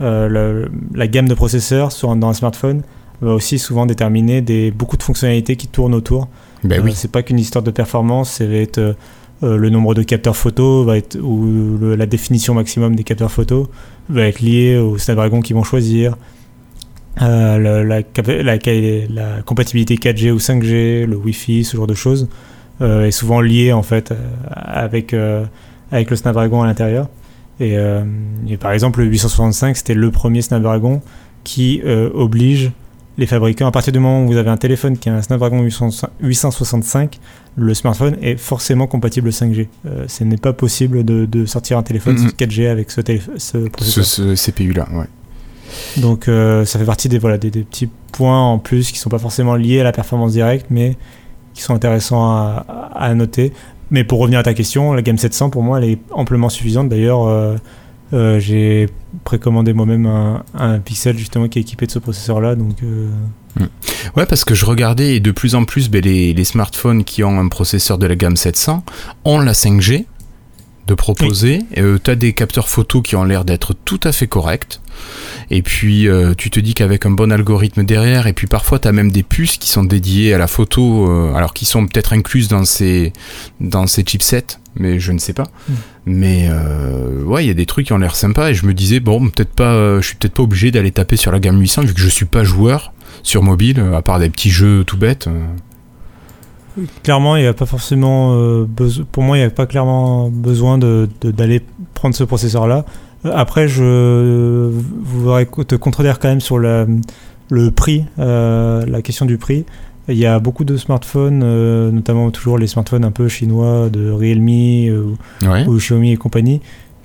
la 0.00 1.06
gamme 1.08 1.28
de 1.28 1.34
processeurs 1.34 1.92
sur, 1.92 2.14
dans 2.16 2.28
un 2.28 2.32
smartphone 2.32 2.82
va 3.20 3.32
aussi 3.32 3.58
souvent 3.58 3.86
déterminer 3.86 4.40
des, 4.42 4.70
beaucoup 4.70 4.96
de 4.96 5.02
fonctionnalités 5.02 5.56
qui 5.56 5.68
tournent 5.68 5.94
autour. 5.94 6.28
Ben 6.64 6.82
oui. 6.82 6.92
c'est 6.94 7.10
pas 7.10 7.22
qu'une 7.22 7.38
histoire 7.38 7.62
de 7.62 7.70
performance, 7.70 8.30
ça 8.30 8.46
va 8.46 8.54
être 8.54 8.96
le 9.42 9.68
nombre 9.70 9.94
de 9.94 10.02
capteurs 10.02 10.36
photo, 10.36 10.84
va 10.84 10.96
être, 10.96 11.16
ou 11.22 11.76
le- 11.80 11.96
la 11.96 12.06
définition 12.06 12.54
maximum 12.54 12.96
des 12.96 13.04
capteurs 13.04 13.30
photo 13.30 13.68
va 14.08 14.22
être 14.26 14.40
lié 14.40 14.76
au 14.78 14.96
Snapdragon 14.98 15.42
qu'ils 15.42 15.54
vont 15.56 15.64
choisir. 15.64 16.16
Euh, 17.22 17.58
la, 17.58 17.84
la, 17.84 18.56
la 19.08 19.42
compatibilité 19.42 19.94
4G 19.96 20.30
ou 20.32 20.38
5G, 20.38 21.04
le 21.06 21.16
Wi-Fi, 21.16 21.64
ce 21.64 21.76
genre 21.76 21.86
de 21.86 21.94
choses, 21.94 22.28
euh, 22.80 23.04
est 23.06 23.12
souvent 23.12 23.40
lié 23.40 23.72
en 23.72 23.82
fait 23.82 24.10
euh, 24.10 24.16
avec, 24.50 25.14
euh, 25.14 25.44
avec 25.92 26.10
le 26.10 26.16
Snapdragon 26.16 26.62
à 26.62 26.66
l'intérieur. 26.66 27.08
Et, 27.60 27.76
et 28.48 28.56
par 28.56 28.72
exemple, 28.72 28.98
le 29.00 29.06
865, 29.06 29.76
c'était 29.76 29.94
le 29.94 30.10
premier 30.10 30.42
Snapdragon 30.42 31.00
qui 31.44 31.80
oblige 32.14 32.72
les 33.16 33.26
fabricants, 33.26 33.68
à 33.68 33.70
partir 33.70 33.92
du 33.92 34.00
moment 34.00 34.24
où 34.24 34.26
vous 34.26 34.36
avez 34.38 34.50
un 34.50 34.56
téléphone 34.56 34.98
qui 34.98 35.08
a 35.08 35.14
un 35.14 35.22
Snapdragon 35.22 35.62
800 35.62 35.90
865, 36.20 37.20
le 37.56 37.72
smartphone 37.74 38.16
est 38.22 38.36
forcément 38.36 38.88
compatible 38.88 39.28
5G. 39.30 39.68
Euh, 39.86 40.04
ce 40.08 40.24
n'est 40.24 40.36
pas 40.36 40.52
possible 40.52 41.04
de, 41.04 41.26
de 41.26 41.46
sortir 41.46 41.78
un 41.78 41.84
téléphone 41.84 42.16
Mhm. 42.16 42.30
4G 42.36 42.66
avec 42.68 42.90
ce, 42.90 43.02
ce 43.02 43.38
Ce, 43.38 43.58
processeur. 43.68 44.04
ce 44.04 44.34
CPU-là, 44.34 44.88
ouais. 44.94 45.06
Donc 45.96 46.28
euh, 46.28 46.64
ça 46.64 46.78
fait 46.78 46.84
partie 46.84 47.08
des, 47.08 47.18
voilà, 47.18 47.38
des, 47.38 47.50
petits 47.50 47.88
points 48.12 48.40
en 48.40 48.58
plus 48.58 48.92
qui 48.92 48.98
sont 48.98 49.10
pas 49.10 49.18
forcément 49.18 49.56
liés 49.56 49.80
à 49.80 49.84
la 49.84 49.92
performance 49.92 50.32
directe, 50.32 50.66
mais 50.70 50.96
qui 51.54 51.62
sont 51.62 51.74
intéressants 51.74 52.32
à, 52.32 53.14
noter. 53.14 53.52
Mais 53.90 54.04
pour 54.04 54.18
revenir 54.18 54.40
à 54.40 54.42
ta 54.42 54.54
question, 54.54 54.92
la 54.92 55.02
gamme 55.02 55.18
700 55.18 55.50
pour 55.50 55.62
moi 55.62 55.78
elle 55.78 55.90
est 55.90 55.98
amplement 56.10 56.48
suffisante. 56.48 56.88
D'ailleurs, 56.88 57.26
euh, 57.26 57.56
euh, 58.12 58.38
j'ai 58.40 58.88
précommandé 59.24 59.72
moi-même 59.72 60.06
un, 60.54 60.78
Pixel 60.80 61.16
justement 61.16 61.48
qui 61.48 61.58
est 61.58 61.62
équipé 61.62 61.86
de 61.86 61.90
ce 61.90 61.98
processeur-là. 61.98 62.54
Donc 62.56 62.82
euh, 62.82 63.08
Ouais, 64.16 64.26
parce 64.26 64.44
que 64.44 64.54
je 64.54 64.64
regardais 64.64 65.16
et 65.16 65.20
de 65.20 65.30
plus 65.30 65.54
en 65.54 65.64
plus 65.64 65.88
ben, 65.88 66.02
les, 66.02 66.34
les 66.34 66.44
smartphones 66.44 67.04
qui 67.04 67.22
ont 67.22 67.38
un 67.38 67.48
processeur 67.48 67.98
de 67.98 68.06
la 68.06 68.16
gamme 68.16 68.36
700 68.36 68.84
ont 69.24 69.38
la 69.38 69.52
5G 69.52 70.06
de 70.86 70.94
proposer. 70.94 71.60
Euh, 71.78 71.98
tu 72.02 72.10
as 72.10 72.14
des 72.14 72.32
capteurs 72.32 72.68
photo 72.68 73.02
qui 73.02 73.16
ont 73.16 73.24
l'air 73.24 73.44
d'être 73.44 73.74
tout 73.74 74.00
à 74.04 74.12
fait 74.12 74.26
corrects. 74.26 74.80
Et 75.50 75.62
puis 75.62 76.08
euh, 76.08 76.34
tu 76.36 76.50
te 76.50 76.60
dis 76.60 76.74
qu'avec 76.74 77.06
un 77.06 77.10
bon 77.10 77.32
algorithme 77.32 77.84
derrière, 77.84 78.26
et 78.26 78.32
puis 78.32 78.46
parfois 78.46 78.78
tu 78.78 78.88
as 78.88 78.92
même 78.92 79.10
des 79.10 79.22
puces 79.22 79.56
qui 79.56 79.68
sont 79.68 79.84
dédiées 79.84 80.34
à 80.34 80.38
la 80.38 80.46
photo, 80.46 81.10
euh, 81.10 81.34
alors 81.34 81.52
qui 81.54 81.64
sont 81.64 81.86
peut-être 81.86 82.12
incluses 82.12 82.48
dans 82.48 82.64
ces, 82.64 83.12
dans 83.60 83.86
ces 83.86 84.04
chipsets, 84.04 84.58
mais 84.76 84.98
je 85.00 85.12
ne 85.12 85.18
sais 85.18 85.32
pas. 85.32 85.48
Mm. 85.68 85.72
Mais 86.06 86.46
euh, 86.50 87.22
ouais, 87.22 87.44
il 87.44 87.48
y 87.48 87.50
a 87.50 87.54
des 87.54 87.66
trucs 87.66 87.86
qui 87.86 87.92
ont 87.92 87.98
l'air 87.98 88.16
sympas 88.16 88.50
et 88.50 88.54
je 88.54 88.66
me 88.66 88.74
disais, 88.74 89.00
bon, 89.00 89.28
peut-être 89.28 89.54
pas, 89.54 89.74
euh, 89.74 90.00
je 90.00 90.08
suis 90.08 90.16
peut-être 90.16 90.34
pas 90.34 90.42
obligé 90.42 90.70
d'aller 90.70 90.90
taper 90.90 91.16
sur 91.16 91.32
la 91.32 91.40
gamme 91.40 91.60
800 91.60 91.82
vu 91.82 91.94
que 91.94 92.00
je 92.00 92.08
suis 92.08 92.26
pas 92.26 92.44
joueur 92.44 92.92
sur 93.22 93.42
mobile, 93.42 93.80
à 93.94 94.02
part 94.02 94.18
des 94.18 94.28
petits 94.28 94.50
jeux 94.50 94.84
tout 94.84 94.98
bêtes. 94.98 95.28
Clairement, 97.02 97.36
il 97.36 97.42
n'y 97.42 97.48
a 97.48 97.54
pas 97.54 97.66
forcément 97.66 98.34
euh, 98.34 98.64
besoin. 98.68 99.04
Pour 99.12 99.22
moi, 99.22 99.36
il 99.36 99.40
n'y 99.40 99.46
a 99.46 99.50
pas 99.50 99.66
clairement 99.66 100.28
besoin 100.30 100.78
de- 100.78 101.08
de- 101.20 101.30
d'aller 101.30 101.62
prendre 101.94 102.14
ce 102.14 102.24
processeur-là. 102.24 102.84
Euh, 103.24 103.32
Après, 103.34 103.68
je 103.68 104.70
voudrais 105.04 105.46
te 105.46 105.74
contredire 105.76 106.18
quand 106.18 106.28
même 106.28 106.40
sur 106.40 106.58
la- 106.58 106.86
le 107.50 107.70
prix, 107.70 108.04
euh, 108.18 108.84
la 108.86 109.02
question 109.02 109.26
du 109.26 109.38
prix. 109.38 109.64
Il 110.08 110.16
y 110.18 110.26
a 110.26 110.38
beaucoup 110.38 110.64
de 110.64 110.76
smartphones, 110.76 111.42
euh, 111.42 111.90
notamment 111.90 112.30
toujours 112.30 112.58
les 112.58 112.66
smartphones 112.66 113.04
un 113.04 113.10
peu 113.10 113.28
chinois 113.28 113.88
de 113.90 114.10
Realme 114.10 114.48
Ouais. 115.50 115.66
ou 115.66 115.76
Xiaomi 115.78 116.12
et 116.12 116.16
compagnie, 116.16 116.60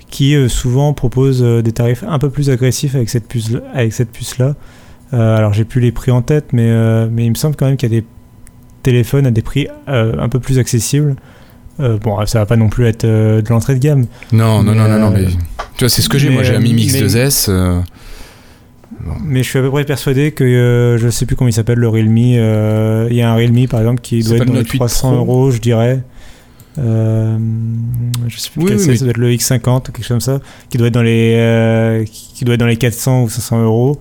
qui 0.10 0.36
souvent 0.50 0.92
proposent 0.94 1.42
des 1.42 1.72
tarifs 1.72 2.04
un 2.08 2.20
peu 2.20 2.30
plus 2.30 2.50
agressifs 2.50 2.96
avec 2.96 3.10
cette 3.10 3.28
puce 3.28 3.52
avec 3.74 3.94
cette 3.94 4.12
puce 4.12 4.38
là. 4.40 4.56
alors 5.14 5.54
j'ai 5.54 5.64
plus 5.66 5.80
les 5.82 5.92
prix 5.92 6.12
en 6.12 6.22
tête, 6.22 6.52
mais 6.52 6.70
mais 7.10 7.26
il 7.26 7.30
me 7.30 7.36
semble 7.36 7.56
quand 7.56 7.68
même 7.68 7.78
qu'il 7.78 7.92
y 7.94 7.96
a 7.98 8.02
des 8.02 8.06
téléphones 8.84 9.26
à 9.28 9.32
des 9.32 9.42
prix 9.42 9.68
euh, 9.88 10.14
un 10.20 10.30
peu 10.30 10.40
plus 10.40 10.60
accessibles. 10.60 11.16
Euh, 11.80 11.98
bon, 11.98 12.26
ça 12.26 12.40
va 12.40 12.46
pas 12.46 12.58
non 12.58 12.68
plus 12.70 12.86
être 12.88 13.06
euh, 13.06 13.42
de 13.42 13.50
l'entrée 13.50 13.74
de 13.76 13.80
gamme. 13.80 14.06
Non, 14.34 14.64
non, 14.64 14.76
non, 14.76 14.88
non, 14.90 15.00
non, 15.00 15.12
mais 15.12 15.26
tu 15.26 15.80
vois, 15.80 15.90
c'est 15.90 16.02
ce 16.02 16.10
que 16.10 16.18
j'ai. 16.18 16.30
Moi, 16.30 16.44
j'ai 16.44 16.56
un 16.56 16.60
Mi 16.60 16.74
Mix 16.74 16.94
mais- 16.94 17.02
2S. 17.08 17.46
euh, 17.50 17.80
Mais 19.24 19.44
je 19.44 19.50
suis 19.50 19.60
à 19.60 19.62
peu 19.62 19.70
près 19.70 19.86
persuadé 19.86 20.32
que 20.32 20.44
euh, 20.44 20.98
je 20.98 21.10
sais 21.10 21.26
plus 21.26 21.36
comment 21.38 21.48
il 21.48 21.54
s'appelle 21.54 21.78
le 21.80 21.88
Realme. 21.88 22.18
euh, 22.18 23.08
Il 23.10 23.16
y 23.16 23.22
a 23.22 23.32
un 23.32 23.36
Realme 23.36 23.66
par 23.68 23.80
exemple 23.80 24.02
qui 24.02 24.22
doit 24.24 24.38
être 24.38 24.46
dans 24.46 24.54
les 24.54 24.60
Note 24.60 24.70
8 24.70 24.78
300 24.80 25.10
Pro 25.12 25.18
euros, 25.20 25.52
je 25.52 25.60
dirais. 25.60 26.02
Euh, 26.78 27.38
je 28.28 28.38
sais 28.40 28.50
plus 28.52 28.60
Oui, 28.60 28.64
lequel 28.66 28.78
oui, 28.78 28.84
c'est, 28.84 28.90
mais- 28.92 28.98
ça 28.98 29.04
doit 29.06 29.12
être 29.12 29.18
le 29.18 29.30
X50 29.32 29.78
ou 29.78 29.92
quelque 29.92 29.98
chose 30.00 30.08
comme 30.08 30.20
ça, 30.22 30.40
qui 30.70 30.78
doit 30.78 30.88
être 30.88 30.94
dans 30.94 31.02
les, 31.02 32.04
qui 32.12 32.34
qui 32.36 32.46
doit 32.46 32.56
être 32.56 32.60
dans 32.60 32.68
les 32.68 32.78
400 32.78 33.24
ou 33.24 33.30
500 33.30 33.64
euros 33.64 34.00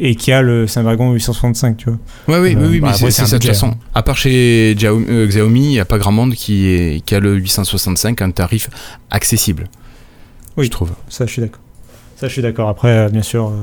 et 0.00 0.14
qui 0.14 0.32
a 0.32 0.42
le 0.42 0.66
Snapdragon 0.66 1.12
865, 1.12 1.76
tu 1.76 1.86
vois. 1.90 1.98
Ouais, 2.28 2.40
oui, 2.40 2.56
Euh, 2.56 2.60
oui, 2.60 2.66
oui, 2.72 2.80
bah, 2.80 2.88
mais 2.88 2.94
après, 2.94 3.10
c'est 3.10 3.24
ça 3.26 3.36
de 3.36 3.42
toute 3.42 3.46
façon. 3.48 3.74
À 3.94 4.02
part 4.02 4.16
chez 4.16 4.74
Xiaomi, 4.76 5.06
euh, 5.08 5.26
Xiaomi, 5.26 5.64
il 5.64 5.70
n'y 5.70 5.80
a 5.80 5.84
pas 5.84 5.98
grand 5.98 6.12
monde 6.12 6.34
qui, 6.34 6.66
est, 6.68 7.04
qui 7.04 7.14
a 7.14 7.20
le 7.20 7.34
865, 7.34 8.22
un 8.22 8.30
tarif 8.30 8.70
accessible. 9.10 9.68
Oui. 10.56 10.66
Je 10.66 10.70
trouve. 10.70 10.90
Ça, 11.08 11.26
je 11.26 11.32
suis 11.32 11.42
d'accord. 11.42 11.60
Ça, 12.18 12.26
je 12.28 12.32
suis 12.32 12.42
d'accord. 12.42 12.68
Après, 12.68 12.88
euh, 12.90 13.08
bien 13.08 13.22
sûr. 13.22 13.46
euh, 13.48 13.62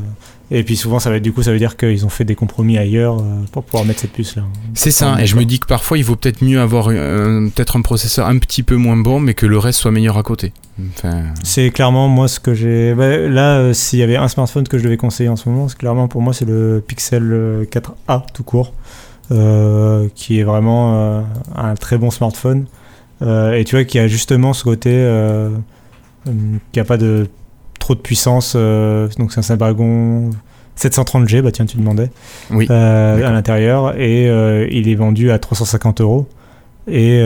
et 0.52 0.64
puis 0.64 0.76
souvent, 0.76 1.00
ça 1.00 1.10
va 1.10 1.16
être 1.18 1.24
du 1.24 1.34
coup, 1.34 1.42
ça 1.44 1.52
veut 1.52 1.58
dire 1.58 1.76
qu'ils 1.76 2.06
ont 2.06 2.10
fait 2.10 2.24
des 2.24 2.36
compromis 2.36 2.78
ailleurs 2.78 3.18
euh, 3.20 3.24
pour 3.52 3.64
pouvoir 3.64 3.84
mettre 3.84 4.00
cette 4.02 4.14
puce 4.14 4.36
là. 4.36 4.44
C'est 4.76 4.92
ça, 4.92 5.16
et 5.20 5.26
je 5.26 5.36
me 5.36 5.44
dis 5.44 5.60
que 5.60 5.66
parfois 5.66 5.98
il 5.98 6.04
vaut 6.06 6.16
peut-être 6.16 6.44
mieux 6.44 6.62
avoir 6.62 6.90
un- 6.90 7.50
peut-être 7.50 7.76
un 7.78 7.82
processeur 7.82 8.28
un 8.28 8.38
petit 8.38 8.62
peu 8.62 8.76
moins 8.76 8.96
bon, 8.96 9.20
mais 9.20 9.34
que 9.34 9.48
le 9.48 9.58
reste 9.58 9.80
soit 9.80 9.90
meilleur 9.92 10.18
à 10.20 10.24
côté. 10.24 10.54
Enfin, 10.96 11.24
C'est 11.44 11.72
clairement 11.72 12.08
moi 12.10 12.28
ce 12.28 12.40
que 12.40 12.54
j'ai. 12.54 12.94
bah, 12.94 13.18
là, 13.18 13.58
euh, 13.58 13.74
s'il 13.74 13.98
y 14.00 14.04
avait 14.04 14.18
un 14.18 14.28
smartphone 14.28 14.68
que 14.68 14.78
je 14.78 14.84
devais 14.84 14.98
conseiller 14.98 15.30
en 15.30 15.36
ce 15.36 15.50
moment, 15.50 15.68
c'est 15.68 15.78
clairement 15.80 16.08
pour 16.08 16.22
moi 16.22 16.32
c'est 16.32 16.46
le 16.46 16.82
Pixel 16.86 17.24
euh, 17.34 17.66
4a 17.66 18.22
tout 18.34 18.44
court, 18.44 18.72
euh, 19.32 20.08
qui 20.14 20.40
est 20.40 20.44
vraiment 20.44 20.94
euh, 20.96 21.22
un 21.56 21.74
très 21.74 21.98
bon 21.98 22.12
smartphone. 22.12 22.66
Et 23.22 23.64
tu 23.66 23.76
vois 23.76 23.84
qui 23.86 23.98
a 23.98 24.08
justement 24.08 24.54
ce 24.54 24.64
côté 24.64 24.92
euh, 24.94 25.50
qui 26.72 26.80
a 26.80 26.84
pas 26.86 26.98
de 26.98 27.28
trop 27.86 27.94
de 27.96 28.00
puissance. 28.00 28.54
euh, 28.56 29.08
donc 29.20 29.32
c'est 29.32 29.40
un 29.40 29.44
Snapdragon 29.44 30.32
730G, 30.76 31.42
bah 31.42 31.52
tiens 31.52 31.66
tu 31.68 31.78
demandais, 31.78 32.10
oui. 32.50 32.66
euh, 32.72 33.28
à 33.28 33.32
l'intérieur 33.32 33.96
et 34.00 34.28
euh, 34.28 34.68
il 34.72 34.90
est 34.90 34.96
vendu 34.96 35.30
à 35.32 35.38
350 35.38 36.02
euros. 36.02 36.28
Et, 36.88 37.18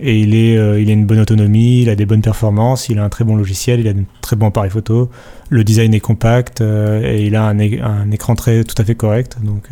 et 0.00 0.20
il, 0.20 0.34
est, 0.34 0.54
il 0.82 0.90
a 0.90 0.92
une 0.92 1.06
bonne 1.06 1.20
autonomie, 1.20 1.80
il 1.82 1.88
a 1.88 1.94
des 1.94 2.04
bonnes 2.04 2.20
performances, 2.20 2.90
il 2.90 2.98
a 2.98 3.04
un 3.04 3.08
très 3.08 3.24
bon 3.24 3.34
logiciel, 3.36 3.80
il 3.80 3.88
a 3.88 3.92
un 3.92 4.04
très 4.20 4.36
bon 4.36 4.48
appareil 4.48 4.70
photo. 4.70 5.08
Le 5.48 5.64
design 5.64 5.94
est 5.94 6.00
compact 6.00 6.60
et 6.60 7.24
il 7.26 7.34
a 7.34 7.44
un, 7.46 7.58
un 7.58 8.10
écran 8.10 8.34
très 8.34 8.62
tout 8.64 8.74
à 8.76 8.84
fait 8.84 8.94
correct. 8.94 9.38
Donc, 9.42 9.68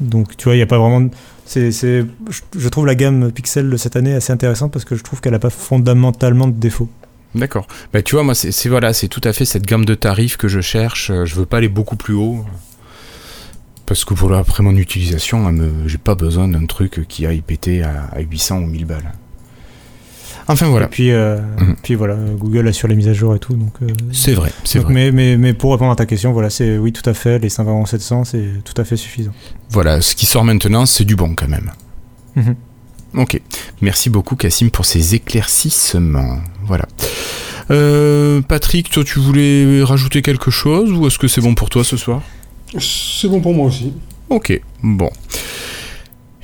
donc 0.00 0.36
tu 0.36 0.44
vois, 0.44 0.54
il 0.54 0.58
n'y 0.58 0.62
a 0.62 0.66
pas 0.66 0.78
vraiment. 0.78 1.00
de- 1.00 1.10
je 1.54 2.68
trouve 2.68 2.84
la 2.86 2.94
gamme 2.94 3.32
Pixel 3.32 3.70
de 3.70 3.76
cette 3.78 3.96
année 3.96 4.12
assez 4.14 4.32
intéressante 4.32 4.70
parce 4.72 4.84
que 4.84 4.94
je 4.96 5.02
trouve 5.02 5.20
qu'elle 5.22 5.32
n'a 5.32 5.38
pas 5.38 5.50
fondamentalement 5.50 6.46
de 6.48 6.52
défauts. 6.52 6.88
D'accord. 7.34 7.66
Bah, 7.92 8.02
tu 8.02 8.14
vois, 8.14 8.22
moi, 8.24 8.34
c'est 8.34 8.68
voilà, 8.68 8.92
c'est 8.92 9.08
tout 9.08 9.20
à 9.24 9.32
fait 9.32 9.44
cette 9.44 9.66
gamme 9.66 9.84
de 9.84 9.94
tarifs 9.94 10.36
que 10.36 10.48
je 10.48 10.60
cherche. 10.60 11.10
Euh, 11.10 11.24
Je 11.24 11.34
veux 11.34 11.46
pas 11.46 11.56
aller 11.58 11.68
beaucoup 11.68 11.96
plus 11.96 12.14
haut. 12.14 12.44
Parce 13.86 14.04
que 14.04 14.14
pour 14.14 14.30
la- 14.30 14.38
après 14.38 14.62
mon 14.62 14.74
utilisation, 14.76 15.52
j'ai 15.86 15.98
pas 15.98 16.14
besoin 16.14 16.48
d'un 16.48 16.64
truc 16.66 17.04
qui 17.08 17.26
aille 17.26 17.42
péter 17.42 17.82
à, 17.82 18.04
à 18.12 18.20
800 18.20 18.58
ou 18.60 18.66
1000 18.66 18.86
balles. 18.86 19.12
Enfin 20.46 20.66
voilà, 20.68 20.86
Et 20.86 20.88
puis, 20.90 21.10
euh, 21.10 21.38
Mhm. 21.58 21.76
puis 21.82 21.94
voilà, 21.94 22.14
Google 22.38 22.68
assure 22.68 22.88
les 22.88 22.94
mises 22.96 23.08
à 23.08 23.14
jour 23.14 23.34
et 23.34 23.38
tout. 23.38 23.54
Donc, 23.54 23.72
euh, 23.82 23.86
c'est 24.12 24.34
vrai, 24.34 24.52
c'est 24.64 24.78
vrai. 24.78 24.92
Mais, 24.92 25.10
mais, 25.10 25.36
mais 25.38 25.54
pour 25.54 25.72
répondre 25.72 25.90
à 25.90 25.96
ta 25.96 26.04
question, 26.06 26.32
voilà, 26.32 26.50
c'est 26.50 26.76
oui, 26.78 26.92
tout 26.92 27.08
à 27.08 27.14
fait, 27.14 27.38
les 27.38 27.48
5 27.48 27.66
700, 27.86 28.24
c'est 28.24 28.48
tout 28.64 28.78
à 28.80 28.84
fait 28.84 28.96
suffisant. 28.96 29.32
Voilà, 29.70 30.00
ce 30.02 30.14
qui 30.14 30.26
sort 30.26 30.44
maintenant, 30.44 30.84
c'est 30.86 31.04
du 31.04 31.16
bon 31.16 31.34
quand 31.34 31.48
même. 31.48 31.70
Mhm. 32.36 32.54
Ok, 33.16 33.40
merci 33.80 34.10
beaucoup 34.10 34.34
Cassim 34.36 34.70
pour 34.70 34.84
ces 34.86 35.14
éclaircissements. 35.14 36.38
Voilà. 36.66 36.86
Euh, 37.70 38.40
Patrick, 38.42 38.90
toi 38.90 39.04
tu 39.04 39.18
voulais 39.18 39.82
rajouter 39.82 40.22
quelque 40.22 40.50
chose 40.50 40.92
ou 40.92 41.06
est-ce 41.06 41.18
que 41.18 41.28
c'est 41.28 41.40
bon 41.40 41.54
pour 41.54 41.70
toi 41.70 41.84
ce 41.84 41.96
soir? 41.96 42.22
C'est 42.78 43.28
bon 43.28 43.40
pour 43.40 43.54
moi 43.54 43.66
aussi. 43.66 43.92
Ok, 44.30 44.60
bon. 44.82 45.10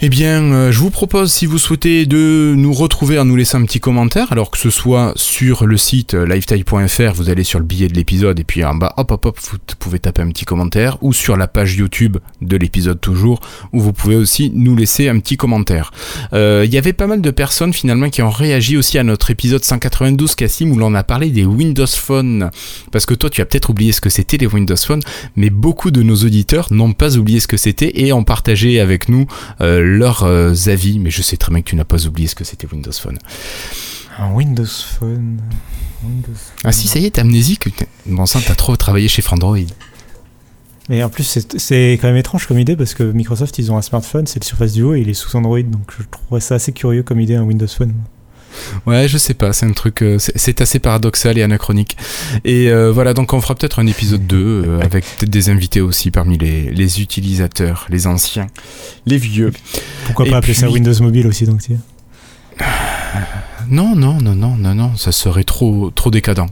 Eh 0.03 0.09
bien, 0.09 0.43
euh, 0.45 0.73
je 0.73 0.79
vous 0.79 0.89
propose, 0.89 1.31
si 1.31 1.45
vous 1.45 1.59
souhaitez, 1.59 2.07
de 2.07 2.55
nous 2.57 2.73
retrouver 2.73 3.19
en 3.19 3.27
nous 3.27 3.37
laissant 3.37 3.61
un 3.61 3.67
petit 3.67 3.81
commentaire, 3.81 4.33
alors 4.33 4.51
que 4.51 4.57
ce 4.57 4.71
soit 4.71 5.13
sur 5.15 5.67
le 5.67 5.77
site 5.77 6.15
euh, 6.15 6.25
lifetime.fr, 6.25 7.13
vous 7.13 7.29
allez 7.29 7.45
sur 7.45 7.59
le 7.59 7.67
billet 7.67 7.87
de 7.87 7.93
l'épisode, 7.93 8.41
et 8.41 8.45
puis 8.45 8.65
en 8.65 8.75
bas, 8.75 8.95
hop, 8.97 9.11
hop, 9.11 9.27
hop, 9.27 9.39
vous 9.39 9.59
pouvez 9.79 9.99
taper 9.99 10.23
un 10.23 10.29
petit 10.29 10.47
commentaire, 10.47 10.97
ou 11.03 11.13
sur 11.13 11.37
la 11.37 11.49
page 11.49 11.77
YouTube 11.77 12.17
de 12.41 12.57
l'épisode 12.57 12.99
toujours, 12.99 13.41
où 13.75 13.81
vous 13.83 13.93
pouvez 13.93 14.17
aussi 14.17 14.51
nous 14.55 14.75
laisser 14.75 15.11
un 15.11 15.21
petit 15.21 15.37
commentaire. 15.37 15.93
Euh, 16.33 16.63
Il 16.65 16.73
y 16.73 16.79
avait 16.79 16.95
pas 16.95 17.07
mal 17.07 17.21
de 17.21 17.31
personnes 17.31 17.75
finalement 17.75 18.09
qui 18.09 18.23
ont 18.23 18.31
réagi 18.31 18.79
aussi 18.79 18.97
à 18.97 19.05
notre 19.05 19.31
épisode 19.31 19.63
192, 19.63 20.35
Cassim, 20.35 20.73
où 20.73 20.79
l'on 20.79 20.95
a 20.95 21.05
parlé 21.05 21.29
des 21.29 21.45
Windows 21.45 21.87
Phone, 21.87 22.51
parce 22.91 23.05
que 23.05 23.13
toi, 23.13 23.29
tu 23.29 23.43
as 23.43 23.45
peut-être 23.45 23.69
oublié 23.69 23.93
ce 23.93 24.01
que 24.01 24.09
c'était 24.09 24.39
les 24.39 24.47
Windows 24.47 24.77
Phone, 24.77 25.03
mais 25.37 25.51
beaucoup 25.51 25.91
de 25.91 26.03
nos 26.03 26.17
auditeurs 26.17 26.69
n'ont 26.71 26.95
pas 26.95 27.19
oublié 27.19 27.39
ce 27.39 27.49
que 27.49 27.59
c'était 27.59 28.01
et 28.01 28.15
ont 28.15 28.25
partagé 28.25 28.81
avec 28.81 29.11
nous 29.11 29.27
leurs 29.91 30.23
euh, 30.23 30.55
avis. 30.67 30.99
Mais 30.99 31.11
je 31.11 31.23
sais 31.23 31.37
très 31.37 31.53
bien 31.53 31.63
que 31.63 31.69
tu 31.69 31.77
n'as 31.77 31.85
pas 31.85 32.07
oublié 32.07 32.29
ce 32.29 32.35
que 32.35 32.45
c'était 32.45 32.67
Windows 32.71 32.93
Phone. 32.93 33.19
Un 34.19 34.33
Windows 34.33 34.65
Phone. 34.67 35.41
Windows 36.05 36.39
Ah 36.65 36.73
si, 36.73 36.89
ça 36.89 36.99
y 36.99 37.07
est, 37.07 37.11
t'es 37.11 37.21
amnésique. 37.21 37.69
Bon 38.07 38.27
sang, 38.27 38.41
t'as 38.45 38.55
trop 38.55 38.77
travaillé 38.77 39.09
chez 39.09 39.23
Frandroid. 39.23 39.59
Mais 40.89 41.05
en 41.05 41.09
plus, 41.09 41.39
c'est 41.57 41.99
quand 42.01 42.09
même 42.09 42.17
étrange 42.17 42.47
comme 42.47 42.59
idée 42.59 42.75
parce 42.75 42.95
que 42.95 43.05
Microsoft, 43.05 43.59
ils 43.59 43.71
ont 43.71 43.77
un 43.77 43.83
smartphone, 43.83 44.27
c'est 44.27 44.41
le 44.41 44.45
Surface 44.45 44.73
Duo 44.73 44.95
et 44.95 45.01
il 45.01 45.09
est 45.09 45.15
sous 45.15 45.35
Android. 45.37 45.63
Donc 45.63 45.93
je 45.97 46.03
trouverais 46.11 46.41
ça 46.41 46.57
assez 46.57 46.73
curieux 46.73 47.05
comme 47.05 47.21
idée, 47.21 47.37
un 47.37 47.45
Windows 47.45 47.69
Phone. 47.69 47.95
Ouais, 48.87 49.09
je 49.09 49.19
sais 49.19 49.35
pas, 49.35 49.53
c'est 49.53 49.67
un 49.67 49.73
truc, 49.73 50.03
euh, 50.03 50.19
c'est 50.19 50.61
assez 50.61 50.79
paradoxal 50.79 51.39
et 51.39 51.43
anachronique. 51.43 51.97
Et 52.45 52.69
euh, 52.69 52.91
voilà, 52.93 53.15
donc 53.15 53.33
on 53.33 53.41
fera 53.41 53.55
peut-être 53.55 53.79
un 53.79 53.87
épisode 53.87 54.27
2 54.27 54.37
euh, 54.37 54.81
avec 54.81 55.05
peut-être 55.05 55.31
des 55.31 55.49
invités 55.51 55.81
aussi 55.81 56.11
parmi 56.11 56.39
les, 56.39 56.71
les 56.71 57.01
utilisateurs, 57.01 57.87
les 57.89 58.07
anciens, 58.07 58.49
les 59.07 59.19
vieux. 59.19 59.53
Pourquoi 60.07 60.27
Et 60.27 60.31
pas 60.31 60.39
appeler 60.39 60.55
ça 60.55 60.69
Windows 60.69 60.95
Mobile 61.01 61.27
aussi, 61.27 61.45
donc 61.45 61.61
tiens. 61.61 61.79
Non, 63.69 63.95
non, 63.95 64.21
non, 64.21 64.35
non, 64.35 64.57
non, 64.57 64.75
non, 64.75 64.97
ça 64.97 65.13
serait 65.13 65.45
trop, 65.45 65.91
trop 65.91 66.11
décadent. 66.11 66.47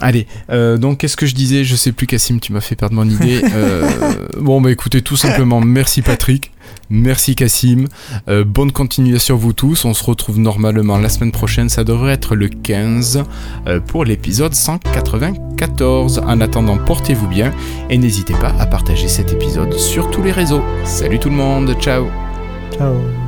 Allez, 0.00 0.26
euh, 0.50 0.76
donc 0.76 0.98
qu'est-ce 0.98 1.16
que 1.16 1.26
je 1.26 1.34
disais? 1.34 1.64
Je 1.64 1.76
sais 1.76 1.92
plus, 1.92 2.06
Cassim, 2.06 2.40
tu 2.40 2.52
m'as 2.52 2.60
fait 2.60 2.74
perdre 2.74 2.96
mon 2.96 3.08
idée. 3.08 3.42
Euh, 3.54 3.88
bon, 4.40 4.60
bah 4.60 4.70
écoutez, 4.72 5.00
tout 5.00 5.16
simplement, 5.16 5.60
merci 5.60 6.02
Patrick, 6.02 6.50
merci 6.90 7.36
Cassim, 7.36 7.86
euh, 8.28 8.42
bonne 8.42 8.72
continuation 8.72 9.36
vous 9.36 9.52
tous. 9.52 9.84
On 9.84 9.94
se 9.94 10.02
retrouve 10.02 10.40
normalement 10.40 10.98
la 10.98 11.08
semaine 11.08 11.30
prochaine, 11.30 11.68
ça 11.68 11.84
devrait 11.84 12.14
être 12.14 12.34
le 12.34 12.48
15 12.48 13.22
euh, 13.66 13.80
pour 13.80 14.04
l'épisode 14.04 14.54
194. 14.54 16.22
En 16.26 16.40
attendant, 16.40 16.78
portez-vous 16.78 17.28
bien 17.28 17.52
et 17.90 17.98
n'hésitez 17.98 18.34
pas 18.34 18.54
à 18.58 18.66
partager 18.66 19.08
cet 19.08 19.32
épisode 19.32 19.74
sur 19.74 20.10
tous 20.10 20.22
les 20.22 20.32
réseaux. 20.32 20.62
Salut 20.84 21.20
tout 21.20 21.30
le 21.30 21.36
monde, 21.36 21.76
ciao 21.80 22.06
Ciao. 22.76 23.23